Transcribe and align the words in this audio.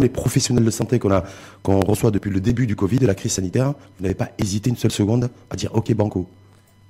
les 0.00 0.08
professionnels 0.08 0.64
de 0.64 0.70
santé 0.70 0.98
qu'on 0.98 1.12
a, 1.12 1.22
qu'on 1.62 1.80
reçoit 1.80 2.10
depuis 2.10 2.30
le 2.30 2.40
début 2.40 2.66
du 2.66 2.74
Covid, 2.74 2.98
de 2.98 3.06
la 3.06 3.14
crise 3.14 3.32
sanitaire, 3.32 3.74
vous 3.98 4.02
n'avez 4.02 4.14
pas 4.14 4.30
hésité 4.38 4.70
une 4.70 4.76
seule 4.76 4.90
seconde 4.90 5.28
à 5.50 5.56
dire 5.56 5.74
OK 5.74 5.92
Banco. 5.92 6.26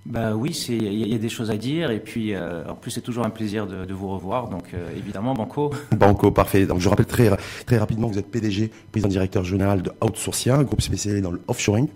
Bah 0.07 0.37
oui, 0.37 0.51
il 0.69 1.09
y, 1.09 1.15
a 1.15 1.19
des 1.19 1.29
choses 1.29 1.51
à 1.51 1.57
dire 1.57 1.91
et 1.91 1.99
puis 1.99 2.33
euh, 2.33 2.65
en 2.69 2.77
plus 2.77 2.93
c'est 2.93 3.01
toujours 3.01 3.27
un 3.27 3.31
plaisir 3.31 3.67
de, 3.67 3.93
vous 3.93 4.09
revoir. 4.09 4.49
Donc 4.49 4.73
euh, 4.73 4.89
évidemment 4.97 5.35
Banco. 5.35 5.73
Banco, 5.91 6.31
parfait. 6.31 6.65
Donc 6.65 6.79
je 6.79 6.89
rappelle 6.89 7.07
très 7.07 7.29
très 7.67 7.79
rapidement 7.79 8.07
que 8.07 8.13
vous 8.13 8.19
êtes 8.21 8.31
PDG, 8.31 8.71
président 8.93 9.09
directeur 9.09 9.43
général 9.43 9.83
de 9.83 9.91
Outsourcing, 10.01 10.53
un 10.53 10.63
groupe 10.63 10.81
spécialisé 10.81 11.21
dans 11.23 11.33
le 11.33 11.41
offshoring, 11.49 11.89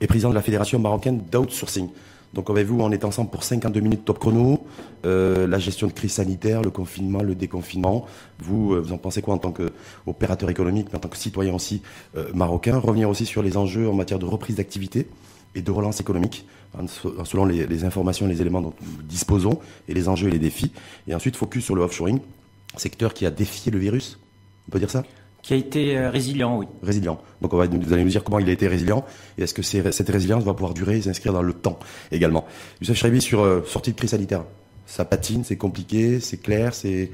et 0.00 0.06
président 0.06 0.30
de 0.30 0.36
la 0.36 0.42
fédération 0.42 0.78
marocaine 0.78 1.20
d'outsourcing. 1.32 1.88
Donc 2.34 2.50
avec 2.50 2.66
vous, 2.66 2.78
on 2.80 2.90
est 2.92 3.04
ensemble 3.04 3.30
pour 3.30 3.44
52 3.44 3.80
minutes 3.80 4.04
top 4.04 4.18
chrono. 4.18 4.66
Euh, 5.04 5.46
la 5.46 5.58
gestion 5.58 5.86
de 5.86 5.92
crise 5.92 6.12
sanitaire, 6.12 6.62
le 6.62 6.70
confinement, 6.70 7.22
le 7.22 7.34
déconfinement. 7.34 8.06
Vous, 8.38 8.74
euh, 8.74 8.80
vous 8.80 8.92
en 8.92 8.98
pensez 8.98 9.22
quoi 9.22 9.34
en 9.34 9.38
tant 9.38 9.52
qu'opérateur 9.52 10.50
économique, 10.50 10.88
mais 10.90 10.96
en 10.96 11.00
tant 11.00 11.08
que 11.08 11.16
citoyen 11.16 11.54
aussi 11.54 11.82
euh, 12.16 12.30
marocain? 12.34 12.78
Revenir 12.78 13.08
aussi 13.08 13.26
sur 13.26 13.42
les 13.42 13.56
enjeux 13.56 13.88
en 13.88 13.94
matière 13.94 14.18
de 14.18 14.26
reprise 14.26 14.56
d'activité 14.56 15.08
et 15.54 15.62
de 15.62 15.70
relance 15.70 16.00
économique, 16.00 16.46
selon 17.24 17.46
les, 17.46 17.66
les 17.66 17.84
informations 17.84 18.26
et 18.26 18.28
les 18.28 18.42
éléments 18.42 18.60
dont 18.60 18.74
nous 18.82 19.02
disposons, 19.04 19.58
et 19.88 19.94
les 19.94 20.08
enjeux 20.08 20.28
et 20.28 20.32
les 20.32 20.38
défis. 20.38 20.72
Et 21.08 21.14
ensuite, 21.14 21.36
focus 21.36 21.64
sur 21.64 21.74
le 21.74 21.82
offshoring, 21.82 22.18
secteur 22.76 23.14
qui 23.14 23.24
a 23.24 23.30
défié 23.30 23.72
le 23.72 23.78
virus. 23.78 24.18
On 24.68 24.72
peut 24.72 24.78
dire 24.78 24.90
ça? 24.90 25.02
Qui 25.46 25.54
a 25.54 25.56
été 25.56 25.96
euh, 25.96 26.10
résilient, 26.10 26.58
oui. 26.58 26.66
Résilient. 26.82 27.20
Donc 27.40 27.54
on 27.54 27.56
va, 27.56 27.66
vous 27.66 27.92
allez 27.92 28.02
nous 28.02 28.10
dire 28.10 28.24
comment 28.24 28.40
il 28.40 28.48
a 28.48 28.52
été 28.52 28.66
résilient 28.66 29.04
et 29.38 29.44
est-ce 29.44 29.54
que 29.54 29.62
cette 29.62 30.08
résilience 30.08 30.42
va 30.42 30.54
pouvoir 30.54 30.74
durer 30.74 30.96
et 30.96 31.02
s'inscrire 31.02 31.32
dans 31.32 31.42
le 31.42 31.52
temps 31.52 31.78
également. 32.10 32.46
Youssef 32.80 33.18
sur 33.20 33.42
euh, 33.42 33.62
sortie 33.64 33.92
de 33.92 33.96
crise 33.96 34.10
sanitaire, 34.10 34.42
ça 34.86 35.04
patine, 35.04 35.44
c'est 35.44 35.56
compliqué, 35.56 36.18
c'est 36.18 36.38
clair, 36.38 36.74
c'est... 36.74 37.10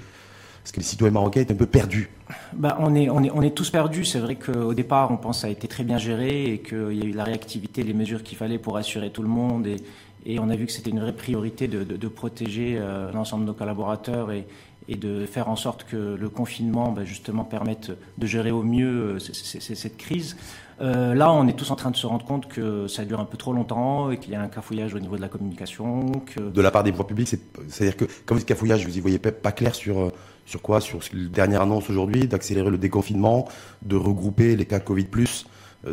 Est-ce 0.65 0.73
que 0.73 0.79
les 0.79 0.87
citoyens 0.87 1.13
marocains 1.13 1.41
est 1.41 1.51
un 1.51 1.57
peu 1.57 1.67
perdus 1.67 2.09
bah, 2.55 2.79
on, 2.81 2.95
est, 2.95 3.11
on, 3.11 3.23
est, 3.23 3.31
on 3.33 3.43
est 3.43 3.51
tous 3.51 3.69
perdus. 3.69 4.05
C'est 4.05 4.21
vrai 4.21 4.37
qu'au 4.37 4.75
départ, 4.75 5.11
on 5.11 5.17
pense 5.17 5.39
que 5.39 5.41
ça 5.43 5.47
a 5.49 5.51
été 5.51 5.67
très 5.67 5.83
bien 5.83 5.99
géré 5.99 6.45
et 6.45 6.59
qu'il 6.61 6.95
y 6.95 7.03
a 7.03 7.05
eu 7.05 7.11
la 7.11 7.25
réactivité, 7.25 7.83
les 7.83 7.93
mesures 7.93 8.23
qu'il 8.23 8.39
fallait 8.39 8.59
pour 8.59 8.77
assurer 8.77 9.11
tout 9.11 9.23
le 9.23 9.29
monde. 9.29 9.67
Et, 9.67 9.77
et 10.25 10.39
on 10.39 10.49
a 10.51 10.55
vu 10.55 10.67
que 10.67 10.73
c'était 10.73 10.91
une 10.91 11.01
vraie 11.01 11.17
priorité 11.17 11.67
de, 11.67 11.83
de, 11.83 11.97
de 11.97 12.09
protéger 12.09 12.77
euh, 12.79 13.11
l'ensemble 13.11 13.45
de 13.45 13.49
nos 13.49 13.55
collaborateurs 13.55 14.31
et, 14.31 14.47
et 14.89 14.97
de 14.97 15.27
faire 15.27 15.49
en 15.49 15.57
sorte 15.57 15.85
que 15.85 16.17
le 16.19 16.29
confinement 16.29 16.93
bah, 16.93 17.05
justement 17.05 17.45
permette 17.45 17.93
de 18.19 18.27
gérer 18.27 18.51
au 18.51 18.63
mieux 18.63 19.17
euh, 19.17 19.19
cette 19.19 19.97
crise. 19.97 20.37
Euh, 20.81 21.15
là, 21.15 21.33
on 21.33 21.47
est 21.47 21.53
tous 21.53 21.71
en 21.71 21.77
train 21.77 21.91
de 21.91 21.97
se 21.97 22.07
rendre 22.07 22.25
compte 22.25 22.49
que 22.49 22.89
ça 22.89 23.05
dure 23.05 23.21
un 23.21 23.25
peu 23.25 23.37
trop 23.37 23.53
longtemps 23.53 24.11
et 24.11 24.19
qu'il 24.19 24.33
y 24.33 24.37
a 24.37 24.41
un 24.41 24.49
cafouillage 24.49 24.95
au 24.95 24.99
niveau 24.99 25.17
de 25.17 25.21
la 25.21 25.29
communication. 25.29 26.11
Que... 26.27 26.41
De 26.41 26.61
la 26.61 26.71
part 26.71 26.83
des 26.83 26.91
pouvoirs 26.91 27.07
publics, 27.07 27.29
c'est-à-dire 27.69 27.97
que 27.97 28.07
quand 28.27 28.35
vous 28.35 28.41
dites 28.41 28.49
cafouillage, 28.49 28.85
vous 28.85 28.97
y 28.97 29.01
voyez 29.01 29.19
pas 29.19 29.53
clair 29.53 29.75
sur 29.75 30.01
euh, 30.01 30.11
sur 30.45 30.61
quoi? 30.61 30.81
Sur 30.81 30.99
la 31.13 31.29
dernière 31.29 31.63
annonce 31.63 31.89
aujourd'hui 31.89 32.27
d'accélérer 32.27 32.71
le 32.71 32.79
déconfinement, 32.79 33.47
de 33.83 33.95
regrouper 33.95 34.57
les 34.57 34.67
cas 34.67 34.81
Covid 34.81 35.05
plus 35.05 35.47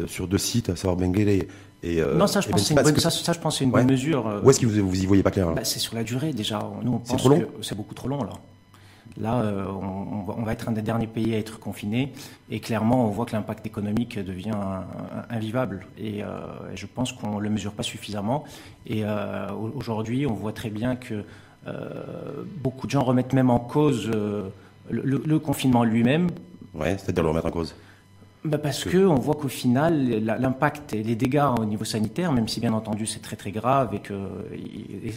sur 0.06 0.28
deux 0.28 0.38
sites, 0.38 0.70
à 0.70 0.76
savoir 0.76 0.98
Benguele 0.98 1.48
et, 1.82 2.02
non, 2.16 2.28
ça, 2.28 2.42
je 2.42 2.50
pense, 2.50 2.62
c'est 2.62 2.74
une, 2.76 2.82
bonne, 2.82 2.98
ça, 2.98 3.10
ça, 3.10 3.32
je 3.32 3.40
pense 3.40 3.58
c'est 3.58 3.64
une 3.64 3.72
bonne 3.72 3.90
mesure. 3.90 4.42
Où 4.44 4.50
est-ce 4.50 4.60
que 4.60 4.66
vous, 4.66 4.88
vous 4.88 5.02
y 5.02 5.06
voyez 5.06 5.24
pas 5.24 5.32
clair 5.32 5.52
bah, 5.54 5.64
C'est 5.64 5.80
sur 5.80 5.96
la 5.96 6.04
durée 6.04 6.34
déjà. 6.34 6.60
Nous, 6.84 6.94
on 6.94 7.00
pense 7.00 7.24
que 7.24 7.48
c'est 7.62 7.76
beaucoup 7.76 7.94
trop 7.94 8.08
long 8.08 8.24
là. 8.24 8.34
Là, 9.18 9.42
euh, 9.42 9.66
on, 9.68 10.44
va 10.44 10.54
être 10.54 10.70
un 10.70 10.72
des 10.72 10.82
derniers 10.82 11.08
pays 11.08 11.34
à 11.36 11.38
être 11.38 11.60
confiné 11.60 12.14
et 12.50 12.60
clairement, 12.60 13.06
on 13.06 13.10
voit 13.10 13.26
que 13.26 13.34
l'impact 13.34 13.66
économique 13.66 14.18
devient 14.20 14.56
invivable 15.30 15.86
et, 15.98 16.24
euh, 16.24 16.28
je 16.76 16.86
pense 16.86 17.12
qu'on 17.12 17.38
ne 17.38 17.42
le 17.42 17.50
mesure 17.50 17.74
pas 17.74 17.84
suffisamment. 17.84 18.44
Et 18.86 19.04
euh, 19.04 19.52
aujourd'hui, 19.52 20.26
on 20.26 20.34
voit 20.34 20.54
très 20.54 20.70
bien 20.70 20.96
que 20.96 21.24
beaucoup 22.64 22.88
de 22.88 22.92
gens 22.92 23.04
remettent 23.04 23.34
même 23.34 23.52
en 23.52 23.60
cause 23.60 24.10
le, 24.90 25.40
confinement 25.40 25.84
lui-même. 25.84 26.30
Oui, 26.74 26.88
c'est-à-dire 26.98 27.24
le 27.24 27.30
remettre 27.30 27.48
en 27.48 27.52
cause 27.52 27.76
bah 28.46 28.58
Parce 28.58 28.86
que 28.86 28.98
on 28.98 29.16
voit 29.16 29.36
qu'au 29.36 29.50
final, 29.50 30.24
l'impact 30.24 30.94
et 30.94 31.04
les 31.04 31.16
dégâts 31.18 31.44
au 31.60 31.66
niveau 31.66 31.84
sanitaire, 31.84 32.32
même 32.32 32.48
si 32.48 32.62
bien 32.62 32.72
entendu 32.72 33.06
c'est 33.06 33.20
très 33.20 33.36
très 33.36 33.52
grave 33.52 33.94
et 33.94 34.00
que 34.00 34.14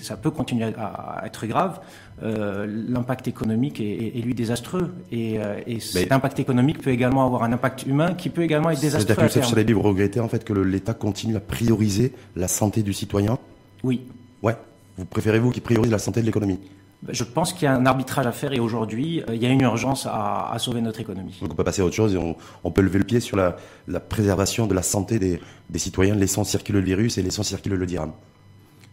ça 0.03 0.17
peut 0.17 0.33
continuer 0.33 0.73
à, 0.77 1.23
être 1.25 1.47
grave, 1.47 1.81
euh, 2.25 2.67
l'impact 2.67 3.29
économique 3.29 3.81
est, 3.81 4.21
lui 4.25 4.35
désastreux. 4.35 4.93
Et, 5.13 5.39
euh, 5.39 5.61
et 5.69 5.79
cet 5.79 6.11
impact 6.11 6.41
économique 6.41 6.83
peut 6.83 6.91
également 6.91 7.25
avoir 7.25 7.45
un 7.45 7.53
impact 7.53 7.87
humain 7.87 8.15
qui 8.15 8.29
peut 8.29 8.43
également 8.43 8.71
être 8.71 8.81
désastreux. 8.81 9.15
C'est-à-dire 9.29 9.67
que 9.67 9.73
vous 9.73 9.83
vous 9.83 9.89
regrettez 9.89 10.19
en 10.19 10.29
fait 10.29 10.43
que 10.43 10.53
l'État 10.53 10.95
continue 10.95 11.37
à 11.37 11.41
prioriser 11.41 12.13
la 12.35 12.49
santé 12.49 12.83
du 12.83 12.93
citoyen? 12.93 13.39
Oui. 13.85 14.03
Ouais. 14.43 14.57
Vous 14.99 15.05
préférez 15.05 15.39
vous 15.39 15.51
qui 15.51 15.61
priorise 15.61 15.93
la 15.93 15.99
santé 15.99 16.23
de 16.23 16.27
l'économie? 16.27 16.59
Je 17.09 17.25
pense 17.25 17.53
qu'il 17.53 17.65
y 17.65 17.67
a 17.67 17.75
un 17.75 17.85
arbitrage 17.85 18.27
à 18.27 18.33
faire 18.33 18.53
et 18.53 18.61
aujourd'hui, 18.61 19.23
euh, 19.23 19.35
il 19.35 19.43
y 19.43 19.47
a 19.47 19.49
une 19.49 19.63
urgence 19.63 20.07
à, 20.07 20.55
sauver 20.59 20.81
notre 20.81 21.01
économie. 21.01 21.37
Donc 21.41 21.53
on 21.53 21.57
peut 21.57 21.65
passer 21.65 21.83
à 21.83 21.85
autre 21.85 21.97
chose 21.97 22.15
et 22.15 22.37
on, 22.65 22.71
peut 22.71 22.83
lever 22.83 22.99
le 22.99 23.05
pied 23.05 23.21
sur 23.21 23.37
la, 23.37 23.57
préservation 24.01 24.67
de 24.67 24.75
la 24.75 24.83
santé 24.83 25.19
des, 25.19 25.41
citoyens, 25.79 26.15
laissant 26.15 26.45
circuler 26.45 26.79
le 26.79 26.85
virus 26.85 27.19
et 27.19 27.23
laissant 27.23 27.43
circuler 27.43 27.77
le 27.77 27.87
dirham. 27.87 28.13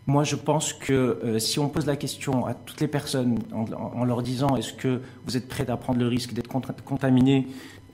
Moi, 0.07 0.23
je 0.23 0.35
pense 0.35 0.73
que 0.73 0.93
euh, 0.93 1.37
si 1.37 1.59
on 1.59 1.69
pose 1.69 1.85
la 1.85 1.95
question 1.95 2.47
à 2.47 2.55
toutes 2.55 2.81
les 2.81 2.87
personnes 2.87 3.37
en, 3.53 4.03
leur 4.05 4.23
disant 4.23 4.55
est-ce 4.55 4.73
que 4.73 5.01
vous 5.25 5.37
êtes 5.37 5.47
prêts 5.47 5.69
à 5.69 5.77
prendre 5.77 5.99
le 5.99 6.07
risque 6.07 6.33
d'être 6.33 6.49
contaminé 6.83 7.47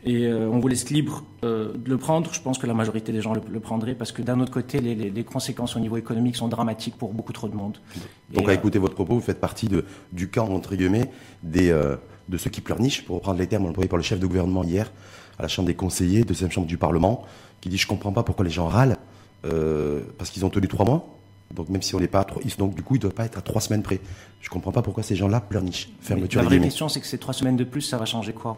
et 0.05 0.27
euh, 0.27 0.47
on 0.49 0.59
vous 0.59 0.67
laisse 0.67 0.89
libre 0.91 1.23
euh, 1.43 1.73
de 1.73 1.89
le 1.89 1.97
prendre. 1.97 2.31
Je 2.31 2.39
pense 2.39 2.59
que 2.59 2.67
la 2.67 2.75
majorité 2.75 3.11
des 3.11 3.21
gens 3.21 3.33
le, 3.33 3.41
le 3.49 3.59
prendraient 3.59 3.95
parce 3.95 4.11
que 4.11 4.21
d'un 4.21 4.39
autre 4.39 4.51
côté, 4.51 4.79
les, 4.79 4.93
les, 4.93 5.09
les, 5.09 5.23
conséquences 5.23 5.75
au 5.75 5.79
niveau 5.79 5.97
économique 5.97 6.35
sont 6.35 6.47
dramatiques 6.47 6.95
pour 6.95 7.11
beaucoup 7.11 7.33
trop 7.33 7.49
de 7.49 7.55
monde. 7.55 7.77
Donc, 8.31 8.47
à 8.47 8.51
euh, 8.51 8.55
écouter 8.55 8.77
votre 8.77 8.93
propos, 8.93 9.15
vous 9.15 9.21
faites 9.21 9.41
partie 9.41 9.67
de, 9.67 9.83
du 10.13 10.29
camp, 10.29 10.49
entre 10.49 10.75
guillemets, 10.75 11.09
des, 11.41 11.69
de 12.29 12.37
ceux 12.37 12.51
qui 12.51 12.61
pleurnichent, 12.61 13.03
pour 13.03 13.15
reprendre 13.15 13.39
les 13.39 13.47
termes 13.47 13.65
employés 13.65 13.89
par 13.89 13.97
le 13.97 14.03
chef 14.03 14.19
de 14.19 14.27
gouvernement 14.27 14.63
hier 14.63 14.91
à 15.39 15.41
la 15.41 15.47
Chambre 15.47 15.67
des 15.67 15.75
conseillers, 15.75 16.23
deuxième 16.23 16.51
chambre 16.51 16.67
du 16.67 16.77
Parlement, 16.77 17.25
qui 17.59 17.69
dit 17.69 17.77
Je 17.77 17.87
comprends 17.87 18.13
pas 18.13 18.23
pourquoi 18.23 18.45
les 18.45 18.51
gens 18.51 18.67
râlent, 18.67 18.97
parce 19.41 20.29
qu'ils 20.29 20.45
ont 20.45 20.49
tenu 20.49 20.67
trois 20.67 20.85
mois. 20.85 21.07
Donc 21.53 21.69
même 21.69 21.81
si 21.81 21.93
on 21.95 21.99
n'est 21.99 22.07
pas 22.07 22.21
à 22.21 22.23
trois, 22.23 22.41
donc 22.57 22.75
du 22.75 22.81
coup 22.81 22.95
ils 22.95 22.99
ne 22.99 23.03
doivent 23.03 23.13
pas 23.13 23.25
être 23.25 23.37
à 23.37 23.41
trois 23.41 23.61
semaines 23.61 23.83
près. 23.83 23.99
Je 24.41 24.49
comprends 24.49 24.71
pas 24.71 24.81
pourquoi 24.81 25.03
ces 25.03 25.15
gens-là 25.15 25.41
pleurnichent. 25.41 25.89
Fermeture. 26.01 26.41
La 26.41 26.47
vraie 26.47 26.59
question 26.59 26.89
c'est 26.89 27.01
que 27.01 27.07
ces 27.07 27.17
trois 27.17 27.33
semaines 27.33 27.57
de 27.57 27.63
plus, 27.63 27.81
ça 27.81 27.97
va 27.97 28.05
changer 28.05 28.33
quoi? 28.33 28.57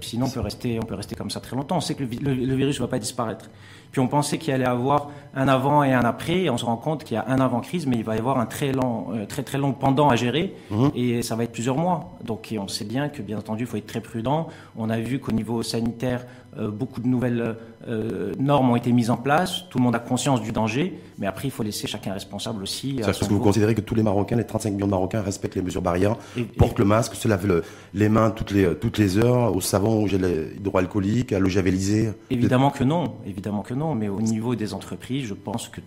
Sinon 0.00 0.26
on 0.26 0.30
peut 0.30 0.40
rester, 0.40 0.78
on 0.78 0.86
peut 0.86 0.94
rester 0.94 1.14
comme 1.14 1.30
ça 1.30 1.40
très 1.40 1.56
longtemps. 1.56 1.76
On 1.76 1.80
sait 1.80 1.94
que 1.94 2.02
le, 2.02 2.54
virus 2.54 2.78
ne 2.78 2.84
va 2.84 2.88
pas 2.88 2.98
disparaître. 2.98 3.50
Puis 3.92 4.00
on 4.00 4.08
pensait 4.08 4.38
qu'il 4.38 4.52
allait 4.54 4.64
avoir 4.64 5.10
un 5.34 5.48
avant 5.48 5.84
et 5.84 5.92
un 5.92 6.00
après, 6.00 6.42
et 6.42 6.50
on 6.50 6.58
se 6.58 6.64
rend 6.64 6.76
compte 6.76 7.04
qu'il 7.04 7.14
y 7.14 7.18
a 7.18 7.24
un 7.28 7.40
avant 7.40 7.60
crise, 7.60 7.86
mais 7.86 7.96
il 7.96 8.04
va 8.04 8.16
y 8.16 8.18
avoir 8.18 8.38
un 8.38 8.46
très 8.46 8.72
long, 8.72 9.06
euh, 9.12 9.26
très 9.26 9.42
très 9.42 9.58
long 9.58 9.72
pendant 9.72 10.08
à 10.08 10.16
gérer, 10.16 10.54
mhm. 10.70 10.90
et 10.94 11.22
ça 11.22 11.36
va 11.36 11.44
être 11.44 11.52
plusieurs 11.52 11.76
mois. 11.76 12.18
Donc 12.24 12.52
on 12.58 12.68
sait 12.68 12.84
bien 12.84 13.08
que 13.08 13.22
bien 13.22 13.38
entendu 13.38 13.64
il 13.64 13.66
faut 13.66 13.76
être 13.76 13.86
très 13.86 14.00
prudent. 14.00 14.48
On 14.76 14.90
a 14.90 14.98
vu 14.98 15.18
qu'au 15.20 15.32
niveau 15.32 15.62
sanitaire, 15.62 16.26
euh, 16.58 16.68
beaucoup 16.68 17.00
de 17.00 17.06
nouvelles 17.06 17.56
euh, 17.86 18.32
normes 18.40 18.70
ont 18.70 18.76
été 18.76 18.90
mises 18.90 19.10
en 19.10 19.16
place, 19.16 19.64
tout 19.70 19.78
le 19.78 19.84
monde 19.84 19.94
a 19.94 20.00
conscience 20.00 20.42
du 20.42 20.50
danger, 20.50 20.98
mais 21.18 21.28
après 21.28 21.46
il 21.46 21.52
faut 21.52 21.62
laisser 21.62 21.86
chacun 21.86 22.12
responsable 22.12 22.62
aussi. 22.64 22.98
Est-ce 22.98 23.20
que 23.20 23.32
vous 23.32 23.38
considérez 23.38 23.76
que 23.76 23.80
tous 23.80 23.94
les 23.94 24.02
Marocains, 24.02 24.36
les 24.36 24.44
35 24.44 24.72
millions 24.72 24.86
de 24.86 24.90
Marocains 24.90 25.22
respectent 25.22 25.54
les 25.54 25.62
mesures 25.62 25.80
barrières, 25.80 26.16
portent 26.58 26.80
le 26.80 26.84
masque, 26.84 27.14
se 27.14 27.28
lavent 27.28 27.62
les 27.94 28.08
mains 28.08 28.30
toutes 28.30 28.50
les, 28.50 28.74
toutes 28.74 28.98
les 28.98 29.18
heures, 29.18 29.54
au 29.54 29.60
savon, 29.60 30.02
au 30.02 30.08
gel 30.08 30.50
hydroalcoolique, 30.56 31.32
à 31.32 31.38
l'eau 31.38 31.48
javelisée 31.48 32.10
Évidemment 32.30 32.70
que 32.70 32.82
non, 32.82 33.14
évidemment 33.24 33.62
que 33.62 33.74
non, 33.74 33.79
mais 33.94 34.08
au 34.08 34.20
niveau 34.20 34.54
des 34.54 34.74
entreprises, 34.74 35.26
je 35.26 35.34
pense 35.34 35.68
que 35.68 35.80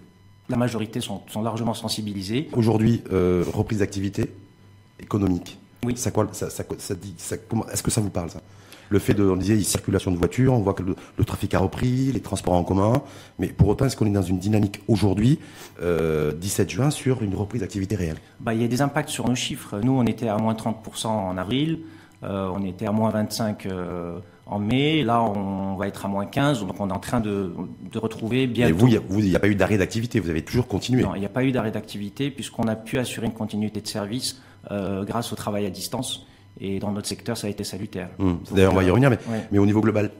la 0.49 0.57
majorité 0.57 1.01
sont, 1.01 1.21
sont 1.27 1.41
largement 1.41 1.73
sensibilisées. 1.73 2.49
Aujourd'hui, 2.53 3.01
euh, 3.11 3.43
reprise 3.53 3.79
d'activité 3.79 4.31
économique. 4.99 5.57
Oui. 5.85 5.95
Ça, 5.97 6.11
quoi, 6.11 6.27
ça, 6.31 6.49
ça, 6.49 6.63
ça 6.77 6.95
dit, 6.95 7.13
ça, 7.17 7.35
est-ce 7.71 7.83
que 7.83 7.91
ça 7.91 8.01
vous 8.01 8.09
parle 8.09 8.29
ça? 8.29 8.41
Le 8.89 8.99
fait 8.99 9.13
de, 9.13 9.23
on 9.23 9.35
disait, 9.35 9.59
circulation 9.61 10.11
de 10.11 10.17
voitures, 10.17 10.53
on 10.53 10.59
voit 10.59 10.73
que 10.73 10.83
le, 10.83 11.25
trafic 11.25 11.53
a 11.53 11.59
repris, 11.59 12.11
les 12.11 12.19
transports 12.19 12.53
en 12.53 12.63
commun, 12.63 13.01
mais 13.39 13.47
pour 13.47 13.69
autant, 13.69 13.85
est-ce 13.85 13.95
qu'on 13.95 14.05
est 14.05 14.11
dans 14.11 14.21
une 14.21 14.39
dynamique 14.39 14.81
aujourd'hui, 14.87 15.39
euh, 15.81 16.31
17 16.33 16.69
juin, 16.69 16.89
sur 16.89 17.23
une 17.23 17.33
reprise 17.35 17.61
d'activité 17.61 17.95
réelle? 17.95 18.17
Bah, 18.39 18.53
Il 18.53 18.61
y 18.61 18.65
a 18.65 18.67
des 18.67 18.81
impacts 18.81 19.09
sur 19.09 19.27
nos 19.27 19.35
chiffres. 19.35 19.79
Nous, 19.83 19.93
on 19.93 20.05
était 20.05 20.27
à 20.27 20.37
moins 20.37 20.53
30% 20.53 21.07
en 21.07 21.37
avril, 21.37 21.79
euh, 22.23 22.49
on 22.53 22.63
était 22.63 22.85
à 22.85 22.91
moins 22.91 23.09
25% 23.09 23.55
euh, 23.65 24.19
en 24.45 24.59
mai, 24.59 25.03
là 25.03 25.21
on 25.21 25.75
va 25.75 25.87
être 25.87 26.05
à 26.05 26.07
moins 26.07 26.25
15, 26.25 26.65
donc 26.65 26.79
on 26.79 26.89
est 26.89 26.93
en 26.93 26.99
train 26.99 27.19
de, 27.19 27.53
de 27.91 27.99
retrouver 27.99 28.47
bien. 28.47 28.67
Et 28.67 28.71
vous, 28.71 28.87
il 28.87 28.99
n'y 29.25 29.35
a, 29.35 29.39
pas 29.39 29.47
eu 29.47 29.55
d'arrêt 29.55 29.77
d'activité, 29.77 30.19
vous 30.19 30.29
avez 30.29 30.41
toujours 30.41 30.67
continué 30.67 31.03
Non, 31.03 31.15
il 31.15 31.19
n'y 31.19 31.25
a 31.25 31.29
pas 31.29 31.43
eu 31.43 31.51
d'arrêt 31.51 31.71
d'activité 31.71 32.29
puisqu'on 32.29 32.67
a 32.67 32.75
pu 32.75 32.97
assurer 32.97 33.27
une 33.27 33.33
continuité 33.33 33.81
de 33.81 33.87
service 33.87 34.41
euh, 34.71 35.03
grâce 35.03 35.31
au 35.31 35.35
travail 35.35 35.65
à 35.65 35.69
distance. 35.69 36.25
Et 36.59 36.79
dans 36.79 36.91
notre 36.91 37.07
secteur, 37.07 37.35
ça 37.35 37.47
a 37.47 37.49
été 37.49 37.63
salutaire. 37.63 38.09
Hum, 38.19 38.39
d'ailleurs, 38.51 38.73
on 38.73 38.75
va 38.75 38.83
y 38.83 38.87
euh, 38.87 38.91
revenir, 38.91 39.09
mais, 39.09 39.17
mais 39.51 39.57
au 39.57 39.65
niveau 39.65 39.81
global 39.81 40.11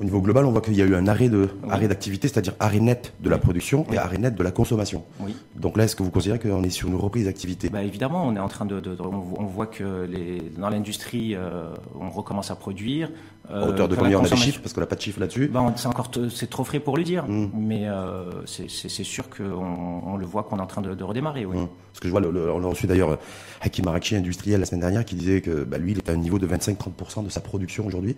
Au 0.00 0.04
niveau 0.04 0.20
global, 0.20 0.44
on 0.46 0.50
voit 0.50 0.60
qu'il 0.60 0.74
y 0.74 0.82
a 0.82 0.84
eu 0.84 0.94
un 0.94 1.06
arrêt 1.06 1.28
de 1.28 1.48
arrêt 1.68 1.86
d'activité, 1.86 2.26
c'est-à-dire 2.26 2.54
arrêt 2.58 2.80
net 2.80 3.12
de 3.20 3.28
la 3.28 3.38
production 3.38 3.86
et 3.92 3.98
arrêt 3.98 4.18
net 4.18 4.34
de 4.34 4.42
la 4.42 4.50
consommation. 4.50 5.04
Oui. 5.20 5.36
Donc 5.54 5.76
là, 5.76 5.84
est-ce 5.84 5.94
que 5.94 6.02
vous 6.02 6.10
considérez 6.10 6.38
qu'on 6.38 6.62
est 6.62 6.70
sur 6.70 6.88
une 6.88 6.96
reprise 6.96 7.26
d'activité? 7.26 7.68
Bah 7.68 7.82
Évidemment, 7.82 8.26
on 8.26 8.34
est 8.34 8.40
en 8.40 8.48
train 8.48 8.64
de, 8.64 8.80
de, 8.80 8.94
de 8.94 9.02
on, 9.02 9.44
voit 9.44 9.66
que 9.66 10.06
les, 10.10 10.40
dans 10.58 10.70
l'industrie, 10.70 11.34
euh, 11.34 11.68
on 11.98 12.10
recommence 12.10 12.50
à 12.50 12.56
produire. 12.56 13.10
Euh, 13.50 13.64
à 13.64 13.68
hauteur 13.68 13.88
de 13.88 13.94
combien 13.94 14.18
on 14.18 14.24
a 14.24 14.28
des 14.28 14.36
chiffres? 14.36 14.60
Parce 14.60 14.72
qu'on 14.72 14.80
n'a 14.80 14.86
pas 14.86 14.96
de 14.96 15.00
chiffres 15.00 15.20
là-dessus. 15.20 15.48
Bah, 15.48 15.72
c'est 15.76 15.88
encore 15.88 16.10
c'est 16.30 16.50
trop 16.50 16.64
frais 16.64 16.80
pour 16.80 16.96
le 16.96 17.04
dire, 17.04 17.26
mm. 17.28 17.50
mais 17.54 17.86
euh, 17.86 18.30
c'est 18.46 18.68
sûr 18.68 19.28
qu'on 19.28 20.02
on 20.04 20.16
le 20.16 20.26
voit 20.26 20.44
qu'on 20.44 20.58
est 20.58 20.62
en 20.62 20.66
train 20.66 20.82
de, 20.82 20.94
de 20.94 21.04
redémarrer. 21.04 21.44
Oui. 21.44 21.58
Mm. 21.58 21.68
Parce 21.92 22.00
que 22.00 22.08
je 22.08 22.10
vois, 22.10 22.20
le, 22.20 22.50
on 22.50 22.64
a 22.64 22.66
reçu 22.66 22.86
d'ailleurs 22.86 23.18
Hakim 23.60 23.86
Arachi, 23.86 24.16
industriel, 24.16 24.60
la 24.60 24.66
semaine 24.66 24.80
dernière, 24.80 25.04
qui 25.04 25.14
disait 25.14 25.42
que 25.42 25.64
bah, 25.64 25.78
lui, 25.78 25.92
il 25.92 25.98
est 25.98 26.08
à 26.08 26.12
un 26.12 26.16
niveau 26.16 26.38
de 26.38 26.46
25-30% 26.46 27.24
de 27.24 27.28
sa 27.28 27.40
production 27.40 27.86
aujourd'hui 27.86 28.16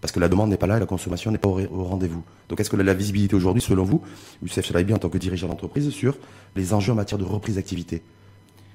parce 0.00 0.12
que 0.12 0.20
la 0.20 0.28
demande 0.28 0.50
n'est 0.50 0.56
pas 0.56 0.66
là 0.66 0.76
et 0.76 0.80
la 0.80 0.86
consommation 0.86 1.30
n'est 1.30 1.38
pas 1.38 1.48
au, 1.48 1.84
rendez-vous. 1.84 2.22
Donc 2.48 2.60
est-ce 2.60 2.70
que 2.70 2.76
la, 2.76 2.94
visibilité 2.94 3.34
aujourd'hui, 3.36 3.62
selon 3.62 3.84
vous, 3.84 4.02
Youssef 4.42 4.66
Chalabi 4.66 4.94
en 4.94 4.98
tant 4.98 5.08
que 5.08 5.18
dirigeant 5.18 5.48
d'entreprise, 5.48 5.90
sur 5.90 6.16
les 6.56 6.72
enjeux 6.72 6.92
en 6.92 6.96
matière 6.96 7.18
de 7.18 7.24
reprise 7.24 7.56
d'activité 7.56 8.02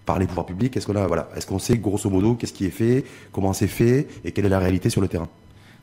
par 0.06 0.20
les 0.20 0.28
pouvoirs 0.28 0.46
publics 0.46 0.76
Est-ce 0.78 0.86
qu'on 0.86 0.94
voilà, 0.94 1.30
est-ce 1.36 1.48
qu'on 1.48 1.60
sait 1.60 1.78
grosso 1.78 2.10
modo 2.10 2.36
qu'est-ce 2.36 2.54
qui 2.54 2.66
est 2.66 2.72
fait, 2.72 3.06
comment 3.32 3.54
c'est 3.54 3.68
fait 3.68 4.08
et 4.24 4.32
quelle 4.32 4.46
est 4.46 4.50
la 4.50 4.60
réalité 4.60 4.90
sur 4.90 5.02
le 5.02 5.08
terrain? 5.08 5.28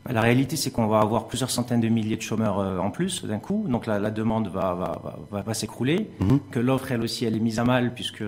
La 0.09 0.21
réalité, 0.21 0.57
c'est 0.57 0.73
qu'on 0.73 0.89
va 0.89 0.99
avoir 0.99 1.29
plusieurs 1.29 1.51
centaines 1.51 1.81
de 1.81 1.89
milliers 1.89 2.17
de 2.17 2.23
chômeurs 2.23 2.59
euh, 2.59 2.79
en 2.79 2.91
plus 2.91 3.25
d'un 3.25 3.39
coup, 3.39 3.67
donc 3.69 3.87
la, 3.87 4.11
demande 4.11 4.49
va, 4.49 4.99
va, 5.31 5.43
va, 5.43 5.55
s'écrouler, 5.55 6.11
mhm. 6.19 6.41
que 6.51 6.59
l'offre, 6.59 6.91
elle 6.91 7.03
aussi, 7.03 7.25
elle 7.25 7.37
est 7.37 7.41
mise 7.41 7.61
à 7.61 7.65
mal 7.65 7.95
puisque 7.95 8.25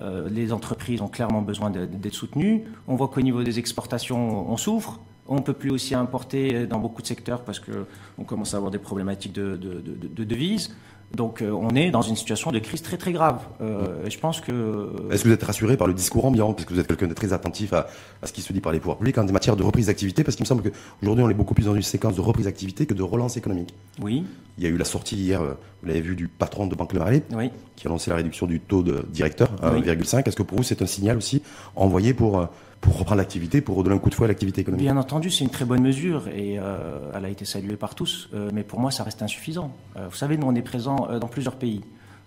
euh, 0.00 0.28
les 0.30 0.52
entreprises 0.52 1.00
ont 1.00 1.08
clairement 1.08 1.42
besoin 1.42 1.70
d'être 1.70 2.14
soutenues. 2.14 2.64
On 2.86 2.94
voit 2.94 3.08
qu'au 3.08 3.22
niveau 3.22 3.42
des 3.42 3.58
exportations, 3.58 4.50
on 4.50 4.56
souffre. 4.56 5.00
On 5.28 5.36
ne 5.36 5.40
peut 5.40 5.52
plus 5.52 5.70
aussi 5.70 5.94
importer 5.94 6.66
dans 6.66 6.78
beaucoup 6.78 7.02
de 7.02 7.06
secteurs 7.06 7.42
parce 7.42 7.60
qu'on 7.60 8.24
commence 8.24 8.54
à 8.54 8.56
avoir 8.58 8.70
des 8.70 8.78
problématiques 8.78 9.32
de, 9.32 9.56
de 9.56 10.24
devises. 10.24 10.70
Donc 11.14 11.40
euh, 11.40 11.50
on 11.50 11.70
est 11.70 11.90
dans 11.90 12.02
une 12.02 12.16
situation 12.16 12.50
de 12.50 12.58
crise 12.58 12.82
très 12.82 12.96
très 12.96 13.12
grave. 13.12 13.40
Euh, 13.60 14.04
je 14.08 14.18
pense 14.18 14.40
que. 14.40 14.90
Est-ce 15.10 15.22
que 15.22 15.28
vous 15.28 15.34
êtes 15.34 15.42
rassuré 15.42 15.76
par 15.76 15.86
le 15.86 15.94
discours 15.94 16.24
ambiant, 16.24 16.52
parce 16.52 16.66
que 16.66 16.74
vous 16.74 16.80
êtes 16.80 16.86
quelqu'un 16.88 17.06
de 17.06 17.14
très 17.14 17.32
attentif 17.32 17.72
à, 17.72 17.86
ce 18.24 18.32
qui 18.32 18.42
se 18.42 18.52
dit 18.52 18.60
par 18.60 18.72
les 18.72 18.80
pouvoirs 18.80 18.98
publics 18.98 19.16
en 19.18 19.24
matière 19.26 19.56
de 19.56 19.62
reprise 19.62 19.86
d'activité, 19.86 20.24
parce 20.24 20.36
qu'il 20.36 20.44
me 20.44 20.48
semble 20.48 20.62
qu'aujourd'hui 20.62 21.24
on 21.24 21.30
est 21.30 21.34
beaucoup 21.34 21.54
plus 21.54 21.66
dans 21.66 21.74
une 21.74 21.82
séquence 21.82 22.16
de 22.16 22.20
reprise 22.20 22.46
d'activité 22.46 22.86
que 22.86 22.94
de 22.94 23.02
relance 23.02 23.36
économique. 23.36 23.72
Oui. 24.02 24.24
Il 24.58 24.64
y 24.64 24.66
a 24.66 24.70
eu 24.70 24.76
la 24.76 24.84
sortie 24.84 25.16
hier, 25.16 25.40
euh, 25.40 25.54
vous 25.82 25.88
l'avez 25.88 26.00
vu, 26.00 26.16
du 26.16 26.28
patron 26.28 26.66
de 26.66 26.74
Banque 26.74 26.92
Le 26.92 27.00
oui. 27.36 27.50
qui 27.76 27.86
a 27.86 27.90
annoncé 27.90 28.10
la 28.10 28.16
réduction 28.16 28.46
du 28.46 28.58
taux 28.58 28.82
de 28.82 29.04
directeur 29.10 29.50
à 29.62 29.70
1,5. 29.72 30.26
Est-ce 30.26 30.36
que 30.36 30.42
pour 30.42 30.58
vous 30.58 30.64
c'est 30.64 30.82
un 30.82 30.86
signal 30.86 31.16
aussi 31.16 31.42
envoyé 31.76 32.14
pour 32.14 32.48
pour 32.80 32.98
reprendre 32.98 33.18
l'activité, 33.18 33.60
pour 33.60 33.76
redonner 33.76 33.96
un 33.96 33.98
coup 33.98 34.10
de 34.10 34.14
fouet 34.14 34.26
à 34.26 34.28
l'activité 34.28 34.60
économique 34.60 34.84
Bien 34.84 34.96
entendu, 34.96 35.30
c'est 35.30 35.44
une 35.44 35.50
très 35.50 35.64
bonne 35.64 35.82
mesure 35.82 36.28
et 36.28 36.58
euh, 36.58 37.10
elle 37.14 37.24
a 37.24 37.28
été 37.28 37.44
saluée 37.44 37.76
par 37.76 37.94
tous, 37.94 38.28
euh, 38.34 38.50
mais 38.52 38.62
pour 38.62 38.80
moi, 38.80 38.90
ça 38.90 39.02
reste 39.02 39.22
insuffisant. 39.22 39.72
Euh, 39.96 40.06
vous 40.08 40.16
savez, 40.16 40.36
nous, 40.36 40.46
on 40.46 40.54
est 40.54 40.62
présent 40.62 41.08
dans 41.20 41.28
plusieurs 41.28 41.56
pays. 41.56 41.82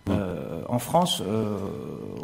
en 0.07 0.79
France, 0.79 1.21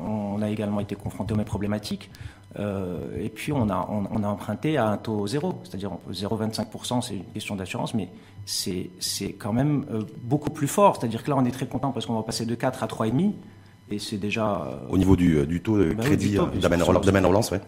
on 0.02 0.42
a 0.42 0.50
également 0.50 0.80
été 0.80 0.96
confronté 0.96 1.34
aux 1.34 1.38
mêmes 1.38 1.46
problématiques. 1.46 2.10
et 2.58 3.30
puis, 3.30 3.52
on 3.52 3.70
a, 3.70 3.88
on, 3.90 4.24
a 4.24 4.28
emprunté 4.28 4.78
à 4.78 4.88
un 4.88 4.98
taux 4.98 5.28
zéro, 5.28 5.62
c'est-à-dire 5.64 5.92
0,25%, 6.12 7.02
c'est 7.04 7.18
une 7.18 7.26
question 7.26 7.56
d'assurance, 7.56 7.94
mais 7.94 8.10
c'est 8.46 9.34
quand 9.38 9.54
même 9.54 9.86
beaucoup 10.24 10.50
plus 10.50 10.68
fort. 10.68 10.96
C'est-à-dire 10.96 11.24
que 11.24 11.30
là, 11.30 11.38
on 11.38 11.46
est 11.46 11.52
très 11.52 11.68
content 11.68 11.92
parce 11.92 12.08
qu'on 12.08 12.16
va 12.16 12.24
passer 12.24 12.48
de 12.48 12.56
4 12.56 12.84
à 12.84 12.88
3,5%. 12.88 13.34
Et 13.92 14.00
c'est 14.00 14.18
déjà. 14.18 14.68
Au 14.90 14.98
niveau 14.98 15.16
du, 15.16 15.46
du 15.46 15.62
taux 15.62 15.78
de 15.78 15.94
bah 15.94 16.02
crédit 16.04 16.40
oui, 16.40 16.60
d'amène 16.60 16.82
relance, 16.82 17.52
ouais. 17.52 17.62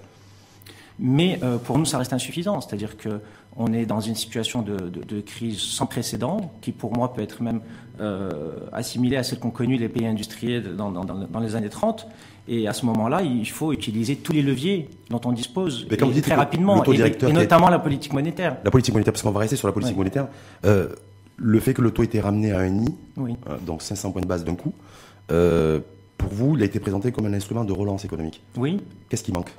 Mais 1.00 1.40
euh, 1.44 1.58
pour 1.58 1.78
nous, 1.78 1.86
ça 1.86 1.98
reste 1.98 2.14
insuffisant. 2.14 2.62
C'est-à-dire 2.62 2.98
que 2.98 3.22
on 3.56 3.74
est 3.74 3.86
dans 3.86 4.02
une 4.02 4.16
situation 4.16 4.62
de, 4.62 4.78
de, 4.78 5.04
de, 5.04 5.20
crise 5.22 5.60
sans 5.60 5.88
précédent, 5.88 6.52
qui 6.62 6.72
pour 6.72 6.96
moi 6.96 7.14
peut 7.14 7.24
être 7.24 7.42
même 7.42 7.62
euh, 8.00 8.52
assimilée 8.72 9.18
à 9.18 9.24
celle 9.24 9.40
qu'ont 9.40 9.50
connue 9.50 9.78
les 9.78 9.90
pays 9.90 10.06
industriels 10.06 10.76
dans, 10.76 10.92
dans, 10.92 11.04
dans, 11.04 11.40
les 11.40 11.56
années 11.56 11.70
30. 11.70 12.08
Et 12.48 12.68
à 12.68 12.74
ce 12.74 12.86
moment-là, 12.86 13.24
il 13.24 13.50
faut 13.50 13.74
utiliser 13.74 14.16
tous 14.16 14.32
les 14.32 14.44
leviers 14.44 14.90
dont 15.10 15.20
on 15.26 15.32
dispose 15.32 15.88
Mais 15.90 15.98
comme 15.98 16.10
vous 16.10 16.14
dites, 16.14 16.24
très 16.24 16.36
rapidement, 16.36 16.84
et, 16.84 17.00
et, 17.00 17.34
notamment 17.34 17.70
la 17.70 17.80
politique 17.80 18.14
monétaire. 18.14 18.58
La 18.64 18.70
politique 18.70 18.94
monétaire, 18.94 19.12
parce 19.12 19.24
qu'on 19.24 19.32
va 19.32 19.40
rester 19.40 19.56
sur 19.56 19.68
la 19.68 19.74
politique 19.74 19.98
monétaire. 19.98 20.28
Euh, 20.66 20.90
le 21.36 21.60
fait 21.60 21.74
que 21.74 21.82
le 21.82 21.92
taux 21.92 22.04
ait 22.04 22.06
été 22.06 22.20
ramené 22.20 22.52
à 22.52 22.60
un 22.60 22.70
nid, 22.70 22.96
oui. 23.18 23.36
Donc 23.66 23.82
500 23.82 24.12
points 24.12 24.22
de 24.22 24.28
base 24.28 24.44
d'un 24.44 24.56
coup, 24.56 24.74
pour 25.28 26.30
vous, 26.32 26.56
il 26.56 26.62
a 26.62 26.66
été 26.66 26.80
présenté 26.80 27.12
comme 27.12 27.26
un 27.26 27.34
instrument 27.34 27.64
de 27.64 27.74
relance 27.74 28.06
économique. 28.06 28.42
Oui. 28.56 28.82
Qu'est-ce 29.10 29.24
qui 29.24 29.32
manque? 29.32 29.52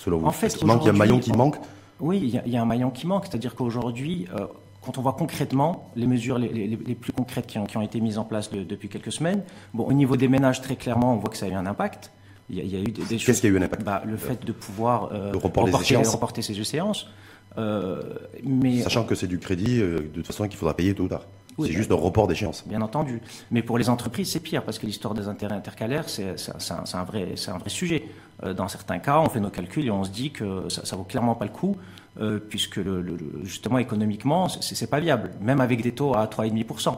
Selon 0.00 0.26
En 0.26 0.32
fait, 0.32 0.56
il, 0.60 0.66
manque, 0.66 0.82
il 0.82 0.86
y 0.86 0.88
a 0.88 0.92
un 0.92 0.96
maillon 0.96 1.18
qui 1.18 1.32
manque 1.32 1.56
Oui, 2.00 2.18
il 2.22 2.52
y, 2.52 2.56
a, 2.56 2.62
un 2.62 2.64
maillon 2.64 2.90
qui 2.90 3.06
manque. 3.06 3.26
C'est-à-dire 3.26 3.54
qu'aujourd'hui, 3.54 4.26
euh, 4.34 4.46
quand 4.80 4.96
on 4.96 5.02
voit 5.02 5.12
concrètement 5.12 5.90
les 5.94 6.06
mesures 6.06 6.38
les, 6.38 6.76
plus 6.94 7.12
concrètes 7.12 7.46
qui 7.46 7.58
ont, 7.58 7.82
été 7.82 8.00
mises 8.00 8.16
en 8.16 8.24
place 8.24 8.50
depuis 8.50 8.88
quelques 8.88 9.12
semaines, 9.12 9.42
bon, 9.74 9.84
au 9.84 9.92
niveau 9.92 10.16
des 10.16 10.28
ménages, 10.28 10.62
très 10.62 10.76
clairement, 10.76 11.14
on 11.14 11.16
voit 11.18 11.28
que 11.28 11.36
ça 11.36 11.46
a 11.46 11.48
eu 11.50 11.54
un 11.54 11.66
impact. 11.66 12.12
Il 12.48 12.66
y 12.66 12.76
a, 12.76 12.80
eu 12.80 12.84
des, 12.84 13.02
choses. 13.02 13.26
Qu'est-ce 13.26 13.40
qui 13.42 13.46
a 13.46 13.50
eu 13.50 13.58
un 13.58 13.62
impact 13.62 13.84
bah, 13.84 14.02
Le 14.06 14.16
fait 14.16 14.44
de 14.44 14.52
pouvoir 14.52 15.12
euh, 15.12 15.32
reporter, 15.34 16.02
reporter, 16.10 16.42
ces 16.42 16.58
échéances. 16.58 17.06
Euh, 17.58 18.02
mais, 18.42 18.80
Sachant 18.80 19.04
que 19.04 19.14
c'est 19.14 19.28
du 19.28 19.38
crédit, 19.38 19.78
de 19.78 19.98
toute 20.12 20.26
façon, 20.26 20.48
qu'il 20.48 20.56
faudra 20.56 20.74
payer 20.74 20.94
tôt 20.94 21.04
ou 21.04 21.08
tard. 21.08 21.26
C'est 21.66 21.72
juste 21.72 21.90
un 21.90 21.96
report 21.96 22.26
d'échéance. 22.26 22.64
Bien 22.66 22.82
entendu. 22.82 23.20
Mais 23.50 23.62
pour 23.62 23.78
les 23.78 23.88
entreprises, 23.88 24.30
c'est 24.30 24.40
pire, 24.40 24.62
parce 24.64 24.78
que 24.78 24.86
l'histoire 24.86 25.14
des 25.14 25.28
intérêts 25.28 25.54
intercalaires, 25.54 26.08
c'est 26.08 26.24
un, 26.28 26.98
un, 26.98 27.04
vrai, 27.04 27.34
un 27.48 27.58
vrai 27.58 27.70
sujet. 27.70 28.04
Euh, 28.42 28.54
dans 28.54 28.68
certains 28.68 28.98
cas, 28.98 29.18
on 29.18 29.28
fait 29.28 29.40
nos 29.40 29.50
calculs 29.50 29.86
et 29.86 29.90
on 29.90 30.04
se 30.04 30.10
dit 30.10 30.30
que 30.30 30.68
ça, 30.68 30.84
ça 30.84 30.96
vaut 30.96 31.04
clairement 31.04 31.34
pas 31.34 31.44
le 31.44 31.50
coup, 31.50 31.76
euh, 32.20 32.38
puisque 32.38 32.76
le, 32.76 33.16
justement 33.44 33.78
économiquement, 33.78 34.48
c'est 34.48 34.90
pas 34.90 35.00
viable, 35.00 35.30
même 35.40 35.60
avec 35.60 35.82
des 35.82 35.92
taux 35.92 36.14
à 36.16 36.26
3,5%. 36.26 36.96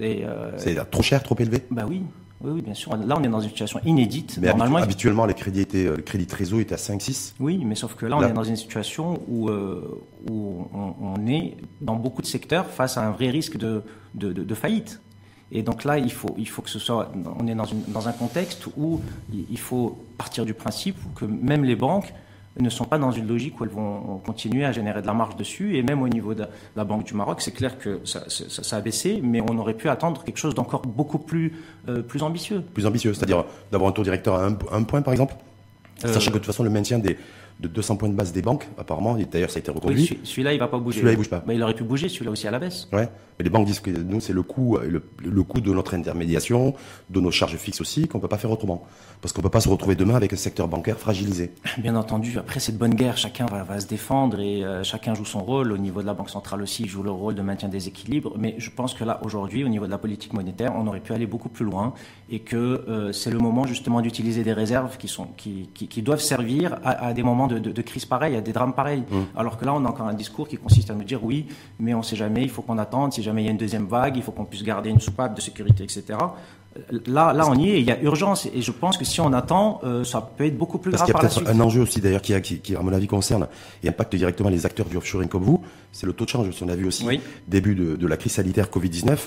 Euh, 0.00 0.52
c'est 0.56 0.90
trop 0.90 1.02
cher, 1.02 1.22
trop 1.22 1.36
élevé? 1.38 1.62
Bah 1.70 1.84
oui, 1.88 2.02
oui, 2.52 2.62
bien 2.62 2.74
sûr. 2.74 2.96
Là, 2.96 3.16
on 3.18 3.22
est 3.22 3.28
dans 3.28 3.40
une 3.40 3.48
situation 3.48 3.80
inédite. 3.84 4.38
Mais 4.40 4.48
Normalement, 4.48 4.78
habituellement, 4.78 5.26
les 5.26 5.34
crédits 5.34 5.60
étaient, 5.60 5.84
le 5.84 6.02
crédit 6.02 6.26
trésor 6.26 6.60
était 6.60 6.74
à 6.74 6.78
5-6. 6.78 7.34
Oui, 7.40 7.62
mais 7.64 7.74
sauf 7.74 7.94
que 7.94 8.06
là, 8.06 8.16
on 8.16 8.22
est 8.22 8.32
dans 8.32 8.44
une 8.44 8.56
situation 8.56 9.20
où, 9.28 9.50
où 9.50 10.68
on, 10.72 11.26
est 11.26 11.56
dans 11.80 11.96
beaucoup 11.96 12.22
de 12.22 12.26
secteurs 12.26 12.66
face 12.66 12.96
à 12.96 13.06
un 13.06 13.10
vrai 13.10 13.30
risque 13.30 13.56
de, 13.56 13.82
de, 14.14 14.32
de 14.32 14.54
faillite. 14.54 15.00
Et 15.52 15.62
donc 15.62 15.84
là, 15.84 15.98
il 15.98 16.10
faut, 16.10 16.34
il 16.36 16.48
faut 16.48 16.62
que 16.62 16.70
ce 16.70 16.78
soit, 16.78 17.12
on 17.38 17.46
est 17.46 17.54
dans, 17.54 17.64
une, 17.64 17.82
dans 17.88 18.08
un 18.08 18.12
contexte 18.12 18.66
où 18.76 19.00
il 19.32 19.58
faut 19.58 19.98
partir 20.18 20.44
du 20.44 20.54
principe 20.54 20.96
que 21.14 21.24
même 21.24 21.64
les 21.64 21.76
banques 21.76 22.12
ne 22.60 22.70
sont 22.70 22.84
pas 22.84 22.98
dans 22.98 23.10
une 23.10 23.26
logique 23.26 23.60
où 23.60 23.64
elles 23.64 23.70
vont 23.70 24.18
continuer 24.24 24.64
à 24.64 24.72
générer 24.72 25.02
de 25.02 25.06
la 25.06 25.12
marge 25.12 25.36
dessus. 25.36 25.76
Et 25.76 25.82
même 25.82 26.02
au 26.02 26.08
niveau 26.08 26.34
de 26.34 26.44
la 26.76 26.84
Banque 26.84 27.04
du 27.04 27.14
Maroc, 27.14 27.40
c'est 27.40 27.52
clair 27.52 27.78
que 27.78 28.00
ça, 28.04 28.24
ça, 28.28 28.76
a 28.76 28.80
baissé, 28.80 29.20
mais 29.22 29.40
on 29.40 29.58
aurait 29.58 29.74
pu 29.74 29.88
attendre 29.88 30.22
quelque 30.22 30.38
chose 30.38 30.54
d'encore 30.54 30.82
beaucoup 30.82 31.18
plus, 31.18 31.52
euh, 31.88 32.02
plus 32.02 32.22
ambitieux. 32.22 32.62
Plus 32.72 32.86
ambitieux, 32.86 33.12
c'est-à-dire 33.14 33.44
d'avoir 33.72 33.90
un 33.90 33.92
taux 33.92 34.04
directeur 34.04 34.36
à 34.36 34.46
un, 34.46 34.82
point, 34.84 35.02
par 35.02 35.12
exemple? 35.12 35.34
Euh, 36.04 36.12
Sachant 36.12 36.30
que 36.30 36.34
de 36.34 36.38
toute 36.38 36.46
façon, 36.46 36.64
le 36.64 36.70
maintien 36.70 36.98
des, 36.98 37.16
de 37.64 37.68
200 37.68 37.96
points 37.96 38.08
de 38.08 38.14
base 38.14 38.32
des 38.32 38.42
banques, 38.42 38.68
apparemment. 38.78 39.16
D'ailleurs, 39.30 39.50
ça 39.50 39.56
a 39.56 39.60
été 39.60 39.70
reconduit. 39.70 40.08
Oui, 40.10 40.20
celui-là, 40.22 40.52
il 40.52 40.58
va 40.58 40.68
pas 40.68 40.78
bouger. 40.78 40.98
Celui-là, 40.98 41.12
il 41.12 41.16
bouge 41.16 41.30
pas. 41.30 41.42
Mais 41.46 41.54
il 41.54 41.62
aurait 41.62 41.74
pu 41.74 41.84
bouger, 41.84 42.08
celui-là 42.08 42.30
aussi 42.30 42.46
à 42.46 42.50
la 42.50 42.58
baisse. 42.58 42.88
Ouais. 42.92 43.08
Mais 43.38 43.44
les 43.44 43.50
banques 43.50 43.66
disent 43.66 43.80
que 43.80 43.90
nous, 43.90 44.20
c'est 44.20 44.32
le 44.32 44.42
coût, 44.42 44.78
le, 44.78 45.02
le 45.24 45.42
coût 45.42 45.60
de 45.60 45.72
notre 45.72 45.94
intermédiation, 45.94 46.74
de 47.10 47.20
nos 47.20 47.30
charges 47.32 47.56
fixes 47.56 47.80
aussi, 47.80 48.06
qu'on 48.06 48.20
peut 48.20 48.28
pas 48.28 48.38
faire 48.38 48.50
autrement. 48.50 48.86
Parce 49.20 49.32
qu'on 49.32 49.42
peut 49.42 49.48
pas 49.48 49.60
se 49.60 49.68
retrouver 49.68 49.96
demain 49.96 50.14
avec 50.14 50.32
un 50.32 50.36
secteur 50.36 50.68
bancaire 50.68 50.98
fragilisé. 50.98 51.52
Bien 51.78 51.96
entendu. 51.96 52.38
Après 52.38 52.60
cette 52.60 52.78
bonne 52.78 52.94
guerre, 52.94 53.16
chacun 53.16 53.46
va, 53.46 53.64
va 53.64 53.80
se 53.80 53.86
défendre 53.86 54.38
et 54.38 54.64
euh, 54.64 54.84
chacun 54.84 55.14
joue 55.14 55.24
son 55.24 55.40
rôle. 55.40 55.72
Au 55.72 55.78
niveau 55.78 56.00
de 56.02 56.06
la 56.06 56.14
Banque 56.14 56.30
centrale 56.30 56.62
aussi, 56.62 56.86
joue 56.86 57.02
le 57.02 57.10
rôle 57.10 57.34
de 57.34 57.42
maintien 57.42 57.68
des 57.68 57.88
équilibres. 57.88 58.34
Mais 58.38 58.54
je 58.58 58.70
pense 58.70 58.94
que 58.94 59.02
là, 59.02 59.20
aujourd'hui, 59.24 59.64
au 59.64 59.68
niveau 59.68 59.86
de 59.86 59.90
la 59.90 59.98
politique 59.98 60.32
monétaire, 60.32 60.72
on 60.76 60.86
aurait 60.86 61.00
pu 61.00 61.12
aller 61.12 61.26
beaucoup 61.26 61.48
plus 61.48 61.64
loin 61.64 61.94
et 62.30 62.40
que 62.40 62.56
euh, 62.56 63.12
c'est 63.12 63.30
le 63.30 63.38
moment 63.38 63.66
justement 63.66 64.00
d'utiliser 64.00 64.44
des 64.44 64.52
réserves 64.52 64.96
qui 64.96 65.08
sont, 65.08 65.26
qui, 65.36 65.70
qui, 65.74 65.88
qui 65.88 66.02
doivent 66.02 66.20
servir 66.20 66.78
à, 66.84 67.06
à 67.06 67.12
des 67.12 67.22
moments 67.22 67.46
de, 67.46 67.53
de, 67.60 67.72
de 67.72 67.82
crise 67.82 68.04
pareille, 68.04 68.36
à 68.36 68.40
des 68.40 68.52
drames 68.52 68.74
pareils. 68.74 69.04
Mmh. 69.10 69.20
Alors 69.36 69.56
que 69.56 69.64
là, 69.64 69.74
on 69.74 69.84
a 69.84 69.88
encore 69.88 70.06
un 70.06 70.14
discours 70.14 70.48
qui 70.48 70.56
consiste 70.56 70.90
à 70.90 70.94
nous 70.94 71.04
dire 71.04 71.24
oui, 71.24 71.46
mais 71.78 71.94
on 71.94 72.02
sait 72.02 72.16
jamais, 72.16 72.42
il 72.42 72.50
faut 72.50 72.62
qu'on 72.62 72.78
attende. 72.78 73.12
Si 73.12 73.22
jamais 73.22 73.42
il 73.42 73.44
y 73.46 73.48
a 73.48 73.52
une 73.52 73.56
deuxième 73.56 73.86
vague, 73.86 74.16
il 74.16 74.22
faut 74.22 74.32
qu'on 74.32 74.44
puisse 74.44 74.62
garder 74.62 74.90
une 74.90 75.00
soupape 75.00 75.34
de 75.34 75.40
sécurité, 75.40 75.84
etc. 75.84 76.18
Là, 77.06 77.32
là, 77.32 77.48
on 77.48 77.54
y 77.54 77.70
est. 77.70 77.80
Il 77.80 77.86
y 77.86 77.92
a 77.92 78.00
urgence, 78.02 78.46
et 78.52 78.60
je 78.60 78.72
pense 78.72 78.96
que 78.96 79.04
si 79.04 79.20
on 79.20 79.32
attend, 79.32 79.80
euh, 79.84 80.02
ça 80.02 80.20
peut 80.20 80.44
être 80.44 80.58
beaucoup 80.58 80.78
plus 80.78 80.90
Parce 80.90 81.04
grave. 81.08 81.12
Parce 81.20 81.34
qu'il 81.34 81.42
y 81.42 81.46
a 81.46 81.50
peut-être 81.50 81.60
un 81.60 81.64
enjeu 81.64 81.82
aussi 81.82 82.00
d'ailleurs 82.00 82.22
qui, 82.22 82.40
qui, 82.42 82.58
qui, 82.58 82.74
à 82.74 82.82
mon 82.82 82.92
avis, 82.92 83.06
concerne 83.06 83.46
et 83.82 83.88
impacte 83.88 84.16
directement 84.16 84.48
les 84.48 84.66
acteurs 84.66 84.86
du 84.86 84.96
offshoring 84.96 85.28
comme 85.28 85.44
vous. 85.44 85.62
C'est 85.92 86.06
le 86.06 86.12
taux 86.12 86.24
de 86.24 86.30
change. 86.30 86.50
Si 86.50 86.62
on 86.64 86.68
a 86.68 86.74
vu 86.74 86.86
aussi 86.86 87.06
début 87.46 87.76
de, 87.76 87.94
de, 87.94 88.06
la 88.08 88.16
crise 88.16 88.32
sanitaire 88.32 88.66
Covid-19, 88.66 89.18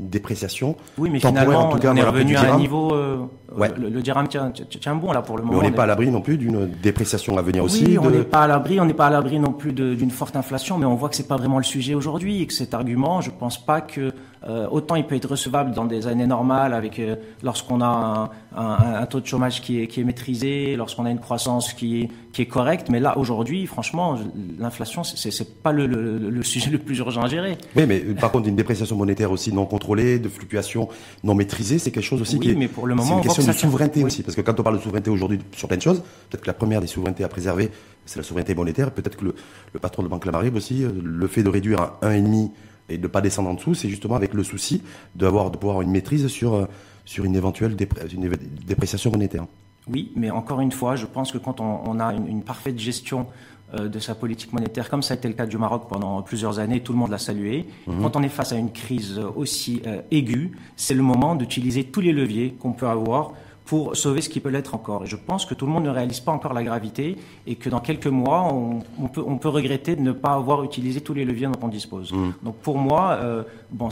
une 0.00 0.08
dépréciation. 0.08 0.76
Oui, 0.96 1.10
mais 1.10 1.20
finalement, 1.20 1.68
en 1.68 1.72
tout 1.72 1.78
cas, 1.78 1.92
on 1.92 1.96
est 1.96 2.02
revenu 2.02 2.36
à 2.36 2.54
un 2.54 2.58
niveau. 2.58 2.94
Euh, 2.94 3.18
ouais. 3.54 3.70
le, 3.78 3.90
le, 3.90 4.00
dirham 4.00 4.26
tient, 4.26 4.50
tient, 4.50 4.94
bon 4.94 5.12
là 5.12 5.20
pour 5.20 5.36
le 5.36 5.44
moment. 5.44 5.58
Mais 5.58 5.66
on 5.66 5.70
n'est 5.70 5.76
pas 5.76 5.82
à 5.82 5.86
l'abri 5.86 6.10
non 6.10 6.22
plus 6.22 6.38
d'une 6.38 6.70
dépréciation 6.82 7.36
à 7.36 7.42
venir 7.42 7.62
oui, 7.64 7.66
aussi. 7.66 7.98
on 8.00 8.08
n'est 8.08 8.22
pas 8.22 8.44
à 8.44 8.46
l'abri. 8.46 8.80
On 8.80 8.86
n'est 8.86 8.94
pas 8.94 9.08
à 9.08 9.10
l'abri 9.10 9.38
non 9.38 9.52
plus 9.52 9.74
d'une 9.74 10.10
forte 10.10 10.36
inflation, 10.36 10.78
mais 10.78 10.86
on 10.86 10.94
voit 10.94 11.10
que 11.10 11.16
c'est 11.16 11.28
pas 11.28 11.36
vraiment 11.36 11.58
le 11.58 11.64
sujet 11.64 11.94
aujourd'hui 11.94 12.40
et 12.40 12.46
que 12.46 12.54
cet 12.54 12.72
argument, 12.72 13.20
je 13.20 13.30
pense 13.30 13.62
pas 13.62 13.82
que 13.82 14.12
euh, 14.46 14.66
autant 14.70 14.96
il 14.96 15.04
peut 15.04 15.14
être 15.14 15.30
recevable 15.30 15.72
dans 15.72 15.86
des 15.86 16.06
années 16.06 16.26
normales 16.26 16.74
avec 16.74 16.98
euh, 16.98 17.16
lorsqu'on 17.42 17.80
a 17.80 18.30
un, 18.54 19.06
taux 19.06 19.20
de 19.20 19.26
chômage 19.26 19.62
qui 19.62 19.80
est, 19.80 19.86
qui 19.86 20.00
est 20.00 20.04
maîtrisé, 20.04 20.76
lorsqu'on 20.76 21.06
a 21.06 21.10
une 21.10 21.18
croissance 21.18 21.72
qui 21.72 22.02
est, 22.02 22.08
qui 22.32 22.42
est 22.42 22.46
correcte. 22.46 22.88
Mais 22.90 23.00
là, 23.00 23.16
aujourd'hui, 23.18 23.66
franchement, 23.66 24.18
l'inflation, 24.58 25.02
c'est, 25.02 25.62
pas 25.62 25.72
le, 25.72 25.86
le, 25.86 26.42
sujet 26.42 26.70
le 26.70 26.78
plus 26.78 26.98
urgent 26.98 27.22
à 27.22 27.28
gérer. 27.28 27.56
Oui, 27.74 27.84
mais 27.86 28.00
par 28.00 28.30
contre, 28.30 28.48
une 28.48 28.56
dépréciation 28.56 28.96
monétaire 28.96 29.32
aussi 29.32 29.52
non 29.52 29.66
contrôlée, 29.66 30.18
de 30.18 30.28
fluctuation 30.28 30.88
non 31.24 31.34
maîtrisée, 31.34 31.78
c'est 31.78 31.90
quelque 31.90 32.04
chose 32.04 32.20
aussi 32.20 32.38
qui 32.38 32.50
est, 32.50 32.54
mais 32.54 32.68
pour 32.68 32.86
le 32.86 32.94
moment, 32.94 33.08
c'est 33.08 33.16
une 33.16 33.22
question 33.22 33.46
de 33.46 33.52
souveraineté 33.52 34.04
aussi. 34.04 34.22
Parce 34.22 34.36
que 34.36 34.42
quand 34.42 34.58
on 34.60 34.62
parle 34.62 34.76
de 34.76 34.82
souveraineté 34.82 35.10
aujourd'hui 35.10 35.40
sur 35.56 35.68
plein 35.68 35.78
de 35.78 35.82
choses, 35.82 36.02
peut-être 36.30 36.42
que 36.42 36.46
la 36.46 36.54
première 36.54 36.80
des 36.80 36.86
souverainetés 36.86 37.24
à 37.24 37.28
préserver, 37.28 37.70
c'est 38.04 38.18
la 38.18 38.22
souveraineté 38.22 38.54
monétaire. 38.54 38.90
Peut-être 38.90 39.16
que 39.16 39.24
le, 39.24 39.34
le 39.72 39.80
patron 39.80 40.02
de 40.02 40.08
Banque 40.08 40.26
Lamarribe 40.26 40.54
aussi, 40.56 40.84
euh, 40.84 40.90
le 41.02 41.26
fait 41.26 41.42
de 41.42 41.48
réduire 41.48 41.80
à 41.80 41.98
1,5 42.02 42.50
et 42.88 42.98
de 42.98 43.02
ne 43.02 43.08
pas 43.08 43.20
descendre 43.20 43.48
en 43.50 43.54
dessous, 43.54 43.74
c'est 43.74 43.88
justement 43.88 44.14
avec 44.14 44.34
le 44.34 44.44
souci 44.44 44.82
d'avoir 45.14 45.50
de 45.50 45.56
pouvoir 45.56 45.82
une 45.82 45.90
maîtrise 45.90 46.26
sur 46.28 46.54
euh, 46.54 46.66
sur 47.04 47.24
une 47.24 47.36
éventuelle 47.36 47.76
dépréciation 47.76 49.10
monétaire. 49.10 49.46
Oui, 49.88 50.10
mais 50.16 50.30
encore 50.30 50.60
une 50.60 50.72
fois, 50.72 50.96
je 50.96 51.04
pense 51.04 51.30
que 51.32 51.36
quand 51.36 51.60
on, 51.60 52.00
a 52.00 52.14
une, 52.14 52.42
parfaite 52.42 52.78
gestion 52.78 53.26
euh, 53.74 53.88
de 53.88 53.98
sa 53.98 54.14
politique 54.14 54.54
monétaire, 54.54 54.88
comme 54.88 55.02
ça 55.02 55.12
a 55.12 55.16
été 55.18 55.28
le 55.28 55.34
cas 55.34 55.44
du 55.44 55.58
Maroc 55.58 55.84
pendant 55.86 56.22
plusieurs 56.22 56.60
années, 56.60 56.80
tout 56.80 56.94
le 56.94 56.98
monde 56.98 57.10
l'a 57.10 57.18
salué. 57.18 57.66
Mhm. 57.86 58.00
Quand 58.00 58.16
on 58.16 58.22
est 58.22 58.30
face 58.30 58.52
à 58.52 58.56
une 58.56 58.72
crise 58.72 59.20
aussi 59.36 59.82
aiguë, 60.10 60.52
c'est 60.76 60.94
le 60.94 61.02
moment 61.02 61.34
d'utiliser 61.34 61.84
tous 61.84 62.00
les 62.00 62.12
leviers 62.12 62.56
qu'on 62.58 62.72
peut 62.72 62.88
avoir 62.88 63.32
pour 63.64 63.96
sauver 63.96 64.20
ce 64.20 64.28
qui 64.28 64.40
peut 64.40 64.50
l'être 64.50 64.74
encore. 64.74 65.04
Et 65.04 65.06
je 65.06 65.16
pense 65.16 65.46
que 65.46 65.54
tout 65.54 65.64
le 65.64 65.72
monde 65.72 65.84
ne 65.84 65.90
réalise 65.90 66.20
pas 66.20 66.32
encore 66.32 66.52
la 66.52 66.62
gravité 66.62 67.16
et 67.46 67.54
que 67.56 67.70
dans 67.70 67.80
quelques 67.80 68.08
mois, 68.08 68.52
on, 68.52 69.08
peut, 69.08 69.22
on 69.26 69.38
peut 69.38 69.48
regretter 69.48 69.96
de 69.96 70.02
ne 70.02 70.12
pas 70.12 70.32
avoir 70.34 70.64
utilisé 70.64 71.00
tous 71.00 71.14
les 71.14 71.24
leviers 71.24 71.46
dont 71.46 71.58
on 71.62 71.68
dispose. 71.68 72.12
Mm. 72.12 72.32
Donc 72.42 72.56
pour 72.56 72.76
moi, 72.76 73.18
euh, 73.22 73.42
bon, 73.70 73.88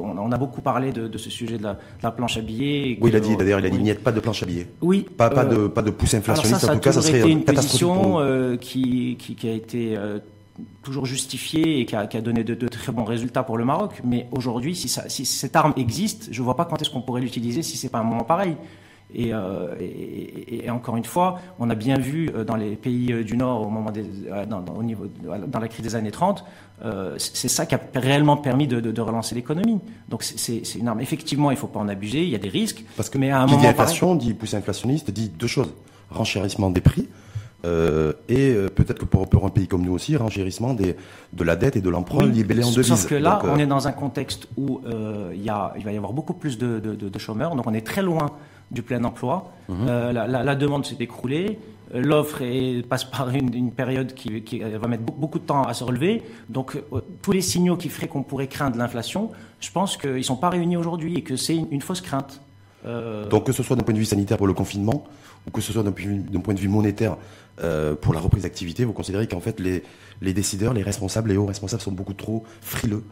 on, 0.00 0.30
a 0.30 0.36
beaucoup 0.38 0.60
parlé 0.60 0.92
de, 0.92 1.18
ce 1.18 1.30
sujet 1.30 1.58
de 1.58 1.64
la, 1.64 2.10
planche 2.12 2.36
à 2.36 2.42
billets. 2.42 2.96
Oui, 3.00 3.10
il 3.10 3.16
a 3.16 3.20
dit, 3.20 3.36
d'ailleurs, 3.36 3.58
il 3.58 3.66
a 3.66 3.70
dit, 3.70 3.76
il 3.76 3.82
n'y 3.82 3.90
a 3.90 3.96
pas 3.96 4.12
de 4.12 4.20
planche 4.20 4.44
à 4.44 4.46
billets. 4.46 4.68
Oui. 4.80 5.04
Pas, 5.16 5.30
pas, 5.30 5.44
de, 5.44 5.56
euh, 5.56 5.68
pas 5.68 5.82
de 5.82 5.90
pousse 5.90 6.14
inflationniste, 6.14 6.68
en 6.68 6.74
tout 6.74 6.80
cas, 6.80 6.92
ça 6.92 7.02
serait 7.02 7.28
une 7.28 7.42
position 7.42 8.20
euh, 8.20 8.56
qui, 8.56 9.16
qui, 9.18 9.48
a 9.48 9.52
été 9.52 9.98
toujours 10.82 11.06
justifiée 11.06 11.80
et 11.80 11.86
qui 11.86 11.96
a, 11.96 12.06
qui 12.06 12.16
a 12.16 12.20
donné 12.20 12.44
de, 12.44 12.54
de, 12.54 12.68
très 12.68 12.92
bons 12.92 13.04
résultats 13.04 13.42
pour 13.42 13.58
le 13.58 13.64
Maroc. 13.64 14.00
Mais 14.04 14.28
aujourd'hui, 14.30 14.76
si, 14.76 14.88
si 14.88 15.26
cette 15.26 15.56
arme 15.56 15.72
existe, 15.76 16.28
je 16.30 16.40
ne 16.40 16.44
vois 16.44 16.56
pas 16.56 16.64
quand 16.64 16.80
est-ce 16.80 16.90
qu'on 16.90 17.00
pourrait 17.00 17.20
l'utiliser 17.20 17.62
si 17.64 17.76
c'est 17.76 17.88
pas 17.88 17.98
un 17.98 18.04
moment 18.04 18.24
pareil. 18.24 18.56
Euh, 19.16 19.74
et, 19.80 20.66
et, 20.66 20.70
encore 20.70 20.96
une 20.96 21.04
fois, 21.04 21.40
on 21.58 21.70
a 21.70 21.74
bien 21.74 21.98
vu 21.98 22.30
euh, 22.34 22.44
dans 22.44 22.56
les 22.56 22.76
pays 22.76 23.12
euh, 23.12 23.24
du 23.24 23.36
Nord 23.36 23.62
au 23.62 23.70
moment 23.70 23.90
des, 23.90 24.04
dans, 24.48 24.62
au 24.76 24.82
niveau, 24.82 25.06
dans 25.46 25.58
la 25.58 25.68
crise 25.68 25.84
des 25.84 25.96
années 25.96 26.10
30, 26.10 26.44
c'est 27.16 27.48
ça 27.48 27.66
qui 27.66 27.74
a 27.74 27.80
réellement 27.94 28.36
permis 28.36 28.66
de, 28.66 28.80
de, 28.80 28.92
de 28.92 29.00
relancer 29.00 29.34
l'économie. 29.34 29.80
Donc 30.08 30.22
c'est 30.22 30.62
une 30.74 30.88
arme. 30.88 31.00
Effectivement, 31.00 31.50
il 31.50 31.54
ne 31.54 31.58
faut 31.58 31.66
pas 31.66 31.80
en 31.80 31.88
abuser. 31.88 32.22
Il 32.22 32.28
y 32.28 32.34
a 32.34 32.38
des 32.38 32.48
risques. 32.48 32.84
Parce 32.96 33.10
que 33.10 33.18
mais 33.18 33.30
à 33.30 33.40
un 33.40 33.46
qui 33.46 33.52
moment 33.52 33.62
dit 33.62 33.68
inflation, 33.68 34.14
dit 34.14 34.34
poussée 34.34 34.56
inflationniste, 34.56 35.10
dit 35.10 35.28
deux 35.28 35.46
choses 35.46 35.72
renchérissement 36.10 36.70
des 36.70 36.80
prix. 36.80 37.08
Euh, 37.64 38.12
et 38.28 38.54
peut-être 38.76 39.00
que 39.00 39.04
pour, 39.04 39.28
pour, 39.28 39.44
un 39.44 39.48
pays 39.48 39.66
comme 39.66 39.82
nous 39.82 39.92
aussi, 39.92 40.16
renchérissement 40.16 40.74
des, 40.74 40.94
de 41.32 41.44
la 41.44 41.56
dette 41.56 41.74
et 41.74 41.80
de 41.80 41.90
l'emprunt 41.90 42.24
oui, 42.24 42.30
libellé 42.30 42.62
en 42.62 42.70
devises. 42.70 42.86
Sauf 42.86 43.06
que 43.06 43.16
là, 43.16 43.40
on 43.42 43.58
est 43.58 43.66
dans 43.66 43.88
un 43.88 43.92
contexte 43.92 44.46
où 44.56 44.80
il, 45.32 45.42
y 45.42 45.48
a, 45.48 45.72
il 45.76 45.84
va 45.84 45.90
y 45.90 45.96
avoir 45.96 46.12
beaucoup 46.12 46.34
plus 46.34 46.58
de, 46.58 47.18
chômeurs, 47.18 47.56
donc 47.56 47.66
on 47.66 47.74
est 47.74 47.84
très 47.84 48.02
loin 48.02 48.30
du 48.70 48.82
plein 48.82 49.02
emploi. 49.04 49.52
Mhm. 49.68 49.76
Euh, 49.88 50.12
la, 50.12 50.54
demande 50.54 50.84
s'est 50.84 50.96
écroulée. 51.00 51.58
Euh, 51.94 52.00
l'offre 52.00 52.42
passe 52.88 53.04
par 53.04 53.30
une, 53.30 53.72
période 53.72 54.14
qui, 54.14 54.60
va 54.60 54.88
mettre 54.88 55.04
beaucoup 55.04 55.38
de 55.38 55.44
temps 55.44 55.62
à 55.62 55.74
se 55.74 55.84
relever. 55.84 56.22
Donc, 56.48 56.76
euh, 56.76 57.00
tous 57.22 57.32
les 57.32 57.40
signaux 57.40 57.76
qui 57.76 57.88
feraient 57.88 58.08
qu'on 58.08 58.22
pourrait 58.22 58.48
craindre 58.48 58.76
l'inflation, 58.76 59.30
je 59.60 59.70
pense 59.70 59.96
qu'ils 59.96 60.12
ne 60.12 60.22
sont 60.22 60.36
pas 60.36 60.50
réunis 60.50 60.76
aujourd'hui 60.76 61.16
et 61.16 61.22
que 61.22 61.36
c'est 61.36 61.56
une, 61.56 61.80
fausse 61.80 62.00
crainte. 62.00 62.40
Donc, 63.30 63.44
que 63.44 63.52
ce 63.52 63.62
soit 63.62 63.76
d'un 63.76 63.82
point 63.82 63.94
de 63.94 63.98
vue 63.98 64.04
sanitaire 64.04 64.38
pour 64.38 64.46
le 64.46 64.54
confinement 64.54 65.04
ou 65.46 65.50
que 65.50 65.60
ce 65.60 65.72
soit 65.72 65.82
d'un 65.82 65.92
point 66.40 66.54
de 66.54 66.60
vue 66.60 66.68
monétaire 66.68 67.16
pour 68.00 68.14
la 68.14 68.20
reprise 68.20 68.44
d'activité, 68.44 68.84
vous 68.84 68.92
considérez 68.92 69.26
qu'en 69.26 69.40
fait, 69.40 69.60
les, 69.60 69.82
les 70.20 70.32
décideurs, 70.32 70.74
les 70.74 70.82
responsables, 70.82 71.30
les 71.30 71.36
hauts 71.36 71.46
responsables 71.46 71.82
sont 71.82 71.92
beaucoup 71.92 72.14
trop 72.14 72.44
frileux, 72.60 73.04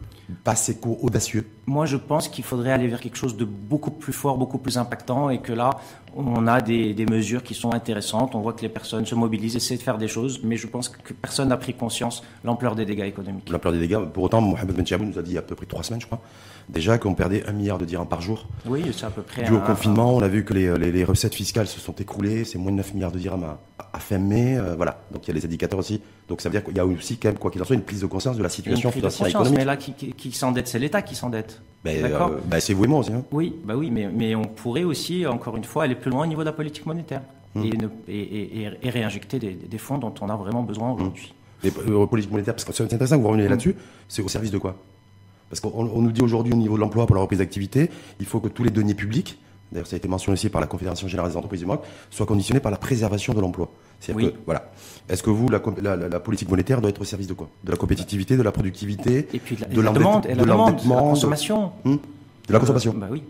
pas 0.45 0.53
assez 0.53 0.79
audacieux 1.01 1.47
Moi, 1.67 1.87
je 1.87 1.97
pense 1.97 2.29
qu'il 2.29 2.45
faudrait 2.45 2.73
aller 2.73 2.89
vers 2.89 3.01
quelque 3.01 3.17
chose 3.17 3.37
de 3.37 3.45
beaucoup 3.45 3.91
plus 3.91 4.13
fort, 4.13 4.39
beaucoup 4.39 4.59
plus 4.59 4.79
impactant, 4.79 5.31
et 5.31 5.41
que 5.41 5.53
là, 5.53 5.71
on 6.17 6.47
a 6.47 6.61
des, 6.61 6.95
des 6.95 7.07
mesures 7.07 7.43
qui 7.43 7.55
sont 7.55 7.73
intéressantes. 7.73 8.35
On 8.35 8.41
voit 8.41 8.55
que 8.55 8.63
les 8.63 8.69
personnes 8.69 9.07
se 9.07 9.15
mobilisent, 9.15 9.57
essaient 9.57 9.77
de 9.77 9.83
faire 9.83 9.99
des 9.99 10.09
choses, 10.09 10.41
mais 10.43 10.57
je 10.57 10.67
pense 10.67 10.89
que 10.89 11.13
personne 11.13 11.49
n'a 11.49 11.57
pris 11.57 11.75
conscience 11.75 12.23
l'ampleur 12.43 12.75
des 12.75 12.85
dégâts 12.85 13.05
économiques. 13.05 13.49
L'ampleur 13.51 13.73
des 13.73 13.81
dégâts. 13.81 14.05
Pour 14.13 14.25
autant, 14.25 14.41
Mohamed 14.41 14.75
Ben 14.75 15.07
nous 15.07 15.19
a 15.19 15.23
dit 15.23 15.33
il 15.33 15.35
y 15.35 15.37
a 15.37 15.41
à 15.41 15.43
peu 15.43 15.55
près 15.55 15.67
trois 15.67 15.83
semaines, 15.83 16.01
je 16.01 16.07
crois, 16.07 16.21
déjà 16.69 16.99
qu'on 16.99 17.15
perdait 17.15 17.45
un 17.47 17.53
milliard 17.53 17.79
de 17.79 17.85
dirhams 17.85 18.09
par 18.09 18.21
jour. 18.21 18.47
Oui, 18.67 18.85
c'est 18.93 19.07
à 19.07 19.11
peu 19.11 19.23
près. 19.23 19.45
Dû 19.45 19.55
au 19.55 19.61
confinement, 19.61 20.15
on 20.15 20.23
a 20.23 20.29
vu 20.29 20.45
que 20.45 20.55
les, 20.55 20.77
les, 20.91 21.05
recettes 21.05 21.35
fiscales 21.35 21.67
se 21.67 21.81
sont 21.81 21.95
écroulées. 21.95 22.45
C'est 22.45 22.59
moins 22.59 22.73
de 22.73 22.77
9 22.77 22.95
milliards 22.95 23.13
de 23.13 23.19
dirhams 23.19 23.45
à, 23.45 23.59
à 23.93 23.99
fin 23.99 24.19
mai. 24.19 24.57
Euh, 24.59 24.75
voilà. 24.77 25.01
Donc 25.13 25.25
il 25.25 25.29
y 25.29 25.31
a 25.31 25.35
les 25.35 25.45
indicateurs 25.45 25.79
aussi. 25.79 26.01
Donc 26.29 26.41
ça 26.41 26.49
veut 26.49 26.55
dire 26.55 26.65
qu'il 26.65 26.77
y 26.77 26.81
a 26.81 26.87
aussi, 26.87 27.19
quand 27.19 27.29
même, 27.29 27.39
quoi 27.39 27.51
qu'il 27.51 27.63
en 27.63 27.65
soit, 27.65 27.77
une 27.77 27.83
prise 27.83 28.01
de 28.01 28.07
conscience 28.07 28.37
de 28.37 28.43
la 28.43 28.49
situation 28.49 28.91
financière 28.91 29.29
et 29.29 29.31
économique. 29.31 29.59
Mais 29.59 29.65
là, 29.65 29.77
qui, 29.77 29.93
qui, 29.93 30.33
s'endette, 30.33 30.69
c'est 30.69 30.79
l'État 30.79 31.03
qui 31.03 31.15
s'endette. 31.15 31.61
Ben, 31.85 32.05
euh, 32.05 32.39
ben, 32.47 32.61
c'est 32.61 32.75
vous 32.75 32.85
et 32.85 32.89
moi 32.89 33.01
aussi. 33.01 33.13
Hein. 33.13 33.25
Oui, 33.31 33.55
bah 33.65 33.75
oui, 33.77 33.91
mais, 33.91 34.09
mais 34.13 34.35
on 34.35 34.45
pourrait 34.45 34.85
aussi, 34.85 35.27
encore 35.27 35.57
une 35.57 35.65
fois, 35.65 35.85
aller 35.85 35.95
plus 35.95 36.11
loin 36.11 36.25
au 36.25 36.27
niveau 36.27 36.41
de 36.41 36.47
la 36.47 36.53
politique 36.53 36.85
monétaire 36.85 37.23
hum. 37.55 37.65
et, 38.09 38.63
et, 38.83 38.91
réinjecter 38.91 39.39
des, 39.39 39.53
des, 39.53 39.79
fonds 39.79 39.99
dont 39.99 40.15
on 40.21 40.29
a 40.29 40.37
vraiment 40.37 40.63
besoin 40.63 40.91
hum. 40.91 40.97
aujourd'hui. 40.97 41.33
Les 41.63 41.73
euh, 41.89 42.07
politique 42.07 42.33
monétaire, 42.33 42.55
parce 42.55 42.65
que 42.65 42.73
c'est 42.73 42.83
intéressant 42.83 43.17
que 43.17 43.23
vous 43.23 43.29
reveniez 43.29 43.45
hum. 43.45 43.51
là-dessus, 43.51 43.77
c'est 44.09 44.23
au 44.23 44.29
service 44.29 44.51
de 44.51 44.59
quoi? 44.59 44.77
Parce 45.49 45.61
qu'on 45.61 45.85
nous 45.85 46.13
dit 46.13 46.23
aujourd'hui 46.23 46.53
au 46.53 46.57
niveau 46.57 46.77
de 46.77 46.81
l'emploi 46.81 47.07
pour 47.07 47.15
la 47.17 47.23
reprise 47.23 47.39
d'activité, 47.39 47.91
il 48.21 48.27
faut 48.27 48.41
que 48.41 48.49
tous 48.49 48.65
les 48.65 48.71
deniers 48.71 48.95
publics 48.95 49.39
d'ailleurs 49.73 49.87
ça 49.87 49.97
a 49.97 49.99
été 49.99 50.09
mentionné 50.09 50.35
aussi 50.35 50.49
par 50.49 50.61
la 50.61 50.67
Confédération 50.67 51.09
Générale 51.09 51.31
des 51.31 51.37
Entreprises 51.37 51.61
du 51.61 51.67
Maroc, 51.67 51.85
soit 52.11 52.27
conditionné 52.27 52.61
par 52.61 52.71
la 52.71 52.79
préservation 52.79 53.35
de 53.35 53.41
l'emploi. 53.41 53.69
Oui. 54.15 54.31
Que, 54.31 54.37
voilà. 54.45 54.71
Est-ce 55.09 55.23
que 55.23 55.31
vous, 55.31 55.49
la, 55.49 55.61
la, 55.97 56.21
politique 56.21 56.49
monétaire 56.49 56.81
doit 56.81 56.91
être 56.91 57.01
au 57.01 57.05
service 57.05 57.27
de 57.27 57.33
quoi? 57.33 57.49
De 57.65 57.71
la 57.71 57.77
compétitivité, 57.77 58.37
de 58.37 58.43
la 58.43 58.53
productivité, 58.53 59.27
et 59.33 59.39
puis 59.39 59.57
de 59.57 59.81
la, 59.81 59.91
demande, 59.91 60.27
de 60.27 60.45
la, 60.45 60.55
consommation. 60.55 61.73
Hmm? 61.85 61.97
De, 62.49 62.53
la 62.53 62.59
consommation. 62.59 62.95
bah 62.95 63.09
oui. 63.11 63.23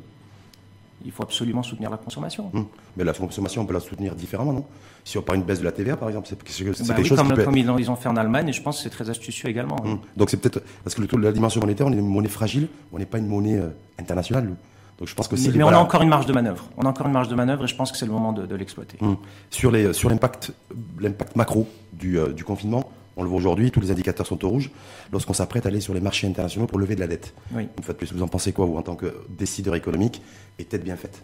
Il 1.06 1.12
faut 1.12 1.22
absolument 1.22 1.62
soutenir 1.62 1.88
la 1.88 1.96
consommation. 1.96 2.50
Hmm. 2.52 2.64
Mais 2.96 3.04
la 3.04 3.12
consommation, 3.12 3.62
on 3.62 3.66
peut 3.66 3.72
la 3.72 3.80
soutenir 3.80 4.14
différemment, 4.14 4.52
non? 4.52 4.64
Si 5.04 5.16
on 5.16 5.22
parle 5.22 5.38
une 5.38 5.44
baisse 5.44 5.60
de 5.60 5.64
la 5.64 5.72
TVA, 5.72 5.96
par 5.96 6.08
exemple, 6.08 6.26
c'est 6.28 6.36
quelque 6.42 6.82
bah 6.82 7.02
chose 7.04 7.16
comme, 7.16 7.44
comme 7.44 7.56
ils, 7.56 7.90
ont, 7.90 7.96
fait 7.96 8.08
en 8.08 8.16
Allemagne, 8.16 8.48
et 8.48 8.52
je 8.52 8.60
pense 8.60 8.78
que 8.78 8.82
c'est 8.82 8.90
très 8.90 9.08
astucieux 9.08 9.48
également. 9.48 9.76
Hmm. 9.84 9.98
Donc 10.16 10.30
c'est 10.30 10.36
peut-être 10.36 10.60
parce 10.82 10.94
que 10.94 11.00
le 11.00 11.06
taux 11.06 11.16
de 11.16 11.22
la 11.22 11.32
dimension 11.32 11.60
monétaire, 11.60 11.86
on 11.86 11.92
est 11.92 11.96
une 11.96 12.08
monnaie 12.08 12.28
fragile, 12.28 12.68
on 12.92 12.98
n'est 12.98 13.06
pas 13.06 13.18
une 13.18 13.28
monnaie 13.28 13.56
euh, 13.56 13.68
internationale. 13.98 14.48
Donc 14.98 15.08
je 15.08 15.14
pense 15.14 15.28
que 15.28 15.36
mais, 15.36 15.62
on 15.62 15.68
a 15.68 15.78
encore 15.78 16.02
une 16.02 16.08
marge 16.08 16.26
de 16.26 16.32
manœuvre. 16.32 16.68
On 16.76 16.82
a 16.82 16.88
encore 16.88 17.06
une 17.06 17.12
marge 17.12 17.28
de 17.28 17.34
manœuvre 17.34 17.64
et 17.64 17.68
je 17.68 17.76
pense 17.76 17.92
que 17.92 17.98
c'est 17.98 18.06
le 18.06 18.12
moment 18.12 18.32
de, 18.32 18.54
l'exploiter. 18.56 18.96
Hum. 19.00 19.16
Sur 19.50 19.70
les 19.70 19.92
sur 19.92 20.08
l'impact 20.08 20.52
l'impact 20.98 21.36
macro 21.36 21.68
du, 21.92 22.18
euh, 22.18 22.32
du 22.32 22.44
confinement, 22.44 22.90
on 23.16 23.22
le 23.22 23.28
voit 23.28 23.38
aujourd'hui, 23.38 23.70
tous 23.70 23.80
les 23.80 23.90
indicateurs 23.90 24.26
sont 24.26 24.44
au 24.44 24.48
rouge. 24.48 24.70
Lorsqu'on 25.12 25.32
s'apprête 25.32 25.66
à 25.66 25.68
aller 25.68 25.80
sur 25.80 25.94
les 25.94 26.00
marchés 26.00 26.26
internationaux 26.26 26.66
pour 26.66 26.78
lever 26.78 26.94
de 26.94 27.00
la 27.00 27.06
dette. 27.06 27.34
Oui. 27.52 27.66
Une 27.76 27.82
fois 27.82 27.94
de 27.94 27.98
plus, 27.98 28.12
vous 28.12 28.22
en 28.22 28.28
pensez 28.28 28.52
quoi 28.52 28.66
vous 28.66 28.76
en 28.76 28.82
tant 28.82 28.94
que 28.94 29.14
décideur 29.28 29.74
économique 29.74 30.20
et 30.58 30.64
tête 30.64 30.84
bien 30.84 30.96
faite? 30.96 31.22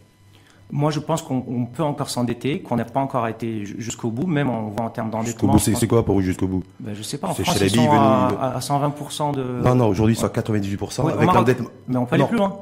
Moi, 0.74 0.90
je 0.90 1.00
pense 1.00 1.20
qu'on 1.20 1.66
peut 1.66 1.82
encore 1.82 2.08
s'endetter, 2.08 2.62
qu'on 2.62 2.76
n'a 2.76 2.86
pas 2.86 3.00
encore 3.00 3.28
été 3.28 3.66
jusqu'au 3.66 4.10
bout, 4.10 4.26
même 4.26 4.48
on 4.48 4.68
voit 4.68 4.86
en 4.86 4.88
termes 4.88 5.10
d'endettement. 5.10 5.58
C'est 5.58 5.86
quoi 5.86 6.02
pour 6.02 6.14
vous 6.14 6.22
jusqu'au 6.22 6.46
bout? 6.46 6.64
Ben, 6.80 6.94
Je 6.94 7.02
sais 7.02 7.18
pas. 7.18 7.28
En 7.28 7.34
France, 7.34 7.60
ils 7.60 7.70
sont 7.70 7.90
à, 7.90 8.54
à, 8.56 8.58
120% 8.58 9.34
de. 9.34 9.42
Non, 9.62 9.74
non, 9.74 9.88
aujourd'hui, 9.88 10.14
ils 10.14 10.18
sont 10.18 10.26
à 10.26 10.30
98% 10.30 11.10
avec 11.12 11.32
l'endettement. 11.32 11.68
Mais 11.88 11.98
on 11.98 12.06
peut 12.06 12.14
aller 12.14 12.24
plus 12.24 12.38
loin. 12.38 12.56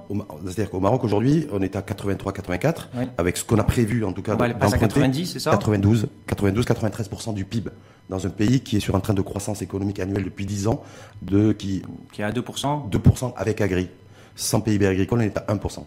C'est-à-dire 0.44 0.70
qu'au 0.70 0.80
Maroc, 0.80 1.04
aujourd'hui, 1.04 1.46
on 1.52 1.62
est 1.62 1.76
à 1.76 1.82
83-84, 1.82 2.88
avec 3.16 3.36
ce 3.36 3.44
qu'on 3.44 3.58
a 3.58 3.64
prévu, 3.64 4.04
en 4.04 4.12
tout 4.12 4.22
cas, 4.22 4.34
on 4.34 4.38
va 4.38 4.46
aller 4.46 4.54
à 4.60 4.68
90, 4.68 5.26
c'est 5.26 5.38
ça? 5.38 5.52
92, 5.52 6.08
92, 6.26 6.66
93% 6.66 7.34
du 7.34 7.44
PIB 7.44 7.70
dans 8.08 8.26
un 8.26 8.30
pays 8.30 8.60
qui 8.60 8.76
est 8.76 8.80
sur 8.80 8.96
un 8.96 9.00
train 9.00 9.14
de 9.14 9.22
croissance 9.22 9.62
économique 9.62 10.00
annuelle 10.00 10.24
depuis 10.24 10.46
10 10.46 10.66
ans, 10.66 10.82
de 11.22 11.52
qui 11.52 11.82
qui 12.12 12.22
est 12.22 12.24
à 12.24 12.32
2%. 12.32 12.90
2% 12.90 13.32
avec 13.36 13.60
agri. 13.60 13.88
Sans 14.34 14.60
PIB 14.60 14.86
agricole, 14.86 15.20
on 15.20 15.22
est 15.22 15.36
à 15.36 15.54
1%. 15.54 15.84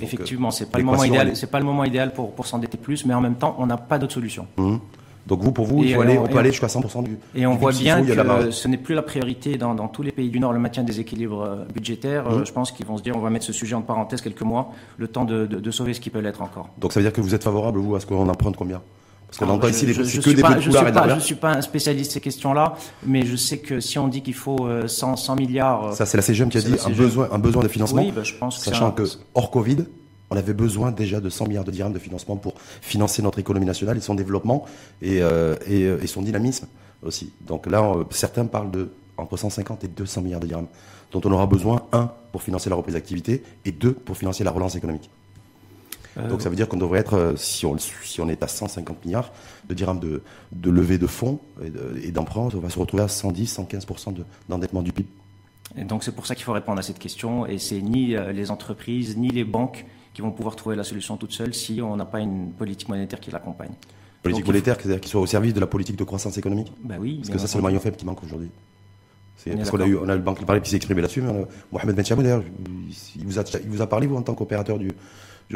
Effectivement, 0.00 0.50
c'est 0.50 0.70
pas 0.70 0.78
le 0.78 0.84
moment 0.84 1.04
idéal. 1.04 1.36
C'est 1.36 1.50
pas 1.50 1.58
le 1.58 1.64
moment 1.64 1.84
idéal 1.84 2.12
pour, 2.12 2.32
pour 2.32 2.46
s'endetter 2.46 2.78
plus, 2.78 3.04
mais 3.04 3.14
en 3.14 3.20
même 3.20 3.34
temps, 3.34 3.56
on 3.58 3.66
n'a 3.66 3.76
pas 3.76 3.98
d'autre 3.98 4.14
solution. 4.14 4.46
Mmh. 4.56 4.76
Donc 5.26 5.40
vous, 5.40 5.52
pour 5.52 5.66
vous, 5.66 5.84
il 5.84 5.94
faut 5.94 6.00
aller, 6.00 6.18
on 6.18 6.26
peut 6.26 6.38
aller 6.38 6.50
jusqu'à 6.50 6.66
100% 6.66 7.04
du. 7.04 7.16
Et 7.34 7.46
on 7.46 7.54
voit 7.54 7.70
bien 7.72 8.04
que 8.04 8.50
ce 8.50 8.68
n'est 8.68 8.76
plus 8.76 8.94
la 8.94 9.02
priorité 9.02 9.56
dans, 9.56 9.74
dans, 9.74 9.86
tous 9.86 10.02
les 10.02 10.10
pays 10.10 10.30
du 10.30 10.40
Nord, 10.40 10.52
le 10.52 10.58
maintien 10.58 10.82
des 10.82 10.98
équilibres 10.98 11.42
euh, 11.42 11.64
budgétaires. 11.72 12.28
Mmh. 12.28 12.44
Je 12.44 12.52
pense 12.52 12.72
qu'ils 12.72 12.86
vont 12.86 12.98
se 12.98 13.02
dire, 13.02 13.16
on 13.16 13.20
va 13.20 13.30
mettre 13.30 13.44
ce 13.44 13.52
sujet 13.52 13.74
en 13.74 13.82
parenthèse 13.82 14.20
quelques 14.20 14.42
mois, 14.42 14.72
le 14.96 15.06
temps 15.06 15.24
de, 15.24 15.46
de, 15.46 15.60
de 15.60 15.70
sauver 15.70 15.94
ce 15.94 16.00
qui 16.00 16.10
peut 16.10 16.18
l'être 16.18 16.42
encore. 16.42 16.70
Donc 16.78 16.92
ça 16.92 16.98
veut 16.98 17.04
dire 17.04 17.12
que 17.12 17.20
vous 17.20 17.34
êtes 17.34 17.44
favorable, 17.44 17.78
vous, 17.78 17.94
à 17.94 18.00
ce 18.00 18.06
qu'on 18.06 18.28
emprunte 18.28 18.56
combien? 18.56 18.80
Parce 19.38 19.60
que 19.60 19.66
ah, 19.66 19.70
ici, 19.70 19.92
je, 19.92 20.20
que 20.20 20.30
des 20.30 20.42
pas, 20.42 20.60
je 20.60 21.14
ne 21.14 21.20
suis 21.20 21.34
pas 21.36 21.52
un 21.52 21.62
spécialiste 21.62 22.10
de 22.10 22.14
ces 22.14 22.20
questions-là, 22.20 22.74
mais 23.06 23.24
je 23.24 23.36
sais 23.36 23.58
que 23.58 23.80
si 23.80 23.98
on 23.98 24.08
dit 24.08 24.22
qu'il 24.22 24.34
faut 24.34 24.68
100, 24.86 25.12
euh, 25.12 25.16
100 25.16 25.36
milliards. 25.36 25.84
Euh, 25.86 25.92
ça, 25.92 26.04
c'est 26.04 26.18
la 26.18 26.22
CGM 26.22 26.50
qui 26.50 26.58
a 26.58 26.60
dit 26.60 26.74
un 26.84 26.90
besoin, 26.90 27.28
un 27.32 27.38
besoin 27.38 27.62
de 27.62 27.68
financement. 27.68 28.02
Oui, 28.02 28.12
bah, 28.12 28.24
je 28.24 28.34
pense 28.34 28.58
que 28.58 28.64
sachant 28.64 28.92
que 28.92 29.04
hors 29.34 29.50
Covid, 29.50 29.78
on 30.30 30.36
avait 30.36 30.52
besoin 30.52 30.90
déjà 30.90 31.20
de 31.20 31.30
100 31.30 31.48
milliards 31.48 31.64
de 31.64 31.70
dirhams 31.70 31.92
de 31.92 31.98
financement 31.98 32.36
pour 32.36 32.54
financer 32.82 33.22
notre 33.22 33.38
économie 33.38 33.66
nationale 33.66 33.96
et 33.96 34.00
son 34.00 34.14
développement 34.14 34.66
et, 35.00 35.22
euh, 35.22 35.56
et, 35.66 36.06
son 36.06 36.20
dynamisme 36.20 36.66
aussi. 37.02 37.32
Donc 37.46 37.66
là, 37.66 37.94
certains 38.10 38.44
parlent 38.44 38.70
de 38.70 38.90
entre 39.16 39.36
150 39.36 39.84
et 39.84 39.88
200 39.88 40.22
milliards 40.22 40.40
de 40.40 40.46
dirhams, 40.46 40.68
dont 41.10 41.20
on 41.24 41.32
aura 41.32 41.46
besoin, 41.46 41.82
un, 41.92 42.10
pour 42.32 42.42
financer 42.42 42.68
la 42.68 42.76
reprise 42.76 42.94
d'activité, 42.94 43.42
et 43.64 43.72
deux, 43.72 43.92
pour 43.92 44.16
financer 44.16 44.42
la 44.44 44.50
relance 44.50 44.74
économique. 44.74 45.10
Donc 46.28 46.42
ça 46.42 46.50
veut 46.50 46.56
dire 46.56 46.68
qu'on 46.68 46.76
devrait 46.76 47.00
être, 47.00 47.34
si 47.36 47.64
on, 47.64 47.76
si 47.78 48.20
on 48.20 48.28
est 48.28 48.42
à 48.42 48.48
150 48.48 49.04
milliards 49.04 49.32
de 49.68 49.74
dirhams 49.74 49.98
de, 49.98 50.22
de 50.52 50.70
levée 50.70 50.98
de 50.98 51.06
fonds 51.06 51.38
et 52.02 52.10
d'emprunt, 52.10 52.48
on 52.54 52.58
va 52.58 52.68
se 52.68 52.78
retrouver 52.78 53.02
à 53.02 53.08
110, 53.08 53.58
115% 53.58 54.14
d'endettement 54.48 54.82
du 54.82 54.92
PIB. 54.92 55.08
Et 55.76 55.84
donc 55.84 56.04
c'est 56.04 56.12
pour 56.12 56.26
ça 56.26 56.34
qu'il 56.34 56.44
faut 56.44 56.52
répondre 56.52 56.78
à 56.78 56.82
cette 56.82 56.98
question. 56.98 57.46
Et 57.46 57.58
c'est 57.58 57.80
ni 57.80 58.14
les 58.32 58.50
entreprises, 58.50 59.16
ni 59.16 59.30
les 59.30 59.44
banques 59.44 59.86
qui 60.14 60.22
vont 60.22 60.30
pouvoir 60.30 60.56
trouver 60.56 60.76
la 60.76 60.84
solution 60.84 61.16
toute 61.16 61.32
seule 61.32 61.54
si 61.54 61.80
on 61.80 61.96
n'a 61.96 62.04
pas 62.04 62.20
une 62.20 62.52
politique 62.52 62.88
monétaire 62.88 63.20
qui 63.20 63.30
l'accompagne. 63.30 63.72
Politique 64.22 64.46
monétaire, 64.46 64.76
c'est-à-dire 64.78 65.00
qui 65.00 65.08
soit 65.08 65.20
au 65.20 65.26
service 65.26 65.54
de 65.54 65.60
la 65.60 65.66
politique 65.66 65.96
de 65.96 66.04
croissance 66.04 66.38
économique 66.38 66.72
bah 66.84 66.94
oui. 67.00 67.16
Parce 67.16 67.30
que 67.30 67.38
ça, 67.38 67.46
c'est 67.48 67.58
le 67.58 67.64
maillon 67.64 67.80
faible 67.80 67.96
qui 67.96 68.06
manque 68.06 68.22
aujourd'hui. 68.22 68.50
Parce 69.44 69.70
qu'on 69.70 69.80
a 69.80 69.86
eu, 69.86 69.96
on 69.96 70.08
a 70.08 70.14
le 70.14 70.20
banque 70.20 70.38
qui 70.62 70.70
s'est 70.70 70.76
exprimé 70.76 71.00
là-dessus, 71.00 71.22
mais 71.22 71.32
Mohamed 71.72 71.96
Ben 71.96 72.04
d'ailleurs, 72.04 72.44
il 73.16 73.26
vous, 73.26 73.40
a, 73.40 73.42
il 73.64 73.68
vous 73.68 73.82
a 73.82 73.88
parlé, 73.88 74.06
vous, 74.06 74.14
en 74.14 74.22
tant 74.22 74.34
qu'opérateur 74.34 74.78
du, 74.78 74.92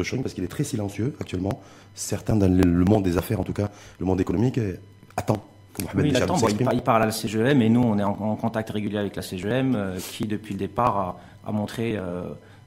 du 0.03 0.21
parce 0.21 0.33
qu'il 0.33 0.43
est 0.43 0.49
très 0.49 0.63
silencieux 0.63 1.15
actuellement. 1.19 1.61
Certains 1.95 2.35
dans 2.35 2.51
le 2.51 2.85
monde 2.85 3.03
des 3.03 3.17
affaires, 3.17 3.39
en 3.39 3.43
tout 3.43 3.53
cas, 3.53 3.69
le 3.99 4.05
monde 4.05 4.21
économique, 4.21 4.59
attend 5.15 5.43
oui, 5.95 6.09
il, 6.09 6.17
attend, 6.17 6.37
il, 6.47 6.81
parle 6.81 7.03
à 7.03 7.05
la 7.05 7.11
CGM 7.11 7.61
et 7.61 7.69
nous, 7.69 7.81
on 7.81 7.97
est 7.99 8.03
en, 8.03 8.35
contact 8.35 8.69
régulier 8.69 8.97
avec 8.97 9.15
la 9.15 9.21
CGM 9.21 9.75
euh, 9.75 9.97
qui, 9.99 10.25
depuis 10.25 10.53
le 10.53 10.59
départ, 10.59 11.17
a, 11.45 11.51
montré 11.51 11.95
euh, 11.95 12.23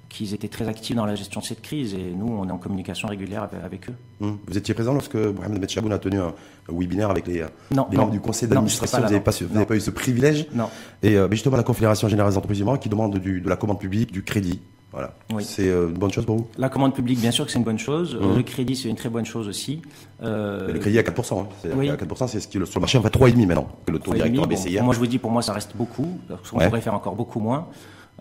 qu'ils 0.08 0.34
étaient 0.34 0.48
très 0.48 0.68
actifs 0.68 0.96
dans 0.96 1.06
la 1.06 1.14
gestion 1.14 1.40
de 1.40 1.46
cette 1.46 1.62
crise 1.62 1.94
et 1.94 2.12
nous, 2.16 2.28
on 2.28 2.48
est 2.48 2.52
en 2.52 2.58
communication 2.58 3.08
régulière 3.08 3.48
avec, 3.64 3.88
eux. 3.88 3.94
Hum. 4.20 4.38
Vous 4.46 4.56
étiez 4.56 4.74
présent 4.74 4.92
lorsque 4.92 5.16
Mohamed 5.16 5.68
Chaboun 5.68 5.92
a 5.92 5.98
tenu 5.98 6.18
un, 6.18 6.32
webinaire 6.68 7.10
avec 7.10 7.26
les, 7.26 7.44
membres 7.74 8.10
du 8.10 8.20
conseil 8.20 8.48
d'administration? 8.48 8.98
Vous 8.98 9.54
n'avez 9.54 9.66
pas, 9.66 9.76
eu 9.76 9.80
ce 9.80 9.90
privilège? 9.90 10.46
Non. 10.52 10.68
Et 11.02 11.16
euh, 11.16 11.28
justement, 11.30 11.56
la 11.56 11.62
Confédération 11.62 12.08
Générale 12.08 12.32
des 12.32 12.38
Entreprises 12.38 12.64
qui 12.80 12.88
demande 12.88 13.18
de 13.18 13.48
la 13.48 13.56
commande 13.56 13.80
publique, 13.80 14.12
du 14.12 14.22
crédit. 14.22 14.60
Voilà. 14.92 15.12
C'est 15.40 15.68
euh, 15.68 15.88
une 15.88 15.94
bonne 15.94 16.10
chose 16.10 16.26
pour 16.26 16.36
vous? 16.36 16.48
La 16.58 16.68
commande 16.68 16.94
publique, 16.94 17.20
bien 17.20 17.30
sûr 17.30 17.46
que 17.46 17.52
c'est 17.52 17.58
une 17.58 17.64
bonne 17.64 17.78
chose. 17.78 18.18
Hum. 18.20 18.36
Le 18.36 18.42
crédit, 18.42 18.74
c'est 18.74 18.88
une 18.88 18.96
très 18.96 19.08
bonne 19.08 19.24
chose 19.24 19.46
aussi. 19.46 19.82
Euh... 20.22 20.72
Le 20.72 20.78
crédit 20.78 20.98
à 20.98 21.02
4%. 21.02 21.40
Hein. 21.40 21.46
Oui. 21.76 21.88
À 21.88 21.96
4%, 21.96 22.26
c'est 22.26 22.40
ce 22.40 22.48
qui 22.48 22.58
sur 22.58 22.66
le 22.76 22.80
marché, 22.80 22.98
on 22.98 23.02
va 23.02 23.10
3,5 23.10 23.46
maintenant, 23.46 23.68
que 23.86 23.92
le 23.92 23.98
taux 23.98 24.14
directeur 24.14 24.44
a 24.44 24.82
Moi, 24.82 24.94
je 24.94 24.98
vous 24.98 25.06
dis, 25.06 25.18
pour 25.18 25.30
moi, 25.30 25.42
ça 25.42 25.52
reste 25.52 25.76
beaucoup. 25.76 26.18
On 26.52 26.58
pourrait 26.58 26.80
faire 26.80 26.94
encore 26.94 27.14
beaucoup 27.14 27.40
moins. 27.40 27.68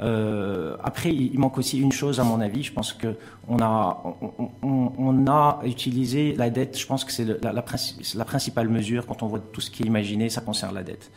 Euh, 0.01 0.77
après, 0.81 1.13
il 1.13 1.38
manque 1.38 1.57
aussi 1.57 1.79
une 1.79 1.91
chose 1.91 2.19
à 2.19 2.23
mon 2.23 2.39
avis. 2.39 2.63
Je 2.63 2.71
pense 2.71 2.93
que 2.93 3.15
on 3.49 3.59
a, 3.59 4.01
on, 4.61 4.91
on 4.97 5.27
a 5.27 5.59
utilisé 5.65 6.35
la 6.38 6.49
dette. 6.49 6.79
Je 6.79 6.85
pense 6.85 7.03
que 7.03 7.11
c'est 7.11 7.25
la, 7.25 7.51
la, 7.51 7.63
la, 8.15 8.25
principale 8.25 8.69
mesure 8.69 9.05
quand 9.05 9.23
on 9.23 9.27
voit 9.27 9.39
tout 9.39 9.59
ce 9.59 9.69
qui 9.69 9.83
est 9.83 9.85
imaginé, 9.85 10.29
ça 10.29 10.41
concerne 10.41 10.75
la 10.75 10.83
dette. 10.83 11.11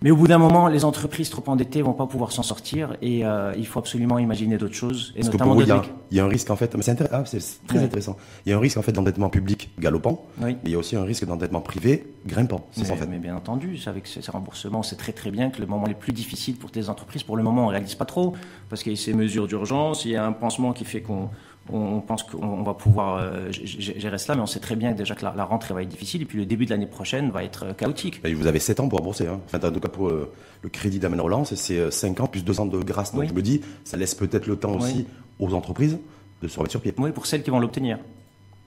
Mais 0.00 0.12
au 0.12 0.16
bout 0.16 0.28
d'un 0.28 0.38
moment, 0.38 0.68
les 0.68 0.84
entreprises 0.84 1.28
trop 1.28 1.42
endettées 1.50 1.82
vont 1.82 1.92
pas 1.92 2.06
pouvoir 2.06 2.30
s'en 2.30 2.44
sortir 2.44 2.96
et 3.02 3.24
euh, 3.24 3.52
il 3.56 3.66
faut 3.66 3.80
absolument 3.80 4.18
imaginer 4.18 4.56
d'autres 4.56 4.74
choses. 4.74 5.12
Et 5.16 5.22
notamment 5.22 5.56
que 5.56 5.64
pour 5.64 5.84
il, 6.10 6.16
y 6.16 6.20
a, 6.20 6.24
un 6.24 6.28
risque 6.28 6.50
en 6.50 6.56
fait, 6.56 6.72
mais 6.76 6.82
c'est 6.82 7.02
ah, 7.12 7.24
très 7.66 7.78
intéressant. 7.78 8.16
Il 8.46 8.50
y 8.50 8.52
a 8.52 8.56
un 8.56 8.60
risque 8.60 8.76
en 8.76 8.82
fait 8.82 8.92
d'endettement 8.92 9.28
public 9.28 9.70
galopant. 9.78 10.24
Oui. 10.40 10.56
il 10.64 10.70
y 10.70 10.74
a 10.76 10.78
aussi 10.78 10.94
un 10.94 11.02
risque 11.02 11.24
d'endettement 11.24 11.60
privé 11.60 12.06
grimpant. 12.26 12.68
Mais, 12.76 12.90
en 12.90 12.96
fait. 12.96 13.06
mais 13.06 13.18
bien 13.18 13.34
entendu, 13.34 13.76
avec 13.86 14.06
ces, 14.06 14.20
remboursements, 14.30 14.84
c'est 14.84 14.96
très 14.96 15.12
très 15.12 15.32
bien 15.32 15.50
que 15.50 15.60
le 15.60 15.66
moment 15.66 15.86
les 15.86 15.94
plus 15.94 16.12
difficiles 16.12 16.56
pour 16.56 16.70
les 16.74 16.90
entreprises, 16.90 17.24
pour 17.24 17.36
le 17.36 17.42
moment, 17.42 17.64
on 17.64 17.68
réalise 17.68 17.96
pas 17.96 18.04
trop 18.04 18.34
parce 18.68 18.84
qu'il 18.84 18.92
y 18.92 18.94
a 18.94 18.98
ces 18.98 19.14
mesures 19.14 19.48
d'urgence, 19.48 20.04
il 20.04 20.12
y 20.12 20.16
a 20.16 20.24
un 20.24 20.32
pansement 20.32 20.72
qui 20.72 20.84
fait 20.84 21.00
qu'on 21.00 21.28
on 21.70 22.00
pense 22.00 22.22
qu'on 22.22 22.62
va 22.62 22.74
pouvoir 22.74 23.18
euh, 23.18 23.50
gérer 23.50 24.18
cela, 24.18 24.36
mais 24.36 24.42
on 24.42 24.46
sait 24.46 24.60
très 24.60 24.76
bien 24.76 24.92
déjà 24.92 25.14
que 25.14 25.24
la, 25.24 25.44
rentrée 25.44 25.74
va 25.74 25.82
être 25.82 25.88
difficile 25.88 26.22
et 26.22 26.24
puis 26.24 26.38
le 26.38 26.46
début 26.46 26.64
de 26.64 26.70
l'année 26.70 26.86
prochaine 26.86 27.30
va 27.30 27.44
être 27.44 27.66
euh, 27.66 27.72
chaotique. 27.74 28.20
Et 28.24 28.34
vous 28.34 28.46
avez 28.46 28.58
7 28.58 28.80
ans 28.80 28.88
pour 28.88 28.98
rembourser. 28.98 29.26
Hein. 29.26 29.40
en 29.52 29.70
tout 29.70 29.80
cas, 29.80 29.88
pour 29.88 30.08
euh, 30.08 30.32
le 30.62 30.68
crédit 30.68 30.98
d'Amen 30.98 31.20
Relance, 31.20 31.54
c'est 31.54 31.90
5 31.90 32.20
ans 32.20 32.26
plus 32.26 32.44
2 32.44 32.60
ans 32.60 32.66
de 32.66 32.78
grâce. 32.78 33.14
Donc 33.14 33.24
je 33.28 33.34
me 33.34 33.42
dis, 33.42 33.60
ça 33.84 33.96
laisse 33.96 34.14
peut-être 34.14 34.46
le 34.46 34.56
temps 34.56 34.74
aussi 34.74 35.06
aux 35.38 35.54
entreprises 35.54 35.98
de 36.42 36.48
se 36.48 36.56
remettre 36.58 36.72
sur 36.72 36.80
pied. 36.80 36.94
Oui, 36.98 37.10
pour 37.12 37.26
celles 37.26 37.42
qui 37.42 37.50
vont 37.50 37.60
l'obtenir. 37.60 37.98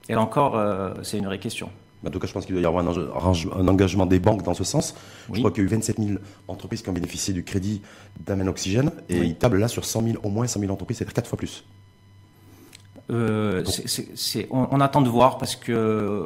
Et 0.08 0.14
là 0.14 0.20
encore, 0.20 0.60
c'est 1.02 1.18
une 1.18 1.26
vraie 1.26 1.38
question. 1.38 1.70
En 2.04 2.10
tout 2.10 2.18
cas, 2.18 2.26
je 2.26 2.32
pense 2.32 2.46
qu'il 2.46 2.54
doit 2.54 2.62
y 2.62 2.66
avoir 2.66 2.86
un, 2.86 3.68
engagement 3.68 4.06
des 4.06 4.18
banques 4.18 4.42
dans 4.42 4.54
ce 4.54 4.64
sens. 4.64 4.94
Je 5.32 5.38
crois 5.38 5.50
qu'il 5.50 5.62
y 5.62 5.66
a 5.66 5.68
eu 5.68 5.74
27 5.74 5.98
000 5.98 6.18
entreprises 6.48 6.82
qui 6.82 6.88
ont 6.88 6.92
bénéficié 6.92 7.32
du 7.32 7.44
crédit 7.44 7.82
d'Amen 8.26 8.48
Oxygène 8.48 8.90
et 9.08 9.18
ils 9.18 9.36
tablent 9.36 9.58
là 9.58 9.68
sur 9.68 9.84
100 9.84 10.02
000, 10.02 10.16
au 10.22 10.28
moins 10.28 10.46
100 10.46 10.60
000 10.60 10.72
entreprises, 10.72 10.98
c'est-à-dire 10.98 11.14
4 11.14 11.28
fois 11.28 11.38
plus. 11.38 11.64
Euh, 13.10 13.64
on, 14.50 14.80
attend 14.80 15.02
de 15.02 15.08
voir 15.08 15.36
parce 15.36 15.56
qu'il 15.56 15.74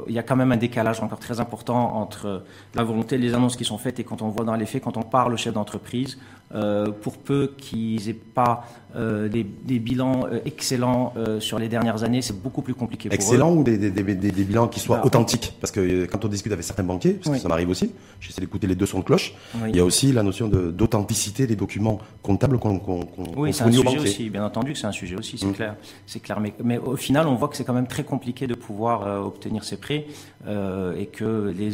il 0.07 0.13
y 0.13 0.19
a 0.19 0.23
quand 0.23 0.37
même 0.37 0.53
un 0.53 0.59
décalage 0.59 1.01
encore 1.01 1.19
très 1.19 1.41
important 1.41 1.97
entre 1.97 2.45
la 2.75 2.85
volonté, 2.85 3.17
les 3.17 3.35
annonces 3.35 3.57
qui 3.57 3.65
sont 3.65 3.79
faites 3.79 3.99
et 3.99 4.05
quand 4.05 4.21
on 4.21 4.29
voit 4.29 4.45
dans 4.45 4.55
les 4.55 4.67
faits, 4.67 4.85
quand 4.85 4.97
on 4.99 5.03
parle 5.03 5.33
au 5.33 5.37
chef 5.37 5.55
d'entreprise, 5.55 6.19
euh, 6.55 6.93
pour 6.93 7.19
peu 7.19 7.53
qu'ils 7.59 8.09
aient 8.09 8.13
pas 8.13 8.65
euh, 8.95 9.29
des, 9.29 9.43
bilans 9.81 10.27
euh, 10.31 10.39
excellents 10.45 11.13
sur 11.41 11.59
les 11.59 11.69
dernières 11.69 12.05
années, 12.05 12.23
c'est 12.23 12.41
beaucoup 12.41 12.63
plus 12.63 12.75
compliqué. 12.75 13.09
Excellents 13.11 13.53
ou 13.53 13.65
des, 13.65 13.77
bilans 13.91 14.69
qui 14.69 14.79
soient 14.79 14.99
bah, 14.99 15.07
authentiques? 15.07 15.55
Parce 15.61 15.73
que 15.73 16.07
quand 16.07 16.25
on 16.25 16.29
discute 16.29 16.53
avec 16.53 16.65
certains 16.65 16.85
banquiers, 16.85 17.15
parce 17.15 17.37
que 17.37 17.43
ça 17.43 17.49
m'arrive 17.49 17.69
aussi, 17.69 17.91
j'essaie 18.21 18.41
d'écouter 18.41 18.69
les 18.69 18.77
deux 18.77 18.87
sons 18.87 19.01
de 19.01 19.05
cloche, 19.05 19.35
il 19.69 19.75
y 19.75 19.81
a 19.81 19.85
aussi 19.85 20.13
la 20.13 20.23
notion 20.23 20.49
d'authenticité 20.49 21.49
des 21.49 21.57
documents 21.57 21.99
comptables 22.23 22.59
qu'on 22.59 22.79
qu 22.79 22.93
Oui, 23.37 23.53
c'est 23.53 23.65
un 23.65 23.73
sujet 23.73 23.99
aussi, 23.99 24.31
bien 24.31 24.45
entendu 24.45 24.73
que 24.73 24.79
c'est 24.79 24.87
un 24.87 24.93
sujet 24.93 25.17
aussi, 25.17 25.39
c'est 25.39 25.47
mm. 25.47 25.53
clair. 25.53 25.77
C'est 26.07 26.21
clair. 26.21 26.39
Mais, 26.39 26.55
mais, 26.63 26.79
au 26.79 26.97
final, 26.97 27.27
on 27.27 27.35
voit 27.35 27.49
que 27.49 27.57
c'est 27.57 27.65
quand 27.65 27.75
même 27.75 27.89
très 27.89 28.05
compliqué 28.05 28.47
de 28.47 28.55
pouvoir 28.55 29.27
obtenir 29.27 29.65
ces 29.65 29.79
prêts 29.79 30.07
et 30.47 31.07
que 31.07 31.53
les 31.57 31.71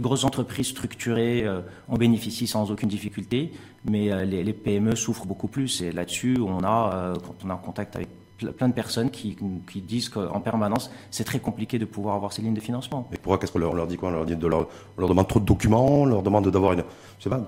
grosses 0.00 0.24
entreprises 0.24 0.68
structurées 0.68 1.46
en 1.88 1.96
bénéficient 1.96 2.46
sans 2.46 2.70
aucune 2.70 2.90
difficulté 2.90 3.52
mais 3.84 4.12
euh, 4.12 4.24
les, 4.24 4.52
PME 4.52 4.94
souffrent 4.94 5.26
beaucoup 5.26 5.48
plus. 5.48 5.82
Et 5.82 5.92
là-dessus, 5.92 6.38
on 6.40 6.62
a, 6.62 6.92
euh, 6.94 7.14
quand 7.14 7.34
on 7.44 7.50
est 7.50 7.52
en 7.52 7.58
contact 7.58 7.96
avec 7.96 8.08
plein 8.56 8.68
de 8.68 8.74
personnes 8.74 9.10
qui, 9.10 9.36
qui 9.70 9.80
disent 9.80 10.08
qu'en 10.08 10.40
permanence, 10.40 10.90
c'est 11.10 11.24
très 11.24 11.40
compliqué 11.40 11.78
de 11.78 11.84
pouvoir 11.84 12.14
avoir 12.14 12.32
ces 12.32 12.42
lignes 12.42 12.54
de 12.54 12.60
financement. 12.60 13.08
Et 13.12 13.16
pourquoi 13.16 13.38
Qu'est-ce 13.38 13.52
qu'on 13.52 13.58
leur, 13.58 13.86
dit 13.86 13.96
quoi? 13.96 14.08
On 14.08 14.12
leur, 14.12 14.24
dit 14.26 14.36
de 14.36 14.46
leur, 14.46 14.66
leur, 14.96 15.08
demande 15.08 15.28
trop 15.28 15.40
de 15.40 15.44
documents, 15.44 16.02
on 16.02 16.06
leur 16.06 16.22
demande 16.22 16.48
d'avoir 16.48 16.72
une... 16.72 16.84
Je 17.18 17.24
sais 17.24 17.30
pas. 17.30 17.42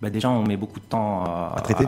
Bah 0.00 0.10
déjà, 0.10 0.30
on 0.30 0.44
met 0.44 0.56
beaucoup 0.56 0.78
de 0.78 0.84
temps 0.84 1.24
à, 1.24 1.56
traiter. 1.62 1.84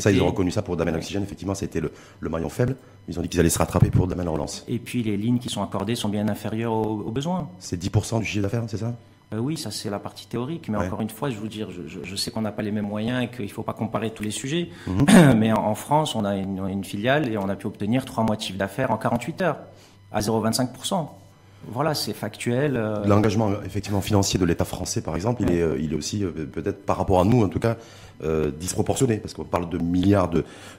Ça, 0.00 0.10
ils 0.10 0.20
ont 0.20 0.26
reconnu 0.26 0.50
ça 0.50 0.60
pour 0.60 0.76
Damien 0.76 0.94
Oxygène. 0.94 1.22
Effectivement, 1.22 1.54
c'était 1.54 1.80
le, 1.80 1.92
le, 2.20 2.28
maillon 2.28 2.50
faible. 2.50 2.76
Ils 3.08 3.18
ont 3.18 3.22
dit 3.22 3.28
qu'ils 3.28 3.40
allaient 3.40 3.48
se 3.48 3.58
rattraper 3.58 3.90
pour 3.90 4.06
Damien 4.06 4.28
Relance. 4.28 4.64
Et 4.68 4.78
puis, 4.78 5.02
les 5.02 5.16
lignes 5.16 5.38
qui 5.38 5.48
sont 5.48 5.62
accordées 5.62 5.94
sont 5.94 6.10
bien 6.10 6.28
inférieures 6.28 6.74
aux 6.74 7.10
besoins. 7.10 7.48
C'est 7.58 7.82
10% 7.82 8.18
du 8.18 8.26
chiffre 8.26 8.42
d'affaires, 8.42 8.64
c'est 8.66 8.76
ça? 8.76 8.94
Euh, 9.34 9.38
oui, 9.38 9.56
ça 9.56 9.70
c'est 9.70 9.90
la 9.90 9.98
partie 9.98 10.26
théorique, 10.26 10.68
mais 10.68 10.78
encore 10.78 11.00
une 11.00 11.10
fois, 11.10 11.30
je 11.30 11.36
vous 11.36 11.48
dire, 11.48 11.68
je, 11.70 12.16
sais 12.16 12.30
qu'on 12.30 12.42
n'a 12.42 12.52
pas 12.52 12.62
les 12.62 12.70
mêmes 12.70 12.86
moyens 12.86 13.24
et 13.24 13.28
qu'il 13.28 13.46
ne 13.46 13.50
faut 13.50 13.62
pas 13.62 13.72
comparer 13.72 14.10
tous 14.10 14.22
les 14.22 14.30
sujets, 14.30 14.70
mhm. 14.86 15.06
mais 15.36 15.52
en, 15.52 15.74
France, 15.74 16.14
on 16.14 16.24
a 16.24 16.36
une, 16.36 16.84
filiale 16.84 17.28
et 17.30 17.38
on 17.38 17.48
a 17.48 17.56
pu 17.56 17.66
obtenir 17.66 18.04
trois 18.04 18.24
mois 18.24 18.36
de 18.36 18.42
chiffre 18.42 18.58
d'affaires 18.58 18.90
en 18.90 18.96
48 18.96 19.42
heures, 19.42 19.58
à 20.12 20.20
0,25%. 20.20 21.08
Voilà, 21.66 21.94
c'est 21.94 22.12
factuel. 22.12 22.76
Euh. 22.76 23.04
L'engagement 23.06 23.50
effectivement 23.64 24.02
financier 24.02 24.38
de 24.38 24.44
l'État 24.44 24.66
français, 24.66 25.00
par 25.00 25.16
exemple, 25.16 25.42
il, 25.42 25.50
est, 25.50 25.62
euh, 25.62 25.78
il 25.80 25.94
est 25.94 25.96
aussi 25.96 26.18
peut-être 26.18 26.84
par 26.84 26.98
rapport 26.98 27.20
à 27.20 27.24
nous, 27.24 27.42
en 27.42 27.48
tout 27.48 27.60
cas, 27.60 27.76
disproportionné, 28.58 29.18
parce 29.18 29.34
qu'on 29.34 29.44
parle 29.44 29.68
de 29.68 29.78
milliards 29.78 30.30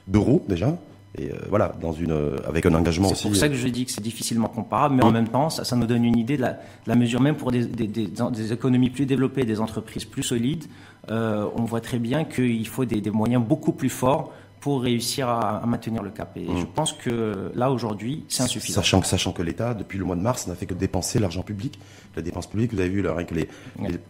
d'euros 0.06 0.44
déjà. 0.48 0.76
Et 1.18 1.30
euh, 1.30 1.36
voilà, 1.48 1.74
dans 1.80 1.92
une, 1.92 2.12
euh, 2.12 2.36
avec 2.46 2.66
un 2.66 2.74
engagement 2.74 3.08
aussi. 3.08 3.22
C'est 3.22 3.28
pour 3.28 3.36
ça 3.36 3.48
que 3.48 3.54
je 3.54 3.68
dis 3.68 3.86
que 3.86 3.90
c'est 3.90 4.02
difficilement 4.02 4.48
comparable, 4.48 4.96
mais 4.96 5.04
en 5.04 5.10
même 5.10 5.28
temps, 5.28 5.48
ça, 5.48 5.64
ça, 5.64 5.74
nous 5.76 5.86
donne 5.86 6.04
une 6.04 6.18
idée 6.18 6.36
de 6.36 6.42
la, 6.42 6.52
de 6.52 6.58
la 6.88 6.94
mesure, 6.94 7.20
même 7.20 7.36
pour 7.36 7.50
des, 7.52 7.64
des, 7.64 7.86
des, 7.86 8.06
des, 8.06 8.52
économies 8.52 8.90
plus 8.90 9.06
développées, 9.06 9.44
des 9.44 9.60
entreprises 9.60 10.04
plus 10.04 10.22
solides. 10.22 10.64
Euh, 11.10 11.46
on 11.56 11.62
voit 11.62 11.80
très 11.80 11.98
bien 11.98 12.24
qu'il 12.24 12.66
faut 12.68 12.84
des, 12.84 13.10
moyens 13.10 13.42
beaucoup 13.42 13.72
plus 13.72 13.88
forts 13.88 14.32
pour 14.60 14.82
réussir 14.82 15.28
à, 15.28 15.58
à 15.58 15.66
maintenir 15.66 16.02
le 16.02 16.10
cap. 16.10 16.36
Et 16.36 16.40
mmh. 16.40 16.58
je 16.58 16.64
pense 16.64 16.92
que 16.92 17.52
là, 17.54 17.70
aujourd'hui, 17.70 18.24
c'est 18.28 18.42
insuffisant. 18.42 18.80
Sachant 18.80 19.00
que, 19.00 19.06
sachant 19.06 19.32
que 19.32 19.42
l'État, 19.42 19.74
depuis 19.74 19.98
le 19.98 20.04
mois 20.04 20.16
de 20.16 20.20
mars, 20.20 20.46
n'a 20.46 20.54
fait 20.54 20.66
que 20.66 20.74
dépenser 20.74 21.18
l'argent 21.18 21.42
public. 21.42 21.78
La 22.16 22.22
dépense 22.22 22.46
publique, 22.46 22.72
vous 22.72 22.80
avez 22.80 22.88
vu, 22.88 23.02
là, 23.02 23.22
que 23.24 23.34
les, 23.34 23.48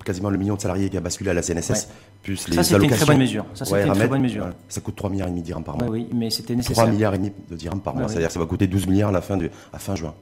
quasiment 0.04 0.30
le 0.30 0.38
million 0.38 0.54
de 0.54 0.60
salariés 0.60 0.88
qui 0.88 0.96
a 0.96 1.00
basculé 1.00 1.30
à 1.30 1.34
la 1.34 1.42
CNSS, 1.42 1.88
plus 2.22 2.48
les 2.48 2.56
ça, 2.56 2.62
c'était 2.62 2.84
une 2.84 2.90
très 2.90 3.04
bonne 3.04 3.18
mesure. 3.18 3.46
Ça, 3.54 3.64
c'était 3.64 3.86
une 3.86 3.94
très 3.94 4.08
bonne 4.08 4.22
mesure. 4.22 4.48
ça 4.68 4.80
coûte 4.80 4.96
3 4.96 5.10
milliards 5.10 5.28
et 5.28 5.30
demi 5.30 5.42
de 5.42 5.46
dirhams 5.46 5.64
par 5.64 5.76
mois. 5.76 5.88
oui, 5.88 6.08
mais 6.12 6.30
c'était 6.30 6.54
nécessaire. 6.54 6.84
3 6.84 6.92
milliards 6.92 7.14
et 7.14 7.18
demi 7.18 7.32
de 7.50 7.56
dirhams 7.56 7.80
par 7.80 7.94
mois. 7.94 8.08
C'est-à-dire 8.08 8.28
que 8.28 8.34
ça 8.34 8.40
va 8.40 8.46
coûter 8.46 8.66
12 8.66 8.86
milliards 8.86 9.10
à 9.10 9.12
la 9.12 9.20
fin, 9.20 9.36
de, 9.36 9.50
à 9.72 9.78
fin 9.78 9.94
juin. 9.96 10.14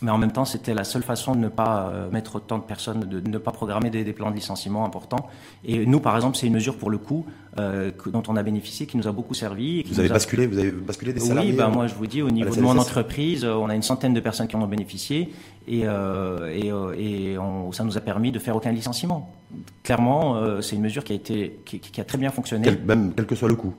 Mais 0.00 0.10
en 0.12 0.18
même 0.18 0.30
temps, 0.30 0.44
c'était 0.44 0.74
la 0.74 0.84
seule 0.84 1.02
façon 1.02 1.34
de 1.34 1.40
ne 1.40 1.48
pas 1.48 1.90
euh, 1.92 2.10
mettre 2.10 2.36
autant 2.36 2.58
de 2.58 2.62
personnes, 2.62 3.00
de 3.00 3.28
ne 3.28 3.38
pas 3.38 3.50
programmer 3.50 3.90
des, 3.90 4.04
plans 4.12 4.30
de 4.30 4.36
licenciement 4.36 4.84
importants. 4.84 5.28
Et 5.64 5.86
nous, 5.86 5.98
par 5.98 6.14
exemple, 6.14 6.36
c'est 6.36 6.46
une 6.46 6.52
mesure 6.54 6.76
pour 6.76 6.90
le 6.90 6.98
coup 6.98 7.26
euh, 7.58 7.90
dont 8.06 8.22
on 8.28 8.36
a 8.36 8.42
bénéficié, 8.44 8.86
qui 8.86 8.96
nous 8.96 9.08
a 9.08 9.12
beaucoup 9.12 9.34
servi. 9.34 9.82
vous 9.82 9.98
avez 9.98 10.08
basculé, 10.08 10.46
vous 10.46 10.58
avez 10.58 10.70
basculé 10.70 11.12
des 11.12 11.20
salariés. 11.20 11.50
Oui, 11.50 11.56
ben 11.56 11.68
moi 11.68 11.88
je 11.88 11.94
vous 11.94 12.06
dis, 12.06 12.22
au 12.22 12.30
niveau 12.30 12.54
de 12.54 12.60
mon 12.60 12.78
entreprise, 12.78 13.44
euh, 13.44 13.54
on 13.54 13.68
a 13.68 13.74
une 13.74 13.82
centaine 13.82 14.14
de 14.14 14.20
personnes 14.20 14.46
qui 14.46 14.54
en 14.54 14.62
ont 14.62 14.68
bénéficié, 14.68 15.32
et, 15.66 15.80
et, 15.82 16.68
et 16.98 17.36
ça 17.72 17.84
nous 17.84 17.98
a 17.98 18.00
permis 18.00 18.32
de 18.32 18.38
faire 18.38 18.56
aucun 18.56 18.72
licenciement. 18.72 19.34
Clairement, 19.82 20.60
c'est 20.62 20.76
une 20.76 20.82
mesure 20.82 21.04
qui 21.04 21.12
a 21.12 21.16
été, 21.16 21.60
qui, 21.64 22.00
a 22.00 22.04
très 22.04 22.16
bien 22.16 22.30
fonctionné. 22.30 22.70
même 22.86 23.12
quel 23.14 23.26
que 23.26 23.34
soit 23.34 23.48
le 23.48 23.56
coût. 23.56 23.74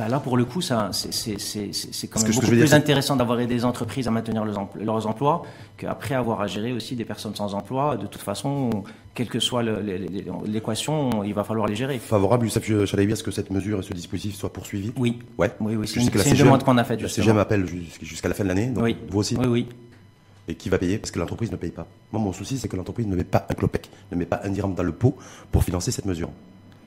Bah 0.00 0.08
là, 0.08 0.18
pour 0.18 0.38
le 0.38 0.46
coup, 0.46 0.62
c'est 0.62 0.72
quand 0.72 2.22
même 2.22 2.32
beaucoup 2.32 2.46
plus 2.46 2.72
intéressant 2.72 3.16
d'avoir 3.16 3.36
des 3.46 3.66
entreprises 3.66 4.08
à 4.08 4.10
maintenir 4.10 4.46
leurs, 4.46 4.58
emplois, 4.58 4.82
leurs 4.82 5.06
emplois 5.06 5.42
qu'après 5.76 6.14
avoir 6.14 6.40
à 6.40 6.46
gérer 6.46 6.72
aussi 6.72 6.96
des 6.96 7.04
personnes 7.04 7.34
sans 7.34 7.52
emploi. 7.52 7.98
De 7.98 8.06
toute 8.06 8.22
façon, 8.22 8.82
quelle 9.14 9.28
que 9.28 9.38
soit 9.40 9.62
l'équation, 10.46 11.22
il 11.22 11.34
va 11.34 11.44
falloir 11.44 11.66
les 11.66 11.74
gérer. 11.74 11.98
Favorable, 11.98 12.46
Youssef 12.46 12.86
Chalabi, 12.86 13.12
à 13.12 13.16
ce 13.16 13.22
que 13.22 13.30
cette 13.30 13.50
mesure 13.50 13.80
et 13.80 13.82
ce 13.82 13.92
dispositif 13.92 14.36
soient 14.36 14.50
poursuivis? 14.50 14.90
Oui. 14.96 15.18
Ouais. 15.36 15.50
Oui, 15.60 15.76
oui. 15.76 15.86
C'est 15.86 16.00
une, 16.00 16.36
demande 16.38 16.64
qu'on 16.64 16.78
a 16.78 16.84
faite. 16.84 17.02
La 17.02 17.08
CGM 17.10 17.36
appelle 17.36 17.66
jusqu'à 18.00 18.28
la 18.28 18.34
fin 18.34 18.44
de 18.44 18.48
l'année, 18.48 18.68
donc 18.68 18.84
oui. 18.84 18.96
vous 19.06 19.18
aussi 19.18 19.36
Oui, 19.36 19.48
oui. 19.48 19.68
Et 20.48 20.54
qui 20.54 20.70
va 20.70 20.78
payer? 20.78 20.96
Parce 20.96 21.10
que 21.10 21.18
l'entreprise 21.18 21.52
ne 21.52 21.56
paye 21.56 21.72
pas. 21.72 21.86
Moi, 22.10 22.22
mon 22.22 22.32
souci, 22.32 22.56
c'est 22.56 22.68
que 22.68 22.76
l'entreprise 22.76 23.06
ne 23.06 23.16
met 23.16 23.24
pas 23.24 23.46
un 23.50 23.52
clopec, 23.52 23.90
ne 24.10 24.16
met 24.16 24.24
pas 24.24 24.40
un 24.44 24.48
dirham 24.48 24.74
dans 24.74 24.82
le 24.82 24.92
pot 24.92 25.14
pour 25.52 25.62
financer 25.62 25.90
cette 25.92 26.06
mesure. 26.06 26.30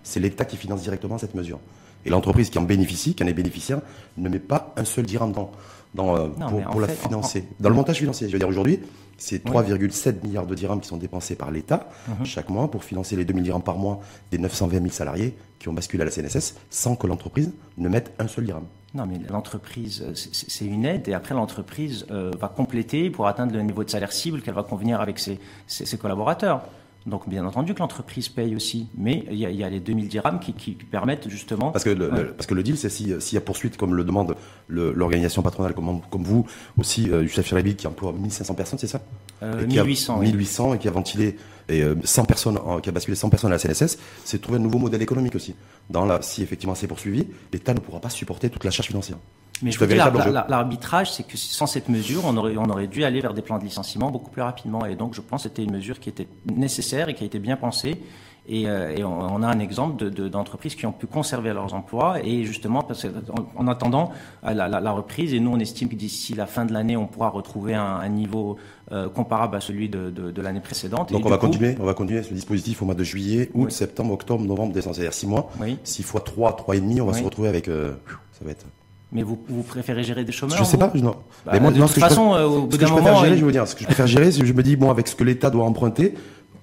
C'est 0.01 0.19
l'État 0.19 0.45
qui 0.45 0.57
finance 0.57 0.81
directement 0.81 1.19
cette 1.19 1.35
mesure. 1.35 1.59
Et 2.05 2.09
l'entreprise 2.09 2.49
qui 2.49 2.57
en 2.57 2.63
bénéficie, 2.63 3.15
qui 3.15 3.23
en 3.23 3.27
est 3.27 3.33
bénéficiaire, 3.33 3.81
ne 4.17 4.29
met 4.29 4.39
pas 4.39 4.73
un 4.77 4.85
seul 4.85 5.05
dirham 5.05 5.31
dans, 5.31 5.51
dans, 5.93 6.15
euh, 6.15 6.27
pour, 6.71 6.81
la 6.81 6.87
financer. 6.87 7.47
Dans 7.59 7.69
le 7.69 7.75
montage 7.75 7.97
financier, 7.97 8.27
je 8.27 8.33
veux 8.33 8.39
dire 8.39 8.47
aujourd'hui, 8.47 8.79
c'est 9.17 9.45
3,7 9.45 10.23
milliards 10.23 10.47
de 10.47 10.55
dirhams 10.55 10.81
qui 10.81 10.87
sont 10.87 10.97
dépensés 10.97 11.35
par 11.35 11.51
l'État 11.51 11.87
mhm. 12.07 12.25
chaque 12.25 12.49
mois 12.49 12.69
pour 12.69 12.83
financer 12.83 13.15
les 13.15 13.25
2 13.25 13.33
000 13.33 13.43
dirhams 13.43 13.63
par 13.63 13.77
mois 13.77 14.01
des 14.31 14.37
920 14.37 14.77
000 14.79 14.89
salariés 14.89 15.35
qui 15.59 15.69
ont 15.69 15.73
basculé 15.73 16.01
à 16.01 16.05
la 16.05 16.11
CNSS 16.11 16.55
sans 16.69 16.95
que 16.95 17.07
l'entreprise 17.07 17.51
ne 17.77 17.89
mette 17.89 18.13
un 18.19 18.27
seul 18.27 18.45
dirham. 18.45 18.65
Non, 18.95 19.07
mais 19.07 19.19
l'entreprise, 19.29 20.05
c'est 20.13 20.65
une 20.65 20.85
aide 20.85 21.07
et 21.07 21.15
après 21.15 21.33
l'entreprise 21.33 22.05
euh, 22.11 22.31
va 22.39 22.47
compléter 22.47 23.09
pour 23.09 23.27
atteindre 23.27 23.53
le 23.53 23.61
niveau 23.61 23.83
de 23.83 23.89
salaire 23.89 24.11
cible 24.11 24.41
qu'elle 24.41 24.53
va 24.53 24.61
convenir 24.61 25.01
avec 25.01 25.17
ses, 25.17 25.39
ses 25.65 25.97
collaborateurs. 25.97 26.61
Donc, 27.05 27.27
bien 27.27 27.45
entendu 27.45 27.73
que 27.73 27.79
l'entreprise 27.79 28.29
paye 28.29 28.55
aussi, 28.55 28.87
mais 28.97 29.25
il 29.29 29.37
y 29.37 29.45
a, 29.45 29.49
il 29.49 29.57
y 29.57 29.63
a 29.63 29.69
les 29.69 29.81
2000 29.81 30.07
dirhams 30.07 30.39
qui, 30.39 30.53
qui, 30.53 30.71
permettent 30.71 31.27
justement. 31.27 31.71
Parce 31.71 31.83
que 31.83 31.89
le, 31.89 32.09
parce 32.09 32.47
que 32.47 32.53
le 32.53 32.63
deal, 32.63 32.77
c'est 32.77 32.89
s'il 32.89 33.09
y 33.09 33.37
a 33.37 33.41
poursuite, 33.41 33.75
comme 33.75 33.93
le 33.93 34.03
demande 34.03 34.35
l'organisation 34.69 35.41
patronale, 35.41 35.73
comme, 35.73 36.01
comme 36.09 36.23
vous, 36.23 36.45
aussi, 36.77 37.09
euh, 37.11 37.21
du 37.21 37.29
chef 37.29 37.45
Chirabi, 37.45 37.75
qui 37.75 37.87
emploie 37.87 38.13
1500 38.13 38.53
personnes, 38.55 38.79
c'est 38.79 38.87
ça? 38.87 39.01
Euh, 39.41 39.65
1800. 39.65 40.19
1800 40.19 40.75
et 40.75 40.77
qui 40.77 40.87
a 40.87 40.91
ventilé 40.91 41.35
et 41.69 41.83
100 42.03 42.21
euh, 42.21 42.25
personnes, 42.25 42.59
qui 42.81 42.89
a 42.89 42.91
basculé 42.91 43.15
100 43.15 43.29
personnes 43.29 43.51
à 43.51 43.55
la 43.55 43.59
CNSS, 43.59 43.97
c'est 44.23 44.41
trouver 44.41 44.59
un 44.59 44.61
nouveau 44.61 44.79
modèle 44.79 45.01
économique 45.01 45.35
aussi. 45.35 45.55
Dans 45.89 46.05
la, 46.05 46.21
si 46.21 46.41
effectivement 46.43 46.75
c'est 46.75 46.87
poursuivi, 46.87 47.27
l'État 47.51 47.73
ne 47.73 47.79
pourra 47.79 47.99
pas 47.99 48.09
supporter 48.09 48.49
toute 48.49 48.63
la 48.63 48.71
charge 48.71 48.87
financière. 48.87 49.17
Mais 49.63 49.71
je 49.71 49.79
veux 49.79 49.87
dire, 49.87 50.11
l'arbitrage, 50.47 51.11
c'est 51.11 51.23
que 51.23 51.37
sans 51.37 51.65
cette 51.65 51.89
mesure, 51.89 52.23
on 52.25 52.35
aurait, 52.37 52.55
on 52.57 52.69
aurait 52.69 52.87
dû 52.87 53.03
aller 53.03 53.21
vers 53.21 53.33
des 53.33 53.41
plans 53.41 53.57
de 53.57 53.63
licenciement 53.63 54.11
beaucoup 54.11 54.29
plus 54.29 54.41
rapidement. 54.41 54.85
Et 54.85 54.95
donc, 54.95 55.13
je 55.13 55.21
pense 55.21 55.43
que 55.43 55.49
c'était 55.49 55.63
une 55.63 55.71
mesure 55.71 55.99
qui 55.99 56.09
était 56.09 56.27
nécessaire 56.53 57.09
et 57.09 57.13
qui 57.13 57.23
a 57.23 57.25
été 57.25 57.39
bien 57.39 57.55
pensée. 57.55 57.97
Et, 58.45 58.67
euh, 58.67 58.93
et 58.93 59.05
on, 59.05 59.41
a 59.41 59.47
un 59.47 59.59
exemple 59.59 60.09
d'entreprises 60.09 60.73
de, 60.73 60.79
qui 60.79 60.85
ont 60.85 60.91
pu 60.91 61.07
conserver 61.07 61.53
leurs 61.53 61.73
emplois 61.73 62.19
et 62.21 62.43
justement 62.43 62.81
parce 62.81 63.07
en, 63.55 63.67
attendant 63.69 64.11
la, 64.43 64.67
la, 64.67 64.81
la, 64.81 64.91
reprise 64.91 65.33
et 65.33 65.39
nous 65.39 65.51
on 65.51 65.59
estime 65.59 65.87
que 65.87 65.95
d'ici 65.95 66.33
la 66.33 66.45
fin 66.45 66.65
de 66.65 66.73
l'année 66.73 66.97
on 66.97 67.07
pourra 67.07 67.29
retrouver 67.29 67.73
un, 67.73 67.81
un 67.81 68.09
niveau 68.09 68.57
euh, 68.91 69.07
comparable 69.07 69.55
à 69.55 69.61
celui 69.61 69.87
de, 69.87 70.09
de, 70.09 70.41
l'année 70.41 70.59
précédente. 70.59 71.13
Donc 71.13 71.25
on 71.25 71.29
va 71.29 71.37
continuer, 71.37 71.77
on 71.79 71.85
va 71.85 71.93
continuer 71.93 72.21
ce 72.21 72.33
dispositif 72.33 72.81
au 72.81 72.85
mois 72.85 72.95
de 72.95 73.03
juillet, 73.05 73.49
août, 73.53 73.71
septembre, 73.71 74.13
octobre, 74.13 74.43
novembre, 74.43 74.73
décembre, 74.73 74.95
c'est-à-dire 74.95 75.13
six 75.13 75.25
mois. 75.25 75.49
Oui. 75.61 75.79
6 75.85 76.03
fois 76.03 76.19
3, 76.19 76.57
3 76.57 76.75
et 76.75 76.81
demi, 76.81 76.99
on 76.99 77.05
va 77.05 77.13
se 77.13 77.23
retrouver 77.23 77.47
avec 77.47 77.69
euh, 77.69 77.93
ça 78.33 78.43
va 78.43 78.51
être 78.51 78.65
mais 79.13 79.23
vous, 79.23 79.39
vous 79.47 79.63
préférez 79.63 80.03
gérer 80.03 80.23
des 80.25 80.31
chômeurs 80.31 80.57
Je 80.57 80.63
sais 80.63 80.77
pas, 80.77 80.91
non. 80.95 81.15
Bah, 81.45 81.51
mais 81.53 81.59
moi, 81.59 81.71
de 81.71 81.79
toute 81.79 81.91
façon, 81.91 82.33
euh, 82.33 82.45
au 82.45 82.65
bout 82.65 82.77
d'un 82.77 82.89
moment, 82.89 83.23
gérer, 83.23 83.37
je 83.37 83.45
veux 83.45 83.51
dire, 83.51 83.67
ce 83.67 83.75
que 83.75 83.81
je 83.81 83.85
préfère 83.85 84.07
gérer, 84.07 84.31
c'est 84.31 84.41
que 84.41 84.45
je 84.45 84.53
me 84.53 84.63
dis 84.63 84.75
bon, 84.75 84.89
avec 84.89 85.07
ce 85.07 85.15
que 85.15 85.23
l'État 85.23 85.49
doit 85.49 85.65
emprunter, 85.65 86.13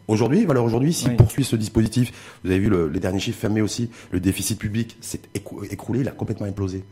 Aujourd'hui, 0.09 0.45
alors 0.51 0.65
aujourd'hui, 0.65 0.93
s'il 0.93 1.15
poursuit 1.15 1.45
ce 1.45 1.55
dispositif, 1.55 2.13
vous 2.43 2.51
avez 2.51 2.59
vu 2.59 2.69
le, 2.69 2.89
les 2.89 2.99
derniers 2.99 3.21
chiffres 3.21 3.39
fermés 3.39 3.63
aussi, 3.63 3.91
le 4.11 4.19
déficit 4.19 4.59
public 4.59 4.97
s'est 5.01 5.21
écroulé, 5.35 6.01
il 6.01 6.09
a 6.09 6.11
complètement 6.11 6.47
implosé. 6.47 6.83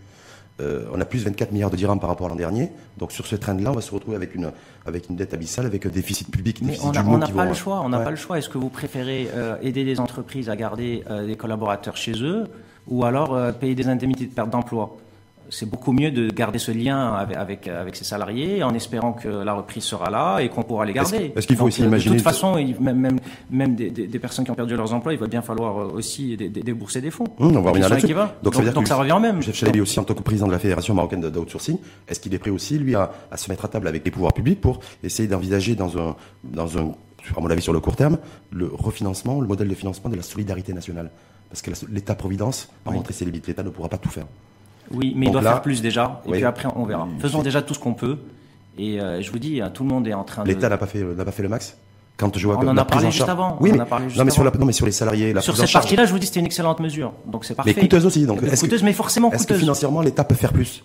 Euh, 0.60 0.86
on 0.92 1.00
a 1.00 1.04
plus 1.04 1.20
de 1.20 1.24
24 1.24 1.50
milliards 1.50 1.70
de 1.70 1.76
dirhams 1.76 1.98
par 1.98 2.08
rapport 2.08 2.26
à 2.26 2.30
l'an 2.30 2.36
dernier. 2.36 2.70
Donc 2.96 3.10
sur 3.10 3.26
ce 3.26 3.34
trend-là, 3.34 3.72
on 3.72 3.74
va 3.74 3.80
se 3.80 3.92
retrouver 3.92 4.16
avec 4.16 4.36
une, 4.36 4.52
avec 4.86 5.08
une 5.08 5.16
dette 5.16 5.34
abyssale, 5.34 5.66
avec 5.66 5.84
un 5.86 5.88
déficit 5.88 6.30
public. 6.30 6.60
Mais 6.62 6.78
on 6.80 6.92
n'a 6.92 7.26
pas 7.26 7.44
le 7.44 7.54
choix. 7.54 7.80
On 7.84 7.88
n'a 7.88 7.98
pas 7.98 8.10
le 8.10 8.16
choix. 8.16 8.38
Est-ce 8.38 8.48
que 8.48 8.58
vous 8.58 8.68
préférez 8.68 9.28
euh, 9.34 9.56
aider 9.62 9.82
les 9.82 9.98
entreprises 9.98 10.48
à 10.48 10.54
garder 10.54 11.02
euh, 11.10 11.26
des 11.26 11.34
collaborateurs 11.34 11.96
chez 11.96 12.22
eux, 12.22 12.46
ou 12.86 13.04
alors 13.04 13.36
payer 13.54 13.74
des 13.74 13.88
indemnités 13.88 14.26
de 14.26 14.32
perte 14.32 14.50
d'emploi? 14.50 14.96
C'est 15.50 15.68
beaucoup 15.68 15.92
mieux 15.92 16.10
de 16.10 16.30
garder 16.30 16.58
ce 16.58 16.70
lien 16.70 17.12
avec, 17.12 17.68
avec, 17.68 17.96
ses 17.96 18.04
salariés 18.04 18.62
en 18.62 18.74
espérant 18.74 19.12
que 19.12 19.28
la 19.28 19.54
reprise 19.54 19.84
sera 19.84 20.10
là 20.10 20.40
et 20.40 20.48
qu'on 20.48 20.62
pourra 20.62 20.84
les 20.84 20.92
garder. 20.92 21.32
Est-ce 21.34 21.46
qu'il 21.46 21.56
faut 21.56 21.66
aussi 21.66 21.82
imaginer 21.82 22.16
De 22.16 22.20
toute 22.20 22.24
façon, 22.24 22.54
même, 22.80 22.98
même, 22.98 23.18
même 23.50 23.74
des, 23.74 23.90
des, 23.90 24.18
personnes 24.18 24.44
qui 24.44 24.50
ont 24.50 24.54
perdu 24.54 24.76
leurs 24.76 24.92
emplois, 24.92 25.12
il 25.12 25.18
va 25.18 25.26
bien 25.26 25.42
falloir 25.42 25.78
euh, 25.78 25.92
aussi 25.94 26.36
débourser 26.36 27.00
des 27.00 27.10
fonds. 27.10 27.24
Mmh, 27.38 27.56
on 27.56 27.60
va 27.60 27.70
revenir 27.70 27.88
là-dessus. 27.88 28.14
Donc, 28.14 28.42
donc, 28.42 28.54
ça, 28.54 28.70
donc 28.70 28.88
ça 28.88 28.96
revient 28.96 29.12
en 29.12 29.20
même. 29.20 29.42
Chef 29.42 29.56
Chalabi 29.56 29.80
aussi, 29.80 29.98
en 29.98 30.04
tant 30.04 30.14
que 30.14 30.22
président 30.22 30.46
de 30.46 30.52
la 30.52 30.58
Fédération 30.58 30.94
marocaine 30.94 31.20
d'outsourcing, 31.20 31.78
est-ce 32.06 32.20
qu'il 32.20 32.34
est 32.34 32.38
prêt 32.38 32.50
aussi, 32.50 32.78
lui, 32.78 32.94
à, 32.94 33.10
à, 33.30 33.36
se 33.36 33.50
mettre 33.50 33.64
à 33.64 33.68
table 33.68 33.88
avec 33.88 34.04
les 34.04 34.10
pouvoirs 34.10 34.32
publics 34.32 34.60
pour 34.60 34.80
essayer 35.02 35.28
d'envisager 35.28 35.74
dans 35.74 35.98
un, 35.98 36.16
dans 36.44 36.78
un, 36.78 36.92
à 37.36 37.40
mon 37.40 37.50
avis 37.50 37.62
sur 37.62 37.72
le 37.72 37.80
court 37.80 37.96
terme, 37.96 38.18
le 38.52 38.66
refinancement, 38.66 39.40
le 39.40 39.46
modèle 39.46 39.68
de 39.68 39.74
financement 39.74 40.10
de 40.10 40.16
la 40.16 40.22
solidarité 40.22 40.72
nationale? 40.72 41.10
Parce 41.48 41.62
que 41.62 41.70
l'État-providence 41.90 42.68
a 42.84 42.90
montré 42.90 43.14
ses 43.14 43.24
limites. 43.24 43.46
L'État 43.46 43.62
ne 43.62 43.70
pourra 43.70 43.88
pas 43.88 43.96
tout 43.96 44.10
faire. 44.10 44.26
Oui, 44.92 45.12
mais 45.16 45.26
il 45.26 45.32
doit 45.32 45.42
faire 45.42 45.62
plus 45.62 45.82
déjà, 45.82 46.22
et 46.26 46.32
puis 46.32 46.44
après 46.44 46.68
on 46.74 46.84
verra. 46.84 47.08
Faisons 47.18 47.42
déjà 47.42 47.62
tout 47.62 47.74
ce 47.74 47.78
qu'on 47.78 47.94
peut, 47.94 48.18
et 48.78 49.00
euh, 49.00 49.20
je 49.20 49.30
vous 49.30 49.38
dis, 49.38 49.60
hein, 49.60 49.70
tout 49.72 49.82
le 49.82 49.88
monde 49.88 50.06
est 50.06 50.14
en 50.14 50.24
train 50.24 50.44
de. 50.44 50.48
L'État 50.48 50.68
n'a 50.68 50.78
pas 50.78 50.86
fait, 50.86 51.02
n'a 51.02 51.24
pas 51.24 51.32
fait 51.32 51.42
le 51.42 51.48
max. 51.48 51.76
Quand 52.16 52.36
je 52.36 52.46
vois 52.46 52.58
on 52.58 52.66
en 52.66 52.76
a 52.76 52.84
parlé 52.84 53.12
juste 53.12 53.28
avant. 53.28 53.56
Oui, 53.60 53.70
on 53.72 53.76
mais, 53.76 53.84
non, 54.16 54.24
mais 54.24 54.30
sur 54.32 54.42
la, 54.42 54.50
non, 54.50 54.66
mais 54.66 54.72
sur 54.72 54.86
les 54.86 54.92
salariés, 54.92 55.32
la 55.32 55.40
sur 55.40 55.56
cette 55.56 55.72
partie-là, 55.72 56.04
je 56.04 56.12
vous 56.12 56.18
dis, 56.18 56.26
c'était 56.26 56.40
une 56.40 56.46
excellente 56.46 56.80
mesure, 56.80 57.12
donc 57.26 57.44
c'est 57.44 57.54
parfait. 57.54 57.72
Mais 57.76 57.80
coûteuse 57.80 58.06
aussi, 58.06 58.26
donc. 58.26 58.40
Coûteuse, 58.40 58.82
mais 58.82 58.92
forcément 58.92 59.30
coûteuse. 59.30 59.42
Est-ce 59.42 59.54
que 59.54 59.58
financièrement 59.58 60.00
l'État 60.00 60.24
peut 60.24 60.34
faire 60.34 60.52
plus 60.52 60.84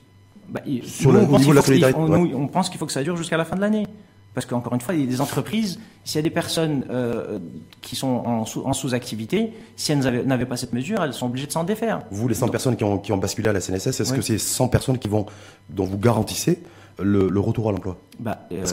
bah, 0.49 0.61
Sur 0.83 1.11
le 1.11 1.21
niveau 1.21 1.51
de 1.51 1.55
la 1.55 1.61
solidarité. 1.61 1.99
On, 1.99 2.47
pense 2.47 2.69
qu'il 2.69 2.79
faut 2.79 2.85
que 2.85 2.91
ça 2.91 3.03
dure 3.03 3.17
jusqu'à 3.17 3.37
la 3.37 3.45
fin 3.45 3.55
de 3.55 3.61
l'année. 3.61 3.87
Parce 4.33 4.45
qu'encore 4.45 4.73
une 4.73 4.81
fois, 4.81 4.95
il 4.95 5.01
y 5.01 5.03
a 5.03 5.07
des 5.07 5.21
entreprises, 5.21 5.79
s'il 6.03 6.17
y 6.17 6.19
a 6.19 6.23
des 6.23 6.29
personnes 6.29 6.85
euh, 6.89 7.39
qui 7.81 7.95
sont 7.95 8.07
en, 8.07 8.73
sous-activité, 8.73 9.53
si 9.75 9.91
elles 9.91 10.25
n'avaient 10.25 10.45
pas 10.45 10.57
cette 10.57 10.73
mesure, 10.73 11.03
elles 11.03 11.13
sont 11.13 11.27
obligées 11.27 11.47
de 11.47 11.51
s'en 11.51 11.63
défaire. 11.63 12.01
Vous, 12.09 12.27
les 12.27 12.35
100 12.35 12.49
personnes 12.49 12.75
qui 12.75 12.83
ont, 12.83 12.97
qui 12.97 13.11
ont, 13.11 13.17
basculé 13.17 13.49
à 13.49 13.53
la 13.53 13.61
CNSS, 13.61 13.99
est-ce 13.99 14.13
que 14.13 14.21
c'est 14.21 14.39
100 14.39 14.69
personnes 14.69 14.97
qui 14.97 15.07
vont, 15.07 15.25
dont 15.69 15.85
vous 15.85 15.97
garantissez 15.97 16.59
le, 16.99 17.39
retour 17.39 17.69
à 17.69 17.71
l'emploi 17.71 17.97
bah, 18.19 18.47
euh, 18.51 18.63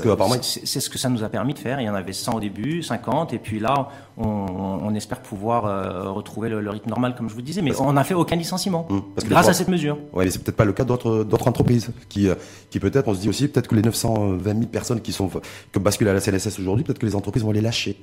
C'est 0.43 0.81
ce 0.81 0.91
que 0.91 0.99
ça 0.99 1.09
nous 1.09 1.25
a 1.25 1.29
permis 1.29 1.55
de 1.55 1.59
faire. 1.59 1.81
Il 1.81 1.85
y 1.85 1.91
en 1.91 1.95
avait 1.95 2.13
100 2.13 2.35
au 2.35 2.41
début, 2.41 2.83
50, 2.83 3.33
et 3.33 3.39
puis 3.39 3.59
là, 3.59 3.89
on, 4.17 4.95
espère 4.95 5.21
pouvoir 5.21 5.67
euh, 5.67 6.11
retrouver 6.11 6.49
le, 6.49 6.69
rythme 6.69 6.91
normal, 6.91 7.15
comme 7.17 7.29
je 7.29 7.35
vous 7.35 7.43
disais. 7.43 7.63
Mais 7.63 7.79
on 7.81 7.93
n'a 7.93 8.05
fait 8.05 8.15
aucun 8.15 8.37
licenciement 8.37 8.87
hum, 8.91 9.03
grâce 9.29 9.49
à 9.49 9.53
cette 9.53 9.69
mesure. 9.69 9.99
Oui, 10.13 10.25
mais 10.25 10.31
c'est 10.31 10.43
peut-être 10.43 10.57
pas 10.57 10.65
le 10.65 10.73
cas 10.73 10.85
d'autres 10.85 11.49
entreprises 11.49 11.91
qui, 12.09 12.29
euh, 12.29 12.35
qui 12.71 12.81
peut-être, 12.81 13.09
on 13.09 13.15
se 13.15 13.21
dit 13.21 13.29
aussi, 13.29 13.49
peut-être 13.49 13.69
que 13.69 13.75
les 13.75 13.83
920 13.83 14.45
000 14.45 14.67
personnes 14.67 15.01
qui 15.01 15.13
sont 15.13 15.31
qui 15.73 15.79
basculent 15.79 16.09
à 16.09 16.15
la 16.15 16.21
CNSS 16.21 16.59
aujourd'hui, 16.59 16.85
peut-être 16.85 16.99
que 16.99 17.07
les 17.07 17.17
entreprises 17.17 17.45
vont 17.45 17.53
les 17.53 17.61
lâcher. 17.61 17.97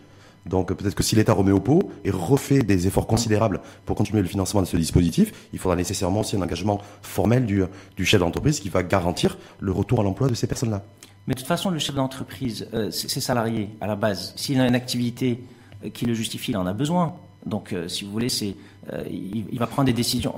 Donc 0.49 0.73
peut-être 0.73 0.95
que 0.95 1.03
si 1.03 1.15
l'État 1.15 1.33
remet 1.33 1.51
au 1.51 1.59
pot 1.59 1.91
et 2.03 2.11
refait 2.11 2.59
des 2.59 2.87
efforts 2.87 3.07
considérables 3.07 3.61
pour 3.85 3.95
continuer 3.95 4.21
le 4.21 4.27
financement 4.27 4.61
de 4.61 4.67
ce 4.67 4.77
dispositif, 4.77 5.49
il 5.53 5.59
faudra 5.59 5.75
nécessairement 5.75 6.21
aussi 6.21 6.35
un 6.35 6.41
engagement 6.41 6.81
formel 7.01 7.45
du, 7.45 7.65
chef 8.05 8.19
d'entreprise 8.19 8.59
qui 8.59 8.69
va 8.69 8.83
garantir 8.83 9.37
le 9.59 9.71
retour 9.71 9.99
à 9.99 10.03
l'emploi 10.03 10.27
de 10.27 10.33
ces 10.33 10.47
personnes-là. 10.47 10.83
Mais 11.27 11.33
de 11.33 11.39
toute 11.39 11.47
façon, 11.47 11.69
le 11.69 11.79
chef 11.79 11.95
d'entreprise, 11.95 12.69
euh, 12.73 12.89
ses 12.89 13.19
salariés, 13.19 13.69
à 13.81 13.87
la 13.87 13.97
base, 13.97 14.33
s'il 14.37 14.61
a 14.61 14.67
une 14.67 14.75
activité 14.75 15.43
euh, 15.83 15.89
qui 15.89 16.05
le 16.05 16.13
justifie, 16.13 16.51
il 16.51 16.57
en 16.57 16.65
a 16.65 16.73
besoin. 16.73 17.15
Donc, 17.47 17.73
euh, 17.73 17.87
si 17.87 18.05
vous 18.05 18.11
voulez, 18.11 18.29
c'est, 18.29 18.55
euh, 18.93 19.03
il, 19.09 19.57
va 19.57 19.67
prendre 19.67 19.87
des 19.87 19.93
décisions. 19.93 20.33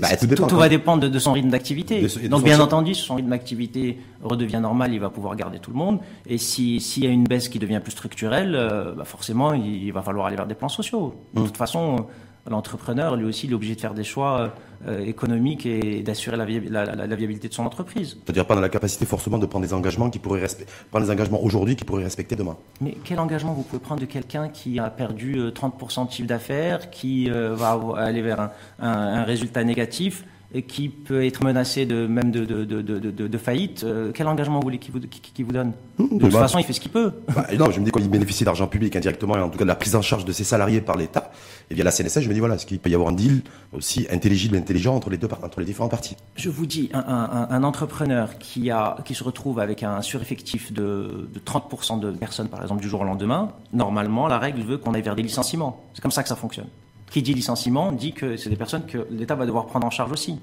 Bah, 0.00 0.08
tout, 0.16 0.56
va 0.56 0.68
dépendre 0.68 1.08
de, 1.08 1.18
son 1.18 1.32
rythme 1.32 1.50
d'activité. 1.50 2.06
Donc, 2.28 2.44
bien 2.44 2.60
entendu, 2.60 2.94
si 2.94 3.02
son 3.02 3.16
rythme 3.16 3.30
d'activité 3.30 3.98
redevient 4.22 4.60
normal, 4.60 4.92
il 4.92 5.00
va 5.00 5.10
pouvoir 5.10 5.36
garder 5.36 5.58
tout 5.58 5.70
le 5.70 5.76
monde. 5.76 5.98
Et 6.26 6.38
s'il 6.38 7.04
y 7.04 7.06
a 7.06 7.10
une 7.10 7.24
baisse 7.24 7.48
qui 7.48 7.58
devient 7.58 7.80
plus 7.82 7.92
structurelle, 7.92 8.54
euh, 8.54 8.92
bah, 8.92 9.04
forcément, 9.04 9.52
il, 9.54 9.90
va 9.92 10.02
falloir 10.02 10.26
aller 10.26 10.36
vers 10.36 10.46
des 10.46 10.54
plans 10.54 10.68
sociaux. 10.68 11.14
De 11.34 11.40
mmh. 11.40 11.44
toute 11.46 11.56
façon, 11.56 12.06
l'entrepreneur, 12.46 13.16
lui 13.16 13.24
aussi, 13.24 13.46
il 13.46 13.52
est 13.52 13.54
obligé 13.54 13.74
de 13.74 13.80
faire 13.80 13.94
des 13.94 14.04
choix 14.04 14.54
euh, 14.86 15.00
économiques 15.00 15.64
et 15.64 16.02
d'assurer 16.02 16.36
la, 16.36 16.44
viabilité 16.44 17.48
de 17.48 17.54
son 17.54 17.64
entreprise. 17.64 18.18
C'est-à-dire 18.24 18.46
pas 18.46 18.54
dans 18.54 18.60
la 18.60 18.68
capacité 18.68 19.06
forcément 19.06 19.38
de 19.38 19.46
prendre 19.46 19.64
des 19.64 19.72
engagements 19.72 20.10
qui 20.10 20.18
pourraient 20.18 20.46
prendre 20.90 21.06
des 21.06 21.12
engagements 21.12 21.42
aujourd'hui 21.42 21.76
qui 21.76 21.84
pourraient 21.84 22.04
respecter 22.04 22.36
demain. 22.36 22.56
Mais 22.80 22.96
quel 23.04 23.18
engagement 23.18 23.54
vous 23.54 23.62
pouvez 23.62 23.80
prendre 23.80 24.00
de 24.00 24.06
quelqu'un 24.06 24.48
qui 24.48 24.78
a 24.78 24.90
perdu 24.90 25.36
30% 25.36 26.02
euh, 26.02 26.04
de 26.04 26.10
chiffre 26.10 26.28
d'affaires, 26.28 26.90
qui 26.90 27.30
euh, 27.30 27.54
va 27.54 27.80
aller 27.96 28.20
vers 28.20 28.40
un, 28.40 28.50
un 28.78 29.24
résultat 29.24 29.64
négatif 29.64 30.24
qui 30.62 30.88
peut 30.88 31.24
être 31.24 31.42
menacé 31.42 31.84
de 31.84 32.06
même 32.06 32.30
de, 32.30 32.44
de, 32.44 32.64
de, 32.64 32.82
de 33.10 33.38
faillite, 33.38 33.82
euh, 33.84 34.12
quel 34.14 34.28
engagement 34.28 34.56
vous 34.56 34.64
voulez 34.64 34.78
qu'il 34.78 34.92
vous, 34.92 35.52
donne 35.52 35.72
De 35.98 36.06
toute 36.06 36.32
bah, 36.32 36.40
façon, 36.40 36.58
il 36.58 36.64
fait 36.64 36.72
ce 36.72 36.80
qu'il 36.80 36.90
peut. 36.92 37.12
Bah, 37.34 37.46
non, 37.58 37.70
je 37.70 37.80
me 37.80 37.84
dis 37.84 37.90
qu'il 37.90 38.08
bénéficie 38.08 38.44
d'argent 38.44 38.66
public 38.66 38.94
indirectement, 38.94 39.36
et 39.36 39.40
en 39.40 39.48
tout 39.48 39.58
cas 39.58 39.64
de 39.64 39.68
la 39.68 39.74
prise 39.74 39.96
en 39.96 40.02
charge 40.02 40.24
de 40.24 40.32
ses 40.32 40.44
salariés 40.44 40.80
par 40.80 40.96
l'État, 40.96 41.32
et 41.70 41.74
via 41.74 41.84
la 41.84 41.90
CNSS, 41.90 42.20
je 42.20 42.28
me 42.28 42.34
dis 42.34 42.40
voilà, 42.40 42.54
est-ce 42.54 42.66
qu'il 42.66 42.78
peut 42.78 42.90
y 42.90 42.94
avoir 42.94 43.10
un 43.10 43.14
deal 43.14 43.42
aussi 43.72 44.06
intelligible 44.10 44.56
et 44.56 44.58
intelligent 44.58 44.94
entre 44.94 45.10
les 45.10 45.16
deux 45.16 45.28
entre 45.42 45.60
les 45.60 45.66
différentes 45.66 45.90
parties 45.90 46.16
Je 46.36 46.50
vous 46.50 46.66
dis, 46.66 46.90
un, 46.92 47.00
un, 47.00 47.48
un, 47.50 47.64
entrepreneur 47.64 48.38
qui 48.38 48.70
a 48.70 48.96
qui 49.04 49.14
se 49.14 49.24
retrouve 49.24 49.58
avec 49.58 49.82
un 49.82 50.02
sureffectif 50.02 50.72
de 50.72 51.28
30% 51.44 51.98
de 52.00 52.12
personnes, 52.12 52.48
par 52.48 52.62
exemple, 52.62 52.82
du 52.82 52.88
jour 52.88 53.00
au 53.00 53.04
lendemain, 53.04 53.50
normalement, 53.72 54.28
la 54.28 54.38
règle 54.38 54.62
veut 54.62 54.78
qu'on 54.78 54.94
aille 54.94 55.02
vers 55.02 55.16
des 55.16 55.22
licenciements. 55.22 55.84
C'est 55.94 56.00
comme 56.00 56.10
ça 56.10 56.22
que 56.22 56.28
ça 56.28 56.36
fonctionne 56.36 56.68
qui 57.10 57.22
dit 57.22 57.34
licenciement 57.34 57.92
dit 57.92 58.12
que 58.12 58.36
c'est 58.36 58.50
des 58.50 58.56
personnes 58.56 58.86
que 58.86 59.06
l'État 59.10 59.34
va 59.34 59.46
devoir 59.46 59.66
prendre 59.66 59.86
en 59.86 59.90
charge 59.90 60.12
aussi. 60.12 60.38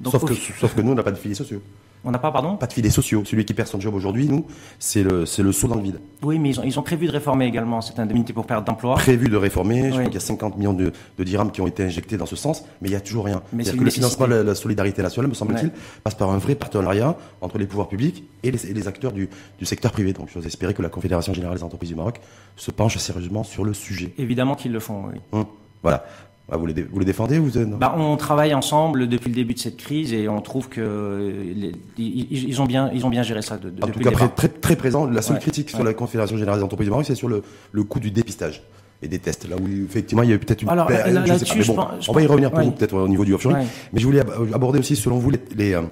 Donc, 0.00 0.12
sauf, 0.12 0.22
au 0.22 0.26
que, 0.26 0.34
fi- 0.34 0.52
sauf 0.58 0.74
que 0.74 0.80
nous, 0.80 0.92
on 0.92 0.94
n'a 0.94 1.02
pas 1.02 1.10
de 1.10 1.16
filets 1.16 1.34
sociaux. 1.34 1.60
On 2.04 2.12
n'a 2.12 2.20
pas, 2.20 2.30
pardon? 2.30 2.56
Pas 2.56 2.68
de 2.68 2.72
filets 2.72 2.90
sociaux. 2.90 3.24
Celui 3.24 3.44
qui 3.44 3.54
perd 3.54 3.66
son 3.66 3.80
job 3.80 3.92
aujourd'hui, 3.92 4.28
nous, 4.28 4.46
c'est 4.78 5.02
le, 5.02 5.26
c'est 5.26 5.42
le 5.42 5.50
saut 5.50 5.66
dans 5.66 5.74
le 5.74 5.82
vide. 5.82 5.98
Oui, 6.22 6.38
mais 6.38 6.50
ils 6.50 6.60
ont, 6.60 6.62
ils 6.62 6.78
ont 6.78 6.82
prévu 6.82 7.08
de 7.08 7.10
réformer 7.10 7.46
également 7.46 7.80
cette 7.80 7.98
indemnité 7.98 8.32
pour 8.32 8.46
perte 8.46 8.64
d'emploi. 8.64 8.94
Prévu 8.94 9.28
de 9.28 9.36
réformer. 9.36 9.78
Je 9.80 9.84
Oui. 9.86 9.90
crois 9.90 10.04
qu'il 10.04 10.14
y 10.14 10.16
a 10.16 10.20
50 10.20 10.56
millions 10.56 10.72
de, 10.74 10.92
de 11.18 11.24
dirhams 11.24 11.50
qui 11.50 11.60
ont 11.60 11.66
été 11.66 11.82
injectés 11.82 12.16
dans 12.16 12.24
ce 12.26 12.36
sens, 12.36 12.62
mais 12.80 12.86
il 12.88 12.92
n'y 12.92 12.96
a 12.96 13.00
toujours 13.00 13.24
rien. 13.24 13.42
Mais 13.52 13.64
C'est-à-dire 13.64 13.72
c'est 13.72 13.78
que 13.80 13.84
le 13.84 13.90
financement 13.90 14.28
de 14.28 14.34
la, 14.34 14.42
la 14.44 14.54
solidarité 14.54 15.02
nationale, 15.02 15.28
me 15.28 15.34
semble-t-il, 15.34 15.66
Ouais. 15.70 15.74
passe 16.04 16.14
par 16.14 16.30
un 16.30 16.38
vrai 16.38 16.54
partenariat 16.54 17.16
entre 17.40 17.58
les 17.58 17.66
pouvoirs 17.66 17.88
publics 17.88 18.22
et 18.44 18.52
les, 18.52 18.64
et 18.70 18.74
les 18.74 18.86
acteurs 18.86 19.10
du, 19.10 19.28
du 19.58 19.64
secteur 19.66 19.90
privé. 19.90 20.12
Donc, 20.12 20.28
j'ose 20.32 20.46
espérer 20.46 20.74
que 20.74 20.82
la 20.82 20.90
Confédération 20.90 21.34
Générale 21.34 21.56
des 21.56 21.64
Entreprises 21.64 21.88
du 21.90 21.96
Maroc 21.96 22.20
se 22.54 22.70
penche 22.70 22.96
sérieusement 22.98 23.42
sur 23.42 23.64
le 23.64 23.74
sujet. 23.74 24.14
Évidemment 24.18 24.54
qu'ils 24.54 24.72
le 24.72 24.78
font, 24.80 25.06
oui. 25.12 25.20
Hum. 25.32 25.46
Voilà. 25.82 26.04
Ah, 26.50 26.56
vous, 26.56 26.64
les, 26.64 26.72
dé- 26.72 26.86
vous 26.90 26.98
les 26.98 27.04
défendez 27.04 27.38
ou 27.38 27.44
vous 27.44 27.58
êtes- 27.58 27.68
Bah, 27.68 27.94
on 27.98 28.16
travaille 28.16 28.54
ensemble 28.54 29.06
depuis 29.06 29.28
le 29.28 29.34
début 29.34 29.52
de 29.52 29.58
cette 29.58 29.76
crise 29.76 30.14
et 30.14 30.30
on 30.30 30.40
trouve 30.40 30.70
que 30.70 31.30
les- 31.54 31.72
ils, 31.98 32.48
ils 32.48 32.62
ont 32.62 32.64
bien, 32.64 32.90
ils 32.94 33.04
ont 33.04 33.10
bien 33.10 33.22
géré 33.22 33.42
ça 33.42 33.58
de, 33.58 33.68
de- 33.68 33.82
En 33.84 33.88
tout 33.88 34.00
cas, 34.00 34.10
le 34.10 34.48
très, 34.60 34.76
présent. 34.76 35.04
La 35.06 35.20
seule 35.20 35.34
Ouais. 35.36 35.42
critique 35.42 35.68
sur 35.68 35.80
Ouais. 35.80 35.84
la 35.84 35.92
Confédération 35.92 36.38
Générale 36.38 36.60
des 36.60 36.64
Entreprises 36.64 36.86
du 36.86 36.90
Maroc, 36.90 37.04
c'est 37.06 37.14
sur 37.14 37.28
le, 37.28 37.42
le 37.72 37.84
coût 37.84 38.00
du 38.00 38.10
dépistage 38.10 38.62
et 39.02 39.08
des 39.08 39.18
tests. 39.18 39.46
Là 39.46 39.56
où, 39.56 39.66
effectivement, 39.84 40.22
il 40.22 40.30
y 40.30 40.32
a 40.32 40.36
eu 40.36 40.38
peut-être 40.38 40.62
une 40.62 40.70
Alors, 40.70 40.86
perte, 40.86 41.06
là- 41.12 41.22
je 41.26 41.34
sais 41.34 41.44
pas, 41.44 41.54
mais 41.54 41.64
bon, 41.66 41.74
pense- 41.74 42.08
on 42.08 42.12
va 42.14 42.22
y 42.22 42.26
revenir 42.26 42.48
pour 42.50 42.60
ouais. 42.60 42.64
vous, 42.64 42.72
peut-être 42.72 42.94
au 42.96 43.08
niveau 43.08 43.26
du 43.26 43.34
offshoring. 43.34 43.58
Ouais. 43.58 43.66
Mais 43.92 44.00
je 44.00 44.06
voulais 44.06 44.20
ab- 44.20 44.32
aborder 44.54 44.78
aussi, 44.78 44.96
selon 44.96 45.18
vous, 45.18 45.28
les, 45.28 45.40
les, 45.54 45.74
euh, 45.74 45.82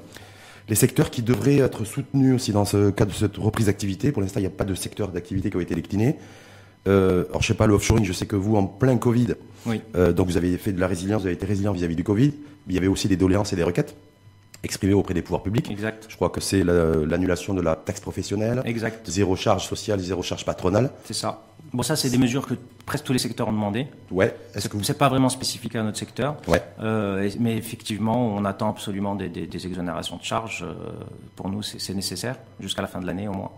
les 0.71 0.75
secteurs 0.75 1.11
qui 1.11 1.21
devraient 1.21 1.59
être 1.59 1.85
soutenus 1.85 2.35
aussi 2.35 2.53
dans 2.53 2.65
ce 2.65 2.89
cadre 2.93 3.11
de 3.13 3.17
cette 3.17 3.37
reprise 3.37 3.67
d'activité. 3.67 4.11
Pour 4.11 4.23
l'instant, 4.23 4.41
il 4.41 4.45
n'y 4.45 4.49
a 4.49 4.51
pas 4.51 4.65
de 4.65 4.75
secteur 4.75 5.09
d'activité 5.09 5.51
qui 5.51 5.59
a 5.59 5.61
été 5.61 5.75
décliné. 5.75 6.17
Euh, 6.89 7.25
alors, 7.29 7.43
je 7.43 7.49
sais 7.49 7.55
pas, 7.55 7.67
le 7.67 7.75
offshoring, 7.75 8.07
je 8.07 8.13
sais 8.15 8.25
que 8.27 8.37
vous, 8.37 8.57
en 8.57 8.65
plein 8.65 8.97
Covid, 8.97 9.35
Oui. 9.67 9.81
euh, 9.97 10.13
donc 10.13 10.27
vous 10.29 10.37
avez 10.37 10.57
fait 10.59 10.73
de 10.73 10.81
la 10.81 10.87
résilience, 10.87 11.23
vous 11.23 11.27
avez 11.27 11.35
été 11.37 11.47
résilient 11.47 11.73
vis-à-vis 11.73 11.97
du 11.97 12.05
Covid. 12.05 12.33
mais 12.67 12.73
Il 12.73 12.75
y 12.75 12.79
avait 12.79 12.87
aussi 12.87 13.09
des 13.09 13.17
doléances 13.17 13.53
et 13.53 13.57
des 13.57 13.63
requêtes 13.65 13.95
exprimées 14.65 14.95
auprès 14.95 15.15
des 15.15 15.23
pouvoirs 15.23 15.43
publics. 15.43 15.71
Exact. 15.71 16.07
Je 16.09 16.17
crois 16.17 16.31
que 16.31 16.41
c'est 16.41 16.65
la- 16.65 16.97
l'annulation 17.07 17.55
de 17.55 17.61
la 17.63 17.77
taxe 17.77 18.01
professionnelle, 18.01 18.63
Exact. 18.65 19.09
zéro 19.09 19.37
charge 19.37 19.67
sociale, 19.67 20.01
zéro 20.01 20.23
charge 20.23 20.45
patronale. 20.45 20.91
C'est 21.05 21.15
ça. 21.15 21.43
Bon, 21.73 21.83
ça, 21.83 21.95
c'est 21.97 22.11
des 22.11 22.19
mesures 22.19 22.47
que 22.47 22.55
presque 22.87 23.05
tous 23.05 23.13
les 23.13 23.19
secteurs 23.19 23.49
ont 23.49 23.53
demandé. 23.53 23.89
Ouais. 24.13 24.35
Est-ce 24.55 24.69
que 24.69 24.77
vous... 24.77 24.83
C'est 24.85 24.97
pas 24.97 25.09
vraiment 25.09 25.29
spécifique 25.29 25.75
à 25.77 25.83
notre 25.83 25.99
secteur. 25.99 26.37
Ouais. 26.49 26.63
Euh, 26.81 27.29
mais 27.41 27.57
effectivement, 27.57 28.17
on 28.35 28.45
attend 28.45 28.71
absolument 28.71 29.15
des, 29.17 29.29
des- 29.29 29.47
des 29.49 29.67
exonérations 29.67 30.17
de 30.17 30.23
charges. 30.23 30.63
euh, 30.67 30.73
pour 31.35 31.49
nous, 31.51 31.63
c'est 31.63 31.95
nécessaire 31.95 32.37
jusqu'à 32.61 32.83
la 32.83 32.89
fin 32.89 33.01
de 33.01 33.07
l'année 33.07 33.27
au 33.29 33.33
moins. 33.33 33.51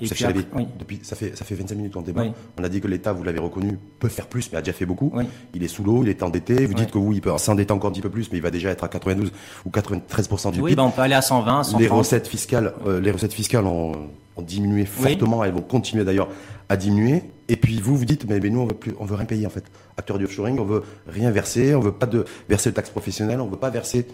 Et 0.00 0.06
Chef 0.06 0.16
puis 0.16 0.24
après- 0.24 0.44
oui. 0.56 0.66
depuis, 0.76 0.98
ça 1.04 1.14
fait, 1.14 1.36
ça 1.36 1.44
fait 1.44 1.54
25 1.54 1.76
minutes 1.76 1.92
qu'on 1.94 2.02
débat. 2.02 2.22
Oui. 2.22 2.32
On 2.58 2.64
a 2.64 2.68
dit 2.68 2.80
que 2.80 2.88
l'État, 2.88 3.12
vous 3.12 3.22
l'avez 3.22 3.38
reconnu, 3.38 3.78
peut 4.00 4.08
faire 4.08 4.26
plus, 4.26 4.50
mais 4.50 4.58
a 4.58 4.60
déjà 4.60 4.72
fait 4.72 4.86
beaucoup. 4.86 5.12
Oui. 5.14 5.24
Il 5.54 5.62
est 5.62 5.68
sous 5.68 5.84
l'eau, 5.84 6.02
il 6.02 6.08
est 6.08 6.22
endetté. 6.24 6.66
Vous 6.66 6.74
dites 6.74 6.90
que 6.90 6.98
oui, 6.98 7.16
il 7.16 7.20
peut 7.20 7.30
s'endetter 7.38 7.72
encore 7.72 7.90
un 7.90 7.92
petit 7.92 8.00
peu 8.02 8.10
plus, 8.10 8.30
mais 8.32 8.38
il 8.38 8.42
va 8.42 8.50
déjà 8.50 8.70
être 8.70 8.82
à 8.82 8.88
92 8.88 9.30
ou 9.64 9.70
93% 9.70 10.50
du 10.52 10.60
Oui, 10.60 10.70
PIB. 10.70 10.76
ben, 10.76 10.82
on 10.82 10.90
peut 10.90 11.02
aller 11.02 11.14
à 11.14 11.22
120, 11.22 11.62
130. 11.62 11.80
les 11.80 11.86
recettes 11.88 12.26
fiscales, 12.26 12.74
euh, 12.86 13.00
les 13.00 13.12
recettes 13.12 13.32
fiscales 13.34 13.66
ont, 13.66 13.92
ont 14.36 14.42
diminué 14.42 14.84
fortement. 14.84 15.44
Elles 15.44 15.52
vont 15.52 15.60
continuer 15.62 16.02
d'ailleurs 16.04 16.28
à 16.74 16.76
diminuer. 16.76 17.22
Et 17.48 17.56
puis 17.56 17.80
vous, 17.80 17.96
vous 17.96 18.04
dites, 18.04 18.28
mais, 18.28 18.40
mais 18.40 18.50
nous, 18.50 18.60
on 18.60 18.66
veut 18.66 18.74
plus, 18.74 18.94
on 18.98 19.04
veut 19.04 19.16
rien 19.16 19.24
payer 19.24 19.46
en 19.46 19.50
fait. 19.50 19.64
Acteur 19.96 20.18
du 20.18 20.24
offshoring, 20.24 20.58
on 20.58 20.64
veut 20.64 20.82
rien 21.06 21.30
verser, 21.30 21.74
on 21.74 21.80
veut 21.80 21.92
pas 21.92 22.06
de 22.06 22.24
verser 22.48 22.70
de 22.70 22.74
taxes 22.74 22.90
professionnelles, 22.90 23.40
on 23.40 23.48
veut 23.48 23.56
pas 23.56 23.70
verser 23.70 24.06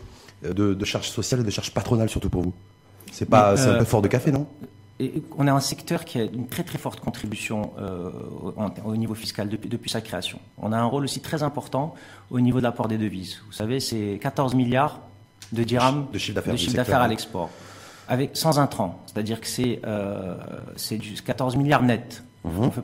euh, 0.45 0.53
de, 0.53 0.75
de 0.75 0.85
charges 0.85 1.11
sociales 1.11 1.41
et 1.41 1.45
de 1.45 1.51
charges 1.51 1.73
patronales 1.73 2.09
surtout 2.09 2.31
pour 2.31 2.43
vous. 2.43 2.55
C'est 3.13 3.29
pas, 3.29 3.57
c'est 3.57 3.69
un 3.69 3.75
euh, 3.75 3.79
peu 3.79 3.85
fort 3.85 4.03
de 4.03 4.09
café, 4.09 4.31
non? 4.31 4.47
Et 5.01 5.23
on 5.39 5.47
a 5.47 5.53
un 5.53 5.61
secteur 5.61 6.05
qui 6.05 6.21
a 6.21 6.25
une 6.25 6.47
très 6.47 6.63
très 6.63 6.77
forte 6.77 7.01
contribution 7.01 7.73
euh, 7.79 8.11
au 8.85 8.97
niveau 8.97 9.15
fiscal 9.15 9.49
depuis, 9.49 9.71
depuis 9.71 9.89
sa 9.89 10.03
création. 10.03 10.39
On 10.59 10.73
a 10.73 10.79
un 10.79 10.85
rôle 10.85 11.05
aussi 11.05 11.21
très 11.21 11.43
important 11.43 11.95
au 12.31 12.39
niveau 12.39 12.59
de 12.59 12.65
l'apport 12.65 12.87
des 12.87 12.99
devises. 12.99 13.41
Vous 13.47 13.53
savez, 13.53 13.81
c'est 13.81 14.19
14 14.21 14.55
milliards 14.55 15.01
de 15.53 15.65
dirhams 15.65 16.07
De 16.13 16.19
chiffre 16.19 16.35
d'affaires 16.35 16.53
de 16.53 16.59
chiffre 16.59 16.77
d'affaires 16.77 17.01
à 17.01 17.09
l'export, 17.09 17.49
avec 18.09 18.37
sans 18.37 18.59
intrant. 18.59 19.03
C'est-à-dire 19.07 19.41
que 19.41 19.47
c'est 19.47 19.81
euh, 19.87 20.37
c'est 20.77 20.99
du 20.99 21.15
14 21.15 21.57
milliards 21.57 21.83
net. 21.83 22.23
Mhm. 22.45 22.53
On 22.59 22.71
fait- 22.71 22.83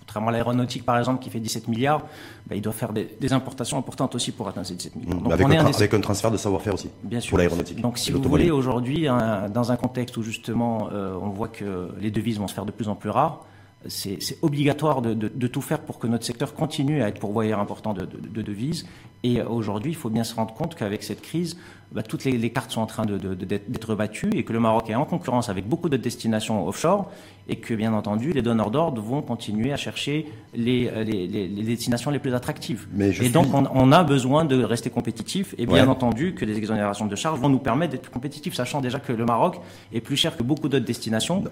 Contrairement 0.00 0.28
à 0.30 0.32
l'aéronautique, 0.32 0.86
par 0.86 0.96
exemple, 0.98 1.22
qui 1.22 1.28
fait 1.28 1.38
17 1.38 1.68
milliards, 1.68 2.00
ben, 2.46 2.56
il 2.56 2.62
doit 2.62 2.72
faire 2.72 2.94
des, 2.94 3.14
des 3.20 3.30
importations 3.34 3.76
importantes 3.76 4.14
aussi 4.14 4.32
pour 4.32 4.48
atteindre 4.48 4.66
ces 4.66 4.72
17 4.74 4.96
milliards. 4.96 5.16
Donc, 5.18 5.28
Mmh. 5.28 5.32
avec, 5.32 5.46
on 5.46 5.50
est 5.50 5.56
un 5.58 5.64
des 5.64 5.76
avec 5.76 5.92
un 5.92 6.00
transfert 6.00 6.30
de 6.30 6.38
savoir-faire 6.38 6.72
aussi. 6.72 6.88
Bien 7.02 7.20
sûr. 7.20 7.28
Pour 7.28 7.38
l'aéronautique. 7.38 7.78
Donc, 7.78 7.98
si 7.98 8.10
vous 8.10 8.22
voulez, 8.22 8.50
aujourd'hui, 8.50 9.06
dans 9.52 9.70
un 9.70 9.76
contexte 9.76 10.16
où 10.16 10.22
justement 10.22 10.88
euh, 10.92 11.14
on 11.20 11.28
voit 11.28 11.48
que 11.48 11.90
les 12.00 12.10
devises 12.10 12.38
vont 12.38 12.48
se 12.48 12.54
faire 12.54 12.64
de 12.64 12.70
plus 12.72 12.88
en 12.88 12.94
plus 12.94 13.10
rares, 13.10 13.44
c'est 13.86 14.18
obligatoire 14.42 15.02
de, 15.02 15.14
de- 15.14 15.30
de 15.32 15.46
tout 15.46 15.60
faire 15.60 15.80
pour 15.80 15.98
que 15.98 16.06
notre 16.08 16.24
secteur 16.24 16.54
continue 16.54 17.02
à 17.02 17.08
être 17.08 17.20
pourvoyeur 17.20 17.60
important 17.60 17.94
de, 17.94 18.02
de- 18.06 18.28
de 18.28 18.42
devises. 18.42 18.86
Et 19.24 19.40
aujourd'hui, 19.42 19.92
il 19.92 19.96
faut 19.96 20.10
bien 20.10 20.22
se 20.24 20.34
rendre 20.34 20.52
compte 20.54 20.74
qu'avec 20.76 21.02
cette 21.02 21.22
crise, 21.22 21.56
bah, 21.92 22.02
toutes 22.02 22.24
les, 22.24 22.32
les 22.32 22.50
cartes 22.50 22.70
sont 22.72 22.80
en 22.80 22.86
train 22.86 23.04
de- 23.04 23.16
de- 23.18 23.34
de- 23.34 23.44
d'être 23.44 23.94
battues 23.94 24.30
et 24.34 24.44
que 24.44 24.52
le 24.52 24.60
Maroc 24.60 24.90
est 24.90 24.94
en 24.94 25.04
concurrence 25.04 25.48
avec 25.48 25.68
beaucoup 25.68 25.88
d'autres 25.88 26.02
destinations 26.02 26.66
offshore 26.66 27.10
et 27.48 27.56
que, 27.56 27.72
bien 27.74 27.94
entendu, 27.94 28.32
les 28.32 28.42
donneurs 28.42 28.70
d'ordre 28.70 29.00
vont 29.00 29.22
continuer 29.22 29.72
à 29.72 29.76
chercher 29.76 30.26
les, 30.54 30.88
euh, 30.88 31.02
les- 31.04 31.26
les- 31.28 31.48
les 31.48 31.62
destinations 31.62 32.10
les 32.10 32.18
plus 32.18 32.34
attractives. 32.34 32.86
Mais 32.92 33.08
et 33.08 33.12
suis- 33.12 33.30
donc, 33.30 33.52
on, 33.54 33.64
on 33.72 33.90
a 33.92 34.02
besoin 34.04 34.44
de 34.44 34.62
rester 34.62 34.90
compétitif 34.90 35.54
et 35.58 35.66
bien 35.66 35.84
Ouais. 35.84 35.88
entendu 35.90 36.34
que 36.34 36.44
les 36.44 36.56
exonérations 36.58 37.06
de 37.06 37.16
charges 37.16 37.38
vont 37.40 37.48
nous 37.48 37.58
permettre 37.60 37.92
d'être 37.92 38.02
plus 38.02 38.12
compétitifs, 38.12 38.54
sachant 38.54 38.80
déjà 38.80 38.98
que 39.00 39.12
le 39.12 39.24
Maroc 39.24 39.60
est 39.92 40.00
plus 40.00 40.16
cher 40.16 40.36
que 40.36 40.42
beaucoup 40.42 40.68
d'autres 40.68 40.84
destinations. 40.86 41.44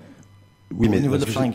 Oui, 0.74 0.88
mais 0.88 1.00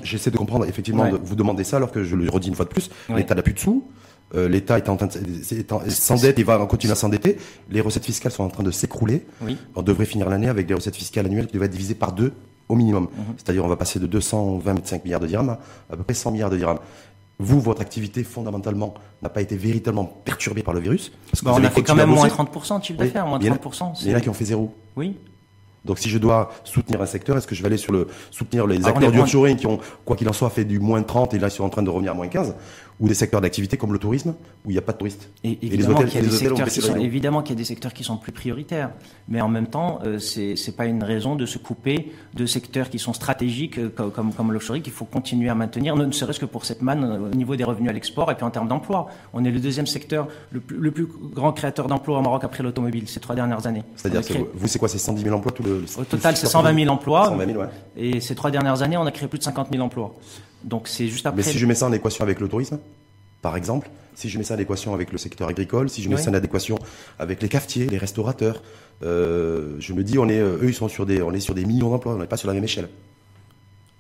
j'essaie 0.04 0.32
de 0.32 0.38
comprendre 0.38 0.66
effectivement 0.66 1.04
Ouais. 1.04 1.12
de 1.12 1.18
vous 1.22 1.36
demander 1.36 1.64
ça 1.64 1.78
alors 1.78 1.92
que 1.92 2.04
je 2.04 2.16
le 2.16 2.30
redis 2.30 2.48
une 2.48 2.56
fois 2.56 2.66
de 2.66 2.70
plus. 2.70 2.90
Ouais. 3.10 3.18
L'État 3.18 3.36
n'a 3.36 3.42
plus 3.42 3.54
de 3.54 3.60
sous. 3.60 3.84
euh, 4.36 4.48
L'État 4.48 4.78
est 4.78 4.88
en 4.88 4.96
train 4.96 5.08
de 5.08 5.12
s- 5.42 5.52
est 5.52 5.72
en- 5.74 5.82
s'endette, 5.90 6.40
il 6.40 6.46
va 6.46 6.58
continuer 6.66 6.94
à 6.94 6.96
s'endetter. 6.96 7.38
Les 7.70 7.82
recettes 7.82 8.06
fiscales 8.06 8.32
sont 8.32 8.44
en 8.44 8.50
train 8.50 8.64
de 8.64 8.72
s'écrouler. 8.72 9.26
Oui. 9.42 9.58
On 9.76 9.82
devrait 9.82 10.06
finir 10.06 10.30
l'année 10.30 10.48
avec 10.48 10.68
des 10.68 10.74
recettes 10.74 10.96
fiscales 10.96 11.26
annuelles 11.26 11.48
qui 11.48 11.54
devraient 11.54 11.66
être 11.66 11.74
divisées 11.74 11.96
par 11.96 12.14
deux 12.14 12.32
au 12.70 12.76
minimum. 12.76 13.04
Mhm. 13.04 13.24
C'est-à-dire 13.36 13.66
on 13.66 13.68
va 13.68 13.76
passer 13.76 14.00
de 14.00 14.08
225 14.08 15.04
milliards 15.04 15.20
de 15.20 15.28
dirhams 15.28 15.50
à 15.50 15.60
à 15.92 15.98
peu 15.98 16.04
près 16.04 16.14
100 16.14 16.32
milliards 16.32 16.50
de 16.50 16.56
dirhams. 16.58 16.80
Vous, 17.40 17.60
votre 17.60 17.82
activité 17.82 18.24
fondamentalement 18.24 18.94
n'a 19.24 19.30
pas 19.30 19.42
été 19.42 19.58
véritablement 19.58 20.06
perturbée 20.06 20.62
par 20.64 20.74
le 20.76 20.80
virus? 20.80 21.12
Parce 21.30 21.42
que 21.42 21.46
Bah, 21.46 21.52
vous 21.52 21.56
on 21.56 21.60
avez 21.60 21.68
a 21.68 21.72
fait 21.72 21.82
quand 21.84 21.96
même 21.96 22.10
moins 22.10 22.24
bosser. 22.30 22.36
30% 22.36 22.80
de 22.80 22.84
chiffre 22.86 23.00
Oui. 23.02 23.08
d'affaires, 23.08 23.26
moins 23.26 23.40
en 23.40 23.42
a- 23.42 23.46
30%. 23.58 23.94
Mais 24.04 24.06
il 24.06 24.12
y 24.12 24.14
en 24.14 24.18
a 24.18 24.22
qui 24.22 24.30
ont 24.30 24.34
fait 24.34 24.46
zéro. 24.46 24.74
Oui. 24.96 25.18
Donc 25.84 25.98
si 25.98 26.10
je 26.10 26.18
dois 26.18 26.52
soutenir 26.64 27.02
un 27.02 27.06
secteur, 27.06 27.38
est-ce 27.38 27.48
que 27.48 27.56
je 27.56 27.62
vais 27.62 27.68
aller 27.68 27.78
sur 27.78 27.92
le 27.92 28.08
soutenir 28.30 28.68
les 28.68 28.78
Alors, 28.78 28.90
on 28.90 28.98
acteurs 28.98 29.12
du 29.12 29.20
offshoring 29.20 29.58
qui 29.58 29.66
ont, 29.66 29.80
quoi 30.06 30.16
qu'il 30.16 30.30
en 30.30 30.34
soit, 30.34 30.50
fait 30.50 30.64
du 30.64 30.80
moins 30.80 31.02
30 31.02 31.34
et 31.34 31.40
là 31.40 31.48
ils 31.48 31.52
sont 31.52 31.64
en 31.64 31.70
train 31.70 31.82
de 31.82 31.90
revenir 31.90 32.12
à 32.12 32.16
moins 32.16 32.28
15, 32.28 32.56
ou 33.02 33.08
des 33.08 33.14
secteurs 33.16 33.42
d'activité 33.42 33.76
comme 33.78 33.92
le 33.92 34.00
tourisme, 34.00 34.36
où 34.66 34.70
il 34.70 34.74
n'y 34.74 34.78
a 34.78 34.82
pas 34.82 34.92
de 34.94 34.98
touristes 35.00 35.30
Et 35.44 35.58
les 35.62 35.68
évidemment 35.74 36.04
qu'il 36.04 36.16
y 36.16 36.18
a 36.18 36.22
des 36.22 36.30
secteurs 36.30 36.68
qui 36.68 36.82
sont 36.82 36.94
rideau. 36.94 37.06
évidemment 37.06 37.42
qu'il 37.42 37.56
y 37.56 37.58
a 37.58 37.62
des 37.62 37.64
secteurs 37.66 37.94
qui 37.94 38.04
sont 38.04 38.18
plus 38.18 38.32
prioritaires, 38.32 38.92
mais 39.28 39.42
en 39.42 39.50
même 39.50 39.68
temps, 39.68 40.00
euh, 40.06 40.20
c'est 40.20 40.56
c'est 40.56 40.74
pas 40.76 40.86
une 40.86 41.04
raison 41.04 41.36
de 41.36 41.46
se 41.46 41.58
couper 41.58 42.12
de 42.36 42.46
secteurs 42.46 42.90
qui 42.90 43.00
sont 43.00 43.14
stratégiques 43.14 43.80
euh, 43.80 43.90
co- 43.90 44.10
comme 44.12 44.34
comme 44.34 44.52
l'offshoring 44.54 44.84
qu'il 44.84 44.94
faut 44.94 45.06
continuer 45.06 45.50
à 45.50 45.56
maintenir, 45.56 45.96
ne 45.96 46.12
serait-ce 46.12 46.40
que 46.40 46.46
pour 46.46 46.64
cette 46.66 46.82
manne 46.82 47.04
euh, 47.04 47.30
au 47.32 47.36
niveau 47.36 47.56
des 47.56 47.64
revenus 47.64 47.90
à 47.90 47.94
l'export 47.94 48.32
et 48.32 48.36
puis 48.36 48.46
en 48.46 48.52
termes 48.52 48.68
d'emploi. 48.68 49.08
On 49.34 49.44
est 49.46 49.52
le 49.52 49.60
deuxième 49.60 49.88
secteur 49.88 50.28
le 50.52 50.60
plus, 50.60 50.78
le 50.78 50.92
plus 50.92 51.08
grand 51.34 51.52
créateur 51.54 51.88
d'emplois 51.88 52.20
au 52.20 52.22
Maroc 52.22 52.44
après 52.44 52.62
l'automobile 52.62 53.08
ces 53.08 53.20
trois 53.20 53.34
dernières 53.36 53.66
années. 53.66 53.84
C'est-à-dire, 53.96 54.22
créé- 54.22 54.46
vous, 54.54 54.68
c'est 54.68 54.78
quoi, 54.80 54.88
c'est 54.88 54.98
110 55.00 55.24
000 55.24 55.36
emplois 55.36 55.52
tout 55.52 55.64
le. 55.64 55.84
Au 55.98 56.04
total, 56.04 56.38
c'est 56.38 56.46
120 56.48 56.76
000 56.84 56.94
emplois. 56.94 57.26
120 57.26 57.46
000, 57.48 57.60
ouais. 57.62 57.68
Et 57.98 58.20
ces 58.22 58.36
trois 58.36 58.52
dernières 58.52 58.82
années, 58.84 58.98
on 58.98 59.06
a 59.08 59.12
créé 59.12 59.28
plus 59.28 59.40
de 59.40 59.44
50 59.44 59.70
000 59.72 59.84
emplois. 59.84 60.14
Donc 60.64 60.88
c'est 60.88 61.08
juste 61.08 61.26
après. 61.26 61.38
Mais 61.38 61.44
si 61.44 61.58
je 61.58 61.66
mets 61.66 61.76
ça 61.76 61.88
en 61.88 61.94
équation 61.94 62.24
avec 62.24 62.40
le 62.40 62.48
tourisme, 62.48 62.80
par 63.42 63.56
exemple, 63.58 63.90
si 64.16 64.30
je 64.30 64.38
mets 64.38 64.44
ça 64.44 64.56
en 64.56 64.60
équation 64.60 64.94
avec 64.94 65.12
le 65.12 65.18
secteur 65.18 65.48
agricole, 65.48 65.90
si 65.90 66.02
je 66.02 66.10
mets 66.10 66.16
Oui. 66.16 66.22
ça 66.22 66.30
en 66.32 66.34
adéquation 66.34 66.78
avec 67.20 67.42
les 67.42 67.50
cafetiers, 67.50 67.88
les 67.88 67.98
restaurateurs, 67.98 68.62
euh, 69.04 69.76
je 69.80 69.94
me 69.94 70.04
dis, 70.04 70.20
on 70.20 70.30
est, 70.30 70.38
euh, 70.38 70.58
eux, 70.62 70.70
ils 70.70 70.74
sont 70.76 70.88
sur 70.90 71.06
des, 71.06 71.22
on 71.24 71.32
est 71.32 71.40
sur 71.40 71.56
des 71.56 71.66
millions 71.66 71.90
d'emplois, 71.90 72.14
on 72.16 72.20
n'est 72.20 72.28
pas 72.28 72.38
sur 72.38 72.48
la 72.48 72.54
même 72.54 72.64
échelle 72.64 72.90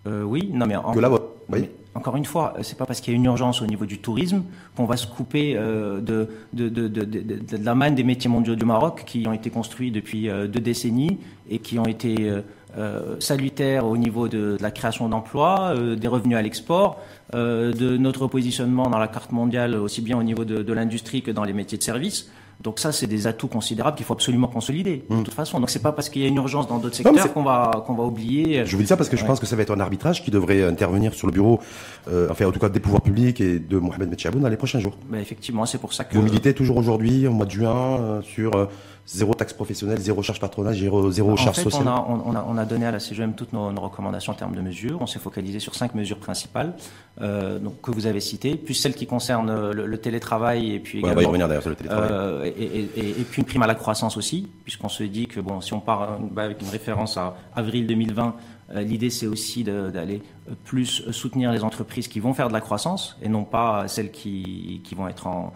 Euh, 0.07 0.23
oui, 0.23 0.49
non 0.53 0.65
mais 0.65 0.75
en- 0.75 0.93
que. 0.93 0.99
Oui. 0.99 1.59
Mais 1.61 1.69
encore 1.95 2.15
une 2.15 2.25
fois, 2.25 2.53
c'est 2.61 2.77
pas 2.77 2.85
parce 2.85 3.01
qu'il 3.01 3.13
y 3.13 3.15
a 3.15 3.17
une 3.17 3.25
urgence 3.25 3.61
au 3.61 3.67
niveau 3.67 3.85
du 3.85 3.97
tourisme 3.99 4.43
qu'on 4.75 4.85
va 4.85 4.95
se 4.97 5.05
couper 5.07 5.55
euh, 5.57 5.99
de, 5.99 6.27
de, 6.53 6.69
de, 6.69 6.87
de, 6.87 7.57
la 7.63 7.75
manne 7.75 7.95
des 7.95 8.03
métiers 8.03 8.29
mondiaux 8.29 8.55
du 8.55 8.63
Maroc 8.65 9.03
qui 9.05 9.27
ont 9.27 9.33
été 9.33 9.49
construits 9.49 9.91
depuis 9.91 10.27
deux 10.27 10.59
décennies 10.61 11.17
et 11.49 11.59
qui 11.59 11.77
ont 11.79 11.85
été 11.85 12.31
euh, 12.77 13.15
salutaires 13.19 13.85
au 13.85 13.97
niveau 13.97 14.27
de, 14.27 14.57
de 14.57 14.61
la 14.61 14.71
création 14.71 15.09
d'emplois, 15.09 15.73
euh, 15.75 15.95
des 15.95 16.07
revenus 16.07 16.37
à 16.37 16.41
l'export, 16.41 16.99
euh, 17.35 17.73
de 17.73 17.97
notre 17.97 18.27
positionnement 18.27 18.89
dans 18.89 18.99
la 18.99 19.07
carte 19.07 19.31
mondiale 19.31 19.75
aussi 19.75 20.01
bien 20.01 20.17
au 20.17 20.23
niveau 20.23 20.45
de, 20.45 20.61
de 20.63 20.73
l'industrie 20.73 21.21
que 21.21 21.31
dans 21.31 21.43
les 21.43 21.53
métiers 21.53 21.77
de 21.77 21.83
service. 21.83 22.29
Donc 22.61 22.77
ça, 22.77 22.91
c'est 22.91 23.07
des 23.07 23.25
atouts 23.25 23.47
considérables 23.47 23.97
qu'il 23.97 24.05
faut 24.05 24.13
absolument 24.13 24.45
consolider 24.47 25.03
de 25.09 25.23
toute 25.23 25.33
façon. 25.33 25.59
Donc 25.59 25.71
c'est 25.71 25.81
pas 25.81 25.93
parce 25.93 26.09
qu'il 26.09 26.21
y 26.21 26.25
a 26.25 26.27
une 26.27 26.35
urgence 26.35 26.67
dans 26.67 26.77
d'autres 26.77 26.95
mais 27.03 27.09
secteurs 27.11 27.33
qu'on 27.33 27.41
va 27.41 27.83
qu'on 27.87 27.95
va 27.95 28.03
oublier. 28.03 28.65
Je 28.67 28.75
vous 28.75 28.83
dis 28.83 28.87
ça 28.87 28.95
parce 28.97 29.09
que 29.09 29.17
je 29.17 29.23
Ouais. 29.23 29.27
pense 29.27 29.39
que 29.39 29.47
ça 29.47 29.55
va 29.55 29.63
être 29.63 29.71
un 29.75 29.79
arbitrage 29.79 30.23
qui 30.23 30.29
devrait 30.29 30.63
intervenir 30.63 31.15
sur 31.15 31.25
le 31.25 31.33
bureau, 31.33 31.59
euh, 32.07 32.27
enfin, 32.29 32.45
en 32.45 32.51
tout 32.51 32.59
cas, 32.59 32.69
des 32.69 32.79
pouvoirs 32.79 33.01
publics 33.01 33.41
et 33.41 33.57
de 33.57 33.77
Mohamed 33.79 34.09
Metchaboun 34.11 34.43
dans 34.43 34.47
les 34.49 34.57
prochains 34.57 34.79
jours. 34.79 34.95
Ben, 35.09 35.17
effectivement, 35.19 35.65
c'est 35.65 35.79
pour 35.79 35.91
ça 35.91 36.03
que 36.03 36.13
Vous 36.15 36.21
militez 36.21 36.53
toujours 36.53 36.77
aujourd'hui, 36.77 37.25
au 37.25 37.31
mois 37.31 37.47
de 37.47 37.51
juin, 37.51 37.99
euh, 37.99 38.21
sur 38.21 38.55
euh, 38.55 38.65
zéro 39.05 39.33
taxe 39.33 39.53
professionnelle, 39.53 39.97
zéro 39.99 40.21
charge 40.21 40.39
patronale, 40.39 40.75
zéro, 40.75 41.11
zéro 41.11 41.31
En 41.31 41.35
charge 41.35 41.57
fait, 41.57 41.63
sociale. 41.63 41.83
on 41.85 41.89
a, 41.89 42.05
on, 42.25 42.35
a, 42.35 42.45
on 42.47 42.57
a 42.57 42.65
donné 42.65 42.85
à 42.85 42.91
la 42.91 42.99
CGM 42.99 43.33
toutes 43.33 43.51
nos, 43.53 43.71
nos 43.71 43.81
recommandations 43.81 44.31
en 44.31 44.35
termes 44.35 44.55
de 44.55 44.61
mesures. 44.61 44.97
On 45.01 45.07
s'est 45.07 45.19
focalisé 45.19 45.59
sur 45.59 45.75
cinq 45.75 45.95
mesures 45.95 46.19
principales 46.19 46.73
euh, 47.21 47.59
donc, 47.59 47.81
que 47.81 47.91
vous 47.91 48.05
avez 48.05 48.19
citées, 48.21 48.55
plus 48.55 48.73
celles 48.73 48.95
qui 48.95 49.07
concernent 49.07 49.71
le, 49.71 49.85
le 49.85 49.97
télétravail 49.97 50.71
et 50.73 50.79
puis 50.79 50.99
Ouais, 51.03 51.05
on 51.05 51.07
va 51.07 51.09
y 51.09 51.13
également, 51.25 51.29
revenir 51.29 51.47
d'ailleurs 51.47 51.61
sur 51.63 51.69
le 51.71 51.75
télétravail. 51.75 52.09
euh, 52.11 52.43
et, 52.45 52.49
et- 52.63 52.89
et- 52.95 53.09
et 53.21 53.23
puis 53.23 53.41
une 53.41 53.47
prime 53.47 53.63
à 53.63 53.67
la 53.67 53.75
croissance 53.75 54.17
aussi, 54.17 54.47
puisqu'on 54.63 54.89
se 54.89 55.03
dit 55.03 55.27
que 55.27 55.39
bon, 55.39 55.61
si 55.61 55.73
on 55.73 55.79
part 55.81 56.01
euh, 56.03 56.07
bah, 56.31 56.43
avec 56.43 56.61
une 56.61 56.69
référence 56.69 57.17
à 57.17 57.35
avril 57.55 57.87
2020, 57.87 58.35
euh, 58.73 58.81
l'idée 58.81 59.09
c'est 59.09 59.27
aussi 59.27 59.63
d'aller 59.65 60.21
euh, 60.49 60.53
plus 60.63 61.03
soutenir 61.11 61.51
les 61.51 61.63
entreprises 61.63 62.07
qui 62.07 62.19
vont 62.21 62.33
faire 62.33 62.47
de 62.47 62.53
la 62.53 62.61
croissance 62.61 63.17
et 63.21 63.27
non 63.29 63.43
pas 63.43 63.87
celles 63.89 64.11
qui, 64.11 64.81
qui 64.85 64.95
vont 64.95 65.07
être 65.09 65.27
en, 65.27 65.51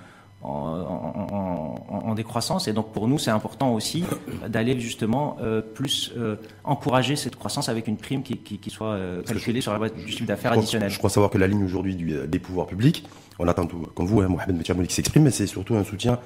en, 0.46 0.80
en- 0.80 1.76
en- 1.90 2.10
en 2.10 2.16
décroissance. 2.16 2.68
Et 2.68 2.74
donc 2.74 2.92
pour 2.92 3.08
nous, 3.08 3.18
c'est 3.18 3.32
important 3.32 3.74
aussi 3.74 4.04
d'aller 4.48 4.80
justement 4.80 5.38
euh, 5.42 5.62
plus 5.62 6.14
euh, 6.18 6.36
encourager 6.64 7.16
cette 7.16 7.36
croissance 7.36 7.68
avec 7.70 7.88
une 7.88 7.98
prime 7.98 8.24
qui, 8.24 8.38
qui- 8.38 8.58
qui 8.58 8.70
soit 8.70 8.90
euh, 8.94 9.22
calculée 9.24 9.62
sur 9.62 9.74
la 9.74 9.80
base 9.80 9.94
du 9.94 10.08
chiffre 10.12 10.26
d'affaires 10.26 10.52
additionnel. 10.54 10.90
Je 10.90 10.98
crois 10.98 11.10
savoir 11.10 11.30
que 11.32 11.38
la 11.38 11.48
ligne 11.48 11.64
aujourd'hui 11.64 11.96
des 11.96 12.40
pouvoirs 12.40 12.68
publics, 12.68 13.08
on 13.40 13.48
attend 13.48 13.66
tout, 13.66 13.86
comme 13.96 14.06
vous, 14.06 14.22
hein, 14.22 14.28
Mohamed 14.28 14.56
Metchamouli 14.58 14.88
qui 14.88 14.94
s'exprime, 14.96 15.24
mais 15.24 15.32
c'est 15.32 15.48
surtout 15.48 15.76
un 15.76 15.84
soutien 15.84 16.20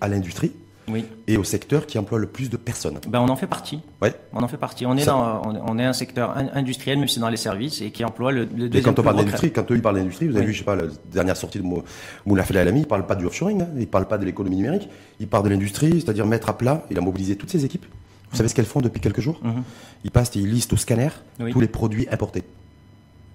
à 0.00 0.08
l'industrie 0.08 0.52
Oui. 0.88 1.04
et 1.28 1.36
au 1.36 1.44
secteur 1.44 1.86
qui 1.86 1.98
emploie 1.98 2.18
le 2.18 2.26
plus 2.26 2.50
de 2.50 2.56
personnes. 2.56 2.98
Ben, 3.08 3.20
on 3.20 3.28
en 3.28 3.36
fait 3.36 3.46
partie. 3.46 3.80
Ouais. 4.00 4.14
On 4.32 4.42
en 4.42 4.48
fait 4.48 4.56
partie. 4.56 4.84
On 4.84 4.96
est, 4.96 5.04
Ça- 5.04 5.12
dans, 5.12 5.42
on, 5.46 5.62
on 5.74 5.78
est 5.78 5.84
un 5.84 5.92
secteur 5.92 6.36
in- 6.36 6.48
industriel, 6.54 6.98
même 6.98 7.08
si 7.08 7.20
dans 7.20 7.28
les 7.28 7.36
services, 7.36 7.80
et 7.80 7.90
qui 7.90 8.04
emploie 8.04 8.32
le, 8.32 8.44
le 8.44 8.66
Et 8.66 8.68
deuxième 8.68 8.94
quand 8.94 9.00
on 9.00 9.04
parle 9.04 9.16
d'industrie, 9.18 9.52
quand 9.52 9.70
eux 9.70 9.76
ils 9.76 9.82
parlent 9.82 9.96
d'industrie, 9.96 10.26
vous 10.26 10.32
avez 10.36 10.40
Oui. 10.40 10.46
vu, 10.48 10.52
je 10.54 10.58
sais 10.58 10.64
pas, 10.64 10.74
la 10.76 10.84
dernière 11.12 11.36
sortie 11.36 11.58
de 11.58 11.64
Mou- 11.64 11.82
Moula 12.26 12.42
Fela 12.44 12.62
Alami, 12.62 12.80
il 12.80 12.86
parle 12.86 13.06
pas 13.06 13.14
du 13.14 13.24
offshoring, 13.26 13.62
hein, 13.62 13.68
il 13.78 13.86
parle 13.86 14.06
pas 14.06 14.18
de 14.18 14.24
l'économie 14.24 14.56
numérique, 14.56 14.88
il 15.20 15.28
parle 15.28 15.44
de 15.44 15.50
l'industrie, 15.50 16.00
c'est-à-dire 16.00 16.26
mettre 16.26 16.48
à 16.48 16.58
plat, 16.58 16.84
il 16.90 16.98
a 16.98 17.00
mobilisé 17.00 17.36
toutes 17.36 17.50
ses 17.50 17.64
équipes. 17.64 17.86
Vous 18.30 18.36
savez 18.36 18.48
ce 18.48 18.54
qu'elles 18.54 18.64
font 18.64 18.80
depuis 18.80 19.00
quelques 19.00 19.20
jours? 19.20 19.38
Mhm. 19.42 19.62
Ils 20.04 20.10
passent 20.10 20.34
et 20.36 20.40
ils 20.40 20.50
listent 20.50 20.72
au 20.72 20.76
scanner 20.78 21.10
Oui. 21.38 21.52
tous 21.52 21.60
les 21.60 21.68
produits 21.68 22.08
importés. 22.10 22.42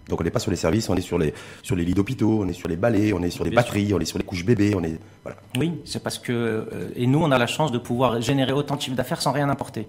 Donc 0.09 0.21
on 0.21 0.23
n'est 0.23 0.31
pas 0.31 0.39
sur 0.39 0.51
les 0.51 0.57
services, 0.57 0.89
on 0.89 0.95
est 0.95 1.01
sur 1.01 1.17
les, 1.17 1.33
sur 1.63 1.75
les 1.75 1.83
lits 1.83 1.93
d'hôpitaux, 1.93 2.39
on 2.41 2.47
est 2.47 2.53
sur 2.53 2.69
les 2.69 2.77
balais, 2.77 3.13
on 3.13 3.21
est 3.21 3.29
sur 3.29 3.43
les 3.43 3.51
batteries, 3.51 3.93
on 3.93 3.99
est 3.99 4.05
sur 4.05 4.17
les 4.17 4.23
couches 4.23 4.45
bébés, 4.45 4.73
on 4.75 4.83
est... 4.83 4.99
Voilà. 5.23 5.37
Oui, 5.57 5.73
c'est 5.85 6.01
parce 6.01 6.17
que 6.17 6.31
euh, 6.31 6.89
et 6.95 7.07
nous 7.07 7.19
on 7.19 7.31
a 7.31 7.37
la 7.37 7.47
chance 7.47 7.71
de 7.71 7.77
pouvoir 7.77 8.21
générer 8.21 8.53
autant 8.53 8.75
de 8.75 8.81
chiffre 8.81 8.95
d'affaires 8.95 9.21
sans 9.21 9.31
rien 9.31 9.49
importer. 9.49 9.87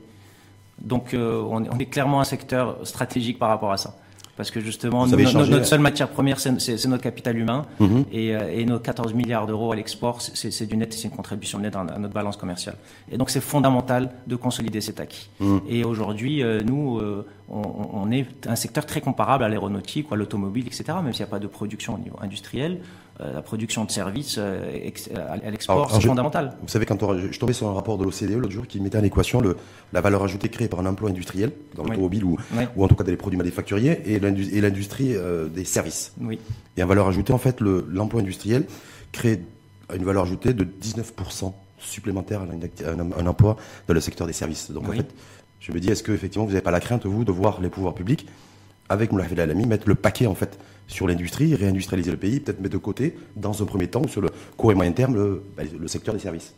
Donc 0.80 1.14
euh, 1.14 1.42
on 1.42 1.78
est 1.78 1.86
clairement 1.86 2.20
un 2.20 2.24
secteur 2.24 2.78
stratégique 2.84 3.38
par 3.38 3.48
rapport 3.48 3.72
à 3.72 3.76
ça. 3.76 3.96
Parce 4.38 4.52
que 4.52 4.60
justement, 4.60 5.04
no- 5.04 5.16
notre 5.46 5.66
seule 5.66 5.80
matière 5.80 6.08
première, 6.08 6.38
c'est 6.38 6.86
notre 6.86 7.02
capital 7.02 7.36
humain. 7.36 7.66
Mhm. 7.80 8.04
Et, 8.12 8.36
euh, 8.36 8.52
et 8.58 8.64
nos 8.64 8.78
14 8.78 9.12
milliards 9.12 9.48
d'euros 9.48 9.72
à 9.72 9.76
l'export, 9.76 10.22
c'est 10.22 10.66
du 10.66 10.76
net, 10.76 10.94
c'est 10.94 11.08
une 11.08 11.10
contribution 11.14 11.58
nette 11.58 11.74
à 11.74 11.82
notre 11.98 12.14
balance 12.14 12.36
commerciale. 12.36 12.76
Et 13.10 13.18
donc 13.18 13.30
c'est 13.30 13.40
fondamental 13.40 14.10
de 14.28 14.36
consolider 14.36 14.80
cet 14.80 15.00
acquis. 15.00 15.28
Mhm. 15.40 15.60
Et 15.68 15.82
aujourd'hui, 15.84 16.44
euh, 16.44 16.60
nous, 16.64 16.98
euh, 17.00 17.26
on, 17.50 17.62
on 17.94 18.10
est 18.12 18.46
un 18.46 18.54
secteur 18.54 18.86
très 18.86 19.00
comparable 19.00 19.42
à 19.42 19.48
l'aéronautique 19.48 20.08
ou 20.10 20.14
à 20.14 20.16
l'automobile, 20.16 20.66
etc. 20.68 20.84
Même 21.02 21.12
s'il 21.12 21.24
n'y 21.24 21.28
a 21.28 21.32
pas 21.32 21.40
de 21.40 21.48
production 21.48 21.96
au 21.96 21.98
niveau 21.98 22.16
industriel, 22.22 22.78
la 23.20 23.42
production 23.42 23.84
de 23.84 23.90
services 23.90 24.36
euh, 24.38 24.70
ex- 24.72 25.10
à 25.10 25.36
l'export, 25.50 25.90
c'est 25.90 26.06
fondamental. 26.06 26.56
Vous 26.62 26.68
savez, 26.68 26.86
quand 26.86 27.02
on- 27.02 27.18
je 27.18 27.32
je 27.32 27.38
tombais 27.40 27.52
sur 27.52 27.68
un 27.68 27.72
rapport 27.74 27.98
de 27.98 28.04
l'OCDE 28.04 28.36
l'autre 28.38 28.52
jour 28.52 28.66
qui 28.66 28.80
mettait 28.80 28.98
en 28.98 29.02
équation 29.02 29.40
le, 29.40 29.56
la 29.92 30.00
valeur 30.00 30.22
ajoutée 30.22 30.48
créée 30.48 30.68
par 30.68 30.80
un 30.80 30.86
emploi 30.86 31.10
industriel, 31.10 31.52
dans 31.74 31.82
Oui. 31.82 31.90
l'automobile 31.90 32.24
ou, 32.24 32.36
Oui. 32.56 32.64
ou 32.76 32.84
en 32.84 32.88
tout 32.88 32.94
cas 32.94 33.04
dans 33.04 33.10
les 33.10 33.16
produits 33.16 33.38
manufacturiers, 33.38 34.00
et 34.06 34.20
l'indu- 34.20 34.48
et 34.52 34.60
l'industrie 34.60 35.14
euh, 35.16 35.48
des 35.48 35.64
services. 35.64 36.12
Oui. 36.20 36.38
Et 36.76 36.82
en 36.82 36.86
valeur 36.86 37.08
ajoutée, 37.08 37.32
en 37.32 37.38
fait, 37.38 37.60
le- 37.60 37.84
l'emploi 37.90 38.20
industriel 38.20 38.66
crée 39.12 39.40
une 39.94 40.04
valeur 40.04 40.22
ajoutée 40.24 40.52
de 40.54 40.64
19% 40.64 41.52
supplémentaire 41.78 42.42
à 42.42 42.44
acti- 42.46 42.84
à 42.84 42.90
un, 42.92 43.00
un 43.00 43.26
emploi 43.26 43.56
dans 43.86 43.94
le 43.94 44.00
secteur 44.00 44.26
des 44.26 44.32
services. 44.32 44.70
Donc 44.70 44.88
en 44.88 44.92
fait, 44.92 45.06
je 45.60 45.72
me 45.72 45.80
dis, 45.80 45.90
est-ce 45.90 46.02
que 46.02 46.12
effectivement 46.12 46.44
vous 46.44 46.52
n'avez 46.52 46.62
pas 46.62 46.70
la 46.70 46.80
crainte, 46.80 47.06
vous, 47.06 47.24
de 47.24 47.32
voir 47.32 47.60
les 47.60 47.68
pouvoirs 47.68 47.94
publics, 47.94 48.26
avec 48.88 49.12
Moulay 49.12 49.24
Fadel 49.24 49.50
Alami, 49.50 49.66
mettre 49.66 49.88
le 49.88 49.94
paquet 49.94 50.26
en 50.26 50.34
fait 50.34 50.58
sur 50.86 51.06
l'industrie, 51.06 51.54
réindustrialiser 51.54 52.10
le 52.10 52.16
pays, 52.16 52.40
peut-être 52.40 52.60
mettre 52.60 52.72
de 52.72 52.78
côté, 52.78 53.16
dans 53.36 53.62
un 53.62 53.66
premier 53.66 53.88
temps, 53.88 54.06
sur 54.08 54.20
le 54.20 54.30
court 54.56 54.72
et 54.72 54.74
moyen 54.74 54.92
terme, 54.92 55.14
le, 55.14 55.42
bah, 55.56 55.62
le 55.78 55.88
secteur 55.88 56.14
des 56.14 56.20
services 56.20 56.54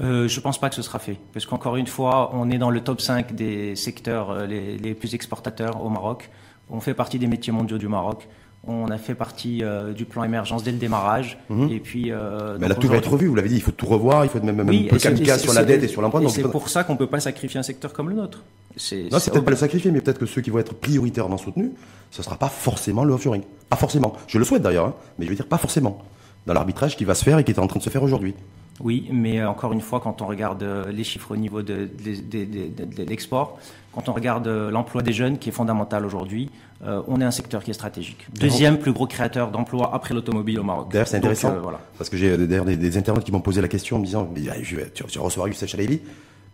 Euh, 0.00 0.26
je 0.26 0.40
pense 0.40 0.58
pas 0.58 0.70
que 0.70 0.74
ce 0.74 0.82
sera 0.82 0.98
fait. 0.98 1.18
Parce 1.34 1.44
qu'encore 1.44 1.76
une 1.76 1.86
fois, 1.86 2.30
on 2.32 2.50
est 2.50 2.58
dans 2.58 2.70
le 2.70 2.80
top 2.80 3.00
5 3.00 3.34
des 3.34 3.76
secteurs 3.76 4.30
euh, 4.30 4.46
les, 4.46 4.78
les 4.78 4.94
plus 4.94 5.14
exportateurs 5.14 5.84
au 5.84 5.90
Maroc. 5.90 6.30
On 6.70 6.80
fait 6.80 6.94
partie 6.94 7.18
des 7.18 7.26
métiers 7.26 7.52
mondiaux 7.52 7.76
du 7.76 7.88
Maroc. 7.88 8.26
On 8.64 8.88
a 8.90 8.98
fait 8.98 9.16
partie 9.16 9.64
euh, 9.64 9.92
du 9.92 10.04
plan 10.04 10.22
émergence 10.22 10.62
dès 10.62 10.70
le 10.70 10.78
démarrage. 10.78 11.36
Et 11.68 11.80
puis, 11.80 12.12
euh. 12.12 12.56
Mais 12.60 12.68
là, 12.68 12.76
tout 12.76 12.86
va 12.86 12.96
être 12.96 13.10
revu, 13.10 13.26
vous 13.26 13.34
l'avez 13.34 13.48
dit, 13.48 13.56
il 13.56 13.60
faut 13.60 13.72
tout 13.72 13.86
revoir, 13.86 14.24
il 14.24 14.28
faut 14.28 14.40
même, 14.40 14.54
même 14.54 14.68
Oui, 14.68 14.86
un 14.86 14.96
peu 14.96 14.96
et 15.04 15.28
et 15.28 15.38
sur 15.38 15.52
la 15.52 15.64
dette 15.64 15.82
et 15.82 15.88
sur 15.88 16.00
l'emploi. 16.00 16.22
Et 16.22 16.28
c'est 16.28 16.42
pour 16.42 16.68
ça 16.68 16.84
qu'on 16.84 16.96
peut 16.96 17.08
pas 17.08 17.18
sacrifier 17.18 17.58
un 17.58 17.64
secteur 17.64 17.92
comme 17.92 18.08
le 18.08 18.14
nôtre. 18.14 18.44
C'est 18.76 19.08
Non, 19.10 19.18
c'est 19.18 19.30
peut-être 19.30 19.44
pas 19.44 19.50
le 19.50 19.56
sacrifier, 19.56 19.90
mais 19.90 20.00
peut-être 20.00 20.18
que 20.18 20.26
ceux 20.26 20.40
qui 20.40 20.50
vont 20.50 20.58
être 20.58 20.74
prioritairement 20.74 21.36
soutenus, 21.38 21.70
ce 22.10 22.20
ne 22.20 22.24
sera 22.24 22.36
pas 22.36 22.48
forcément 22.48 23.04
le 23.04 23.12
offshoring. 23.14 23.42
Pas 23.68 23.76
forcément. 23.76 24.14
Je 24.26 24.38
le 24.38 24.44
souhaite 24.44 24.62
d'ailleurs, 24.62 24.86
hein, 24.86 24.94
mais 25.18 25.24
je 25.26 25.30
veux 25.30 25.36
dire 25.36 25.46
pas 25.46 25.58
forcément. 25.58 26.02
Dans 26.46 26.54
l'arbitrage 26.54 26.96
qui 26.96 27.04
va 27.04 27.14
se 27.14 27.22
faire 27.24 27.38
et 27.38 27.44
qui 27.44 27.52
est 27.52 27.58
en 27.58 27.66
train 27.66 27.78
de 27.78 27.84
se 27.84 27.90
faire 27.90 28.02
aujourd'hui. 28.02 28.34
Oui, 28.80 29.08
mais 29.12 29.38
euh, 29.40 29.48
encore 29.48 29.72
une 29.72 29.80
fois, 29.82 30.00
quand 30.00 30.22
on 30.22 30.26
regarde 30.26 30.62
euh, 30.62 30.90
les 30.90 31.04
chiffres 31.04 31.30
au 31.32 31.36
niveau 31.36 31.62
de, 31.62 31.88
de- 32.30 33.02
l'export, 33.04 33.58
quand 33.92 34.08
on 34.08 34.12
regarde 34.12 34.46
euh, 34.48 34.70
l'emploi 34.70 35.02
des 35.02 35.12
jeunes, 35.12 35.38
qui 35.38 35.50
est 35.50 35.52
fondamental 35.52 36.04
aujourd'hui, 36.04 36.50
euh, 36.84 37.00
on 37.06 37.20
est 37.20 37.24
un 37.24 37.30
secteur 37.30 37.62
qui 37.62 37.70
est 37.70 37.74
stratégique. 37.74 38.26
Deuxième 38.40 38.78
plus 38.78 38.92
gros 38.92 39.06
créateur 39.06 39.50
d'emplois 39.50 39.94
après 39.94 40.14
l'automobile 40.14 40.58
au 40.58 40.64
Maroc. 40.64 40.90
D'ailleurs, 40.90 41.06
c'est 41.06 41.18
Donc, 41.20 41.30
intéressant, 41.30 41.52
euh, 41.54 41.60
voilà. 41.60 41.80
parce 41.98 42.10
que 42.10 42.16
j'ai 42.16 42.36
d'ailleurs 42.36 42.64
des, 42.64 42.76
des 42.76 42.96
internautes 42.96 43.24
qui 43.24 43.30
m'ont 43.30 43.40
posé 43.40 43.60
la 43.60 43.68
question 43.68 43.96
en 43.96 44.00
me 44.00 44.06
disant, 44.06 44.28
tu 44.64 44.74
vas 45.18 45.22
recevoir 45.22 45.46
Youssef 45.48 45.68
Chalaili 45.68 46.00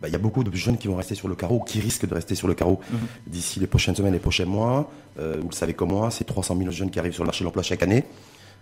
Bah, 0.00 0.08
Il 0.08 0.12
y 0.12 0.14
a 0.14 0.18
beaucoup 0.18 0.44
de 0.44 0.54
jeunes 0.54 0.78
qui 0.78 0.87
vont 0.88 0.96
rester 0.96 1.14
sur 1.14 1.28
le 1.28 1.34
carreau, 1.34 1.61
qui 1.61 1.80
risquent 1.80 2.06
de 2.06 2.14
rester 2.14 2.34
sur 2.34 2.46
le 2.48 2.54
carreau 2.54 2.80
Mhm. 2.90 2.98
d'ici 3.26 3.58
les 3.61 3.66
prochaines 3.66 3.96
semaines, 3.96 4.12
les 4.12 4.18
prochains 4.20 4.44
mois. 4.44 4.90
Euh, 5.18 5.37
vous 5.40 5.48
le 5.48 5.54
savez 5.54 5.74
comme 5.74 5.90
moi, 5.90 6.11
c'est 6.11 6.24
300 6.24 6.56
000 6.56 6.70
jeunes 6.70 6.90
qui 6.90 6.98
arrivent 6.98 7.12
sur 7.14 7.24
le 7.24 7.28
marché 7.28 7.40
de 7.42 7.46
l'emploi 7.46 7.62
chaque 7.62 7.82
année. 7.82 8.04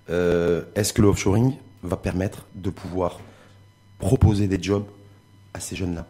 Euh, 0.09 0.63
Est-ce 0.75 0.93
que 0.93 1.03
le 1.03 1.09
offshoring 1.09 1.55
va 1.83 1.97
permettre 1.97 2.47
de 2.55 2.71
pouvoir 2.71 3.19
proposer 3.99 4.47
des 4.49 4.63
jobs 4.63 4.85
à 5.53 5.61
ces 5.61 5.77
jeunes-là? 5.77 6.07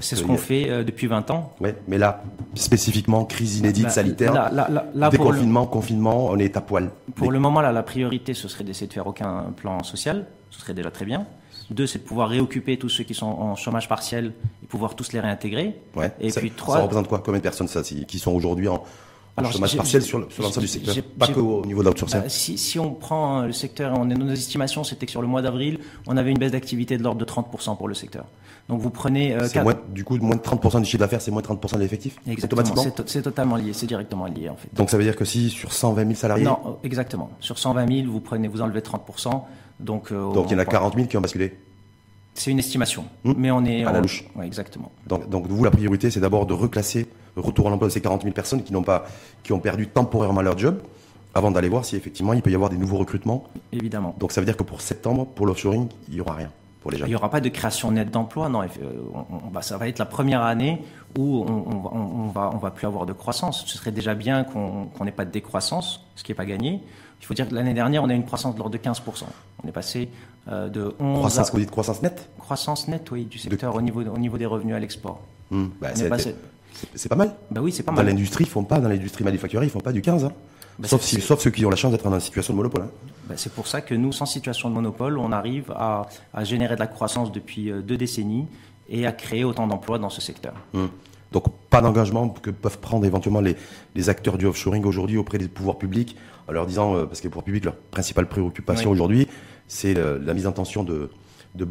C'est 0.00 0.14
ce 0.14 0.22
qu'on 0.22 0.36
fait 0.36 0.70
euh, 0.70 0.84
depuis 0.84 1.08
20 1.08 1.28
ans. 1.32 1.54
Ouais, 1.60 1.74
mais 1.88 1.98
là, 1.98 2.22
spécifiquement, 2.54 3.24
crise 3.24 3.58
inédite 3.58 3.90
sanitaire, 3.90 4.32
là- 4.52 4.68
le- 4.94 5.10
déconfinement, 5.10 5.66
confinement, 5.66 6.26
on 6.26 6.38
est 6.38 6.56
à 6.56 6.60
poil. 6.60 6.90
Pour 7.16 7.32
le 7.32 7.40
moment, 7.40 7.60
là, 7.60 7.72
la 7.72 7.82
priorité, 7.82 8.32
ce 8.34 8.46
serait 8.48 8.62
d'essayer 8.64 8.86
de 8.86 8.92
faire 8.92 9.06
aucun 9.08 9.46
plan 9.56 9.82
social. 9.82 10.26
Ce 10.50 10.60
serait 10.60 10.74
déjà 10.74 10.90
très 10.92 11.04
bien. 11.04 11.26
Deux, 11.70 11.86
c'est 11.86 11.98
de 11.98 12.04
pouvoir 12.04 12.28
réoccuper 12.30 12.78
tous 12.78 12.88
ceux 12.88 13.04
qui 13.04 13.14
sont 13.14 13.26
en 13.26 13.54
chômage 13.56 13.88
partiel 13.88 14.32
et 14.62 14.66
pouvoir 14.66 14.94
tous 14.96 15.12
les 15.12 15.20
réintégrer. 15.20 15.74
Ouais. 15.96 16.12
Et 16.20 16.30
ça, 16.30 16.40
puis 16.40 16.48
ça 16.50 16.54
trois. 16.56 16.78
représente 16.80 17.08
quoi 17.08 17.20
Combien 17.24 17.38
de 17.38 17.42
personnes 17.42 17.68
ça, 17.68 17.82
qui 17.82 18.18
sont 18.18 18.32
aujourd'hui 18.32 18.68
en, 18.68 18.82
Alors, 19.36 19.52
chômage 19.52 19.76
partiel 19.76 20.02
sur, 20.02 20.18
le- 20.18 20.26
sur 20.30 20.42
l'ensemble 20.42 20.62
du 20.62 20.68
secteur? 20.72 20.94
Pas 21.18 21.26
j'ai- 21.26 21.32
qu'au 21.34 21.64
niveau 21.66 21.82
de 21.82 21.88
l'outsourcing. 21.88 22.20
Bah, 22.22 22.28
si, 22.28 22.56
si 22.58 22.78
on 22.78 22.92
prend 22.92 23.42
euh, 23.42 23.46
le 23.46 23.52
secteur, 23.52 23.92
on 23.98 24.04
nos 24.06 24.30
estimations, 24.32 24.82
c'était 24.82 25.06
que 25.06 25.12
sur 25.12 25.20
le 25.22 25.28
mois 25.28 25.42
d'avril, 25.42 25.78
on 26.06 26.16
avait 26.16 26.30
une 26.30 26.38
baisse 26.38 26.52
d'activité 26.52 26.96
de 26.98 27.02
l'ordre 27.04 27.20
de 27.20 27.24
30% 27.24 27.76
pour 27.76 27.86
le 27.86 27.94
secteur. 27.94 28.24
Donc 28.68 28.80
vous 28.80 28.90
prenez. 28.90 29.34
euh, 29.34 29.40
c'est 29.44 29.52
quatre- 29.54 29.64
moins, 29.64 29.74
du 29.90 30.04
coup, 30.04 30.16
moins 30.16 30.36
de 30.36 30.42
30% 30.42 30.80
du 30.80 30.86
chiffre 30.86 30.98
d'affaires, 30.98 31.20
c'est 31.20 31.30
moins 31.30 31.40
de 31.42 31.46
30% 31.46 31.76
de 31.76 31.80
l'effectif 31.82 32.16
Exactement. 32.26 32.64
C'est 32.82 32.94
to- 32.94 33.02
C'est 33.06 33.22
totalement 33.22 33.56
lié. 33.56 33.72
C'est 33.74 33.86
directement 33.86 34.26
lié 34.26 34.48
en 34.48 34.56
fait. 34.56 34.68
Donc 34.74 34.90
ça 34.90 34.96
veut 34.98 35.04
dire 35.04 35.16
que 35.16 35.24
si 35.24 35.50
sur 35.50 35.72
120 35.72 36.02
000 36.02 36.14
salariés, 36.14 36.44
Non, 36.44 36.78
exactement. 36.82 37.30
Sur 37.40 37.58
120 37.58 37.86
000, 38.02 38.10
vous 38.10 38.20
prenez, 38.20 38.48
vous 38.48 38.60
enlevez 38.62 38.80
30%. 38.80 39.44
Donc, 39.80 40.10
euh, 40.12 40.32
donc 40.32 40.46
il 40.50 40.52
y 40.52 40.56
en 40.56 40.58
a 40.58 40.62
on- 40.62 40.70
40 40.70 40.94
000 40.94 41.06
qui 41.06 41.16
ont 41.16 41.20
basculé. 41.20 41.58
C'est 42.34 42.50
une 42.52 42.58
estimation, 42.60 43.04
Hmm. 43.24 43.32
mais 43.36 43.50
on 43.50 43.64
est 43.64 43.84
À 43.84 43.92
la 43.92 44.00
louche. 44.00 44.24
Ouais, 44.36 44.46
exactement. 44.46 44.92
Donc, 45.06 45.28
donc 45.28 45.46
vous, 45.48 45.64
la 45.64 45.70
priorité, 45.72 46.10
c'est 46.10 46.20
d'abord 46.20 46.46
de 46.46 46.54
reclasser 46.54 47.08
le 47.36 47.42
retour 47.42 47.66
à 47.66 47.70
l'emploi 47.70 47.88
de 47.88 47.92
ces 47.92 48.00
40 48.00 48.22
000 48.22 48.32
personnes 48.32 48.62
qui 48.62 48.72
n'ont 48.72 48.82
pas, 48.82 49.06
qui 49.42 49.52
ont 49.52 49.58
perdu 49.60 49.88
temporairement 49.88 50.42
leur 50.42 50.56
job, 50.56 50.80
avant 51.34 51.50
d'aller 51.50 51.68
voir 51.68 51.84
si 51.84 51.96
effectivement 51.96 52.32
il 52.32 52.42
peut 52.42 52.50
y 52.50 52.54
avoir 52.54 52.70
des 52.70 52.76
nouveaux 52.76 52.96
recrutements. 52.98 53.44
Évidemment. 53.72 54.14
Donc 54.18 54.32
ça 54.32 54.40
veut 54.40 54.44
dire 54.44 54.56
que 54.56 54.62
pour 54.62 54.80
septembre, 54.80 55.26
pour 55.26 55.46
l'offshoring, 55.46 55.88
il 56.08 56.14
n'y 56.14 56.20
aura 56.20 56.34
rien 56.34 56.50
pour 56.80 56.90
les 56.92 56.96
Il 56.96 57.00
jeunes. 57.00 57.08
n'y 57.08 57.14
aura 57.16 57.28
pas 57.30 57.40
de 57.40 57.48
création 57.48 57.90
nette 57.90 58.10
d'emplois, 58.12 58.48
non. 58.48 58.62
euh, 58.62 58.66
on- 59.14 59.46
on 59.46 59.50
va- 59.50 59.62
ça 59.62 59.76
va 59.76 59.88
être 59.88 59.98
la 59.98 60.06
première 60.06 60.42
année 60.42 60.80
où 61.18 61.44
on, 61.48 61.64
on 61.92 62.28
va, 62.28 62.50
on, 62.54 62.70
plus 62.70 62.86
avoir 62.86 63.04
de 63.06 63.12
croissance. 63.12 63.64
Ce 63.66 63.76
serait 63.76 63.90
déjà 63.92 64.14
bien 64.14 64.44
qu'on 64.44 64.86
qu'on 64.86 65.04
n'ait 65.04 65.10
pas 65.12 65.24
de 65.24 65.30
décroissance, 65.32 66.04
ce 66.14 66.22
qui 66.22 66.30
n'est 66.30 66.36
pas 66.36 66.46
gagné. 66.46 66.80
Il 67.20 67.26
faut 67.26 67.34
dire 67.34 67.48
que 67.48 67.54
l'année 67.54 67.74
dernière, 67.74 68.02
on 68.02 68.08
a 68.08 68.12
eu 68.12 68.16
une 68.16 68.24
croissance 68.24 68.54
de 68.54 68.58
l'ordre 68.58 68.72
de 68.76 68.82
15%. 68.82 69.24
On 69.64 69.68
est 69.68 69.72
passé 69.72 70.08
euh, 70.50 70.68
de 70.68 70.94
11 71.00 71.18
Croissance, 71.18 71.48
à 71.48 71.52
vous 71.52 71.58
dites 71.58 71.70
croissance 71.70 72.02
nette? 72.02 72.28
Croissance 72.38 72.88
nette, 72.88 73.10
oui, 73.10 73.24
du 73.24 73.38
secteur 73.38 73.74
au 73.74 73.80
niveau, 73.82 74.02
au 74.02 74.18
niveau 74.18 74.38
des 74.38 74.46
revenus 74.46 74.74
à 74.74 74.78
l'export. 74.78 75.20
Hmm, 75.50 75.66
bah, 75.80 75.88
c'est- 75.94 76.08
passé- 76.08 76.34
pas 77.08 77.16
mal. 77.16 77.34
Bah 77.50 77.60
oui, 77.62 77.72
c'est 77.72 77.82
pas 77.82 77.90
Dans 77.92 77.96
mal. 77.96 78.06
l'industrie, 78.06 78.44
ils 78.44 78.50
font 78.50 78.64
pas, 78.64 78.78
dans 78.80 78.88
l'industrie 78.88 79.24
manufacturière, 79.24 79.64
ils 79.64 79.70
font 79.70 79.80
pas 79.80 79.92
du 79.92 80.00
15. 80.02 80.24
hein. 80.24 80.32
Bah, 80.78 80.86
sauf, 80.86 81.02
si, 81.02 81.20
sauf 81.20 81.40
ceux 81.40 81.50
qui 81.50 81.66
ont 81.66 81.70
la 81.70 81.76
chance 81.76 81.90
d'être 81.90 82.04
dans 82.08 82.14
une 82.14 82.20
situation 82.20 82.52
de 82.54 82.58
monopole. 82.58 82.82
hein. 82.82 82.90
Bah, 83.28 83.34
c'est 83.36 83.52
pour 83.52 83.66
ça 83.66 83.80
que 83.80 83.94
nous, 83.96 84.12
sans 84.12 84.26
situation 84.26 84.68
de 84.70 84.74
monopole, 84.74 85.18
on 85.18 85.32
arrive 85.32 85.72
à, 85.74 86.06
à 86.32 86.44
générer 86.44 86.76
de 86.76 86.80
la 86.80 86.86
croissance 86.86 87.32
depuis 87.32 87.70
euh, 87.70 87.82
deux 87.82 87.96
décennies 87.96 88.46
et 88.88 89.06
à 89.06 89.12
créer 89.12 89.42
autant 89.44 89.66
d'emplois 89.66 89.98
dans 89.98 90.08
ce 90.08 90.20
secteur. 90.20 90.54
Hmm. 90.72 90.86
Donc 91.32 91.44
pas 91.70 91.80
d'engagement 91.80 92.28
que 92.28 92.50
peuvent 92.50 92.78
prendre 92.78 93.04
éventuellement 93.04 93.40
les, 93.40 93.56
les 93.94 94.08
acteurs 94.08 94.38
du 94.38 94.46
offshoring 94.46 94.84
aujourd'hui 94.84 95.18
auprès 95.18 95.38
des 95.38 95.48
pouvoirs 95.48 95.78
publics, 95.78 96.16
en 96.48 96.52
leur 96.52 96.66
disant, 96.66 96.94
euh, 96.94 97.04
parce 97.04 97.20
que 97.20 97.24
les 97.24 97.30
pouvoirs 97.30 97.44
publics, 97.44 97.64
leur 97.64 97.76
principale 97.76 98.26
préoccupation 98.28 98.90
Oui. 98.90 98.94
aujourd'hui, 98.94 99.28
c'est 99.66 99.96
euh, 99.98 100.18
la 100.24 100.32
mise 100.32 100.46
en 100.46 100.52
tension 100.52 100.84
de, 100.84 101.10
de, 101.54 101.66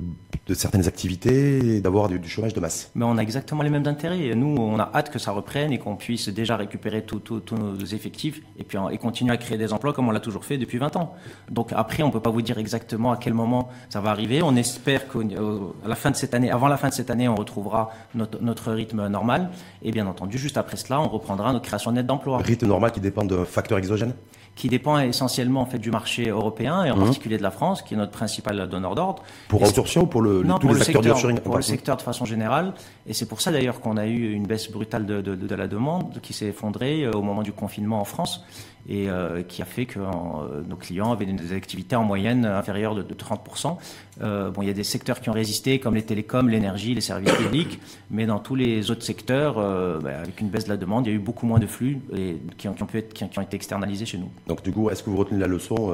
de 0.47 0.53
certaines 0.53 0.87
activités 0.87 1.75
et 1.75 1.81
d'avoir 1.81 2.07
du, 2.07 2.19
du, 2.19 2.29
chômage 2.29 2.53
de 2.53 2.59
masse. 2.59 2.91
Mais 2.95 3.05
on 3.05 3.17
a 3.17 3.21
exactement 3.21 3.63
les 3.63 3.69
mêmes 3.69 3.87
intérêts. 3.87 4.33
Nous, 4.35 4.55
on 4.57 4.79
a 4.79 4.89
hâte 4.93 5.11
que 5.11 5.19
ça 5.19 5.31
reprenne 5.31 5.71
et 5.71 5.79
qu'on 5.79 5.95
puisse 5.95 6.29
déjà 6.29 6.55
récupérer 6.57 7.03
tous 7.03 7.43
nos 7.51 7.77
effectifs 7.77 8.41
et 8.57 8.63
puis 8.63 8.77
et 8.91 8.97
continuer 8.97 9.33
à 9.33 9.37
créer 9.37 9.57
des 9.57 9.73
emplois 9.73 9.93
comme 9.93 10.07
on 10.07 10.11
l'a 10.11 10.19
toujours 10.19 10.45
fait 10.45 10.57
depuis 10.57 10.77
20 10.77 10.95
ans. 10.95 11.15
Donc 11.49 11.71
après, 11.73 12.03
on 12.03 12.11
peut 12.11 12.19
pas 12.19 12.29
vous 12.29 12.41
dire 12.41 12.57
exactement 12.57 13.11
à 13.11 13.17
quel 13.17 13.33
moment 13.33 13.69
ça 13.89 14.01
va 14.01 14.11
arriver. 14.11 14.41
On 14.41 14.55
espère 14.55 15.07
qu'à 15.07 15.19
la 15.85 15.95
fin 15.95 16.11
de 16.11 16.15
cette 16.15 16.33
année, 16.33 16.51
avant 16.51 16.67
la 16.67 16.77
fin 16.77 16.89
de 16.89 16.93
cette 16.93 17.09
année, 17.09 17.27
on 17.27 17.35
retrouvera 17.35 17.91
notre, 18.15 18.41
notre 18.41 18.71
rythme 18.71 19.07
normal. 19.07 19.49
Et 19.81 19.91
bien 19.91 20.07
entendu, 20.07 20.37
juste 20.37 20.57
après 20.57 20.77
cela, 20.77 20.99
on 21.01 21.07
reprendra 21.07 21.53
notre 21.53 21.65
création 21.65 21.91
nette 21.91 22.07
d'emplois. 22.07 22.39
Rythme 22.39 22.67
normal 22.67 22.91
qui 22.91 22.99
dépend 22.99 23.25
de 23.25 23.43
facteurs 23.43 23.77
exogènes? 23.77 24.13
Qui 24.57 24.69
dépend 24.69 24.97
essentiellement 24.99 25.61
en 25.61 25.65
fait 25.67 25.77
du 25.77 25.91
marché 25.91 26.29
européen 26.29 26.83
et 26.83 26.89
en 26.89 26.97
mmh. 26.97 27.03
particulier 27.05 27.37
de 27.37 27.43
la 27.43 27.51
France, 27.51 27.83
qui 27.83 27.93
est 27.93 27.97
notre 27.97 28.11
principal 28.11 28.67
donneur 28.67 28.95
d'ordre. 28.95 29.21
Pour 29.47 29.61
outsourcing 29.61 30.01
ou 30.01 30.07
pour 30.07 30.21
le, 30.21 30.43
non, 30.43 30.55
tous 30.57 30.65
pour 30.65 30.73
les 30.73 30.79
le 30.79 30.85
secteur, 30.85 31.41
Pour 31.43 31.55
le 31.55 31.61
secteur 31.61 31.95
de 31.95 32.01
façon 32.01 32.25
générale. 32.25 32.73
Et 33.05 33.13
c'est 33.13 33.27
pour 33.27 33.39
ça 33.39 33.51
d'ailleurs 33.51 33.79
qu'on 33.79 33.97
a 33.97 34.07
eu 34.07 34.33
une 34.33 34.47
baisse 34.47 34.71
brutale 34.71 35.05
de, 35.05 35.21
de, 35.21 35.35
de 35.35 35.55
la 35.55 35.67
demande 35.67 36.19
qui 36.23 36.33
s'est 36.33 36.47
effondrée 36.47 37.03
euh, 37.03 37.11
au 37.11 37.21
moment 37.21 37.43
du 37.43 37.53
confinement 37.53 38.01
en 38.01 38.05
France 38.05 38.43
et 38.87 39.09
euh, 39.09 39.43
qui 39.43 39.61
a 39.61 39.65
fait 39.65 39.85
que 39.85 39.99
euh, 39.99 40.63
nos 40.67 40.75
clients 40.75 41.11
avaient 41.11 41.25
des 41.25 41.53
activités 41.53 41.95
en 41.95 42.03
moyenne 42.03 42.45
inférieures 42.45 42.95
de, 42.95 43.03
de 43.03 43.13
30%. 43.13 43.77
Euh, 44.21 44.49
bon, 44.49 44.61
il 44.61 44.67
y 44.67 44.71
a 44.71 44.73
des 44.73 44.83
secteurs 44.83 45.19
qui 45.19 45.29
ont 45.29 45.33
résisté, 45.33 45.79
comme 45.79 45.95
les 45.95 46.03
télécoms, 46.03 46.47
l'énergie, 46.47 46.93
les 46.93 47.01
services 47.01 47.33
publics, 47.33 47.79
mais 48.09 48.25
dans 48.25 48.39
tous 48.39 48.55
les 48.55 48.89
autres 48.89 49.03
secteurs, 49.03 49.55
bah, 50.01 50.19
avec 50.19 50.39
une 50.41 50.49
baisse 50.49 50.65
de 50.65 50.69
la 50.69 50.77
demande, 50.77 51.05
il 51.05 51.09
y 51.09 51.13
a 51.13 51.15
eu 51.15 51.21
beaucoup 51.21 51.45
moins 51.45 51.59
de 51.59 51.67
flux 51.67 51.99
et, 52.15 52.37
qui, 52.57 52.67
ont, 52.67 52.73
pu 52.73 52.99
être, 52.99 53.13
qui, 53.13 53.23
ont 53.23 53.41
été 53.41 53.55
externalisés 53.55 54.05
chez 54.05 54.17
nous. 54.17 54.29
Donc 54.47 54.63
du 54.63 54.71
coup, 54.71 54.89
est-ce 54.89 55.03
que 55.03 55.09
vous 55.09 55.17
retenez 55.17 55.39
la 55.39 55.47
leçon 55.47 55.93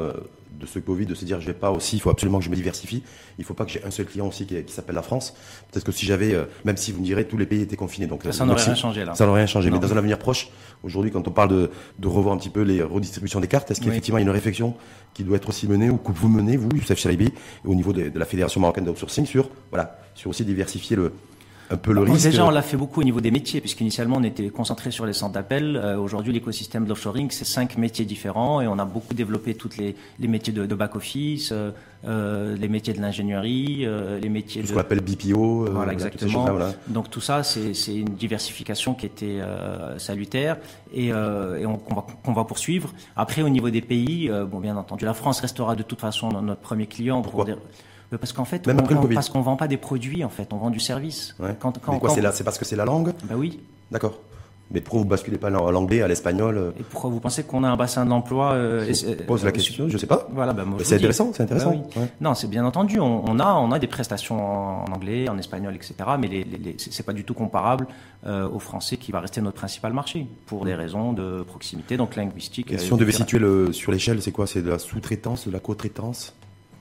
de 0.63 0.69
ce 0.69 0.79
Covid, 0.79 1.05
de 1.05 1.15
se 1.15 1.25
dire 1.25 1.39
je 1.39 1.45
vais 1.45 1.53
pas 1.53 1.71
aussi, 1.71 1.97
il 1.97 1.99
faut 1.99 2.09
absolument 2.09 2.39
que 2.39 2.45
je 2.45 2.49
me 2.49 2.55
diversifie. 2.55 3.03
Il 3.37 3.45
faut 3.45 3.53
pas 3.53 3.65
que 3.65 3.71
j'ai 3.71 3.83
un 3.83 3.91
seul 3.91 4.05
client 4.05 4.27
aussi 4.27 4.45
qui, 4.45 4.61
qui 4.63 4.73
s'appelle 4.73 4.95
la 4.95 5.01
France. 5.01 5.33
Peut-être 5.71 5.85
que 5.85 5.91
si 5.91 6.05
j'avais, 6.05 6.33
euh, 6.33 6.45
même 6.65 6.77
si 6.77 6.91
vous 6.91 6.99
me 6.99 7.05
direz 7.05 7.25
tous 7.25 7.37
les 7.37 7.45
pays 7.45 7.61
étaient 7.61 7.75
confinés, 7.75 8.07
donc 8.07 8.23
ça 8.31 8.45
n'aurait 8.45 8.63
rien 8.63 8.75
changé 8.75 9.05
là. 9.05 9.15
Ça 9.15 9.25
n'aurait 9.25 9.41
rien 9.41 9.47
changé. 9.47 9.69
Mais 9.69 9.79
dans 9.79 9.93
un 9.93 9.97
avenir 9.97 10.17
proche, 10.17 10.49
aujourd'hui, 10.83 11.11
quand 11.11 11.27
on 11.27 11.31
parle 11.31 11.49
de, 11.49 11.71
de, 11.99 12.07
revoir 12.07 12.35
un 12.35 12.37
petit 12.37 12.49
peu 12.49 12.61
les 12.61 12.81
redistributions 12.81 13.39
des 13.39 13.47
cartes, 13.47 13.69
est-ce 13.71 13.81
qu'effectivement 13.81 14.17
il 14.17 14.21
y 14.21 14.25
a 14.25 14.27
une 14.27 14.33
réflexion 14.33 14.75
qui 15.13 15.23
doit 15.23 15.37
être 15.37 15.49
aussi 15.49 15.67
menée 15.67 15.89
ou 15.89 15.97
que 15.97 16.11
vous 16.11 16.29
menez 16.29 16.57
vous, 16.57 16.69
Youssef 16.75 16.99
Chalibi, 16.99 17.31
au 17.65 17.75
niveau 17.75 17.93
de, 17.93 18.09
de 18.09 18.19
la 18.19 18.25
fédération 18.25 18.61
marocaine 18.61 18.85
d'outsourcing 18.85 19.25
sur 19.25 19.49
voilà 19.69 19.99
sur 20.15 20.29
aussi 20.29 20.45
diversifier 20.45 20.95
le 20.95 21.11
un 21.69 21.77
peu 21.77 21.93
le 21.93 22.01
risque. 22.01 22.23
Déjà, 22.23 22.45
on 22.45 22.49
l'a 22.49 22.61
fait 22.61 22.77
beaucoup 22.77 23.01
au 23.01 23.03
niveau 23.03 23.21
des 23.21 23.31
métiers, 23.31 23.61
puisqu'initialement, 23.61 24.17
on 24.17 24.23
était 24.23 24.49
concentré 24.49 24.91
sur 24.91 25.05
les 25.05 25.13
centres 25.13 25.33
d'appel. 25.33 25.75
Euh, 25.75 25.97
Aujourd'hui, 25.97 26.33
l'écosystème 26.33 26.83
de 26.83 26.89
l'offshoring, 26.89 27.31
c'est 27.31 27.45
cinq 27.45 27.77
métiers 27.77 28.05
différents 28.05 28.61
et 28.61 28.67
on 28.67 28.79
a 28.79 28.85
beaucoup 28.85 29.13
développé 29.13 29.55
tous 29.55 29.77
les, 29.77 29.95
les 30.19 30.27
métiers 30.27 30.53
de, 30.53 30.65
de 30.65 30.75
back-office, 30.75 31.51
euh, 31.51 31.71
euh, 32.05 32.55
les 32.57 32.67
métiers 32.67 32.93
de 32.93 33.01
l'ingénierie, 33.01 33.85
euh, 33.85 34.19
les 34.19 34.29
métiers 34.29 34.61
tout 34.61 34.67
de... 34.67 34.69
ce 34.69 34.73
qu'on 34.73 34.81
appelle 34.81 35.01
BPO. 35.01 35.71
Voilà, 35.71 35.93
exactement. 35.93 36.45
voilà. 36.45 36.73
Donc 36.87 37.09
tout 37.09 37.21
ça, 37.21 37.43
c'est 37.43 37.73
une 37.95 38.15
diversification 38.15 38.93
qui 38.93 39.05
était 39.05 39.39
salutaire 39.97 40.57
et, 40.93 41.07
et 41.07 41.65
on, 41.65 41.77
qu'on 41.77 41.95
va, 41.95 42.05
qu 42.23 42.33
va, 42.33 42.43
poursuivre. 42.43 42.93
Après, 43.15 43.41
au 43.41 43.49
niveau 43.49 43.69
des 43.69 43.81
pays, 43.81 44.29
bon, 44.49 44.59
bien 44.59 44.75
entendu, 44.77 45.05
la 45.05 45.13
France 45.13 45.39
restera 45.39 45.75
de 45.75 45.83
toute 45.83 46.01
façon 46.01 46.41
notre 46.41 46.61
premier 46.61 46.87
client. 46.87 47.21
Pourquoi 47.21 47.45
pour 47.45 47.55
dire, 47.55 47.61
parce 48.17 48.33
qu'en 48.33 48.45
fait, 48.45 48.65
Même 48.67 48.81
on, 48.81 49.07
parce 49.07 49.29
qu'on 49.29 49.41
vend 49.41 49.55
pas 49.55 49.67
des 49.67 49.77
produits, 49.77 50.23
en 50.23 50.29
fait, 50.29 50.51
on 50.53 50.57
vend 50.57 50.69
du 50.69 50.79
service. 50.79 51.35
Ouais. 51.39 51.55
Quand, 51.59 51.79
quand, 51.79 51.93
Mais 51.93 51.99
quoi, 51.99 52.09
quand... 52.09 52.31
c'est 52.31 52.43
parce 52.43 52.57
que 52.57 52.65
c'est 52.65 52.75
la 52.75 52.85
langue? 52.85 53.13
Bah 53.25 53.35
oui. 53.37 53.59
D'accord. 53.91 54.17
Mais 54.71 54.81
pourquoi 54.81 55.01
vous 55.01 55.07
basculez 55.07 55.37
pas 55.37 55.47
à 55.47 55.71
l'anglais, 55.71 56.01
à 56.01 56.07
l'espagnol 56.07 56.73
Et 56.79 56.83
pourquoi 56.83 57.09
vous 57.11 57.19
pensez 57.19 57.43
qu'on 57.43 57.63
a 57.63 57.69
un 57.69 57.75
bassin 57.75 58.05
d'emploi 58.05 58.53
euh, 58.53 58.91
Je 58.91 59.23
pose 59.23 59.43
la 59.43 59.51
question, 59.51 59.87
je 59.87 59.97
sais 59.99 60.07
pas. 60.07 60.27
Voilà, 60.31 60.53
bah, 60.53 60.63
c'est 60.81 60.95
intéressant, 60.95 61.31
c'est 61.33 61.43
intéressant. 61.43 61.71
Bah 61.71 61.77
oui. 61.95 62.01
ouais. 62.01 62.07
Non, 62.21 62.33
c'est 62.33 62.47
bien 62.47 62.65
entendu. 62.65 62.99
On, 62.99 63.23
on, 63.27 63.39
a, 63.39 63.53
on 63.53 63.71
a 63.71 63.77
des 63.77 63.87
prestations 63.87 64.83
en 64.83 64.85
anglais, 64.85 65.29
en 65.29 65.37
espagnol, 65.37 65.75
etc. 65.75 65.93
Mais 66.17 66.27
les, 66.27 66.43
les, 66.43 66.57
les, 66.57 66.75
c'est 66.77 67.05
pas 67.05 67.13
du 67.13 67.23
tout 67.23 67.35
comparable 67.35 67.87
euh, 68.25 68.49
au 68.49 68.57
français 68.57 68.97
qui 68.97 69.11
va 69.11 69.19
rester 69.19 69.41
notre 69.41 69.57
principal 69.57 69.93
marché 69.93 70.25
pour 70.47 70.65
des 70.65 70.73
raisons 70.73 71.13
de 71.13 71.43
proximité, 71.43 71.95
donc 71.95 72.15
linguistique. 72.15 72.71
Et 72.71 72.79
si 72.79 72.91
on 72.91 72.97
devait 72.97 73.11
situer 73.11 73.37
le, 73.39 73.73
sur 73.73 73.91
l'échelle, 73.91 74.23
c'est 74.23 74.31
quoi? 74.31 74.47
C'est 74.47 74.63
de 74.63 74.69
la 74.69 74.79
sous-traitance, 74.79 75.45
de 75.47 75.51
la 75.51 75.59
co-traitance? 75.59 76.33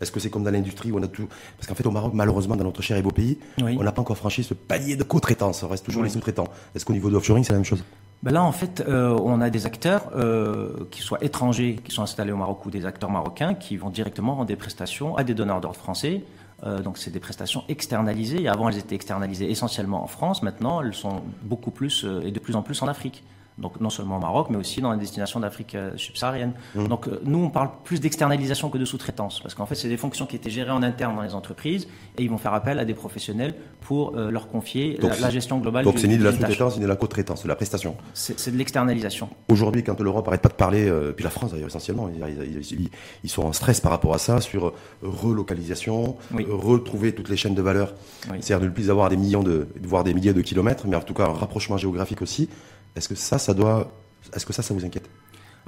Est-ce 0.02 0.12
que 0.12 0.20
c'est 0.20 0.30
comme 0.30 0.44
dans 0.44 0.50
l'industrie 0.50 0.90
où 0.90 0.98
on 0.98 1.02
a 1.02 1.08
tout 1.08 1.28
Parce 1.56 1.68
qu'en 1.68 1.74
fait, 1.74 1.86
au 1.86 1.90
Maroc, 1.90 2.12
malheureusement, 2.14 2.56
dans 2.56 2.64
notre 2.64 2.82
cher 2.82 2.96
et 2.96 3.02
beau 3.02 3.10
pays, 3.10 3.38
oui. 3.62 3.76
on 3.78 3.84
n'a 3.84 3.92
pas 3.92 4.02
encore 4.02 4.16
franchi 4.16 4.42
ce 4.42 4.54
palier 4.54 4.96
de 4.96 5.04
co-traitance. 5.04 5.62
On 5.62 5.68
reste 5.68 5.84
toujours 5.84 6.02
oui. 6.02 6.08
les 6.08 6.12
sous-traitants. 6.12 6.48
Est-ce 6.74 6.84
qu'au 6.84 6.92
niveau 6.92 7.08
de 7.08 7.14
l'offshoring, 7.14 7.44
c'est 7.44 7.52
la 7.52 7.58
même 7.58 7.64
chose? 7.64 7.84
Ben 8.22 8.32
là, 8.32 8.42
en 8.42 8.52
fait, 8.52 8.84
euh, 8.86 9.16
on 9.22 9.40
a 9.40 9.50
des 9.50 9.66
acteurs, 9.66 10.10
euh, 10.14 10.86
qui 10.90 11.02
soient 11.02 11.22
étrangers, 11.24 11.78
qui 11.84 11.92
sont 11.92 12.02
installés 12.02 12.32
au 12.32 12.36
Maroc, 12.36 12.66
ou 12.66 12.70
des 12.70 12.86
acteurs 12.86 13.10
marocains, 13.10 13.54
qui 13.54 13.76
vont 13.76 13.90
directement 13.90 14.34
rendre 14.34 14.46
des 14.46 14.56
prestations 14.56 15.16
à 15.16 15.24
des 15.24 15.34
donneurs 15.34 15.60
d'ordre 15.60 15.78
français. 15.78 16.22
Euh, 16.64 16.80
donc, 16.80 16.98
c'est 16.98 17.10
des 17.10 17.20
prestations 17.20 17.64
externalisées. 17.68 18.42
Et 18.42 18.48
avant, 18.48 18.68
elles 18.68 18.78
étaient 18.78 18.94
externalisées 18.94 19.50
essentiellement 19.50 20.02
en 20.02 20.06
France. 20.06 20.42
Maintenant, 20.42 20.82
elles 20.82 20.94
sont 20.94 21.22
beaucoup 21.42 21.70
plus 21.70 22.06
et 22.24 22.30
de 22.30 22.38
plus 22.38 22.54
en 22.54 22.62
plus 22.62 22.80
en 22.82 22.88
Afrique 22.88 23.24
donc 23.58 23.80
non 23.80 23.90
seulement 23.90 24.16
au 24.16 24.20
Maroc, 24.20 24.48
mais 24.50 24.56
aussi 24.56 24.80
dans 24.80 24.92
les 24.92 24.98
destinations 24.98 25.40
d'Afrique 25.40 25.74
euh, 25.74 25.92
subsaharienne. 25.96 26.52
Mmh. 26.74 26.88
Donc 26.88 27.08
euh, 27.08 27.20
nous, 27.24 27.38
on 27.38 27.50
parle 27.50 27.70
plus 27.84 28.00
d'externalisation 28.00 28.70
que 28.70 28.78
de 28.78 28.84
sous-traitance, 28.84 29.40
parce 29.40 29.54
qu'en 29.54 29.66
fait, 29.66 29.74
c'est 29.74 29.88
des 29.88 29.96
fonctions 29.96 30.26
qui 30.26 30.36
étaient 30.36 30.50
gérées 30.50 30.70
en 30.70 30.82
interne 30.82 31.16
dans 31.16 31.22
les 31.22 31.34
entreprises, 31.34 31.86
et 32.16 32.22
ils 32.22 32.30
vont 32.30 32.38
faire 32.38 32.54
appel 32.54 32.78
à 32.78 32.84
des 32.84 32.94
professionnels 32.94 33.54
pour 33.80 34.16
euh, 34.16 34.30
leur 34.30 34.48
confier 34.48 34.96
donc, 35.00 35.10
la, 35.10 35.20
la, 35.20 35.30
gestion 35.30 35.58
globale. 35.58 35.84
Donc 35.84 35.98
c'est 35.98 36.08
ni 36.08 36.16
de 36.16 36.24
la 36.24 36.32
sous-traitance, 36.32 36.76
ni 36.76 36.82
de 36.82 36.88
la 36.88 36.96
co-traitance, 36.96 37.42
de 37.42 37.48
la 37.48 37.56
prestation. 37.56 37.96
C'est 38.14 38.50
de 38.50 38.56
l'externalisation. 38.56 39.28
Aujourd'hui, 39.48 39.82
quand 39.84 40.00
l'Europe 40.00 40.26
arrête 40.28 40.42
pas 40.42 40.48
de 40.48 40.54
parler, 40.54 40.88
euh, 40.88 41.12
puis 41.12 41.24
la 41.24 41.30
France 41.30 41.52
d'ailleurs 41.52 41.68
essentiellement, 41.68 42.08
ils, 42.08 42.62
ils, 42.70 42.90
ils, 43.24 43.30
sont 43.30 43.42
en 43.42 43.52
stress 43.52 43.80
par 43.80 43.92
rapport 43.92 44.14
à 44.14 44.18
ça, 44.18 44.40
sur 44.40 44.72
relocalisation, 45.02 46.16
oui. 46.32 46.46
retrouver 46.48 47.14
toutes 47.14 47.28
les 47.28 47.36
chaînes 47.36 47.54
de 47.54 47.62
valeur, 47.62 47.94
oui. 48.30 48.38
c'est-à-dire 48.40 48.66
ne 48.66 48.72
plus 48.72 48.90
avoir 48.90 49.08
des 49.08 49.16
millions 49.16 49.42
de, 49.42 49.68
voire 49.82 50.04
des 50.04 50.14
milliers 50.14 50.34
de 50.34 50.40
kilomètres, 50.40 50.86
mais 50.86 50.96
en 50.96 51.00
tout 51.00 51.14
cas 51.14 51.24
un 51.24 51.32
rapprochement 51.32 51.76
géographique 51.76 52.22
aussi. 52.22 52.48
Est-ce 52.96 53.08
que 53.08 53.14
ça, 53.14 53.38
ça 53.38 53.54
doit, 53.54 53.90
est-ce 54.34 54.46
que 54.46 54.52
ça, 54.52 54.62
ça 54.62 54.74
vous 54.74 54.84
inquiète? 54.84 55.08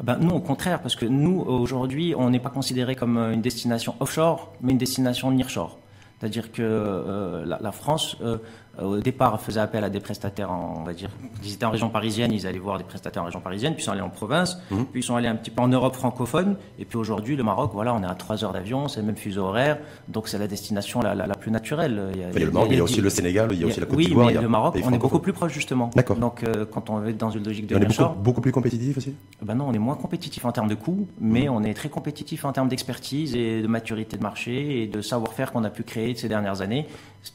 Ben, 0.02 0.18
nous, 0.18 0.34
au 0.34 0.40
contraire, 0.40 0.82
parce 0.82 0.96
que 0.96 1.06
nous, 1.06 1.40
aujourd'hui, 1.40 2.14
on 2.16 2.30
n'est 2.30 2.40
pas 2.40 2.50
considéré 2.50 2.96
comme 2.96 3.16
une 3.16 3.42
destination 3.42 3.94
offshore, 4.00 4.52
mais 4.60 4.72
une 4.72 4.78
destination 4.78 5.30
nearshore. 5.30 5.78
C'est-à-dire 6.18 6.52
que 6.52 6.62
euh, 6.62 7.44
la, 7.44 7.58
la, 7.60 7.72
France, 7.72 8.16
euh, 8.22 8.38
au 8.80 8.98
départ, 8.98 9.40
faisait 9.40 9.60
appel 9.60 9.84
à 9.84 9.90
des 9.90 10.00
prestataires, 10.00 10.50
en, 10.50 10.78
on 10.80 10.84
va 10.84 10.92
dire, 10.92 11.10
ils 11.44 11.52
étaient 11.52 11.64
en 11.64 11.70
région 11.70 11.90
parisienne, 11.90 12.32
ils 12.32 12.46
allaient 12.46 12.58
voir 12.58 12.78
des 12.78 12.84
prestataires 12.84 13.22
en 13.22 13.26
région 13.26 13.40
parisienne, 13.40 13.74
puis 13.74 13.82
ils 13.82 13.86
sont 13.86 13.92
allés 13.92 14.00
en 14.00 14.10
province, 14.10 14.58
mmh. 14.70 14.82
puis 14.90 15.00
ils 15.00 15.04
sont 15.04 15.16
allés 15.16 15.28
un 15.28 15.36
petit 15.36 15.50
peu 15.50 15.62
en 15.62 15.68
Europe 15.68 15.94
francophone, 15.94 16.56
et 16.78 16.84
puis 16.84 16.98
aujourd'hui, 16.98 17.36
le 17.36 17.42
Maroc, 17.42 17.70
voilà, 17.74 17.94
on 17.94 18.02
est 18.02 18.06
à 18.06 18.14
3 18.14 18.44
heures 18.44 18.52
d'avion, 18.52 18.88
c'est 18.88 19.00
le 19.00 19.06
même 19.06 19.16
fuseau 19.16 19.44
horaire, 19.44 19.78
donc 20.08 20.28
c'est 20.28 20.38
la 20.38 20.46
destination 20.46 21.00
la, 21.00 21.14
la, 21.14 21.26
la, 21.26 21.34
plus 21.34 21.50
naturelle. 21.50 22.10
Il 22.14 22.20
y 22.20 22.24
a, 22.24 22.30
il 22.30 22.38
y 22.38 22.42
a 22.42 22.46
le 22.46 22.50
Maroc, 22.50 22.68
il 22.70 22.76
y 22.76 22.80
a, 22.80 22.84
aussi 22.84 23.00
le 23.00 23.10
Sénégal, 23.10 23.50
il 23.52 23.60
y 23.60 23.64
a, 23.64 23.66
aussi 23.66 23.80
la 23.80 23.86
Côte 23.86 23.98
d'Ivoire. 23.98 24.26
Oui, 24.26 24.34
mais 24.34 24.40
le 24.40 24.48
Maroc, 24.48 24.76
on 24.82 24.92
est 24.92 24.98
beaucoup 24.98 25.18
plus 25.18 25.32
proche, 25.32 25.52
justement. 25.52 25.90
D'accord. 25.94 26.16
Donc, 26.16 26.42
euh, 26.42 26.64
quand 26.70 26.90
on 26.90 27.04
est 27.04 27.12
dans 27.12 27.30
une 27.30 27.44
logique 27.44 27.66
de 27.66 27.76
On 27.76 27.80
est 27.80 27.86
beaucoup, 27.86 28.14
beaucoup, 28.14 28.40
plus 28.40 28.52
compétitif 28.52 28.96
aussi? 28.96 29.14
Ben 29.42 29.54
Non, 29.54 29.66
on 29.68 29.72
est 29.72 29.78
moins 29.78 29.96
compétitif 29.96 30.44
en 30.44 30.52
termes 30.52 30.68
de 30.68 30.74
coûts, 30.74 31.06
mais 31.20 31.46
mmh. 31.46 31.52
on 31.52 31.62
est 31.62 31.74
très 31.74 31.88
compétitif 31.88 32.44
en 32.44 32.52
termes 32.52 32.68
d'expertise 32.68 33.34
et 33.36 33.62
de 33.62 33.66
maturité 33.66 34.16
de 34.16 34.22
marché 34.22 34.82
et 34.82 34.86
de 34.86 35.00
savoir-faire 35.00 35.52
qu'on 35.52 35.64
a 35.64 35.70
pu 35.70 35.82
créer 35.82 36.14
ces 36.14 36.28
dernières 36.28 36.60
années. 36.60 36.86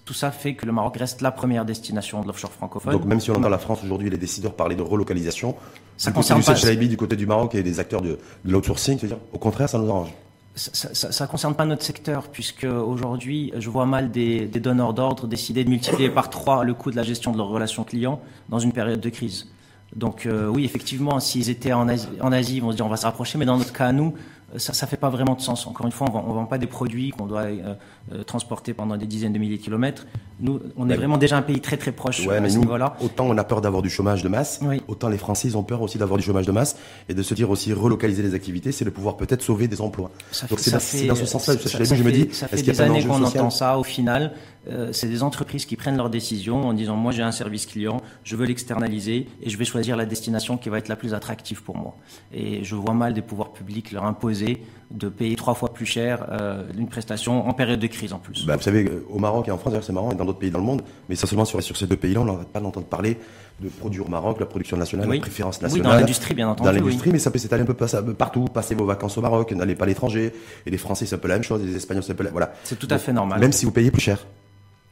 Tout 0.05 0.13
ça 0.13 0.31
fait 0.31 0.53
que 0.53 0.65
le 0.65 0.71
Maroc 0.71 0.97
reste 0.97 1.21
la 1.21 1.31
première 1.31 1.65
destination 1.65 2.21
de 2.21 2.27
l'offshore 2.27 2.51
francophone. 2.51 2.93
Donc 2.93 3.05
même 3.05 3.19
si 3.19 3.31
on 3.31 3.35
entend 3.35 3.49
la 3.49 3.57
France 3.57 3.79
aujourd'hui, 3.83 4.09
les 4.09 4.17
décideurs 4.17 4.53
parler 4.53 4.75
de 4.75 4.81
relocalisation, 4.81 5.55
ça 5.97 6.11
concerne 6.11 6.43
pas 6.43 6.53
du 6.53 6.87
du 6.87 6.97
côté 6.97 7.15
du 7.15 7.25
Maroc 7.25 7.55
et 7.55 7.63
des 7.63 7.79
acteurs 7.79 8.01
de, 8.01 8.19
de 8.45 8.51
l'outsourcing, 8.51 8.99
c'est-à-dire 8.99 9.17
au 9.33 9.37
contraire, 9.37 9.67
ça 9.67 9.79
nous 9.79 9.89
arrange. 9.89 10.13
Ça, 10.55 11.11
ça, 11.11 11.27
concerne 11.27 11.55
pas 11.55 11.65
notre 11.65 11.83
secteur 11.83 12.27
puisque 12.27 12.65
aujourd'hui, 12.65 13.53
je 13.57 13.69
vois 13.69 13.85
mal 13.85 14.11
des, 14.11 14.45
des 14.45 14.59
donneurs 14.59 14.93
d'ordre 14.93 15.25
décider 15.25 15.63
de 15.63 15.69
multiplier 15.69 16.09
par 16.09 16.29
trois 16.29 16.65
le 16.65 16.73
coût 16.73 16.91
de 16.91 16.97
la 16.97 17.03
gestion 17.03 17.31
de 17.31 17.37
leurs 17.37 17.47
relations 17.47 17.85
clients 17.85 18.19
dans 18.49 18.59
une 18.59 18.73
période 18.73 18.99
de 18.99 19.09
crise. 19.09 19.47
Donc 19.95 20.25
euh, 20.25 20.47
oui, 20.47 20.65
effectivement, 20.65 21.19
s'ils 21.19 21.49
étaient 21.49 21.73
en 21.73 21.87
Asie, 21.87 22.09
en 22.21 22.31
Asie, 22.31 22.57
ils 22.57 22.61
vont 22.61 22.71
se 22.71 22.75
dire 22.75 22.85
on 22.85 22.89
va 22.89 22.97
se 22.97 23.05
rapprocher, 23.05 23.37
mais 23.37 23.45
dans 23.45 23.57
notre 23.57 23.73
cas, 23.73 23.91
nous, 23.91 24.13
ça 24.57 24.73
ça 24.73 24.87
fait 24.87 24.97
pas 24.97 25.09
vraiment 25.09 25.35
de 25.35 25.41
sens. 25.41 25.67
Encore 25.67 25.85
une 25.85 25.91
fois, 25.91 26.07
on 26.11 26.17
on 26.17 26.33
vend 26.33 26.45
pas 26.45 26.57
des 26.57 26.67
produits 26.67 27.11
qu'on 27.11 27.25
doit 27.25 27.41
euh, 27.43 27.75
euh, 28.13 28.23
transporter 28.23 28.73
pendant 28.73 28.97
des 28.97 29.07
dizaines 29.07 29.33
de 29.33 29.39
milliers 29.39 29.57
de 29.57 29.63
kilomètres. 29.63 30.05
Nous, 30.39 30.59
on 30.77 30.87
est 30.87 30.91
ouais. 30.91 30.97
vraiment 30.97 31.17
déjà 31.17 31.37
un 31.37 31.41
pays 31.41 31.59
très 31.59 31.77
très 31.77 31.91
proche 31.91 32.25
ouais, 32.25 32.39
mais 32.39 32.49
nous, 32.49 32.63
Autant 33.01 33.25
on 33.25 33.37
a 33.37 33.43
peur 33.43 33.61
d'avoir 33.61 33.81
du 33.81 33.89
chômage 33.89 34.23
de 34.23 34.29
masse, 34.29 34.59
oui. 34.63 34.81
autant 34.87 35.09
les 35.09 35.17
Français 35.17 35.49
ils 35.49 35.57
ont 35.57 35.63
peur 35.63 35.81
aussi 35.81 35.97
d'avoir 35.97 36.17
du 36.17 36.23
chômage 36.23 36.45
de 36.45 36.51
masse 36.51 36.77
et 37.09 37.13
de 37.13 37.21
se 37.21 37.33
dire 37.33 37.49
aussi 37.49 37.73
relocaliser 37.73 38.23
les 38.23 38.33
activités, 38.33 38.71
c'est 38.71 38.85
de 38.85 38.89
pouvoir 38.89 39.17
peut-être 39.17 39.41
sauver 39.41 39.67
des 39.67 39.81
emplois. 39.81 40.11
Ça 40.31 40.47
Donc 40.47 40.59
c'est 40.59 40.71
dans, 40.71 41.13
dans, 41.13 41.19
ce 41.19 41.25
sens-là, 41.25 41.55
je, 41.61 41.67
je, 41.67 41.95
je 41.95 42.03
me 42.03 42.11
dis, 42.11 42.29
ça 42.31 42.47
fait 42.47 42.61
des 42.61 42.81
années 42.81 43.03
qu'on 43.03 43.23
entend 43.23 43.49
ça. 43.49 43.77
Au 43.77 43.83
final, 43.83 44.33
euh, 44.67 44.89
c'est 44.91 45.07
des 45.07 45.23
entreprises 45.23 45.65
qui 45.65 45.75
prennent 45.75 45.97
leurs 45.97 46.09
décisions 46.09 46.67
en 46.67 46.73
disant 46.73 46.95
moi 46.95 47.11
j'ai 47.11 47.23
un 47.23 47.31
service 47.31 47.65
client, 47.65 48.01
je 48.23 48.35
veux 48.35 48.45
l'externaliser 48.45 49.27
et 49.41 49.49
je 49.49 49.57
vais 49.57 49.65
choisir 49.65 49.95
la 49.95 50.05
destination 50.05 50.57
qui 50.57 50.69
va 50.69 50.77
être 50.77 50.89
la 50.89 50.95
plus 50.95 51.13
attractive 51.13 51.63
pour 51.63 51.77
moi. 51.77 51.95
Et 52.33 52.63
je 52.63 52.75
vois 52.75 52.93
mal 52.93 53.13
des 53.13 53.21
pouvoirs 53.21 53.51
publics 53.51 53.91
leur 53.91 54.05
imposer 54.05 54.61
de 54.91 55.07
payer 55.07 55.35
trois 55.35 55.53
fois 55.53 55.71
plus 55.71 55.85
cher 55.85 56.25
euh, 56.31 56.63
une 56.77 56.87
prestation 56.87 57.47
en 57.47 57.53
période 57.53 57.79
de 57.79 57.85
crise 57.87 58.11
en 58.11 58.17
plus. 58.17 58.45
Bah, 58.45 58.55
vous 58.55 58.63
savez, 58.63 58.85
euh, 58.85 59.05
au 59.09 59.19
Maroc 59.19 59.47
et 59.47 59.51
en 59.51 59.57
France, 59.59 59.73
c'est 59.81 59.93
marrant, 59.93 60.11
et 60.11 60.15
dans 60.15 60.25
d'autres 60.25 60.39
pays 60.39 60.49
dans 60.49 60.57
le 60.59 60.65
monde, 60.65 60.81
mais 61.07 61.13
essentiellement 61.13 61.45
sur, 61.45 61.61
sur 61.61 61.77
ces 61.77 61.85
deux 61.85 61.95
pays-là, 61.95 62.21
on 62.21 62.25
n'arrête 62.25 62.47
pas 62.47 62.59
d'entendre 62.59 62.87
parler 62.87 63.17
de 63.61 63.69
produire 63.69 64.07
au 64.07 64.09
Maroc, 64.09 64.39
la 64.39 64.45
production 64.47 64.77
nationale, 64.77 65.07
Oui. 65.07 65.17
la 65.17 65.21
préférence 65.21 65.57
Oui, 65.57 65.63
nationale. 65.63 65.91
dans 65.93 65.99
l'industrie, 65.99 66.33
bien 66.33 66.49
entendu. 66.49 66.67
Dans 66.69 66.73
oui. 66.75 66.79
l'industrie, 66.81 67.11
mais 67.11 67.19
ça 67.19 67.29
peut 67.29 67.37
s'étaler 67.37 67.63
un 67.63 67.65
peu 67.65 67.87
ça- 67.87 68.01
partout. 68.01 68.45
Passez 68.45 68.73
vos 68.73 68.85
vacances 68.85 69.15
au 69.17 69.21
Maroc, 69.21 69.51
n'allez 69.51 69.75
pas 69.75 69.83
à 69.83 69.87
l'étranger. 69.87 70.33
Et 70.65 70.71
les 70.71 70.77
Français, 70.77 71.05
c'est 71.05 71.15
un 71.15 71.19
peu 71.19 71.27
la 71.27 71.35
même 71.35 71.43
chose, 71.43 71.61
et 71.61 71.65
les 71.67 71.75
Espagnols, 71.75 72.03
c'est 72.03 72.13
un 72.13 72.15
peu 72.15 72.23
la... 72.23 72.31
Voilà. 72.31 72.53
C'est 72.63 72.79
tout 72.79 72.87
à 72.89 72.97
fait 72.97 73.13
normal. 73.13 73.39
Même 73.39 73.51
si 73.51 73.65
vous 73.65 73.71
payez 73.71 73.91
plus 73.91 74.01
cher. 74.01 74.25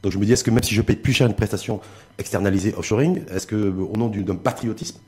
Donc 0.03 0.11
je 0.11 0.19
me 0.19 0.25
dis, 0.25 0.33
est-ce 0.33 0.43
que 0.43 0.51
même 0.51 0.61
si 0.61 0.75
je 0.75 0.81
paye 0.83 0.95
plus 0.97 1.13
cher 1.13 1.25
une 1.27 1.33
prestation 1.33 1.79
externalisée 2.19 2.75
offshoring, 2.77 3.21
est-ce 3.33 3.47
que 3.47 3.55
euh, 3.55 3.71
au 3.91 3.97
nom 3.97 4.09
du- 4.09 4.23
d'un 4.23 4.35
patriotisme 4.35 4.99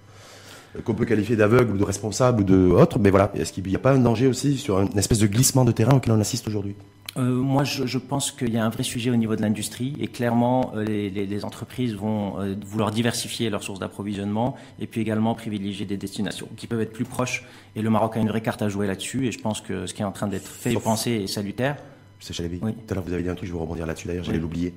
qu'on 0.84 0.94
peut 0.94 1.06
qualifier 1.06 1.36
d'aveugle 1.36 1.74
ou 1.74 1.78
de 1.78 1.84
responsable 1.84 2.42
ou 2.42 2.44
de 2.44 2.68
autre, 2.70 3.00
mais 3.00 3.10
voilà, 3.10 3.32
est-ce 3.36 3.52
qu'il 3.54 3.64
n'y 3.66 3.76
a 3.76 3.80
pas 3.80 3.94
un 3.94 4.00
danger 4.00 4.28
aussi 4.28 4.58
sur 4.58 4.80
une 4.80 4.98
espèce 4.98 5.20
de 5.20 5.28
glissement 5.28 5.66
de 5.66 5.72
terrain 5.72 5.96
auquel 5.98 6.14
on 6.14 6.20
assiste 6.20 6.48
aujourd'hui? 6.48 6.76
Euh, 7.18 7.24
moi, 7.34 7.64
je, 7.64 7.88
je 7.88 7.98
pense 7.98 8.32
qu'il 8.32 8.54
y 8.54 8.58
a 8.58 8.64
un 8.64 8.70
vrai 8.70 8.84
sujet 8.84 9.10
au 9.10 9.16
niveau 9.16 9.36
de 9.36 9.42
l'industrie 9.42 9.96
et 10.00 10.06
clairement, 10.08 10.72
euh, 10.76 10.84
les, 10.86 11.44
entreprises 11.44 11.96
vont 11.96 12.40
euh, 12.40 12.54
vouloir 12.64 12.92
diversifier 12.92 13.50
leurs 13.50 13.64
sources 13.64 13.80
d'approvisionnement 13.80 14.56
et 14.80 14.86
puis 14.86 15.02
également 15.02 15.34
privilégier 15.34 15.88
des 15.88 15.98
destinations 15.98 16.48
qui 16.56 16.68
peuvent 16.68 16.82
être 16.82 16.94
plus 16.94 17.06
proches. 17.06 17.46
Et 17.76 17.82
le 17.82 17.90
Maroc 17.90 18.16
a 18.16 18.20
une 18.20 18.30
vraie 18.30 18.42
carte 18.42 18.62
à 18.62 18.70
jouer 18.70 18.86
là-dessus 18.86 19.26
et 19.28 19.32
je 19.32 19.40
pense 19.40 19.60
que 19.62 19.88
ce 19.88 19.94
qui 19.96 20.04
est 20.04 20.06
en 20.06 20.12
train 20.12 20.28
d'être 20.28 20.48
fait 20.48 20.70
et 20.70 20.74
Sauf- 20.76 20.84
pensé 20.84 21.12
est 21.12 21.28
salutaire. 21.28 21.78
Je 22.20 22.26
sais, 22.28 22.34
j'allais- 22.36 22.60
Oui. 22.62 22.74
Tout 22.74 22.92
à 22.92 22.94
l'heure, 22.94 23.04
vous 23.04 23.14
avez 23.14 23.24
dit 23.24 23.30
un 23.30 23.36
truc, 23.36 23.48
je 23.50 23.54
vais 23.54 23.60
rebondir 23.60 23.88
là-dessus 23.88 24.08
d'ailleurs, 24.08 24.24
j'allais 24.24 24.38
Oui. 24.38 24.44
l'oublier. 24.44 24.74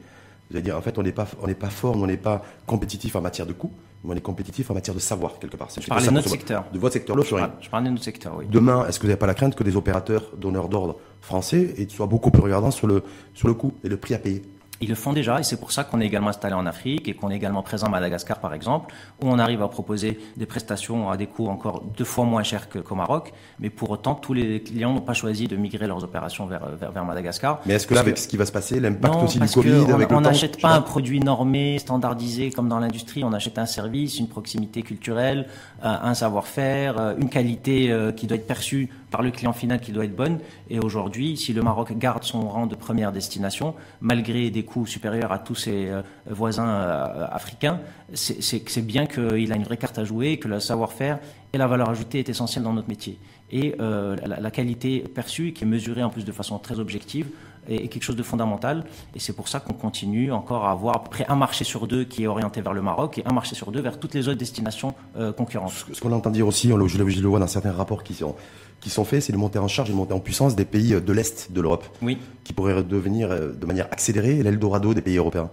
Vous 0.51 0.57
allez 0.57 0.64
dire, 0.64 0.76
en 0.76 0.80
fait, 0.80 0.97
on 0.99 1.03
n'est 1.03 1.12
pas, 1.12 1.28
on 1.43 1.47
n'est 1.47 1.55
pas 1.55 1.70
fort, 1.70 1.97
on 1.97 2.07
n'est 2.07 2.16
pas 2.16 2.43
compétitif 2.66 3.14
en 3.14 3.20
matière 3.20 3.47
de 3.47 3.53
coût, 3.53 3.70
mais 3.91 3.91
on 4.05 4.14
est 4.16 4.20
compétitif 4.20 4.70
en 4.70 4.74
matière 4.74 4.94
de 4.94 5.00
savoir, 5.00 5.38
quelque 5.38 5.57
part. 5.57 5.68
Je 5.80 5.86
parlais 5.86 6.07
de 6.07 6.11
notre 6.12 6.28
secteur. 6.28 6.64
De 6.72 6.78
votre 6.78 6.92
secteur, 6.94 7.14
Je 7.14 7.18
l'offshoring. 7.18 7.46
parle, 7.46 7.59
je 7.62 7.70
parlais 7.70 7.86
de 7.86 7.92
notre 7.92 8.05
secteur, 8.05 8.34
oui. 8.36 8.46
Demain, 8.50 8.86
est-ce 8.86 8.98
que 8.98 9.03
vous 9.05 9.09
n'avez 9.09 9.18
pas 9.18 9.26
la 9.26 9.34
crainte 9.34 9.55
que 9.55 9.62
des 9.64 9.76
opérateurs 9.76 10.32
donneurs 10.36 10.68
d'ordre 10.68 10.96
français 11.20 11.74
soient 11.88 12.07
beaucoup 12.07 12.30
plus 12.30 12.42
regardants 12.42 12.70
sur 12.70 12.86
le, 12.86 13.03
sur 13.34 13.48
le 13.48 13.55
coût 13.55 13.72
et 13.84 13.88
le 13.88 13.96
prix 13.96 14.14
à 14.14 14.18
payer? 14.18 14.42
Ils 14.83 14.89
le 14.89 14.95
font 14.97 15.12
déjà 15.12 15.39
et 15.41 15.45
c'est 15.45 15.59
pour 15.61 15.70
ça 15.72 15.85
qu'on 15.85 16.01
est 16.01 16.07
également 16.07 16.28
installé 16.30 16.55
en 16.55 16.66
Afrique 16.66 17.09
et 17.09 17.14
qu'on 17.14 17.30
est 17.30 17.37
également 17.37 17.62
présent 17.62 17.87
à 17.87 17.91
Madagascar 17.91 18.39
par 18.41 18.53
exemple, 18.53 18.93
où 19.22 19.28
on 19.28 19.39
arrive 19.39 19.62
à 19.62 19.68
proposer 19.68 20.18
des 20.37 20.45
prestations 20.47 21.09
à 21.09 21.16
des 21.16 21.26
coûts 21.26 21.47
encore 21.47 21.83
deux 21.97 22.05
fois 22.05 22.24
moins 22.24 22.43
chers 22.43 22.68
que- 22.68 22.80
qu'au 22.80 22.95
Maroc. 22.97 23.33
Mais 23.61 23.70
pour 23.70 23.91
autant, 23.91 24.14
tous 24.16 24.35
les 24.35 24.61
clients 24.62 24.93
n'ont 24.93 25.01
pas 25.01 25.14
choisi 25.14 25.47
de 25.47 25.57
migrer 25.57 25.87
leurs 25.87 26.03
opérations 26.03 26.47
vers, 26.47 26.66
vers, 26.80 26.91
vers 26.91 27.05
Madagascar. 27.05 27.61
Mais 27.64 27.74
est-ce 27.74 27.87
que 27.87 27.95
là, 27.95 28.01
avec 28.01 28.18
ce 28.18 28.26
qui 28.26 28.37
va 28.37 28.45
se 28.45 28.53
passer, 28.53 28.80
l'impact 28.80 29.14
aussi 29.22 29.35
du 29.35 29.39
parce 29.41 29.55
Covid, 29.55 29.70
que 29.70 29.93
on- 29.93 29.95
avec 29.95 30.11
on 30.11 30.16
le 30.16 30.20
n'achète 30.22 30.61
pas 30.61 30.70
un 30.74 30.80
produit 30.83 31.20
normé, 31.20 31.78
standardisé 31.78 32.51
comme 32.51 32.68
dans 32.68 32.80
l'industrie. 32.80 33.22
On 33.24 33.33
achète 33.33 33.59
un 33.59 33.66
service, 33.66 34.18
une 34.18 34.28
proximité 34.28 34.83
culturelle, 34.83 35.47
un 35.83 36.14
savoir-faire, 36.14 36.99
euh, 36.99 37.14
une 37.18 37.28
qualité 37.28 37.91
euh, 37.91 38.12
qui 38.12 38.26
doit 38.26 38.37
être 38.37 38.47
perçue 38.47 38.89
par 39.11 39.22
le 39.22 39.30
client 39.30 39.53
final 39.53 39.80
qui 39.80 39.93
doit 39.93 40.05
être 40.05 40.16
bonne. 40.16 40.39
Et 40.70 40.78
aujourd'hui, 40.78 41.37
si 41.37 41.53
le 41.53 41.62
Maroc 41.62 41.93
garde 41.99 42.22
son 42.24 42.49
rang 42.49 42.66
de 42.66 42.74
première 42.74 43.12
destination, 43.12 43.74
malgré 44.01 44.51
des 44.51 44.64
coûts 44.64 44.87
supérieurs 44.87 45.33
à 45.33 45.39
tous 45.39 45.55
ses 45.55 45.89
euh, 45.89 46.03
voisins 46.30 46.68
euh, 46.68 47.26
africains, 47.30 47.80
c'est- 48.14 48.80
bien 48.83 49.07
qu'il 49.07 49.53
a 49.53 49.57
une 49.57 49.64
vraie 49.64 49.76
carte 49.76 49.99
à 49.99 50.05
jouer, 50.05 50.39
que 50.39 50.49
le 50.49 50.61
savoir-faire 50.61 51.18
et 51.53 51.59
la 51.59 51.66
valeur 51.66 51.91
ajoutée 51.91 52.18
est 52.20 52.28
essentielle 52.28 52.64
dans 52.64 52.72
notre 52.72 52.89
métier. 52.89 53.18
Et 53.51 53.74
euh, 53.80 54.16
la, 54.24 54.41
la 54.41 54.51
qualité 54.51 55.01
perçue, 55.01 55.53
qui 55.53 55.64
est 55.64 55.66
mesurée 55.66 56.03
en 56.03 56.09
plus 56.11 56.24
de 56.24 56.33
façon 56.33 56.59
très 56.59 56.80
objective, 56.80 57.26
est, 57.68 57.88
quelque 57.88 58.02
chose 58.02 58.16
de 58.16 58.22
fondamental. 58.22 58.84
Et 59.14 59.18
c'est 59.20 59.32
pour 59.32 59.48
ça 59.48 59.60
qu'on 59.60 59.72
continue 59.74 60.32
encore 60.32 60.64
à 60.64 60.70
avoir 60.72 60.96
à 60.96 61.02
peu 61.04 61.10
près 61.10 61.26
un 61.28 61.36
marché 61.36 61.64
sur 61.64 61.86
deux 61.86 62.04
qui 62.04 62.24
est 62.24 62.26
orienté 62.26 62.60
vers 62.60 62.72
le 62.72 62.82
Maroc 62.82 63.18
et 63.18 63.22
un 63.26 63.32
marché 63.32 63.54
sur 63.54 63.70
deux 63.72 63.80
vers 63.80 63.98
toutes 63.98 64.14
les 64.14 64.28
autres 64.28 64.38
destinations 64.38 64.94
euh, 65.16 65.32
concurrentes. 65.32 65.72
Ce 65.92 66.00
qu'on 66.00 66.12
entend 66.12 66.30
dire 66.30 66.46
aussi, 66.46 66.68
je, 66.68 66.74
le, 66.74 66.88
je 66.88 67.20
le 67.20 67.28
vois 67.28 67.38
dans 67.38 67.46
certains 67.46 67.72
rapports 67.72 68.02
qui 68.02 68.14
sont, 68.14 68.34
qui 68.80 68.90
sont 68.90 69.04
faits, 69.04 69.22
c'est 69.22 69.32
de 69.32 69.38
monter 69.38 69.58
en 69.58 69.68
charge 69.68 69.90
et 69.90 69.92
de 69.92 69.96
monter 69.96 70.12
en 70.14 70.20
puissance 70.20 70.56
des 70.56 70.64
pays 70.64 71.00
de 71.00 71.12
l'Est 71.12 71.52
de 71.52 71.60
l'Europe, 71.60 71.84
Oui. 72.02 72.18
qui 72.44 72.52
pourraient 72.52 72.82
devenir 72.82 73.30
euh, 73.30 73.52
de 73.52 73.66
manière 73.66 73.86
accélérée 73.90 74.42
l'Eldorado 74.42 74.92
des 74.94 75.02
pays 75.02 75.16
européens, 75.16 75.50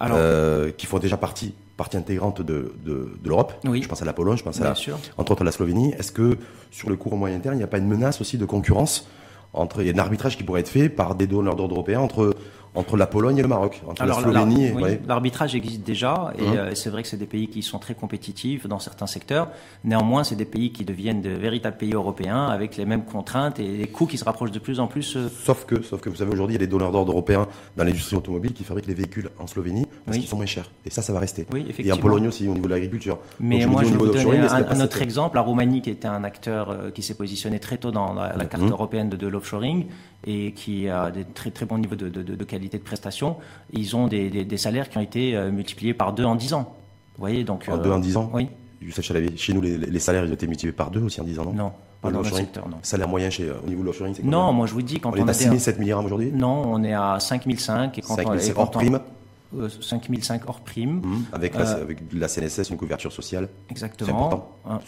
Alors, 0.00 0.16
euh, 0.20 0.70
qui 0.70 0.86
font 0.86 0.98
déjà 0.98 1.16
partie, 1.16 1.54
partie 1.76 1.96
intégrante 1.96 2.40
de, 2.40 2.72
de, 2.84 3.12
de 3.22 3.28
l'Europe. 3.28 3.52
Oui. 3.66 3.82
Je 3.82 3.88
pense 3.88 4.00
à 4.00 4.04
la 4.04 4.12
Pologne, 4.12 4.38
je 4.38 4.44
pense 4.44 4.60
à 4.60 4.64
la, 4.64 4.74
entre 5.18 5.32
autres 5.32 5.42
à 5.42 5.44
la 5.44 5.52
Slovénie. 5.52 5.92
Est-ce 5.98 6.12
que 6.12 6.38
sur 6.70 6.88
le 6.88 6.96
court 6.96 7.16
moyen 7.16 7.38
terme, 7.40 7.54
il 7.54 7.58
n'y 7.58 7.64
a 7.64 7.68
pas 7.68 7.78
une 7.78 7.88
menace 7.88 8.20
aussi 8.20 8.38
de 8.38 8.44
concurrence 8.46 9.08
entre, 9.52 9.80
il 9.80 9.86
y 9.86 9.90
a 9.90 9.94
un 9.94 9.98
arbitrage 9.98 10.36
qui 10.36 10.42
pourrait 10.42 10.60
être 10.60 10.68
fait 10.68 10.88
par 10.88 11.14
des 11.14 11.26
donneurs 11.26 11.56
d'ordre 11.56 11.74
européens 11.74 12.00
entre, 12.00 12.34
entre 12.74 12.96
la 12.96 13.06
Pologne 13.06 13.38
et 13.38 13.42
le 13.42 13.48
Maroc, 13.48 13.82
entre 13.88 14.02
Alors, 14.02 14.20
la 14.20 14.30
Slovénie 14.30 14.66
et, 14.66 14.72
oui, 14.72 14.82
ouais. 14.82 15.00
l'arbitrage 15.06 15.54
existe 15.54 15.82
déjà 15.82 16.32
et 16.38 16.42
Mhm. 16.42 16.56
euh, 16.56 16.74
c'est 16.74 16.90
vrai 16.90 17.02
que 17.02 17.08
c'est 17.08 17.16
des 17.16 17.26
pays 17.26 17.48
qui 17.48 17.62
sont 17.62 17.78
très 17.78 17.94
compétitifs 17.94 18.66
dans 18.66 18.78
certains 18.78 19.06
secteurs. 19.06 19.48
Néanmoins, 19.84 20.24
c'est 20.24 20.36
des 20.36 20.44
pays 20.44 20.72
qui 20.72 20.84
deviennent 20.84 21.22
de 21.22 21.30
véritables 21.30 21.76
pays 21.76 21.92
européens 21.92 22.46
avec 22.46 22.76
les 22.76 22.84
mêmes 22.84 23.04
contraintes 23.04 23.58
et 23.60 23.78
des 23.78 23.86
coûts 23.86 24.06
qui 24.06 24.18
se 24.18 24.24
rapprochent 24.24 24.50
de 24.52 24.58
plus 24.58 24.80
en 24.80 24.86
plus. 24.86 25.16
euh, 25.16 25.28
Sauf 25.44 25.64
que, 25.64 25.82
sauf 25.82 26.00
que 26.00 26.08
vous 26.08 26.16
savez, 26.16 26.32
aujourd'hui, 26.32 26.54
il 26.56 26.60
y 26.60 26.62
a 26.62 26.66
des 26.66 26.70
donneurs 26.70 26.92
d'ordre 26.92 27.12
européens 27.12 27.46
dans 27.76 27.84
l'industrie 27.84 28.16
automobile 28.16 28.52
qui 28.52 28.64
fabriquent 28.64 28.86
les 28.86 28.94
véhicules 28.94 29.30
en 29.38 29.46
Slovénie 29.46 29.86
parce 30.04 30.16
Oui. 30.16 30.20
qu'ils 30.22 30.28
sont 30.30 30.36
moins 30.36 30.46
chers. 30.46 30.70
Et 30.84 30.90
ça, 30.90 31.02
ça 31.02 31.12
va 31.12 31.18
rester. 31.20 31.46
Oui, 31.52 31.60
Et 31.60 31.62
en 31.64 31.68
effectivement. 31.70 31.96
Pologne 31.98 32.28
aussi, 32.28 32.46
au 32.48 32.54
niveau 32.54 32.66
de 32.66 32.72
l'agriculture. 32.72 33.18
Mais 33.40 33.56
Donc, 33.60 33.62
je 33.62 33.68
moi, 33.68 33.82
dis, 33.82 33.88
je 33.88 33.94
au 33.94 33.98
vais 33.98 34.06
vous 34.06 34.12
donner 34.24 34.38
un, 34.48 34.80
autre 34.80 35.02
exemple. 35.02 35.36
La 35.36 35.42
Roumanie, 35.42 35.82
qui 35.82 35.90
était 35.90 36.08
un 36.08 36.24
acteur 36.24 36.70
euh, 36.70 36.90
qui 36.90 37.02
s'est 37.02 37.14
positionné 37.14 37.58
très 37.60 37.78
tôt 37.78 37.90
dans 37.90 38.12
la, 38.14 38.36
la 38.36 38.44
carte 38.44 38.62
européenne 38.70 39.08
de, 39.08 39.16
de 39.16 39.26
l'offshoring 39.26 39.86
et 40.26 40.52
qui 40.52 40.88
a 40.88 41.10
des 41.10 41.24
très 41.24 41.50
très 41.50 41.64
bons 41.64 41.78
niveaux 41.78 41.94
de, 41.94 42.08
de- 42.08 42.22
de- 42.22 42.34
de 42.34 42.44
qualité 42.58 42.78
de 42.78 42.82
prestation, 42.82 43.36
ils 43.72 43.94
ont 43.96 44.08
des, 44.08 44.28
des- 44.30 44.44
des 44.44 44.56
salaires 44.56 44.88
qui 44.88 44.98
ont 44.98 45.02
été 45.02 45.36
euh, 45.36 45.50
multipliés 45.50 45.94
par 45.94 46.12
deux 46.12 46.24
en 46.24 46.34
dix 46.34 46.52
ans. 46.52 46.74
Vous 47.16 47.20
voyez, 47.20 47.44
donc. 47.44 47.64
En 47.68 47.74
euh, 47.74 47.78
deux, 47.82 47.90
en 47.90 47.98
dix 47.98 48.16
ans 48.16 48.30
Oui. 48.34 48.48
Chez 49.36 49.52
nous, 49.54 49.60
les, 49.60 49.76
les 49.76 49.98
salaires, 49.98 50.24
ils 50.24 50.30
ont 50.30 50.34
été 50.34 50.46
multipliés 50.46 50.72
par 50.72 50.90
deux 50.90 51.02
aussi 51.02 51.20
en 51.20 51.24
dix 51.24 51.38
ans, 51.38 51.44
non 51.46 51.52
Non, 51.52 51.72
pas 52.00 52.10
dans 52.10 52.18
l'offshoring. 52.18 52.44
secteur, 52.46 52.68
non. 52.68 52.76
Salaire 52.82 53.08
moyen 53.08 53.28
chez, 53.30 53.44
euh, 53.48 53.54
au 53.64 53.68
niveau 53.68 53.80
de 53.82 53.86
l'offshoring, 53.86 54.14
c'est 54.14 54.24
Non, 54.24 54.52
moi 54.52 54.66
je 54.66 54.72
vous 54.72 54.82
dis, 54.82 55.00
quand 55.00 55.10
On 55.10 55.14
on, 55.14 55.16
est 55.16 55.20
à 55.22 55.30
a 55.30 55.34
6 55.34 55.50
des- 55.50 55.58
7 55.58 55.78
milliards 55.80 56.04
aujourd'hui 56.04 56.30
Non, 56.32 56.62
on 56.66 56.82
est 56.84 56.94
à 56.94 57.18
5005 57.18 57.98
et 57.98 58.02
quand 58.02 58.14
5 58.14 58.28
on, 58.28 58.34
et 58.34 58.38
000 58.38 58.54
quand 58.54 58.62
hors 58.62 58.68
on- 58.68 58.70
prime, 58.78 59.00
euh, 59.58 59.68
5005 59.80 60.42
hors 60.48 60.60
prime. 60.60 60.98
hum, 61.02 61.24
avec, 61.32 61.54
la, 61.56 61.68
Euh, 61.68 61.82
avec 61.82 61.98
la 62.12 62.28
CNSS, 62.28 62.70
une 62.70 62.76
couverture 62.76 63.10
sociale. 63.12 63.48
C'est 63.66 63.72
Exactement. 63.72 64.26
important. 64.26 64.50
Hein, 64.68 64.78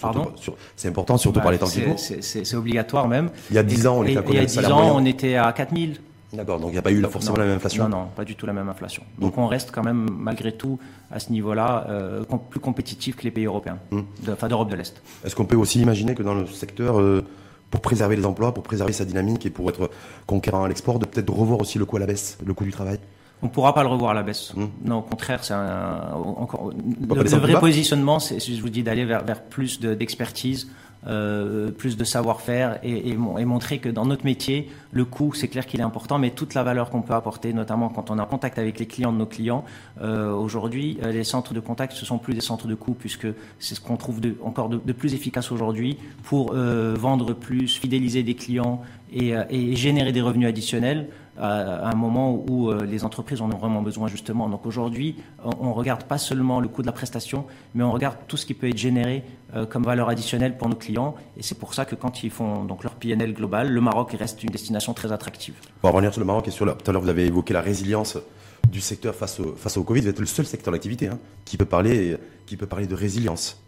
C'est 0.76 0.86
important, 0.88 1.16
surtout 1.18 1.38
Bah, 1.40 1.42
par 1.42 1.52
les 1.52 1.58
temps 1.58 1.66
qui 1.66 1.72
c'est- 1.80 1.82
courent. 1.84 1.98
c'est- 1.98 2.22
C'est 2.22 2.44
c'est 2.44 2.56
obligatoire 2.56 3.08
même. 3.08 3.30
Il 3.50 3.56
y 3.56 3.58
a 3.58 3.64
10 3.64 3.86
ans, 3.88 3.98
on 3.98 4.04
Et- 4.04 4.10
était 4.12 4.18
à 4.18 4.22
combien 4.22 4.34
Il 4.34 4.36
y 4.36 4.38
a 4.38 4.42
de 4.42 4.48
10 4.50 4.54
salaire 4.54 4.76
ans, 4.76 4.92
on 4.94 5.04
était 5.04 5.34
à 5.34 5.52
4000. 5.52 6.00
D'accord, 6.32 6.60
donc 6.60 6.70
il 6.70 6.72
n'y 6.74 6.78
a 6.78 6.82
pas 6.82 6.92
eu 6.92 7.02
forcément 7.02 7.34
Non, 7.36 7.40
la 7.40 7.46
même 7.48 7.56
inflation. 7.56 7.88
Non, 7.88 7.96
non, 8.02 8.06
pas 8.14 8.24
du 8.24 8.36
tout 8.36 8.46
la 8.46 8.52
même 8.52 8.68
inflation. 8.68 9.02
Donc 9.18 9.36
on 9.36 9.46
reste 9.48 9.70
quand 9.72 9.82
même, 9.82 10.08
malgré 10.16 10.52
tout, 10.52 10.78
à 11.10 11.18
ce 11.18 11.32
niveau-là, 11.32 11.86
euh, 11.88 12.24
com- 12.24 12.38
plus 12.48 12.60
compétitif 12.60 13.16
que 13.16 13.22
les 13.24 13.30
pays 13.32 13.46
européens, 13.46 13.78
de- 13.90 14.32
enfin 14.32 14.46
d'Europe 14.48 14.70
de 14.70 14.76
l'Est. 14.76 15.02
Est-ce 15.24 15.34
qu'on 15.34 15.44
peut 15.44 15.56
aussi 15.56 15.80
imaginer 15.80 16.14
que 16.14 16.22
dans 16.22 16.34
le 16.34 16.46
secteur, 16.46 17.00
euh, 17.00 17.24
pour 17.70 17.80
préserver 17.80 18.14
les 18.16 18.26
emplois, 18.26 18.54
pour 18.54 18.62
préserver 18.62 18.92
sa 18.92 19.04
dynamique 19.04 19.44
et 19.46 19.50
pour 19.50 19.68
être 19.70 19.90
conquérant 20.26 20.62
à 20.64 20.68
l'export, 20.68 20.98
de 21.00 21.06
peut-être 21.06 21.30
revoir 21.32 21.60
aussi 21.60 21.78
le 21.78 21.84
coût 21.84 21.96
à 21.96 22.00
la 22.00 22.06
baisse, 22.06 22.38
le 22.44 22.54
coût 22.54 22.64
du 22.64 22.72
travail? 22.72 22.98
On 23.42 23.46
ne 23.46 23.50
pourra 23.50 23.72
pas 23.74 23.82
le 23.82 23.88
revoir 23.88 24.10
à 24.10 24.14
la 24.14 24.22
baisse. 24.22 24.52
Hum. 24.56 24.68
Non, 24.84 24.98
au 24.98 25.02
contraire, 25.02 25.42
c'est 25.42 25.54
un, 25.54 26.12
encore, 26.14 26.70
le, 26.72 27.22
le 27.22 27.28
vrai 27.38 27.58
positionnement, 27.58 28.18
c'est, 28.20 28.38
je 28.38 28.60
vous 28.60 28.68
dis, 28.68 28.82
d'aller 28.82 29.04
vers, 29.06 29.24
vers 29.24 29.42
plus 29.42 29.80
de- 29.80 29.94
d'expertise, 29.94 30.68
euh, 31.06 31.70
plus 31.70 31.96
de 31.96 32.04
savoir-faire 32.04 32.78
et, 32.82 33.08
et 33.10 33.16
mon- 33.16 33.38
et 33.38 33.44
montrer 33.44 33.78
que 33.78 33.88
dans 33.88 34.04
notre 34.04 34.24
métier, 34.24 34.68
le 34.92 35.04
coût, 35.04 35.32
c'est 35.32 35.48
clair 35.48 35.66
qu'il 35.66 35.80
est 35.80 35.84
important, 35.84 36.18
mais 36.18 36.30
toute 36.30 36.52
la 36.54 36.62
valeur 36.62 36.90
qu'on 36.90 37.00
peut 37.02 37.14
apporter, 37.14 37.52
notamment 37.54 37.88
quand 37.88 38.10
on 38.10 38.18
est 38.18 38.20
en 38.20 38.26
contact 38.26 38.58
avec 38.58 38.78
les 38.78 38.86
clients 38.86 39.12
de 39.12 39.16
nos 39.18 39.26
clients, 39.26 39.64
euh, 40.02 40.32
aujourd'hui, 40.34 40.98
euh, 41.02 41.10
les 41.12 41.24
centres 41.24 41.54
de 41.54 41.60
contact, 41.60 41.94
ce 41.94 42.04
sont 42.04 42.18
plus 42.18 42.34
des 42.34 42.40
centres 42.42 42.66
de 42.66 42.74
coût, 42.74 42.92
puisque 42.94 43.26
c'est 43.58 43.74
ce 43.74 43.80
qu'on 43.80 43.96
trouve 43.96 44.20
encore 44.42 44.68
de, 44.68 44.92
plus 44.92 45.14
efficace 45.14 45.50
aujourd'hui 45.52 45.96
pour 46.24 46.52
vendre 46.54 47.32
plus, 47.32 47.76
fidéliser 47.76 48.22
des 48.22 48.34
clients 48.34 48.82
et 49.12 49.34
générer 49.76 50.12
des 50.12 50.20
revenus 50.20 50.48
additionnels 50.48 51.08
à 51.38 51.88
un 51.88 51.94
moment 51.94 52.34
où 52.48 52.70
euh, 52.70 52.84
les 52.84 53.04
entreprises 53.04 53.40
en 53.40 53.50
ont 53.50 53.58
vraiment 53.58 53.82
besoin 53.82 54.08
justement. 54.08 54.48
Donc 54.48 54.66
aujourd'hui, 54.66 55.16
on 55.42 55.68
ne 55.68 55.72
regarde 55.72 56.04
pas 56.04 56.18
seulement 56.18 56.60
le 56.60 56.68
coût 56.68 56.82
de 56.82 56.86
la 56.86 56.92
prestation, 56.92 57.46
mais 57.74 57.82
on 57.82 57.92
regarde 57.92 58.16
tout 58.28 58.36
ce 58.36 58.46
qui 58.46 58.54
peut 58.54 58.68
être 58.68 58.76
généré 58.76 59.24
euh, 59.54 59.66
comme 59.66 59.84
valeur 59.84 60.08
additionnelle 60.08 60.56
pour 60.56 60.68
nos 60.68 60.76
clients. 60.76 61.14
Et 61.36 61.42
c'est 61.42 61.58
pour 61.58 61.74
ça 61.74 61.84
que 61.84 61.94
quand 61.94 62.22
ils 62.22 62.30
font 62.30 62.64
donc 62.64 62.84
leur 62.84 62.94
PNL 62.94 63.32
global, 63.32 63.70
le 63.70 63.80
Maroc 63.80 64.14
reste 64.18 64.42
une 64.42 64.50
destination 64.50 64.92
très 64.92 65.12
attractive. 65.12 65.54
Pour 65.80 65.90
revenir 65.92 66.12
sur 66.12 66.20
le 66.20 66.26
Maroc 66.26 66.48
et 66.48 66.50
sur 66.50 66.66
la, 66.66 66.74
tout 66.74 66.90
à 66.90 66.92
l'heure, 66.92 67.02
vous 67.02 67.08
avez 67.08 67.26
évoqué 67.26 67.54
la 67.54 67.60
résilience 67.60 68.18
du 68.70 68.80
secteur 68.80 69.14
face 69.14 69.40
au, 69.40 69.54
face 69.56 69.76
au 69.76 69.82
Covid. 69.82 70.02
Vous 70.02 70.08
êtes 70.08 70.20
le 70.20 70.26
seul 70.26 70.46
secteur 70.46 70.72
d'activité 70.72 71.08
hein, 71.08 71.18
qui, 71.44 71.56
peut 71.56 71.64
parler, 71.64 72.16
qui 72.46 72.56
peut 72.56 72.66
parler 72.66 72.86
de 72.86 72.94
résilience 72.94 73.60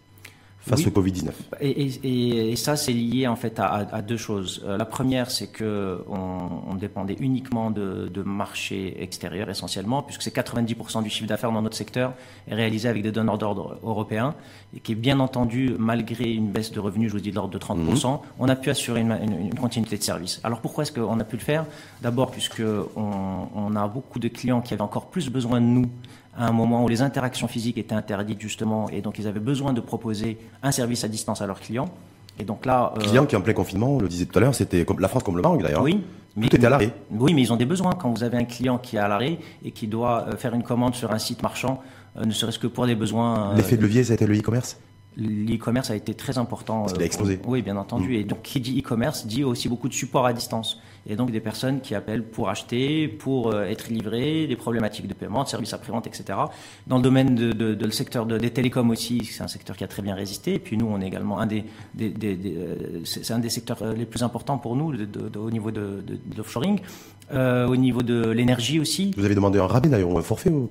face 0.65 0.81
Oui. 0.81 0.87
au 0.87 0.91
Covid-19. 1.01 1.31
Et, 1.61 1.71
et- 1.71 2.01
et- 2.05 2.53
et 2.53 2.57
ça, 2.57 2.77
c'est 2.77 2.93
lié 2.93 3.27
en 3.27 3.37
fait 3.37 3.59
à, 3.59 4.01
deux 4.03 4.17
choses. 4.17 4.63
Euh, 4.65 4.77
la 4.77 4.85
première, 4.85 5.31
c'est 5.31 5.49
que 5.49 6.03
on, 6.09 6.71
on 6.71 6.75
dépendait 6.75 7.17
uniquement 7.19 7.71
de, 7.71 8.09
de 8.13 8.23
marchés 8.23 9.03
extérieurs 9.03 9.51
essentiellement, 9.51 10.03
puisque 10.03 10.23
c'est 10.23 10.35
90% 10.35 11.03
du 11.03 11.11
chiffre 11.11 11.27
d'affaires 11.29 11.51
dans 11.53 11.63
notre 11.63 11.77
secteur 11.77 12.15
est 12.49 12.55
réalisé 12.55 12.89
avec 12.89 13.03
des 13.03 13.11
donneurs 13.13 13.39
d'ordre 13.39 13.79
européens, 13.83 14.35
et 14.77 14.81
qui 14.81 14.93
est 14.93 14.97
bien 14.97 15.19
entendu, 15.21 15.75
malgré 15.79 16.33
une 16.33 16.51
baisse 16.51 16.71
de 16.73 16.81
revenus, 16.81 17.09
je 17.09 17.15
vous 17.15 17.21
dis 17.21 17.31
de 17.31 17.35
l'ordre 17.37 17.53
de 17.53 17.59
30%, 17.59 18.21
on 18.39 18.49
a 18.49 18.57
pu 18.57 18.71
assurer 18.71 19.01
une, 19.01 19.13
une- 19.23 19.41
une 19.47 19.55
continuité 19.55 19.99
de 19.99 20.03
service. 20.03 20.41
Alors 20.45 20.61
pourquoi 20.61 20.83
est-ce 20.85 20.93
qu'on 20.93 21.19
a 21.19 21.25
pu 21.25 21.37
le 21.37 21.43
faire? 21.43 21.67
D'abord, 22.03 22.31
puisque 22.31 22.63
on, 22.97 23.11
on 23.55 23.75
a 23.77 23.89
beaucoup 23.89 24.19
de 24.19 24.29
clients 24.29 24.61
qui 24.61 24.75
avaient 24.75 24.83
encore 24.83 25.07
plus 25.07 25.29
besoin 25.29 25.61
de 25.61 25.67
nous 25.67 25.87
à 26.37 26.47
un 26.47 26.53
moment 26.53 26.85
où 26.85 26.89
les 26.89 27.03
interactions 27.03 27.49
physiques 27.49 27.79
étaient 27.79 27.95
interdites 27.95 28.41
justement, 28.41 28.89
et 28.91 29.01
donc 29.01 29.19
ils 29.19 29.27
avaient 29.27 29.41
besoin 29.41 29.73
de 29.73 29.81
proposer 29.81 30.39
un 30.63 30.73
service 30.73 31.05
à 31.05 31.09
distance 31.09 31.43
à 31.43 31.47
leurs 31.47 31.61
clients. 31.61 31.89
Et 32.39 32.45
donc 32.45 32.65
là, 32.65 32.95
euh, 32.97 33.01
client 33.01 33.27
qui 33.27 33.37
en 33.37 33.43
plein 33.43 33.53
confinement, 33.53 33.97
on 33.97 33.99
le 33.99 34.09
disait 34.09 34.25
tout 34.25 34.39
à 34.39 34.41
l'heure, 34.41 34.55
c'était 34.55 34.85
comme 34.85 35.01
la 35.01 35.09
France 35.09 35.23
comme 35.23 35.37
le 35.37 35.43
Maroc 35.43 35.63
d'ailleurs. 35.63 35.83
Oui. 35.83 36.03
Mais, 36.35 36.49
tout 36.49 36.57
était 36.57 36.67
à 36.67 36.71
l'arrêt. 36.71 36.95
Oui, 37.11 37.35
mais 37.35 37.43
ils 37.43 37.53
ont 37.53 37.57
des 37.57 37.67
besoins. 37.67 37.93
Quand 37.93 38.11
vous 38.11 38.23
avez 38.23 38.39
un 38.39 38.45
client 38.45 38.79
qui 38.79 38.97
est 38.97 38.99
à 38.99 39.07
l'arrêt 39.07 39.39
et 39.63 39.71
qui 39.71 39.87
doit 39.87 40.29
euh, 40.29 40.37
faire 40.39 40.55
une 40.55 40.63
commande 40.63 40.95
sur 40.95 41.13
un 41.13 41.19
site 41.19 41.43
marchand, 41.43 41.83
ne 42.17 42.31
serait-ce 42.31 42.59
que 42.59 42.67
pour 42.67 42.87
des 42.87 42.95
besoins. 42.95 43.55
L'effet 43.55 43.77
de 43.77 43.83
levier, 43.83 44.03
ça 44.05 44.13
a 44.13 44.15
été 44.15 44.27
le 44.27 44.39
e-commerce? 44.39 44.79
L'e-commerce 45.17 45.91
a 45.91 45.97
été 45.97 46.15
très 46.15 46.39
important. 46.39 46.81
Parce 46.81 46.95
qu'il 46.95 47.03
a 47.03 47.07
explosé. 47.07 47.39
oui, 47.45 47.61
bien 47.61 47.77
entendu. 47.77 48.09
Mm. 48.09 48.21
Et 48.21 48.25
donc, 48.25 48.43
qui 48.43 48.61
dit 48.61 48.81
e-commerce 48.81 49.27
dit 49.27 49.45
aussi 49.45 49.69
beaucoup 49.69 49.89
de 49.89 49.95
support 49.95 50.25
à 50.25 50.33
distance. 50.33 50.81
Et 51.07 51.17
donc, 51.17 51.31
des 51.31 51.41
personnes 51.41 51.81
qui 51.81 51.95
appellent 51.95 52.25
pour 52.25 52.49
acheter, 52.49 53.09
pour 53.09 53.53
euh, 53.53 53.65
être 53.65 53.89
livrées, 53.89 54.47
des 54.47 54.57
problématiques 54.57 55.09
de 55.09 55.15
paiement, 55.15 55.43
de 55.43 55.49
services 55.49 55.73
après-vente, 55.73 56.07
etc. 56.07 56.39
Dans 56.87 56.97
le 56.97 57.03
domaine 57.03 57.35
de, 57.35 57.75
le 57.75 57.91
secteur 57.91 58.27
de, 58.27 58.39
des 58.39 58.51
télécoms 58.51 58.91
aussi, 58.91 59.25
c'est 59.25 59.43
un 59.43 59.49
secteur 59.49 59.77
qui 59.77 59.85
a 59.85 59.89
très 59.89 60.03
bien 60.03 60.15
résisté. 60.15 60.55
Et 60.55 60.59
puis, 60.59 60.77
nous, 60.77 60.87
on 60.87 61.01
est 61.01 61.07
également 61.07 61.41
un 61.41 61.47
des, 61.47 61.65
euh, 62.01 63.01
c'est 63.05 63.31
un 63.33 63.39
des 63.39 63.51
secteurs 63.51 63.83
euh, 63.83 63.95
les 63.95 64.07
plus 64.07 64.23
importants 64.23 64.59
pour 64.59 64.77
nous 64.77 64.95
au 65.37 65.51
niveau 65.51 65.71
de, 65.71 66.03
l'offshoring. 66.37 66.81
Euh, 67.33 67.67
au 67.67 67.77
niveau 67.77 68.03
de 68.03 68.31
l'énergie 68.31 68.79
aussi. 68.79 69.13
Vous 69.17 69.25
avez 69.25 69.35
demandé 69.35 69.59
un 69.59 69.67
rabais 69.67 69.89
d'ailleurs, 69.89 70.17
un 70.17 70.23
forfait 70.23 70.51
ou 70.51 70.71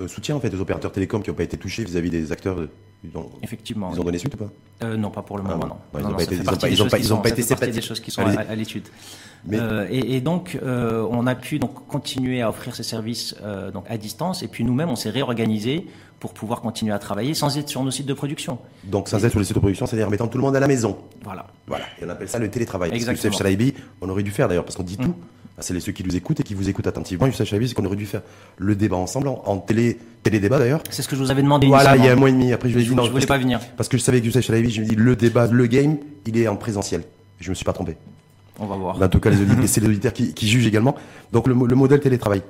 un 0.00 0.06
soutien 0.06 0.36
en 0.36 0.40
fait 0.40 0.54
aux 0.54 0.60
opérateurs 0.60 0.92
télécoms 0.92 1.22
qui 1.22 1.30
n'ont 1.30 1.36
pas 1.36 1.42
été 1.42 1.56
touchés 1.56 1.82
vis-à-vis 1.82 2.10
des 2.10 2.30
acteurs 2.30 2.68
ils 3.04 3.16
ont, 3.16 3.30
Effectivement. 3.42 3.90
Ils 3.92 4.00
ont 4.00 4.04
donné 4.04 4.18
suite 4.18 4.34
ou 4.34 4.38
pas 4.38 4.50
euh, 4.82 4.96
Non, 4.96 5.10
pas 5.10 5.22
pour 5.22 5.36
le 5.38 5.44
moment, 5.44 5.66
non. 5.66 5.76
ils 5.94 6.02
n'ont 6.02 6.10
pas, 6.10 7.14
ont 7.14 7.20
pas, 7.20 7.28
été 7.28 7.42
C'est 7.42 7.70
des 7.70 7.80
choses 7.80 8.00
qui 8.00 8.10
sont 8.10 8.22
à, 8.22 8.54
l'étude. 8.54 8.88
Euh, 9.52 9.86
et, 9.88 10.16
et, 10.16 10.20
donc, 10.20 10.58
euh, 10.62 11.06
on 11.10 11.26
a 11.28 11.36
pu 11.36 11.60
donc 11.60 11.86
continuer 11.86 12.42
à 12.42 12.48
offrir 12.48 12.74
ces 12.74 12.82
services 12.82 13.36
donc 13.72 13.84
à 13.88 13.96
distance. 13.96 14.42
Et 14.42 14.48
puis 14.48 14.64
nous-mêmes, 14.64 14.88
on 14.90 14.96
s'est 14.96 15.10
réorganisé 15.10 15.86
pour 16.18 16.34
pouvoir 16.34 16.60
continuer 16.60 16.92
à 16.92 16.98
travailler 16.98 17.34
sans 17.34 17.56
être 17.56 17.68
sur 17.68 17.84
nos 17.84 17.92
sites 17.92 18.06
de 18.06 18.14
production. 18.14 18.58
Donc 18.82 19.08
sans 19.08 19.24
être 19.24 19.30
sur 19.30 19.38
les 19.38 19.44
sites 19.44 19.54
de 19.54 19.60
production, 19.60 19.86
c'est-à-dire 19.86 20.10
mettant 20.10 20.26
tout 20.26 20.38
le 20.38 20.42
monde 20.42 20.56
à 20.56 20.60
la 20.60 20.66
maison. 20.66 20.98
Voilà. 21.22 21.46
Voilà. 21.68 21.84
Et 22.00 22.04
on 22.04 22.08
appelle 22.08 22.28
ça 22.28 22.40
le 22.40 22.50
télétravail. 22.50 22.90
Exactement. 22.92 23.38
Que 23.38 23.72
on 24.00 24.08
aurait 24.08 24.24
dû 24.24 24.32
faire 24.32 24.48
d'ailleurs, 24.48 24.64
parce 24.64 24.76
qu'on 24.76 24.82
dit 24.82 24.96
mm. 24.98 25.04
tout. 25.04 25.14
C'est 25.60 25.78
ceux 25.80 25.92
qui 25.92 26.04
nous 26.04 26.16
écoutent 26.16 26.40
et 26.40 26.42
qui 26.42 26.54
vous 26.54 26.68
écoutent 26.68 26.86
attentivement. 26.86 27.26
Youssef 27.26 27.48
Chalabi, 27.48 27.68
c'est 27.68 27.74
qu'on 27.74 27.84
aurait 27.84 27.96
dû 27.96 28.06
faire 28.06 28.22
le 28.56 28.74
débat 28.76 28.96
ensemble 28.96 29.28
en, 29.28 29.58
télé, 29.58 29.98
télé 30.22 30.40
débat 30.40 30.58
d'ailleurs. 30.58 30.82
C'est 30.90 31.02
ce 31.02 31.08
que 31.08 31.16
je 31.16 31.22
vous 31.22 31.30
avais 31.30 31.42
demandé. 31.42 31.66
Voilà, 31.66 31.96
il 31.96 32.04
y 32.04 32.08
a 32.08 32.12
un 32.12 32.16
mois 32.16 32.28
et 32.28 32.32
demi. 32.32 32.52
Après, 32.52 32.68
je, 32.68 32.78
je, 32.78 32.94
non, 32.94 33.04
je 33.04 33.10
voulais 33.10 33.26
pas 33.26 33.38
venir. 33.38 33.60
Parce 33.76 33.88
que 33.88 33.98
je 33.98 34.02
savais 34.02 34.20
que 34.20 34.26
Youssef 34.26 34.44
Chalabi, 34.44 34.70
je 34.70 34.82
me 34.82 34.86
dis 34.86 34.94
le 34.94 35.16
débat, 35.16 35.46
le 35.46 35.66
game, 35.66 35.98
il 36.26 36.38
est 36.38 36.48
en 36.48 36.56
présentiel. 36.56 37.02
Je 37.40 37.50
me 37.50 37.54
suis 37.54 37.64
pas 37.64 37.72
trompé. 37.72 37.96
On 38.58 38.66
va 38.66 38.76
voir. 38.76 39.00
En 39.00 39.08
tout 39.08 39.20
cas, 39.20 39.30
c'est 39.66 39.80
les 39.80 39.88
auditeurs 39.88 40.12
qui, 40.12 40.34
qui, 40.34 40.48
jugent 40.48 40.66
également. 40.66 40.94
Donc 41.32 41.46
le, 41.46 41.54
le 41.54 41.74
modèle 41.74 42.00
télétravail. 42.00 42.42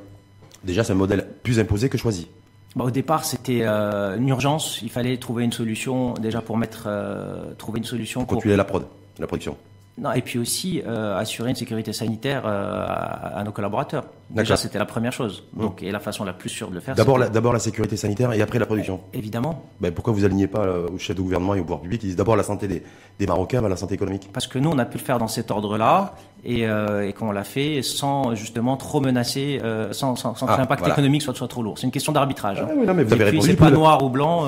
Déjà, 0.64 0.84
c'est 0.84 0.92
un 0.92 0.96
modèle 0.96 1.26
plus 1.42 1.58
imposé 1.60 1.88
que 1.88 1.98
choisi. 1.98 2.28
Bah, 2.76 2.84
au 2.84 2.90
départ, 2.90 3.24
c'était 3.24 3.62
euh, 3.62 4.16
une 4.16 4.28
urgence. 4.28 4.80
Il 4.82 4.90
fallait 4.90 5.16
trouver 5.16 5.44
une 5.44 5.52
solution 5.52 6.14
déjà 6.14 6.40
pour 6.40 6.56
mettre, 6.56 6.84
euh, 6.86 7.54
trouver 7.56 7.78
une 7.78 7.84
solution 7.84 8.20
pour 8.20 8.36
contrôler 8.36 8.56
la 8.56 8.64
prod, 8.64 8.84
la 9.18 9.26
production. 9.26 9.56
Non, 10.00 10.12
et 10.12 10.22
puis 10.22 10.38
aussi 10.38 10.80
euh, 10.86 11.18
assurer 11.18 11.50
une 11.50 11.56
sécurité 11.56 11.92
sanitaire 11.92 12.42
euh, 12.46 12.84
à, 12.86 13.38
à, 13.38 13.44
nos 13.44 13.50
collaborateurs. 13.50 14.04
Déjà, 14.30 14.56
c'était 14.56 14.78
la 14.78 14.84
première 14.84 15.12
chose. 15.12 15.44
Mmh. 15.54 15.60
Donc, 15.60 15.82
et 15.82 15.90
la 15.90 15.98
façon 16.00 16.24
la 16.24 16.34
plus 16.34 16.50
sûre 16.50 16.68
de 16.68 16.74
le 16.74 16.80
faire. 16.80 16.94
D'abord, 16.94 17.18
la, 17.18 17.28
d'abord 17.28 17.52
la 17.52 17.58
sécurité 17.58 17.96
sanitaire 17.96 18.32
et 18.32 18.42
après 18.42 18.58
la 18.58 18.66
production. 18.66 19.00
Évidemment. 19.12 19.64
Ben, 19.80 19.90
pourquoi 19.92 20.12
vous 20.12 20.24
alignez 20.24 20.46
pas 20.46 20.60
euh, 20.60 20.86
au 20.94 20.98
chef 20.98 21.16
de 21.16 21.22
gouvernement 21.22 21.54
et 21.54 21.60
au 21.60 21.62
pouvoir 21.62 21.80
public? 21.80 22.02
Ils 22.02 22.08
disent 22.08 22.16
d'abord 22.16 22.36
la 22.36 22.42
santé 22.42 22.68
des, 22.68 22.82
des 23.18 23.26
Marocains, 23.26 23.66
la 23.66 23.76
santé 23.76 23.94
économique. 23.94 24.28
Parce 24.32 24.46
que 24.46 24.58
nous, 24.58 24.70
on 24.70 24.78
a 24.78 24.84
pu 24.84 24.98
le 24.98 25.02
faire 25.02 25.18
dans 25.18 25.28
cet 25.28 25.50
ordre-là 25.50 26.14
et, 26.44 26.68
euh, 26.68 27.08
et 27.08 27.12
qu'on 27.12 27.32
l'a 27.32 27.44
fait 27.44 27.82
sans 27.82 28.34
justement 28.34 28.76
trop 28.76 29.00
menacer, 29.00 29.60
euh, 29.64 29.92
sans, 29.92 30.14
sans, 30.14 30.34
sans 30.34 30.46
ah, 30.46 30.54
que 30.54 30.60
l'impact 30.60 30.86
économique 30.86 31.22
soit, 31.22 31.34
soit 31.34 31.48
trop 31.48 31.62
lourd. 31.62 31.78
C'est 31.78 31.86
une 31.86 31.92
question 31.92 32.12
d'arbitrage. 32.12 32.62
Ah, 32.62 32.70
oui, 32.76 32.86
non, 32.86 32.94
mais 32.94 33.04
vous 33.04 33.14
avez 33.14 33.24
répondu. 33.24 33.46
C'est 33.46 33.56
pas 33.56 33.70
noir 33.70 34.04
ou 34.04 34.10
blanc. 34.10 34.46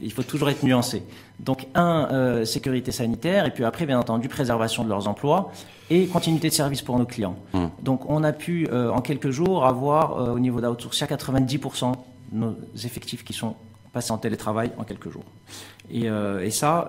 Euh, 0.00 0.04
il 0.04 0.12
faut 0.12 0.22
toujours 0.22 0.48
être 0.48 0.62
nuancé. 0.62 1.02
Donc, 1.38 1.66
un, 1.74 2.08
euh, 2.12 2.44
sécurité 2.44 2.92
sanitaire, 2.92 3.46
et 3.46 3.50
puis 3.50 3.64
après, 3.64 3.86
bien 3.86 3.98
entendu, 3.98 4.28
préservation 4.28 4.84
de 4.84 4.88
leurs 4.88 5.08
emplois 5.08 5.52
et 5.90 6.06
continuité 6.06 6.48
de 6.48 6.54
service 6.54 6.82
pour 6.82 6.98
nos 6.98 7.06
clients. 7.06 7.36
Hmm. 7.52 7.66
Donc, 7.82 8.08
on 8.08 8.22
a 8.24 8.32
pu, 8.32 8.68
euh, 8.70 8.90
en 8.90 9.00
quelques 9.00 9.30
jours, 9.30 9.64
avoir 9.64 10.32
au 10.32 10.38
niveau 10.38 10.60
d'outsourcing 10.60 11.06
90% 11.06 11.92
de 12.32 12.38
nos 12.38 12.56
effectifs 12.84 13.24
qui 13.24 13.32
sont 13.32 13.56
passés 13.92 14.12
en 14.12 14.18
télétravail 14.18 14.70
en 14.78 14.84
quelques 14.84 15.10
jours. 15.10 15.24
Et, 15.90 16.04
et 16.04 16.50
ça... 16.52 16.88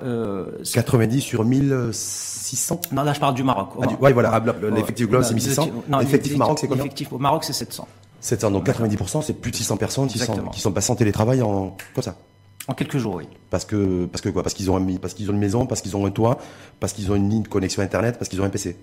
90 0.71 1.21
sur 1.21 1.43
1600 1.43 2.81
Non, 2.91 3.01
là, 3.01 3.13
je 3.13 3.19
parle 3.19 3.33
du 3.33 3.43
Maroc. 3.43 3.69
Ah, 3.81 3.87
oui, 3.99 4.13
voilà, 4.13 4.29
ah, 4.33 4.43
l'effectif 4.69 5.07
global, 5.07 5.25
c'est 5.25 5.33
1600. 5.33 5.67
L'effectif 5.99 6.37
Maroc, 6.37 6.59
c'est 6.59 6.67
combien? 6.67 6.83
L'effectif 6.83 7.11
au 7.11 7.17
Maroc, 7.17 7.43
c'est 7.43 7.53
700. 7.53 7.87
700, 8.19 8.51
donc 8.51 8.67
90%, 8.67 9.23
c'est 9.23 9.33
plus 9.33 9.49
de 9.49 9.55
600 9.55 9.77
personnes 9.77 10.07
qui 10.07 10.19
sont, 10.19 10.37
qui 10.51 10.61
sont 10.61 10.71
passées 10.71 10.91
en 10.91 10.95
télétravail 10.95 11.41
en, 11.41 11.75
comme 11.95 12.03
ça. 12.03 12.15
En 12.67 12.73
quelques 12.73 12.97
jours, 12.97 13.15
oui. 13.15 13.25
Parce 13.49 13.65
que, 13.65 14.05
parce 14.05 14.21
que 14.21 14.29
quoi? 14.29 14.43
Parce 14.43 14.53
qu'ils 14.53 14.69
ont, 14.69 14.75
ont 14.75 14.79
une 14.79 15.39
maison, 15.39 15.65
parce 15.65 15.81
qu'ils 15.81 15.97
ont 15.97 16.05
un 16.05 16.11
toit, 16.11 16.37
parce 16.79 16.93
qu'ils 16.93 17.11
ont 17.11 17.15
une 17.15 17.29
ligne 17.29 17.43
de 17.43 17.47
connexion 17.47 17.81
Internet, 17.81 18.17
parce 18.17 18.29
qu'ils 18.29 18.41
ont 18.41 18.45
un 18.45 18.49
PC. 18.49 18.77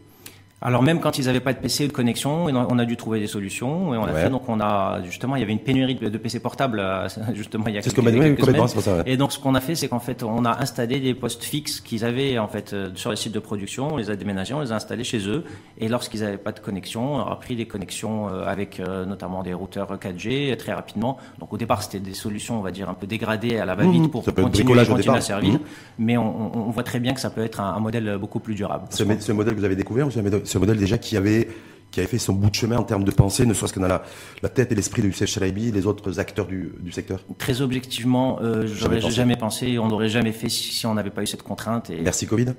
Alors 0.61 0.83
même 0.83 0.99
quand 0.99 1.19
ils 1.19 1.27
n'avaient 1.27 1.39
pas 1.39 1.53
de 1.53 1.59
PC 1.59 1.85
ou 1.85 1.89
de 1.89 1.93
connexion, 1.93 2.47
on 2.47 2.79
a 2.79 2.85
dû 2.85 2.97
trouver 2.97 3.21
des 3.21 3.29
solutions 3.29 3.95
et 3.95 3.97
on 3.97 4.05
a 4.05 4.13
fait 4.13 4.29
donc 4.29 4.49
on 4.49 4.59
a 4.61 5.01
justement 5.05 5.37
il 5.37 5.41
y 5.41 5.43
avait 5.43 5.53
une 5.53 5.61
pénurie 5.61 5.95
de 5.95 6.19
PC 6.19 6.41
portables 6.41 6.81
euh, 6.81 7.09
justement 7.35 7.67
il 7.69 7.75
y 7.75 7.79
a 7.79 7.81
quelques, 7.81 7.95
ce 7.95 8.01
quelques 8.01 8.45
semaines. 8.45 8.69
Ça, 8.69 9.03
Et 9.07 9.17
donc 9.17 9.31
ce 9.31 9.39
qu'on 9.39 9.55
a 9.55 9.61
fait 9.61 9.77
c'est 9.77 9.87
qu'en 9.89 10.01
fait 10.01 10.25
on 10.25 10.45
a 10.45 10.61
installé 10.61 10.99
des 10.99 11.15
postes 11.15 11.45
fixes 11.45 11.81
qu'ils 11.81 12.05
avaient 12.05 12.39
en 12.39 12.49
fait 12.49 12.73
euh, 12.73 12.91
sur 12.95 13.11
les 13.11 13.17
sites 13.17 13.33
de 13.33 13.39
production, 13.39 13.89
on 13.93 13.97
les 13.97 14.11
a 14.11 14.17
déménagés, 14.17 14.55
on 14.55 14.61
les 14.61 14.73
a 14.73 14.75
installés 14.75 15.05
chez 15.05 15.29
eux 15.29 15.45
et 15.79 15.89
lorsqu'ils 15.89 16.23
n'avaient 16.23 16.39
pas 16.39 16.53
de 16.53 16.59
connexion, 16.59 17.15
on 17.15 17.21
a 17.21 17.37
pris 17.37 17.55
des 17.55 17.67
connexions 17.67 18.29
euh, 18.29 18.45
avec 18.45 18.81
notamment 19.07 19.43
des 19.45 19.55
routeurs 19.55 19.97
4G 19.97 20.57
très 20.57 20.73
rapidement. 20.73 21.19
Donc 21.39 21.53
au 21.53 21.57
départ 21.57 21.85
c'était 21.85 22.01
des 22.01 22.15
solutions 22.15 22.59
on 22.59 22.63
va 22.63 22.73
dire 22.73 22.89
un 22.89 22.95
peu 22.95 23.07
dégradées 23.07 23.59
à 23.59 23.65
la 23.65 23.77
va-vite 23.77 24.03
mmh, 24.03 24.09
pour 24.09 24.25
continuer, 24.25 24.85
continuer 24.85 25.17
à 25.17 25.21
servir, 25.21 25.55
mmh. 25.55 25.59
mais 26.01 26.17
on, 26.17 26.57
on, 26.57 26.71
voit 26.71 26.83
très 26.83 26.99
bien 26.99 27.15
que 27.15 27.21
ça 27.21 27.31
peut 27.31 27.45
être 27.45 27.61
un, 27.61 27.75
un 27.75 27.81
modèle 27.81 28.19
beaucoup 28.19 28.41
plus 28.41 28.55
durable. 28.55 28.87
Ce, 28.91 29.05
ce 29.21 29.33
modèle 29.33 29.55
que 29.55 29.59
vous 29.59 29.65
avez 29.65 29.77
découvert, 29.77 30.09
ce 30.49 30.59
modèle 30.59 30.79
déjà 30.79 30.99
qui 30.99 31.17
avait 31.17 31.49
qui 31.91 32.01
avait 32.01 32.09
fait 32.09 32.19
son 32.19 32.35
bout 32.35 32.51
de 32.51 32.55
chemin 32.55 32.77
en 32.77 32.83
termes 32.83 33.05
de 33.05 33.11
pensée, 33.11 33.47
ne 33.47 33.55
serait-ce 33.55 33.73
que 33.73 33.81
dans 33.81 33.89
la, 33.89 34.03
la 34.43 34.49
tête 34.51 34.71
et 34.73 34.75
l'esprit 34.75 35.01
de 35.01 35.07
Youssef 35.07 35.29
Chalabi 35.29 35.69
et 35.69 35.73
les 35.73 35.87
autres 35.87 36.21
acteurs 36.21 36.47
du, 36.47 36.73
du 36.81 36.93
secteur 36.93 37.25
Très 37.39 37.63
objectivement, 37.63 38.39
euh, 38.43 38.67
j'aurais 38.67 39.01
jamais 39.01 39.37
pensé, 39.37 39.79
on 39.79 39.89
n'aurait 39.89 40.11
jamais 40.11 40.33
fait 40.33 40.51
si, 40.51 40.85
on 40.87 40.95
n'avait 40.95 41.11
pas 41.11 41.23
eu 41.23 41.27
cette 41.27 41.43
contrainte. 41.43 41.89
Et... 41.89 42.03
Merci 42.03 42.27
Covid 42.27 42.53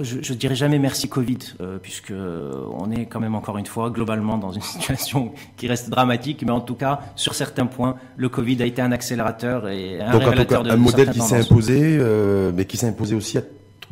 je, 0.00 0.22
je 0.22 0.32
dirais 0.32 0.54
jamais 0.54 0.78
merci 0.78 1.08
Covid, 1.08 1.38
euh, 1.60 1.78
puisque 1.78 2.10
on 2.12 2.90
est 2.90 3.06
quand 3.06 3.20
même 3.20 3.34
encore 3.34 3.58
une 3.58 3.66
fois 3.66 3.90
globalement 3.90 4.38
dans 4.38 4.52
une 4.52 4.62
situation 4.74 5.32
qui 5.56 5.68
reste 5.68 5.90
dramatique, 5.90 6.42
mais 6.46 6.52
en 6.52 6.60
tout 6.60 6.74
cas 6.74 7.00
sur 7.14 7.34
certains 7.34 7.66
points, 7.66 7.96
le 8.16 8.28
Covid 8.28 8.62
a 8.62 8.66
été 8.66 8.80
un 8.80 8.92
accélérateur 8.92 9.68
et 9.68 10.00
un 10.00 10.12
Donc, 10.12 10.22
révélateur 10.22 10.62
de 10.62 10.70
un 10.70 10.76
modèle 10.76 11.10
qui 11.10 11.20
s'est 11.20 11.36
imposé, 11.36 11.98
euh, 12.00 12.52
mais 12.54 12.64
qui 12.64 12.76
s'est 12.76 12.88
imposé 12.88 13.14
aussi 13.14 13.36
à, 13.36 13.42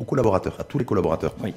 aux 0.00 0.04
collaborateurs, 0.04 0.56
à 0.58 0.64
tous 0.64 0.78
les 0.78 0.84
collaborateurs. 0.84 1.34
Oui. 1.42 1.52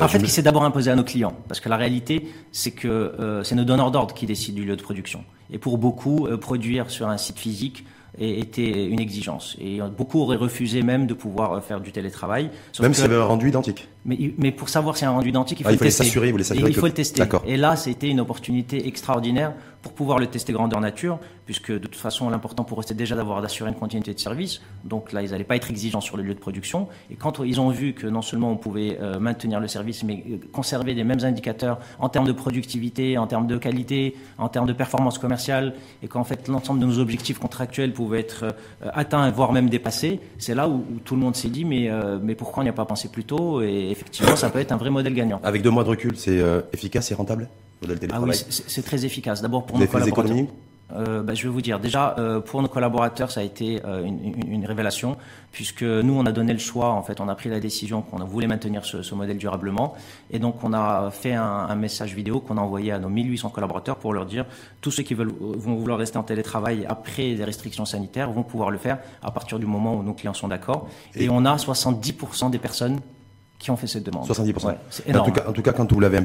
En 0.00 0.08
fait, 0.08 0.22
qui 0.22 0.30
s'est 0.30 0.42
d'abord 0.42 0.64
imposé 0.64 0.90
à 0.90 0.94
nos 0.94 1.04
clients, 1.04 1.34
parce 1.48 1.60
que 1.60 1.68
la 1.68 1.76
réalité, 1.76 2.28
c'est 2.50 2.70
que 2.70 2.88
euh, 2.88 3.42
c'est 3.44 3.54
nos 3.54 3.64
donneurs 3.64 3.90
d'ordre 3.90 4.14
qui 4.14 4.24
décident 4.24 4.56
du 4.56 4.64
lieu 4.64 4.76
de 4.76 4.82
production. 4.82 5.24
Et 5.50 5.58
pour 5.58 5.76
beaucoup, 5.76 6.26
euh, 6.26 6.38
produire 6.38 6.90
sur 6.90 7.08
un 7.08 7.18
site 7.18 7.38
physique 7.38 7.84
était 8.18 8.86
une 8.86 9.00
exigence. 9.00 9.56
Et 9.60 9.80
beaucoup 9.96 10.20
auraient 10.20 10.36
refusé 10.36 10.82
même 10.82 11.06
de 11.06 11.14
pouvoir 11.14 11.52
euh, 11.52 11.60
faire 11.60 11.80
du 11.80 11.92
télétravail. 11.92 12.50
Même 12.80 12.94
si 12.94 13.02
avait 13.02 13.16
un 13.16 13.24
rendu 13.24 13.48
identique. 13.48 13.88
Mais, 14.04 14.34
mais 14.36 14.50
pour 14.50 14.68
savoir 14.68 14.96
si 14.96 15.04
un 15.04 15.10
rendu 15.10 15.28
identique, 15.28 15.60
il 15.60 15.66
ah, 15.66 15.70
faut 15.70 15.74
il 15.74 15.78
le 15.78 15.84
tester. 15.86 16.04
S'assurer, 16.04 16.28
il 16.28 16.74
faut 16.74 16.86
le 16.86 16.92
tester. 16.92 17.22
Et 17.46 17.56
là, 17.56 17.76
c'était 17.76 18.08
une 18.08 18.20
opportunité 18.20 18.86
extraordinaire 18.88 19.52
pour 19.82 19.92
pouvoir 19.92 20.18
le 20.18 20.28
tester 20.28 20.52
grandeur 20.52 20.80
nature, 20.80 21.18
puisque 21.44 21.72
de 21.72 21.78
toute 21.78 21.96
façon, 21.96 22.30
l'important 22.30 22.62
pour 22.64 22.78
eux, 22.78 22.82
c'était 22.82 22.94
déjà 22.94 23.16
d'avoir 23.16 23.42
d'assurer 23.42 23.68
une 23.68 23.76
continuité 23.76 24.14
de 24.14 24.18
service. 24.18 24.60
Donc 24.84 25.12
là, 25.12 25.22
ils 25.22 25.32
n'allaient 25.32 25.44
pas 25.44 25.56
être 25.56 25.70
exigeants 25.70 26.00
sur 26.00 26.16
le 26.16 26.22
lieu 26.22 26.34
de 26.34 26.38
production. 26.38 26.88
Et 27.10 27.16
quand 27.16 27.42
ils 27.44 27.60
ont 27.60 27.68
vu 27.68 27.92
que 27.92 28.06
non 28.06 28.22
seulement 28.22 28.50
on 28.50 28.56
pouvait 28.56 28.98
euh, 29.00 29.18
maintenir 29.18 29.58
le 29.58 29.66
service, 29.66 30.04
mais 30.04 30.22
euh, 30.30 30.36
conserver 30.52 30.94
les 30.94 31.02
mêmes 31.02 31.24
indicateurs 31.24 31.78
en 31.98 32.08
termes 32.08 32.26
de 32.26 32.32
productivité, 32.32 33.18
en 33.18 33.26
termes 33.26 33.48
de 33.48 33.58
qualité, 33.58 34.14
en 34.38 34.48
termes 34.48 34.66
de 34.66 34.72
performance 34.72 35.18
commerciale, 35.18 35.74
et 36.02 36.08
qu'en 36.08 36.24
fait 36.24 36.46
l'ensemble 36.46 36.78
de 36.78 36.86
nos 36.86 36.98
objectifs 37.00 37.40
contractuels 37.40 37.92
pouvaient 37.92 38.20
être 38.20 38.44
euh, 38.44 38.90
atteints, 38.94 39.28
voire 39.30 39.52
même 39.52 39.68
dépassés, 39.68 40.20
c'est 40.38 40.54
là 40.54 40.68
où, 40.68 40.84
tout 41.04 41.16
le 41.16 41.20
monde 41.20 41.34
s'est 41.34 41.48
dit, 41.48 41.64
mais, 41.64 41.90
mais 42.22 42.34
pourquoi 42.34 42.60
on 42.60 42.64
n'y 42.64 42.70
a 42.70 42.72
pas 42.72 42.84
pensé 42.84 43.08
plus 43.08 43.24
tôt 43.24 43.60
Et 43.62 43.91
effectivement, 43.92 44.36
ça 44.36 44.50
peut 44.50 44.58
être 44.58 44.72
un 44.72 44.76
vrai 44.76 44.90
modèle 44.90 45.14
gagnant. 45.14 45.40
Avec 45.44 45.62
deux 45.62 45.70
mois 45.70 45.84
de 45.84 45.90
recul, 45.90 46.16
c'est 46.16 46.40
efficace 46.72 47.10
et 47.10 47.14
rentable 47.14 47.48
ah 48.12 48.20
oui, 48.20 48.34
c'est 48.34 48.82
très 48.82 49.04
efficace. 49.04 49.42
D'abord 49.42 49.66
pour 49.66 49.78
nos 49.78 49.86
collaborateurs. 49.86 50.36
Euh, 50.94 51.22
bah, 51.22 51.32
je 51.32 51.44
vais 51.44 51.48
vous 51.48 51.62
dire, 51.62 51.80
déjà, 51.80 52.14
euh, 52.18 52.40
pour 52.40 52.60
nos 52.60 52.68
collaborateurs, 52.68 53.30
ça 53.30 53.40
a 53.40 53.42
été 53.42 53.80
euh, 53.86 54.04
une, 54.04 54.46
une, 54.46 54.66
révélation, 54.66 55.16
puisque 55.50 55.84
nous, 55.84 56.12
on 56.12 56.26
a 56.26 56.32
donné 56.32 56.52
le 56.52 56.58
choix, 56.58 56.90
en 56.90 57.02
fait, 57.02 57.18
on 57.18 57.28
a 57.28 57.34
pris 57.34 57.48
la 57.48 57.60
décision 57.60 58.02
qu'on 58.02 58.22
voulait 58.26 58.46
maintenir 58.46 58.84
ce, 58.84 59.00
ce, 59.00 59.14
modèle 59.14 59.38
durablement, 59.38 59.94
et 60.30 60.38
donc 60.38 60.62
on 60.62 60.74
a 60.74 61.10
fait 61.10 61.32
un, 61.32 61.42
un 61.42 61.74
message 61.76 62.14
vidéo 62.14 62.40
qu'on 62.40 62.58
a 62.58 62.60
envoyé 62.60 62.92
à 62.92 62.98
nos 62.98 63.08
1800 63.08 63.48
collaborateurs 63.48 63.96
pour 63.96 64.12
leur 64.12 64.26
dire, 64.26 64.44
tous 64.82 64.90
ceux 64.90 65.02
qui 65.02 65.14
veulent, 65.14 65.32
vont 65.40 65.76
vouloir 65.76 65.98
rester 65.98 66.18
en 66.18 66.24
télétravail 66.24 66.84
après 66.86 67.36
des 67.36 67.44
restrictions 67.44 67.86
sanitaires 67.86 68.30
vont 68.30 68.42
pouvoir 68.42 68.70
le 68.70 68.76
faire 68.76 68.98
à 69.22 69.30
partir 69.30 69.58
du 69.58 69.64
moment 69.64 69.94
où 69.94 70.02
nos 70.02 70.12
clients 70.12 70.34
sont 70.34 70.48
d'accord, 70.48 70.90
et, 71.14 71.24
et 71.24 71.30
on 71.30 71.46
a 71.46 71.56
70% 71.56 72.50
des 72.50 72.58
personnes 72.58 73.00
qui 73.62 73.70
ont 73.70 73.76
fait 73.76 73.86
cette 73.86 74.04
demande. 74.04 74.26
70%. 74.26 74.66
Ouais, 74.66 75.16
en, 75.16 75.24
tout 75.24 75.30
cas, 75.30 75.44
en 75.46 75.52
tout 75.52 75.62
cas, 75.62 75.72
quand 75.72 75.90
vous 75.92 76.00
l'avez 76.00 76.18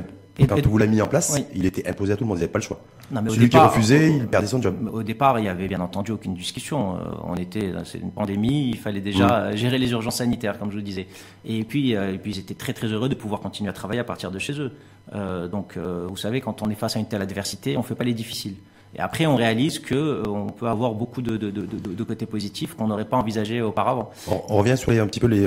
quand 0.46 0.66
vous 0.66 0.78
l'avez 0.78 0.92
mis 0.92 1.02
en 1.02 1.08
place, 1.08 1.40
il 1.56 1.66
était 1.66 1.88
imposé 1.88 2.14
à 2.14 2.16
tout 2.16 2.24
le 2.24 2.28
monde, 2.28 2.38
vous 2.38 2.42
n'avez 2.42 2.52
pas 2.52 2.60
le 2.60 2.64
choix. 2.64 2.80
Non, 3.12 3.22
mais 3.22 3.30
Celui 3.30 3.46
départ, 3.46 3.72
qui 3.72 3.78
refusait, 3.78 4.12
il 4.12 4.28
perdait 4.28 4.48
son 4.48 4.62
job. 4.62 4.76
Au 4.92 5.02
départ, 5.02 5.40
il 5.40 5.46
y 5.46 5.50
avait 5.50 5.68
bien 5.68 5.80
entendu 5.80 6.12
aucune 6.12 6.36
discussion. 6.36 6.96
Euh, 6.96 7.00
on 7.24 7.36
était, 7.36 7.72
c'est 7.86 8.00
une 8.00 8.12
pandémie, 8.12 8.70
il 8.70 8.78
fallait 8.78 9.02
déjà 9.02 9.52
mm. 9.52 9.56
gérer 9.56 9.78
les 9.78 9.92
urgences 9.92 10.18
sanitaires, 10.18 10.60
comme 10.60 10.70
je 10.72 10.76
vous 10.76 10.84
disais. 10.84 11.08
Et 11.46 11.64
puis, 11.64 11.96
euh, 11.96 12.14
et 12.14 12.18
puis, 12.18 12.32
ils 12.32 12.40
étaient 12.40 12.54
très 12.54 12.74
très 12.74 12.88
heureux 12.88 13.10
de 13.10 13.16
pouvoir 13.16 13.42
continuer 13.42 13.70
à 13.70 13.74
travailler 13.74 14.02
à 14.02 14.04
partir 14.04 14.30
de 14.30 14.40
chez 14.40 14.60
eux. 14.60 14.72
Euh, 15.16 15.48
donc, 15.48 15.78
euh, 15.78 16.06
vous 16.08 16.18
savez, 16.18 16.42
quand 16.42 16.62
on 16.62 16.70
est 16.70 16.76
face 16.76 16.96
à 16.96 17.00
une 17.00 17.08
telle 17.08 17.22
adversité, 17.22 17.78
on 17.78 17.84
fait 17.84 17.96
pas 17.96 18.04
les 18.04 18.14
difficiles. 18.14 18.56
Et 18.96 19.00
après, 19.00 19.26
on 19.26 19.36
réalise 19.36 19.80
que 19.80 20.24
on 20.28 20.48
peut 20.48 20.68
avoir 20.68 20.94
beaucoup 20.94 21.22
de, 21.22 21.38
de, 21.38 21.50
de, 21.50 21.66
de 21.66 22.04
côtés 22.04 22.26
positifs 22.26 22.74
qu'on 22.74 22.88
n'aurait 22.88 23.06
pas 23.06 23.18
envisagé 23.18 23.62
auparavant. 23.62 24.12
On, 24.28 24.42
on, 24.50 24.58
revient 24.58 24.78
sur 24.78 24.92
les, 24.92 25.00
un 25.00 25.08
petit 25.08 25.20
peu 25.20 25.28
les, 25.28 25.46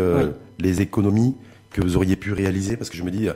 les 0.58 0.82
économies 0.82 1.34
que 1.70 1.80
vous 1.80 1.96
auriez 1.96 2.16
pu 2.16 2.32
réaliser, 2.32 2.76
parce 2.76 2.90
que 2.90 2.96
je 2.96 3.02
me 3.02 3.10
dis 3.10 3.28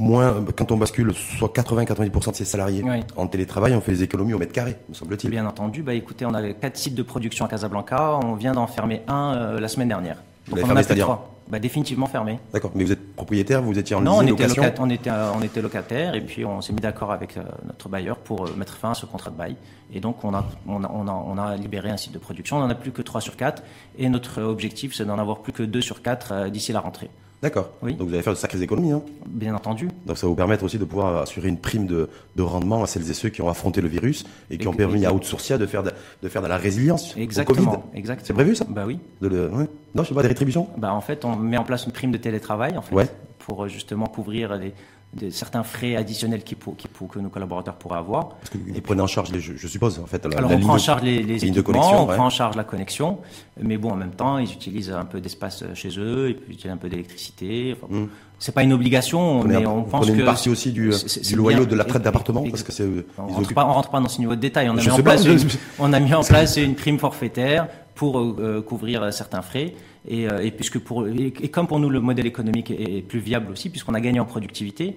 moins, 0.00 0.44
quand 0.56 0.72
on 0.72 0.76
bascule 0.76 1.12
soit 1.14 1.52
80-90% 1.54 2.30
de 2.30 2.36
ses 2.36 2.44
salariés 2.44 2.84
en 3.16 3.26
télétravail, 3.26 3.74
on 3.74 3.80
fait 3.80 3.92
des 3.92 4.02
économies 4.02 4.34
au 4.34 4.38
mètre 4.38 4.52
carré, 4.52 4.76
me 4.88 4.94
semble-t-il. 4.94 5.30
Bien 5.30 5.46
entendu. 5.46 5.82
Bah, 5.82 5.94
écoutez, 5.94 6.24
on 6.26 6.34
avait 6.34 6.54
quatre 6.54 6.76
sites 6.76 6.94
de 6.94 7.02
production 7.02 7.44
à 7.44 7.48
Casablanca. 7.48 8.18
On 8.24 8.34
vient 8.34 8.52
d'en 8.52 8.66
fermer 8.66 9.02
un 9.06 9.34
euh, 9.34 9.60
la 9.60 9.68
semaine 9.68 9.88
dernière. 9.88 10.16
Vous 10.46 10.56
l'avez 10.56 10.66
fermé, 10.66 10.82
c'est-à-dire 10.82 11.18
bah, 11.48 11.58
définitivement 11.58 12.06
fermé. 12.06 12.38
D'accord, 12.52 12.70
mais 12.74 12.84
vous 12.84 12.92
êtes 12.92 13.14
propriétaire, 13.14 13.60
vous 13.60 13.76
étiez 13.76 13.96
en 13.96 14.00
non, 14.00 14.18
on 14.18 14.22
était, 14.22 14.46
on 14.78 14.88
était, 14.88 15.10
euh, 15.10 15.32
on 15.36 15.42
était 15.42 15.60
locataire 15.60 16.14
et 16.14 16.20
puis 16.20 16.44
on 16.44 16.60
s'est 16.60 16.72
mis 16.72 16.80
d'accord 16.80 17.10
avec 17.10 17.36
euh, 17.36 17.42
notre 17.66 17.88
bailleur 17.88 18.18
pour 18.18 18.56
mettre 18.56 18.76
fin 18.76 18.92
à 18.92 18.94
ce 18.94 19.04
contrat 19.04 19.30
de 19.30 19.36
bail. 19.36 19.56
Et 19.92 19.98
donc 19.98 20.24
on 20.24 20.32
a, 20.32 20.46
on 20.68 20.84
a, 20.84 20.90
on 20.94 21.08
a, 21.08 21.12
on 21.12 21.38
a 21.38 21.56
libéré 21.56 21.90
un 21.90 21.96
site 21.96 22.12
de 22.12 22.18
production. 22.18 22.58
On 22.58 22.60
n'en 22.60 22.70
a 22.70 22.76
plus 22.76 22.92
que 22.92 23.02
3 23.02 23.20
sur 23.20 23.36
4 23.36 23.64
et 23.98 24.08
notre 24.08 24.42
objectif 24.42 24.94
c'est 24.94 25.04
d'en 25.04 25.18
avoir 25.18 25.40
plus 25.40 25.52
que 25.52 25.64
2 25.64 25.80
sur 25.80 26.02
4 26.02 26.50
d'ici 26.50 26.72
la 26.72 26.78
rentrée. 26.78 27.10
D'accord. 27.42 27.70
Oui. 27.82 27.94
Donc 27.94 28.08
vous 28.08 28.14
allez 28.14 28.22
faire 28.22 28.34
de 28.34 28.38
sacrées 28.38 28.60
économies. 28.60 28.92
Hein. 28.92 29.02
Bien 29.26 29.54
entendu. 29.54 29.88
Donc 30.06 30.18
ça 30.18 30.26
va 30.26 30.30
vous 30.30 30.36
permettre 30.36 30.62
aussi 30.62 30.78
de 30.78 30.84
pouvoir 30.84 31.22
assurer 31.22 31.48
une 31.48 31.56
prime 31.56 31.86
de, 31.86 32.08
de, 32.36 32.42
rendement 32.42 32.82
à 32.82 32.86
celles 32.86 33.08
et 33.10 33.14
ceux 33.14 33.30
qui 33.30 33.40
ont 33.40 33.48
affronté 33.48 33.80
le 33.80 33.88
virus 33.88 34.24
et 34.50 34.58
qui 34.58 34.68
ont 34.68 34.74
permis 34.74 35.06
à 35.06 35.14
Outsourcia 35.14 35.56
de 35.56 35.66
faire 35.66 35.82
de, 35.82 35.90
de, 36.22 36.28
faire 36.28 36.42
de 36.42 36.48
la 36.48 36.58
résilience 36.58 37.16
Exactement. 37.16 37.60
au 37.60 37.64
Covid. 37.76 37.78
Exactement. 37.94 38.26
C'est 38.26 38.34
prévu 38.34 38.54
ça? 38.54 38.66
Bah 38.68 38.84
oui. 38.86 38.98
De 39.22 39.28
le, 39.28 39.48
ouais. 39.48 39.68
Non, 39.94 40.02
je 40.02 40.08
sais 40.08 40.14
pas, 40.14 40.22
des 40.22 40.28
rétributions? 40.28 40.68
Bah 40.76 40.92
en 40.92 41.00
fait, 41.00 41.24
on 41.24 41.36
met 41.36 41.56
en 41.56 41.64
place 41.64 41.86
une 41.86 41.92
prime 41.92 42.12
de 42.12 42.18
télétravail 42.18 42.76
en 42.76 42.82
fait, 42.82 42.94
ouais. 42.94 43.08
pour 43.38 43.64
euh, 43.64 43.68
justement 43.68 44.06
couvrir 44.06 44.56
les, 44.56 44.74
de 45.12 45.28
certains 45.30 45.64
frais 45.64 45.96
additionnels 45.96 46.44
qui 46.44 46.54
pour, 46.54 46.76
qui 46.76 46.86
pour, 46.86 47.08
que 47.08 47.18
nos 47.18 47.30
collaborateurs 47.30 47.74
pourraient 47.74 47.98
avoir. 47.98 48.28
Parce 48.28 48.50
que 48.50 48.58
vous 48.58 48.80
prenez 48.80 49.00
en 49.00 49.08
charge, 49.08 49.32
les, 49.32 49.40
je, 49.40 49.56
je, 49.56 49.66
suppose, 49.66 49.98
en 49.98 50.06
fait. 50.06 50.24
La, 50.24 50.38
Alors, 50.38 50.50
la 50.50 50.56
on 50.56 50.60
prend 50.60 50.74
en 50.74 50.78
charge 50.78 51.02
les, 51.02 51.22
les 51.22 51.44
équipements, 51.44 52.04
on 52.04 52.08
ouais. 52.08 52.14
prend 52.14 52.26
en 52.26 52.30
charge 52.30 52.56
la 52.56 52.62
connexion, 52.62 53.18
mais 53.60 53.76
bon, 53.76 53.90
en 53.90 53.96
même 53.96 54.12
temps, 54.12 54.38
ils 54.38 54.52
utilisent 54.52 54.92
un 54.92 55.04
peu 55.04 55.20
d'espace 55.20 55.64
chez 55.74 55.90
eux, 55.98 56.36
ils 56.48 56.52
utilisent 56.52 56.72
un 56.72 56.76
peu 56.76 56.88
d'électricité. 56.88 57.76
Enfin, 57.76 57.92
mm. 57.92 58.08
C'est 58.38 58.54
pas 58.54 58.62
une 58.62 58.72
obligation, 58.72 59.44
mais 59.44 59.66
on 59.66 59.82
pense 59.82 60.06
que. 60.06 60.12
une 60.12 60.24
partie 60.24 60.48
aussi 60.48 60.72
du, 60.72 60.90
du 61.24 61.36
loyer 61.36 61.66
de 61.66 61.74
la 61.74 61.84
traite 61.84 62.02
d'appartement, 62.02 62.42
parce 62.48 62.62
que 62.62 62.72
c'est. 62.72 62.88
On, 63.18 63.26
rentre 63.26 63.52
pas, 63.52 63.66
on 63.66 63.72
rentre 63.72 63.90
pas 63.90 64.00
dans 64.00 64.08
ce 64.08 64.18
niveau 64.18 64.34
de 64.34 64.40
détail. 64.40 64.70
On 64.70 64.78
a, 64.78 64.80
mis 64.80 64.90
en, 64.90 65.02
place 65.02 65.26
une, 65.26 65.38
on 65.78 65.92
a 65.92 66.00
mis 66.00 66.14
en 66.14 66.22
place 66.22 66.56
une 66.56 66.74
prime 66.74 66.98
forfaitaire 66.98 67.68
pour 67.94 68.18
euh, 68.18 68.64
couvrir 68.66 69.12
certains 69.12 69.42
frais. 69.42 69.74
Et, 70.08 70.28
euh, 70.28 70.42
et, 70.42 70.50
puisque 70.50 70.78
pour, 70.78 71.06
et, 71.06 71.26
et, 71.26 71.48
comme 71.50 71.66
pour 71.66 71.78
nous 71.78 71.90
le 71.90 72.00
modèle 72.00 72.26
économique 72.26 72.70
est, 72.70 72.98
est 72.98 73.02
plus 73.02 73.18
viable 73.18 73.52
aussi, 73.52 73.68
puisqu'on 73.68 73.94
a 73.94 74.00
gagné 74.00 74.18
en 74.18 74.24
productivité, 74.24 74.96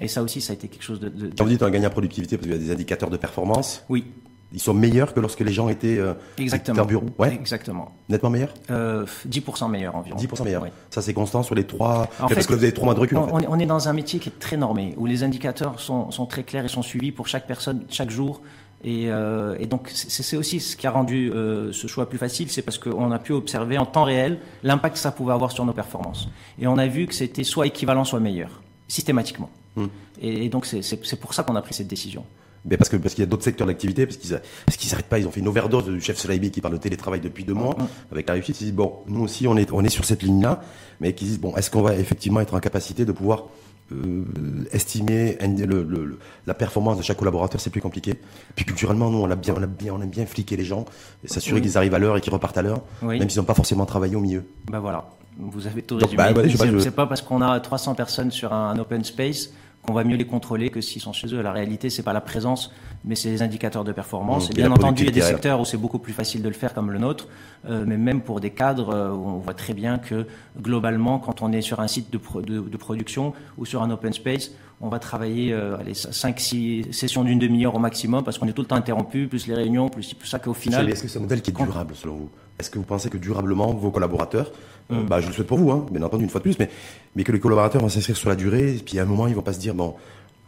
et 0.00 0.08
ça 0.08 0.22
aussi, 0.22 0.40
ça 0.40 0.52
a 0.52 0.54
été 0.54 0.68
quelque 0.68 0.82
chose 0.82 1.00
de. 1.00 1.08
de... 1.08 1.30
Quand 1.36 1.44
vous 1.44 1.50
dites 1.50 1.62
on 1.62 1.66
a 1.66 1.70
gagné 1.70 1.86
en 1.86 1.90
productivité, 1.90 2.36
parce 2.36 2.48
qu'il 2.48 2.56
y 2.56 2.60
a 2.60 2.64
des 2.64 2.70
indicateurs 2.70 3.10
de 3.10 3.16
performance. 3.16 3.84
Oui. 3.88 4.04
Ils 4.52 4.60
sont 4.60 4.74
meilleurs 4.74 5.12
que 5.12 5.18
lorsque 5.18 5.40
les 5.40 5.52
gens 5.52 5.68
étaient, 5.68 5.98
euh, 5.98 6.14
Exactement. 6.38 6.82
en 6.82 6.86
bureau. 6.86 7.06
Ouais. 7.18 7.34
Exactement. 7.34 7.92
Nettement 8.08 8.30
meilleurs. 8.30 8.54
Euh, 8.70 9.04
10% 9.28 9.68
meilleurs 9.68 9.96
environ. 9.96 10.16
10% 10.16 10.44
meilleurs. 10.44 10.62
Oui. 10.62 10.68
Ça 10.90 11.02
c'est 11.02 11.12
constant 11.12 11.42
sur 11.42 11.54
les 11.56 11.64
trois. 11.64 12.08
En 12.20 12.28
parce 12.28 12.46
que 12.46 12.54
vous 12.54 12.62
avez 12.62 12.72
trois 12.72 12.86
mois 12.86 12.94
de 12.94 13.00
recul. 13.00 13.18
On, 13.18 13.22
en 13.22 13.38
fait. 13.40 13.46
on, 13.48 13.58
est 13.58 13.66
dans 13.66 13.88
un 13.88 13.92
métier 13.92 14.20
qui 14.20 14.28
est 14.28 14.38
très 14.38 14.56
normé, 14.56 14.94
où 14.98 15.06
les 15.06 15.24
indicateurs 15.24 15.80
sont, 15.80 16.10
sont 16.12 16.26
très 16.26 16.44
clairs 16.44 16.64
et 16.64 16.68
sont 16.68 16.82
suivis 16.82 17.10
pour 17.10 17.26
chaque 17.26 17.46
personne 17.46 17.84
chaque 17.88 18.10
jour. 18.10 18.40
Et, 18.84 19.06
euh, 19.10 19.56
et, 19.58 19.66
donc 19.66 19.90
c'est 19.92 20.36
aussi 20.36 20.60
ce 20.60 20.76
qui 20.76 20.86
a 20.86 20.90
rendu 20.90 21.32
euh, 21.32 21.72
ce 21.72 21.86
choix 21.86 22.08
plus 22.08 22.18
facile, 22.18 22.50
c'est 22.50 22.62
parce 22.62 22.78
qu'on 22.78 23.10
a 23.10 23.18
pu 23.18 23.32
observer 23.32 23.78
en 23.78 23.86
temps 23.86 24.04
réel 24.04 24.38
l'impact 24.62 24.94
que 24.94 25.00
ça 25.00 25.12
pouvait 25.12 25.32
avoir 25.32 25.50
sur 25.50 25.64
nos 25.64 25.72
performances. 25.72 26.28
Et 26.58 26.66
on 26.66 26.78
a 26.78 26.86
vu 26.86 27.06
que 27.06 27.14
c'était 27.14 27.44
soit 27.44 27.66
équivalent, 27.66 28.04
soit 28.04 28.20
meilleur, 28.20 28.62
systématiquement. 28.86 29.50
Hum. 29.76 29.88
Et, 30.20 30.44
et, 30.44 30.48
donc 30.48 30.66
c'est 30.66 31.20
pour 31.20 31.34
ça 31.34 31.42
qu'on 31.42 31.56
a 31.56 31.62
pris 31.62 31.74
cette 31.74 31.88
décision. 31.88 32.24
Mais 32.68 32.76
parce 32.76 32.90
que 32.90 32.96
parce 32.96 33.14
qu'il 33.14 33.22
y 33.22 33.26
a 33.26 33.30
d'autres 33.30 33.44
secteurs 33.44 33.66
d'activité, 33.66 34.06
parce 34.06 34.18
qu'ils 34.18 34.40
parce 34.66 34.76
qu'ils 34.76 34.90
s'arrêtent 34.90 35.06
pas, 35.06 35.18
ils 35.18 35.26
ont 35.26 35.30
fait 35.30 35.40
une 35.40 35.48
overdose 35.48 35.86
du 35.86 36.00
chef 36.00 36.18
Selaibi 36.18 36.50
qui 36.50 36.60
parle 36.60 36.74
de 36.74 36.80
télétravail 36.80 37.20
depuis 37.20 37.44
deux 37.44 37.54
mois, 37.54 37.78
hum. 37.78 37.86
avec 38.12 38.28
la 38.28 38.34
réussite. 38.34 38.60
Ils 38.60 38.64
disent 38.64 38.74
bon, 38.74 38.92
nous 39.06 39.22
aussi 39.22 39.48
on 39.48 39.56
est 39.56 39.72
on 39.72 39.82
est 39.84 39.88
sur 39.88 40.04
cette 40.04 40.22
ligne-là, 40.22 40.62
mais 41.00 41.14
qui 41.14 41.24
disent 41.24 41.40
bon, 41.40 41.56
est-ce 41.56 41.70
qu'on 41.70 41.82
va 41.82 41.94
effectivement 41.94 42.40
être 42.40 42.54
en 42.54 42.60
capacité 42.60 43.04
de 43.04 43.12
pouvoir 43.12 43.44
euh, 43.92 44.24
estimer 44.72 45.38
le, 45.40 45.82
le, 45.82 46.18
la 46.46 46.54
performance 46.54 46.98
de 46.98 47.02
chaque 47.02 47.18
collaborateur, 47.18 47.60
c'est 47.60 47.70
plus 47.70 47.80
compliqué. 47.80 48.14
Puis 48.54 48.64
culturellement, 48.64 49.10
nous, 49.10 49.18
on 49.18 49.30
a 49.30 49.36
bien, 49.36 49.54
on 49.56 49.62
a 49.62 49.66
bien, 49.66 49.92
on 49.94 50.02
aime 50.02 50.10
bien 50.10 50.26
fliquer 50.26 50.56
les 50.56 50.64
gens, 50.64 50.84
et 51.24 51.28
s'assurer 51.28 51.56
oui. 51.60 51.62
qu'ils 51.62 51.78
arrivent 51.78 51.94
à 51.94 51.98
l'heure 51.98 52.16
et 52.16 52.20
qu'ils 52.20 52.32
repartent 52.32 52.58
à 52.58 52.62
l'heure, 52.62 52.82
oui. 53.02 53.18
même 53.18 53.30
s'ils 53.30 53.40
n'ont 53.40 53.46
pas 53.46 53.54
forcément 53.54 53.86
travaillé 53.86 54.16
au 54.16 54.20
milieu. 54.20 54.44
Ben 54.70 54.80
voilà, 54.80 55.08
vous 55.38 55.66
avez 55.66 55.82
tout 55.82 55.96
résumé. 55.96 56.16
bah, 56.32 56.42
c'est 56.80 56.90
pas 56.90 57.06
parce 57.06 57.22
qu'on 57.22 57.42
a 57.42 57.60
300 57.60 57.94
personnes 57.94 58.30
sur 58.30 58.52
un, 58.52 58.70
un 58.70 58.78
open 58.78 59.04
space 59.04 59.50
qu'on 59.86 59.92
va 59.94 60.04
mieux 60.04 60.16
les 60.16 60.26
contrôler 60.26 60.68
que 60.70 60.80
s'ils 60.80 61.00
sont 61.00 61.12
chez 61.12 61.32
eux. 61.34 61.40
La 61.42 61.52
réalité, 61.52 61.88
c'est 61.90 62.02
pas 62.02 62.12
la 62.12 62.20
présence, 62.20 62.72
mais 63.04 63.14
c'est 63.14 63.30
les 63.30 63.42
indicateurs 63.42 63.84
de 63.84 63.92
performance. 63.92 64.48
Mmh, 64.48 64.52
et 64.52 64.54
bien 64.56 64.70
entendu, 64.72 65.02
il 65.02 65.06
y 65.06 65.08
a 65.08 65.12
des 65.12 65.20
secteurs 65.22 65.60
où 65.60 65.64
c'est 65.64 65.76
beaucoup 65.76 65.98
plus 65.98 66.12
facile 66.12 66.42
de 66.42 66.48
le 66.48 66.54
faire, 66.54 66.74
comme 66.74 66.90
le 66.90 66.98
nôtre. 66.98 67.28
Euh, 67.68 67.84
mais 67.86 67.96
même 67.96 68.20
pour 68.20 68.40
des 68.40 68.50
cadres, 68.50 68.90
euh, 68.94 69.10
où 69.12 69.28
on 69.28 69.38
voit 69.38 69.54
très 69.54 69.74
bien 69.74 69.98
que 69.98 70.26
globalement, 70.60 71.18
quand 71.18 71.42
on 71.42 71.52
est 71.52 71.62
sur 71.62 71.80
un 71.80 71.88
site 71.88 72.12
de, 72.12 72.18
pro- 72.18 72.42
de, 72.42 72.60
de 72.60 72.76
production 72.76 73.32
ou 73.58 73.64
sur 73.64 73.82
un 73.82 73.90
open 73.90 74.12
space, 74.12 74.50
on 74.80 74.88
va 74.88 74.98
travailler 74.98 75.52
euh, 75.52 75.78
allez, 75.78 75.92
5-6 75.92 76.92
sessions 76.92 77.24
d'une 77.24 77.38
demi-heure 77.38 77.74
au 77.74 77.78
maximum 77.78 78.24
parce 78.24 78.38
qu'on 78.38 78.46
est 78.48 78.52
tout 78.52 78.62
le 78.62 78.68
temps 78.68 78.76
interrompu, 78.76 79.26
plus 79.28 79.46
les 79.46 79.54
réunions, 79.54 79.88
plus 79.88 80.14
tout 80.18 80.26
ça 80.26 80.38
qu'au 80.38 80.52
final. 80.54 80.88
Est-ce 80.90 81.02
que 81.02 81.08
c'est 81.08 81.18
un 81.18 81.22
modèle 81.22 81.40
qui 81.42 81.50
est 81.50 81.54
durable 81.54 81.94
selon 81.94 82.16
vous? 82.16 82.30
Est-ce 82.58 82.70
que 82.70 82.78
vous 82.78 82.84
pensez 82.84 83.08
que 83.10 83.18
durablement 83.18 83.72
vos 83.74 83.90
collaborateurs, 83.90 84.50
euh, 84.92 85.02
Mm. 85.02 85.06
bah, 85.06 85.20
je 85.20 85.26
le 85.26 85.32
souhaite 85.32 85.46
pour 85.46 85.58
vous, 85.58 85.70
hein, 85.70 85.84
bien 85.90 86.02
entendu 86.02 86.24
une 86.24 86.30
fois 86.30 86.38
de 86.38 86.44
plus, 86.44 86.58
mais, 86.58 86.70
mais 87.14 87.24
que 87.24 87.32
les 87.32 87.40
collaborateurs 87.40 87.82
vont 87.82 87.88
s'inscrire 87.88 88.16
sur 88.16 88.28
la 88.28 88.36
durée, 88.36 88.76
et 88.76 88.78
puis 88.78 88.98
à 88.98 89.02
un 89.02 89.06
moment 89.06 89.26
ils 89.26 89.34
vont 89.34 89.42
pas 89.42 89.52
se 89.52 89.58
dire 89.58 89.74
bon, 89.74 89.94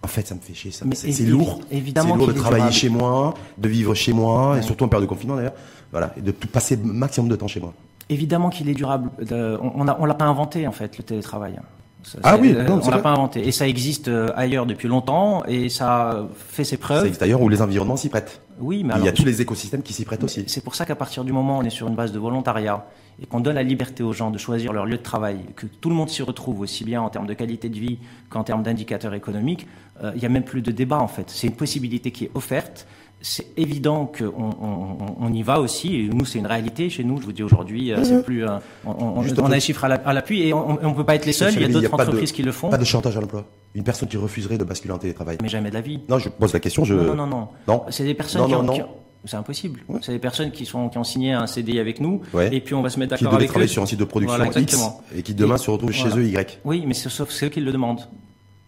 en 0.03 0.07
fait 0.09 0.27
ça 0.27 0.35
me 0.35 0.41
fait 0.41 0.55
chier, 0.55 0.71
ça, 0.71 0.85
Mais 0.87 0.95
c'est 0.95 1.09
évi- 1.09 1.27
lourd, 1.27 1.61
évidemment 1.71 2.13
c'est 2.15 2.19
lourd 2.19 2.29
de 2.29 2.33
travailler 2.33 2.63
durable. 2.63 2.73
chez 2.75 2.89
moi, 2.89 3.35
de 3.59 3.69
vivre 3.69 3.95
chez 3.95 4.13
moi, 4.13 4.53
Ouais. 4.53 4.59
et 4.61 4.63
surtout 4.63 4.85
en 4.85 4.89
période 4.89 5.07
de 5.07 5.13
confinement 5.13 5.37
d'ailleurs, 5.37 5.55
voilà, 5.93 6.15
et 6.17 6.21
de 6.21 6.31
tout 6.31 6.49
passer 6.49 6.77
maximum 6.77 7.29
de 7.29 7.37
temps 7.37 7.49
chez 7.49 7.61
moi. 7.61 7.73
Évidemment 8.11 8.49
qu'il 8.49 8.69
est 8.71 8.75
durable. 8.75 9.11
Euh, 9.33 9.59
on 9.61 9.85
on 9.87 10.05
l'a 10.07 10.15
pas 10.15 10.25
inventé 10.25 10.67
en 10.67 10.73
fait 10.73 10.97
le 10.97 11.05
télétravail. 11.05 11.57
Ça, 12.05 12.19
Ah 12.23 12.37
oui, 12.41 12.55
euh, 12.57 12.65
non, 12.65 12.81
on 12.83 12.91
l'a 12.91 12.99
pas 12.99 13.11
inventé 13.11 13.47
et 13.47 13.53
ça 13.53 13.67
existe 13.67 14.09
euh, 14.09 14.29
ailleurs 14.37 14.67
depuis 14.67 14.89
longtemps 14.89 15.45
et 15.47 15.69
ça 15.69 16.27
fait 16.37 16.65
ses 16.65 16.77
Ça 16.77 16.81
preuves. 16.81 17.05
existe 17.05 17.21
d'ailleurs 17.21 17.43
où 17.43 17.49
les 17.49 17.61
environnements 17.61 17.97
s'y 17.97 18.09
prêtent. 18.09 18.41
Oui, 18.61 18.83
mais 18.85 18.95
il 18.99 19.05
y 19.05 19.09
a 19.09 19.13
tous 19.13 19.25
les 19.25 19.41
écosystèmes 19.43 19.83
qui 19.83 19.93
s'y 19.93 20.05
prêtent 20.05 20.25
aussi. 20.25 20.45
c'est 20.47 20.63
pour 20.63 20.75
ça 20.75 20.85
qu'à 20.85 20.97
partir 20.97 21.25
du 21.25 21.33
moment 21.33 21.59
où 21.59 21.61
on 21.61 21.65
est 21.65 21.71
sur 21.71 21.87
une 21.89 21.95
base 21.95 22.13
de 22.13 22.19
volontariat 22.19 22.87
et 23.21 23.27
qu'on 23.27 23.41
donne 23.41 23.57
la 23.57 23.63
liberté 23.65 24.03
aux 24.05 24.13
gens 24.13 24.31
de 24.31 24.39
choisir 24.39 24.73
leur 24.73 24.87
lieu 24.87 24.97
de 24.97 25.03
travail, 25.03 25.39
que 25.57 25.67
tout 25.67 25.89
le 25.89 25.95
monde 25.97 26.09
s'y 26.09 26.23
retrouve 26.23 26.61
aussi 26.61 26.85
bien 26.85 27.03
en 27.03 27.11
termes 27.11 27.27
de 27.27 27.35
qualité 27.35 27.69
de 27.69 27.79
vie 27.79 27.99
qu'en 28.31 28.45
termes 28.45 28.63
d'indicateurs 28.63 29.15
économiques, 29.15 29.67
euh, 30.03 30.13
il 30.15 30.23
y 30.23 30.27
a 30.27 30.29
même 30.29 30.45
plus 30.45 30.63
de 30.63 30.71
débat 30.71 30.99
en 31.01 31.09
fait. 31.09 31.25
C'est 31.29 31.49
une 31.49 31.57
possibilité 31.57 32.13
qui 32.13 32.25
est 32.27 32.31
offerte. 32.35 32.87
C'est 33.21 33.47
évident 33.57 34.07
qu'on 34.07 34.27
on, 34.27 34.51
on, 34.61 35.17
on 35.21 35.33
y 35.33 35.43
va 35.43 35.59
aussi. 35.61 35.97
Et 35.97 36.09
nous, 36.09 36.25
c'est 36.25 36.39
une 36.39 36.47
réalité 36.47 36.89
chez 36.89 37.03
nous. 37.03 37.21
Je 37.21 37.27
vous 37.27 37.33
dis 37.33 37.43
aujourd'hui, 37.43 37.93
euh, 37.93 38.05
c'est 38.05 38.23
plus. 38.23 38.45
euh, 38.47 38.59
on, 38.87 38.93
on- 38.93 39.45
a 39.51 39.55
les 39.55 39.61
chiffres 39.61 39.85
à 39.85 39.89
la- 39.89 39.97
à 39.97 40.13
l'appui 40.13 40.43
et 40.43 40.53
on 40.55 40.75
ne 40.75 40.95
peut 40.95 41.03
pas 41.05 41.17
être 41.17 41.27
les 41.27 41.33
seuls. 41.33 41.53
Il 41.55 41.63
y 41.63 41.65
a 41.65 41.69
d'autres 41.69 41.89
de- 41.97 42.03
entreprises 42.03 42.31
qui 42.31 42.45
le 42.45 42.53
font, 42.53 42.71
Pas 42.71 42.79
de 42.79 42.85
chantage 42.85 43.17
à 43.17 43.21
l'emploi. 43.21 43.45
Une 43.75 43.83
personne 43.83 44.09
qui 44.09 44.17
refuserait 44.17 44.57
de 44.57 44.63
basculer 44.65 44.95
en 44.95 44.99
télétravail. 44.99 45.37
mais 45.43 45.49
jamais 45.49 45.71
de 45.71 45.75
la 45.75 45.81
vie. 45.81 46.01
Non, 46.09 46.19
je 46.21 46.29
pose 46.29 46.53
la 46.53 46.61
question, 46.61 46.85
je. 46.85 46.95
Non, 46.95 47.27
non, 47.27 47.49
non. 47.67 47.83
C'est 47.91 48.05
des 48.05 48.15
personnes 48.15 48.43
Non, 48.43 48.47
qui, 48.47 48.55
ont, 48.55 48.73
qui 48.75 48.83
C'est 49.25 49.37
impossible. 49.37 49.81
Ouais. 49.89 49.99
C'est 50.01 50.13
des 50.13 50.21
personnes 50.21 50.53
qui, 50.53 50.65
sont, 50.65 50.89
qui 50.89 50.97
ont 50.99 51.05
signé 51.05 51.33
un 51.33 51.49
CDI 51.49 51.81
avec 51.81 52.01
nous, 52.01 52.21
Ouais. 52.33 52.55
et 52.55 52.61
puis 52.61 52.75
on 52.77 52.83
va 52.83 52.89
se 52.89 53.01
mettre 53.01 53.11
d'accord 53.17 53.35
avec 53.35 53.49
eux. 53.49 53.53
travailler 53.53 53.69
sur 53.69 53.83
un 53.83 53.87
site 53.87 53.99
de 53.99 54.05
production 54.05 54.37
Voilà, 54.37 54.61
X 54.61 54.79
et 55.17 55.23
qui 55.23 55.35
demain 55.35 55.57
Et- 55.57 55.59
se 55.59 55.71
retrouvent 55.73 55.91
chez 55.91 56.09
eux 56.17 56.25
Y. 56.25 56.61
Oui, 56.65 56.85
mais 56.87 56.95
c'est 56.95 57.09
sauf 57.09 57.31
c'est 57.31 57.47
eux 57.47 57.49
qui 57.49 57.61
le 57.61 57.73
demandent. 57.73 58.03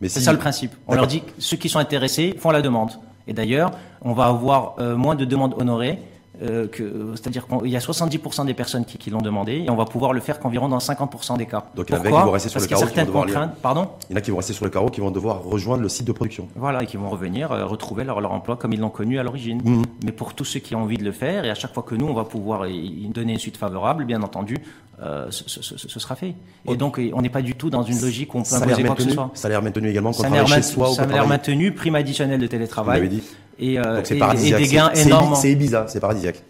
Mais 0.00 0.08
C'est 0.08 0.18
si- 0.18 0.24
ça 0.24 0.32
le 0.32 0.38
principe. 0.38 0.72
On 0.88 0.94
leur 0.96 1.06
dit 1.06 1.20
que 1.20 1.30
ceux 1.38 1.56
qui 1.56 1.68
sont 1.68 1.78
intéressés 1.78 2.34
font 2.36 2.50
la 2.50 2.62
demande. 2.62 2.90
Et 3.26 3.32
d'ailleurs, 3.32 3.72
on 4.02 4.12
va 4.12 4.26
avoir 4.26 4.74
euh, 4.78 4.96
moins 4.96 5.14
de 5.14 5.24
demandes 5.24 5.54
honorées. 5.58 5.98
Euh, 6.42 6.66
c'est-à-dire 7.14 7.46
qu'il 7.46 7.68
y 7.70 7.76
a 7.76 7.80
70% 7.80 8.46
des 8.46 8.54
personnes 8.54 8.84
qui, 8.84 8.98
qui 8.98 9.10
l'ont 9.10 9.20
demandé 9.20 9.64
et 9.66 9.70
on 9.70 9.76
va 9.76 9.84
pouvoir 9.84 10.12
le 10.12 10.20
faire 10.20 10.38
qu'environ 10.40 10.68
dans 10.68 10.78
50% 10.78 11.36
des 11.36 11.46
cas. 11.46 11.64
Donc, 11.74 11.86
il 11.88 11.92
y 11.94 11.98
en 11.98 12.00
a 12.00 12.04
qui 12.04 12.10
vont 12.10 12.30
rester 12.30 12.48
sur 12.48 12.60
Parce 12.60 12.70
le 12.70 12.76
carreau, 12.76 12.86
qui 12.90 12.98
vont 12.98 13.04
devoir 13.06 13.24
lire. 13.26 13.34
contraintes. 13.34 13.56
Pardon 13.60 13.88
Il 14.08 14.12
y 14.12 14.14
en 14.14 14.18
a 14.18 14.20
qui 14.20 14.30
vont 14.30 14.36
rester 14.38 14.52
sur 14.52 14.64
le 14.64 14.70
carreau, 14.70 14.88
qui 14.90 15.00
vont 15.00 15.10
devoir 15.10 15.42
rejoindre 15.42 15.82
le 15.82 15.88
site 15.88 16.06
de 16.06 16.12
production. 16.12 16.48
Voilà, 16.56 16.82
et 16.82 16.86
qui 16.86 16.96
vont 16.96 17.08
revenir 17.10 17.52
euh, 17.52 17.66
retrouver 17.66 18.04
leur, 18.04 18.20
leur 18.20 18.32
emploi 18.32 18.56
comme 18.56 18.72
ils 18.72 18.80
l'ont 18.80 18.88
connu 18.90 19.18
à 19.18 19.22
l'origine. 19.22 19.60
Mhm. 19.64 19.84
Mais 20.04 20.12
pour 20.12 20.34
tous 20.34 20.44
ceux 20.44 20.60
qui 20.60 20.74
ont 20.74 20.82
envie 20.82 20.96
de 20.98 21.04
le 21.04 21.12
faire, 21.12 21.44
et 21.44 21.50
à 21.50 21.54
chaque 21.54 21.74
fois 21.74 21.82
que 21.82 21.94
nous, 21.94 22.06
on 22.06 22.14
va 22.14 22.24
pouvoir 22.24 22.66
y- 22.68 23.08
donner 23.12 23.32
une 23.34 23.38
suite 23.38 23.56
favorable, 23.56 24.04
bien 24.04 24.22
entendu, 24.22 24.56
euh, 25.02 25.26
ce, 25.30 25.44
ce- 25.48 25.62
ce- 25.62 25.76
ce 25.88 26.00
sera 26.00 26.14
fait. 26.14 26.34
Et 26.68 26.76
donc, 26.76 27.00
on 27.14 27.22
n'est 27.22 27.28
pas 27.30 27.42
du 27.42 27.54
tout 27.54 27.70
dans 27.70 27.82
une 27.82 28.00
logique 28.00 28.34
où 28.34 28.38
on 28.38 28.42
peut 28.42 28.54
imposer 28.54 28.84
quoi 28.84 28.94
que 28.94 29.02
ce 29.02 29.10
soit. 29.10 29.30
salaire 29.34 29.62
maintenu 29.62 29.88
également, 29.88 30.10
qu'on 30.12 30.22
Salaire, 30.22 30.44
travaille 30.44 30.62
chez 30.62 30.68
soi 30.68 30.90
ou 30.90 30.94
salaire 30.94 31.26
maintenu, 31.26 31.72
prime 31.72 31.94
additionnelle 31.94 32.40
de 32.40 32.46
télétravail, 32.46 33.08
dit. 33.08 33.22
Et, 33.60 33.78
euh, 33.78 34.02
et- 34.02 34.48
et 34.48 34.52
des 34.56 34.66
gains 34.66 34.90
énormes. 34.94 35.34
C'est 35.36 35.52
Ibiza, 35.52 35.86
c'est 35.88 36.00
paradisiaque. 36.00 36.42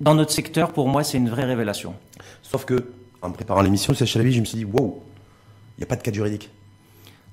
Dans 0.00 0.14
notre 0.14 0.32
secteur, 0.32 0.72
pour 0.72 0.88
moi, 0.88 1.04
c'est 1.04 1.18
une 1.18 1.28
vraie 1.28 1.44
révélation. 1.44 1.94
Sauf 2.42 2.64
que, 2.64 2.84
en 3.20 3.30
préparant 3.30 3.60
l'émission, 3.62 3.92
je 3.94 4.02
me 4.04 4.44
suis 4.44 4.58
dit, 4.58 4.64
wow, 4.64 5.02
il 5.76 5.80
n'y 5.80 5.84
a 5.84 5.86
pas 5.86 5.96
de 5.96 6.02
cadre 6.02 6.14
juridique. 6.16 6.50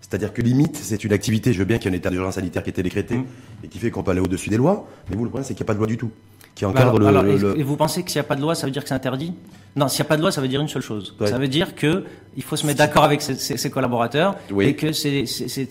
C'est-à-dire 0.02 0.34
que 0.34 0.42
limite, 0.42 0.76
c'est 0.78 1.04
une 1.04 1.14
activité, 1.14 1.54
je 1.54 1.60
veux 1.60 1.66
bien 1.66 1.78
qu'il 1.78 1.92
y 1.92 1.94
ait 1.94 1.98
un 1.98 2.00
état 2.00 2.10
d'urgence 2.10 2.36
sanitaire 2.36 2.64
qui 2.64 2.70
a 2.70 2.72
été 2.72 2.82
décrété 2.84 3.16
Mm. 3.16 3.26
et 3.64 3.68
qui 3.68 3.78
fait 3.80 3.92
qu'on 3.92 4.02
peut 4.02 4.12
aller 4.12 4.20
au-dessus 4.22 4.50
des 4.50 4.58
lois, 4.58 4.88
mais 5.10 5.16
vous, 5.16 5.24
le 5.24 5.30
problème, 5.30 5.46
c'est 5.48 5.54
qu'il 5.54 5.64
n'y 5.64 5.68
a 5.68 5.70
pas 5.70 5.74
de 5.74 5.80
loi 5.80 5.88
du 5.88 5.98
tout 5.98 6.10
qui 6.56 6.64
Bah 6.66 6.72
encadre 6.72 6.96
alors- 6.96 7.00
le, 7.00 7.08
alors, 7.08 7.24
le- 7.24 7.60
et- 7.60 7.64
vous 7.64 7.76
pensez 7.78 8.02
que 8.04 8.10
s'il 8.12 8.20
n'y 8.20 8.26
a 8.26 8.28
pas 8.28 8.36
de 8.36 8.42
loi, 8.42 8.56
ça 8.56 8.66
veut 8.66 8.72
dire 8.72 8.82
que 8.82 8.90
c'est 8.90 8.96
interdit? 8.96 9.34
Non, 9.76 9.88
s'il 9.88 10.02
n'y 10.02 10.08
a 10.08 10.10
pas 10.10 10.18
de 10.18 10.22
loi, 10.22 10.32
ça 10.32 10.42
veut 10.42 10.48
dire 10.48 10.60
une 10.62 10.68
seule 10.68 10.82
chose. 10.82 11.16
Ouais. 11.20 11.28
Ça 11.28 11.38
veut 11.38 11.48
dire 11.48 11.76
que 11.76 12.04
il 12.36 12.44
faut 12.44 12.56
se 12.56 12.66
mettre 12.66 12.80
d'accord 12.80 13.04
avec 13.04 13.22
ses, 13.22 13.36
ses- 13.36 13.56
ses 13.58 13.70
collaborateurs 13.70 14.36
Oui. 14.52 14.66
et 14.66 14.76
que 14.76 14.92
c'est 14.94 15.26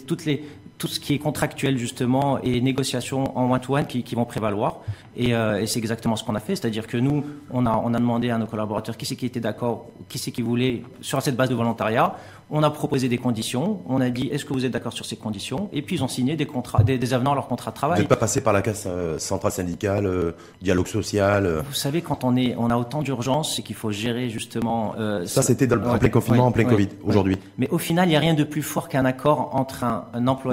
toutes 0.07 0.25
les 0.25 0.45
tout 0.79 0.87
ce 0.87 1.01
qui 1.01 1.15
est 1.15 1.19
contractuel 1.19 1.77
justement 1.77 2.41
et 2.43 2.61
négociations 2.61 3.37
en 3.37 3.51
one-to-one 3.51 3.87
qui, 3.87 4.03
qui 4.03 4.15
vont 4.15 4.25
prévaloir. 4.25 4.81
Et, 5.19 5.35
euh, 5.35 5.61
et 5.61 5.67
c'est 5.67 5.81
exactement 5.81 6.15
ce 6.17 6.23
qu'on 6.25 6.37
a 6.37 6.41
fait, 6.41 6.55
c'est-à-dire 6.55 6.87
que 6.87 6.97
nous, 6.97 7.25
on 7.51 7.67
a 7.67 7.75
on 7.85 7.93
a 7.93 7.99
demandé 7.99 8.31
à 8.31 8.39
nos 8.39 8.47
collaborateurs 8.47 8.97
qui 8.97 9.05
c'est 9.05 9.17
qui 9.17 9.27
était 9.27 9.41
d'accord, 9.41 9.87
qui 10.09 10.17
c'est 10.19 10.31
qui 10.31 10.43
voulait 10.43 10.83
sur 11.01 11.21
cette 11.21 11.37
base 11.37 11.49
de 11.51 11.57
volontariat. 11.57 12.15
On 12.51 12.63
a 12.63 12.71
proposé 12.71 13.09
des 13.11 13.19
conditions. 13.19 13.81
On 13.89 14.01
a 14.01 14.09
dit 14.09 14.29
est-ce 14.33 14.45
que 14.47 14.55
vous 14.55 14.65
êtes 14.65 14.73
d'accord 14.73 14.95
sur 14.95 15.05
ces 15.05 15.17
conditions? 15.17 15.69
Et 15.73 15.83
puis 15.83 15.97
ils 15.97 16.05
ont 16.05 16.09
signé 16.09 16.35
des 16.37 16.47
contrats, 16.47 16.83
des, 16.83 16.97
des 16.97 17.13
avenants 17.13 17.33
à 17.33 17.35
leur 17.35 17.47
contrat 17.49 17.71
de 17.73 17.75
Vous 17.75 17.79
travail. 17.81 17.99
n'êtes 17.99 18.09
pas 18.09 18.17
passé 18.17 18.41
par 18.41 18.53
la 18.55 18.63
casse 18.63 18.85
euh, 18.87 19.19
centrale 19.19 19.53
syndicale, 19.53 20.07
euh, 20.07 20.33
dialogue 20.63 20.87
social. 20.87 21.63
Vous 21.69 21.75
savez, 21.75 22.01
quand 22.01 22.25
on 22.25 22.37
est, 22.37 22.55
on 22.57 22.71
a 22.71 22.77
autant 22.77 23.03
d'urgence, 23.03 23.55
c'est 23.57 23.63
qu'il 23.63 23.77
faut 23.77 23.91
gérer 23.91 24.31
justement. 24.31 24.95
ça, 25.27 25.43
c'était 25.43 25.67
dans 25.67 25.77
le- 25.77 25.89
en 25.89 25.99
plein 25.99 26.09
confinement, 26.09 26.43
ouais, 26.45 26.49
en 26.49 26.53
plein 26.53 26.65
ouais, 26.65 26.71
Covid. 26.71 26.85
ouais. 26.85 26.99
Aujourd'hui, 27.11 27.37
Mais 27.59 27.69
au 27.71 27.79
final, 27.79 28.07
il 28.07 28.11
n'y 28.11 28.17
a 28.17 28.21
rien 28.21 28.35
de 28.35 28.45
plus 28.45 28.63
fort 28.63 28.89
qu'un 28.89 29.05
accord 29.05 29.51
entre 29.55 29.83
un, 29.85 30.05
un 30.15 30.27
entre 30.29 30.53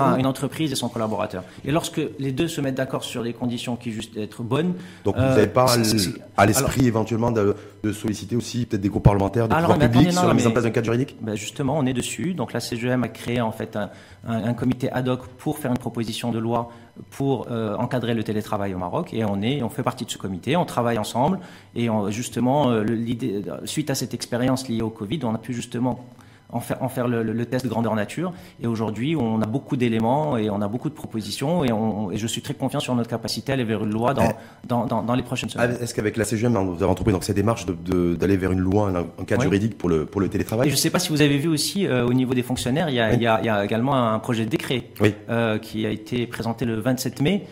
un- 0.00 0.16
une 0.18 0.26
entreprise 0.26 0.72
et 0.72 0.74
son 0.74 0.88
collaborateur. 0.88 1.44
Et 1.64 1.70
lorsque 1.70 2.00
les 2.18 2.32
deux 2.32 2.48
se 2.48 2.60
mettent 2.60 2.74
d'accord 2.76 3.04
sur 3.04 3.22
les 3.22 3.32
conditions 3.34 3.76
qui 3.76 3.92
juste 3.92 4.05
être 4.16 4.42
bonnes, 4.42 4.74
donc 5.04 5.16
euh, 5.16 5.20
vous 5.20 5.36
n'avez 5.36 5.46
pas 5.46 5.66
c'est- 5.68 5.98
c'est- 5.98 6.14
à 6.36 6.44
l'esprit 6.46 6.86
éventuellement 6.86 7.30
de, 7.30 7.54
de 7.82 7.92
solliciter 7.92 8.36
aussi 8.36 8.66
peut-être 8.66 8.82
des 8.82 8.88
groupes 8.88 9.04
parlementaires, 9.04 9.48
des 9.48 9.54
Alors, 9.54 9.70
pouvoirs 9.72 9.88
mais 9.88 9.92
publics 9.98 10.12
sur 10.12 10.26
la 10.26 10.34
mise 10.34 10.46
en 10.46 10.50
place 10.50 10.64
d'un 10.64 10.70
cadre 10.70 10.84
juridique? 10.84 11.16
Ben 11.20 11.34
justement, 11.34 11.76
on 11.78 11.86
est 11.86 11.92
dessus. 11.94 12.34
Donc 12.34 12.52
la 12.52 12.60
CGM 12.60 13.04
a 13.04 13.08
créé 13.08 13.40
en 13.40 13.52
fait 13.52 13.76
un, 13.76 13.90
un- 14.26 14.44
un 14.44 14.54
comité 14.54 14.90
ad 14.92 15.08
hoc 15.08 15.26
pour 15.38 15.58
faire 15.58 15.70
une 15.70 15.78
proposition 15.78 16.30
de 16.30 16.38
loi 16.38 16.70
pour 17.10 17.46
euh, 17.50 17.74
encadrer 17.76 18.14
le 18.14 18.22
télétravail 18.24 18.74
au 18.74 18.78
Maroc. 18.78 19.12
Et 19.14 19.24
on 19.24 19.40
est, 19.42 19.62
on 19.62 19.68
fait 19.68 19.82
partie 19.82 20.04
de 20.04 20.10
ce 20.10 20.18
comité. 20.18 20.56
On 20.56 20.64
travaille 20.64 20.98
ensemble. 20.98 21.38
Et 21.74 21.88
on- 21.90 22.10
justement, 22.10 22.70
euh, 22.70 22.82
l'idée, 22.82 23.42
suite 23.64 23.90
à 23.90 23.94
cette 23.94 24.12
expérience 24.14 24.68
liée 24.68 24.82
au 24.82 24.90
Covid, 24.90 25.20
on 25.24 25.34
a 25.34 25.38
pu 25.38 25.54
justement 25.54 26.04
en 26.50 26.60
faire, 26.60 26.82
en 26.82 26.88
faire 26.88 27.08
le, 27.08 27.22
le- 27.22 27.32
le 27.32 27.46
test 27.46 27.64
de 27.64 27.70
grandeur 27.70 27.94
nature. 27.94 28.32
Et 28.62 28.66
aujourd'hui, 28.66 29.16
on 29.16 29.40
a 29.42 29.46
beaucoup 29.46 29.76
d'éléments 29.76 30.36
et 30.36 30.48
on 30.50 30.60
a 30.62 30.68
beaucoup 30.68 30.88
de 30.88 30.94
propositions. 30.94 31.64
Et, 31.64 31.72
on, 31.72 32.10
et 32.12 32.16
je 32.18 32.26
suis 32.26 32.40
très 32.42 32.54
confiant 32.54 32.80
sur 32.80 32.94
notre 32.94 33.10
capacité 33.10 33.52
à 33.52 33.54
aller 33.54 33.64
vers 33.64 33.82
une 33.84 33.90
loi 33.90 34.14
dans, 34.14 34.32
dans, 34.66 34.86
dans, 34.86 35.02
dans 35.02 35.14
les 35.14 35.22
prochaines 35.22 35.48
Ah, 35.56 35.64
semaines. 35.66 35.78
Est-ce 35.82 35.94
qu'avec 35.94 36.16
la 36.16 36.24
CGM, 36.24 36.52
vous 36.56 36.74
avez 36.82 36.90
entrepris 36.90 37.12
donc, 37.12 37.24
cette 37.24 37.36
démarche 37.36 37.66
d'aller 37.66 38.36
vers 38.36 38.52
une 38.52 38.60
loi, 38.60 38.88
un, 38.88 38.96
un 39.20 39.24
cadre 39.24 39.42
Oui. 39.42 39.48
juridique 39.48 39.76
pour 39.78 39.88
le, 39.88 40.06
pour 40.06 40.20
le 40.20 40.28
Et 40.28 40.30
télétravail 40.30 40.68
je 40.68 40.74
ne 40.74 40.78
sais 40.78 40.90
pas 40.90 40.98
si 40.98 41.08
vous 41.10 41.22
avez 41.22 41.38
vu 41.38 41.48
aussi 41.48 41.86
euh, 41.86 42.06
au 42.06 42.12
niveau 42.12 42.34
des 42.34 42.42
fonctionnaires, 42.42 42.88
il 42.88 42.94
y 42.94 43.00
a, 43.00 43.08
Oui. 43.10 43.14
il 43.16 43.22
y 43.22 43.26
a- 43.26 43.40
il 43.40 43.46
y 43.46 43.48
a 43.48 43.64
également 43.64 43.94
un 43.94 44.18
projet 44.18 44.44
de 44.44 44.50
décret 44.50 44.84
Oui. 45.00 45.14
euh, 45.28 45.58
qui 45.58 45.84
a 45.86 45.90
été 45.90 46.26
présenté 46.26 46.64
le 46.64 46.76
27 46.80 47.20
mai 47.20 47.46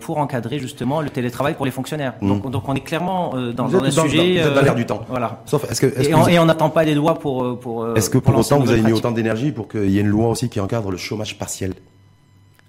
pour 0.00 0.18
encadrer 0.18 0.58
justement 0.58 1.00
le 1.00 1.08
télétravail 1.10 1.54
pour 1.54 1.64
les 1.64 1.70
fonctionnaires. 1.70 2.14
Mhm. 2.20 2.28
Donc, 2.28 2.50
donc 2.50 2.68
on 2.68 2.74
est 2.74 2.80
clairement 2.80 3.32
euh, 3.34 3.52
dans, 3.52 3.66
Vous 3.66 3.78
dans 3.78 3.84
êtes 3.86 3.92
un 3.92 3.96
dans- 3.96 4.08
sujet. 4.08 4.16
dans- 4.18 4.24
vous 4.42 4.48
êtes 4.48 4.54
dans 4.54 4.60
euh, 4.60 4.64
l'air 4.64 4.74
du 4.74 4.84
temps. 4.86 5.00
Voilà. 5.08 5.42
Sauf, 5.46 5.70
est-ce 5.70 5.80
que, 5.80 5.86
est-ce 5.86 6.08
Et 6.10 6.14
on 6.14 6.20
vous- 6.22 6.28
et 6.28 6.38
on 6.38 6.44
n'attend 6.44 6.68
pas 6.70 6.84
des 6.84 6.94
lois 6.94 7.18
pour 7.18 7.44
euh, 7.44 7.58
pour. 7.58 7.82
euh, 7.84 7.94
est-ce 7.94 8.10
que 8.10 8.18
pour 8.18 8.32
lancer 8.34 8.54
autant 8.54 8.64
vous 8.64 8.70
avez 8.70 8.82
mis 8.82 8.92
autant 8.92 9.10
d'énergie 9.12 9.50
pour 9.52 9.68
qu'il 9.68 9.88
y 9.90 9.98
ait 9.98 10.02
une 10.02 10.08
loi 10.08 10.28
aussi 10.28 10.48
qui 10.48 10.60
encadre 10.60 10.90
le 10.90 10.96
chômage 10.96 11.38
partiel 11.38 11.70
pratique. 11.70 11.88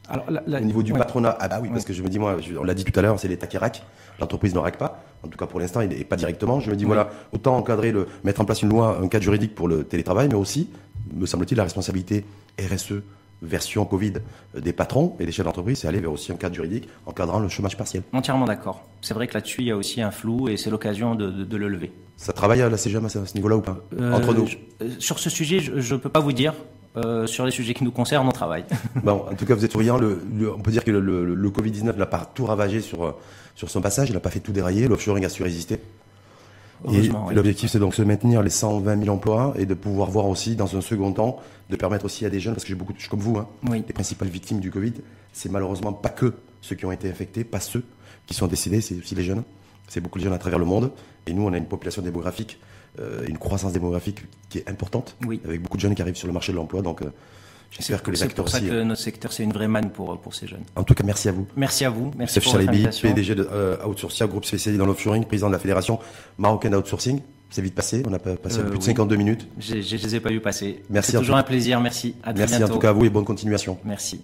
Alors, 0.09 0.25
la- 0.29 0.43
la- 0.47 0.57
Au 0.59 0.63
niveau 0.65 0.83
du 0.83 0.91
ouais. 0.91 0.97
patronat, 0.97 1.35
ah 1.39 1.47
bah 1.47 1.59
oui, 1.61 1.69
parce 1.71 1.85
que 1.85 1.93
je 1.93 2.03
me 2.03 2.09
dis, 2.09 2.19
moi, 2.19 2.35
je- 2.41 2.55
on 2.57 2.63
l'a 2.63 2.73
dit 2.73 2.83
tout 2.83 2.97
à 2.99 3.01
l'heure, 3.01 3.17
c'est 3.19 3.27
l'État 3.29 3.47
qui 3.47 3.57
raque. 3.57 3.81
L'entreprise 4.19 4.53
ne 4.53 4.59
raque 4.59 4.77
pas. 4.77 5.01
En 5.23 5.27
tout 5.29 5.37
cas, 5.37 5.45
pour 5.45 5.59
l'instant, 5.61 5.79
n'est 5.81 6.03
pas 6.03 6.17
directement. 6.17 6.59
Je 6.59 6.69
me 6.69 6.75
dis, 6.75 6.83
Oui. 6.83 6.87
voilà, 6.87 7.09
autant 7.31 7.55
encadrer, 7.55 7.91
le, 7.91 8.07
mettre 8.25 8.41
en 8.41 8.45
place 8.45 8.61
une 8.61 8.69
loi, 8.69 8.99
un 9.01 9.07
cadre 9.07 9.23
juridique 9.23 9.55
pour 9.55 9.67
le 9.69 9.83
télétravail, 9.85 10.27
mais 10.27 10.35
aussi, 10.35 10.69
me 11.15 11.25
semble-t-il, 11.25 11.57
la 11.57 11.63
responsabilité 11.63 12.25
RSE 12.59 13.01
version 13.43 13.85
Covid 13.85 14.13
des 14.57 14.73
patrons 14.73 15.15
et 15.19 15.25
des 15.25 15.31
chefs 15.31 15.45
d'entreprise, 15.45 15.79
c'est 15.79 15.87
aller 15.87 15.99
vers 15.99 16.11
aussi 16.11 16.31
un 16.31 16.35
cadre 16.35 16.55
juridique 16.55 16.87
encadrant 17.05 17.39
le 17.39 17.49
chômage 17.49 17.77
partiel. 17.77 18.03
Entièrement 18.13 18.45
d'accord. 18.45 18.85
C'est 19.01 19.13
vrai 19.13 19.27
que 19.27 19.33
là-dessus, 19.33 19.61
il 19.61 19.67
y 19.67 19.71
a 19.71 19.77
aussi 19.77 20.01
un 20.01 20.11
flou 20.11 20.47
et 20.49 20.57
c'est 20.57 20.69
l'occasion 20.69 21.15
de, 21.15 21.29
de- 21.29 21.43
de 21.43 21.57
le 21.57 21.67
lever. 21.67 21.91
Ça 22.17 22.31
travaille 22.33 22.61
à 22.61 22.69
la 22.69 22.77
CGM 22.77 23.05
à 23.05 23.09
ce, 23.09 23.19
niveau-là 23.35 23.57
ou 23.57 23.61
pas? 23.61 23.77
Euh, 23.99 24.13
Entre 24.13 24.33
nous. 24.33 24.47
je- 24.47 24.57
euh, 24.81 24.89
sur 24.99 25.19
ce 25.19 25.29
sujet, 25.29 25.59
je 25.59 25.93
ne 25.93 25.99
peux 25.99 26.09
pas 26.09 26.19
vous 26.21 26.31
dire. 26.33 26.53
Euh, 26.95 27.25
sur 27.25 27.43
les 27.43 27.49
sujets 27.51 27.73
qui 27.73 27.83
nous 27.83 27.91
concernent, 27.91 28.27
on 28.27 28.31
travaille. 28.31 28.65
Bon, 29.03 29.25
en 29.29 29.33
tout 29.33 29.45
cas, 29.47 29.55
vous 29.55 29.65
êtes 29.65 29.71
souriant. 29.71 29.97
Le, 29.97 30.21
le- 30.37 30.53
on 30.53 30.59
peut 30.59 30.69
dire 30.69 30.83
que 30.83 30.91
le, 30.91 30.99
le- 31.01 31.33
le 31.33 31.49
Covid-19 31.49 31.97
n'a 31.97 32.05
pas 32.05 32.29
tout 32.35 32.45
ravagé 32.45 32.81
sur, 32.81 33.15
sur 33.55 33.69
son 33.71 33.81
passage. 33.81 34.09
Il 34.09 34.13
n'a 34.13 34.19
pas 34.19 34.29
fait 34.29 34.39
tout 34.39 34.51
dérailler. 34.51 34.87
L'offshoring 34.87 35.25
a 35.25 35.29
su 35.29 35.41
résister. 35.41 35.79
Et 36.91 37.09
l'objectif, 37.33 37.69
c'est 37.71 37.79
donc 37.79 37.91
de 37.91 37.95
se 37.95 38.01
maintenir 38.01 38.41
les 38.43 38.49
120 38.49 39.03
000 39.03 39.15
emplois 39.15 39.53
et 39.57 39.65
de 39.65 39.73
pouvoir 39.73 40.09
voir 40.11 40.27
aussi, 40.27 40.55
dans 40.55 40.75
un 40.75 40.81
second 40.81 41.11
temps, 41.13 41.39
de 41.69 41.75
permettre 41.75 42.05
aussi 42.05 42.25
à 42.25 42.29
des 42.29 42.39
jeunes, 42.39 42.53
parce 42.53 42.63
que 42.63 42.69
j'ai 42.69 42.75
beaucoup, 42.75 42.93
de- 42.93 42.97
comme 43.09 43.19
vous, 43.21 43.37
hein, 43.37 43.47
Oui. 43.69 43.83
les 43.87 43.93
principales 43.93 44.27
victimes 44.29 44.59
du 44.59 44.69
Covid, 44.71 44.93
c'est 45.31 45.49
malheureusement 45.51 45.93
pas 45.93 46.09
que 46.09 46.33
ceux 46.61 46.75
qui 46.75 46.85
ont 46.85 46.91
été 46.91 47.09
infectés, 47.09 47.43
pas 47.43 47.59
ceux 47.59 47.83
qui 48.27 48.33
sont 48.33 48.47
décédés, 48.47 48.81
c'est 48.81 48.95
aussi 48.97 49.15
les 49.15 49.23
jeunes. 49.23 49.43
C'est 49.87 50.01
beaucoup 50.01 50.17
de 50.19 50.23
jeunes 50.23 50.33
à 50.33 50.37
travers 50.37 50.59
le 50.59 50.65
monde. 50.65 50.91
Et 51.27 51.33
nous, 51.33 51.43
on 51.43 51.53
a 51.53 51.57
une 51.57 51.65
population 51.65 52.01
démographique, 52.01 52.59
euh, 52.99 53.25
une 53.27 53.37
croissance 53.37 53.71
démographique 53.73 54.19
qui 54.49 54.57
est 54.59 54.69
importante, 54.69 55.15
Oui. 55.25 55.39
avec 55.45 55.61
beaucoup 55.61 55.77
de 55.77 55.81
jeunes 55.81 55.95
qui 55.95 56.01
arrivent 56.01 56.15
sur 56.15 56.27
le 56.27 56.33
marché 56.33 56.51
de 56.51 56.57
l'emploi. 56.57 56.81
Donc, 56.81 57.01
euh, 57.01 57.05
j'espère 57.77 58.03
que 58.03 58.11
les 58.11 58.17
C'est 58.17 58.23
acteurs 58.25 58.45
pour 58.45 58.51
ça 58.51 58.57
aussi. 58.59 58.67
que 58.67 58.83
notre 58.83 59.01
secteur, 59.01 59.31
c'est 59.33 59.43
une 59.43 59.53
vraie 59.53 59.67
manne 59.67 59.89
pour, 59.91 60.19
pour 60.19 60.33
ces 60.33 60.47
jeunes. 60.47 60.63
En 60.75 60.83
tout 60.83 60.93
cas, 60.93 61.03
merci 61.03 61.29
à 61.29 61.31
vous. 61.31 61.47
Merci 61.55 61.85
à 61.85 61.89
vous. 61.89 62.11
Merci 62.17 62.39
Youssef 62.39 63.01
pour. 63.01 63.09
PDG 63.09 63.35
de 63.35 63.47
euh, 63.51 63.85
Outsourcia, 63.85 64.27
groupe 64.27 64.45
spécialisé 64.45 64.77
dans 64.77 64.85
l'offshoring, 64.85 65.25
président 65.25 65.47
de 65.47 65.53
la 65.53 65.59
Fédération 65.59 65.99
marocaine 66.37 66.71
d'outsourcing. 66.71 67.21
C'est 67.49 67.61
vite 67.61 67.75
passé, 67.75 68.01
on 68.07 68.13
a 68.13 68.17
pas- 68.19 68.35
passé 68.35 68.57
Euh, 68.59 68.63
plus 68.63 68.71
de 68.71 68.77
oui. 68.77 68.83
52 68.85 69.15
minutes. 69.15 69.47
Je 69.59 69.75
ne 69.75 69.79
les 69.79 70.15
ai 70.15 70.19
pas 70.19 70.29
vus 70.29 70.39
passer. 70.41 70.81
Merci 70.89 71.11
C'est 71.11 71.17
toujours 71.19 71.35
tout- 71.35 71.39
un 71.39 71.43
plaisir. 71.43 71.79
Merci. 71.81 72.15
À 72.23 72.33
très 72.33 72.39
Merci 72.47 72.63
en 72.63 72.67
tout 72.67 72.79
cas 72.79 72.89
à 72.89 72.93
vous 72.93 73.05
et 73.05 73.09
bonne 73.09 73.25
continuation. 73.25 73.77
Merci. 73.85 74.21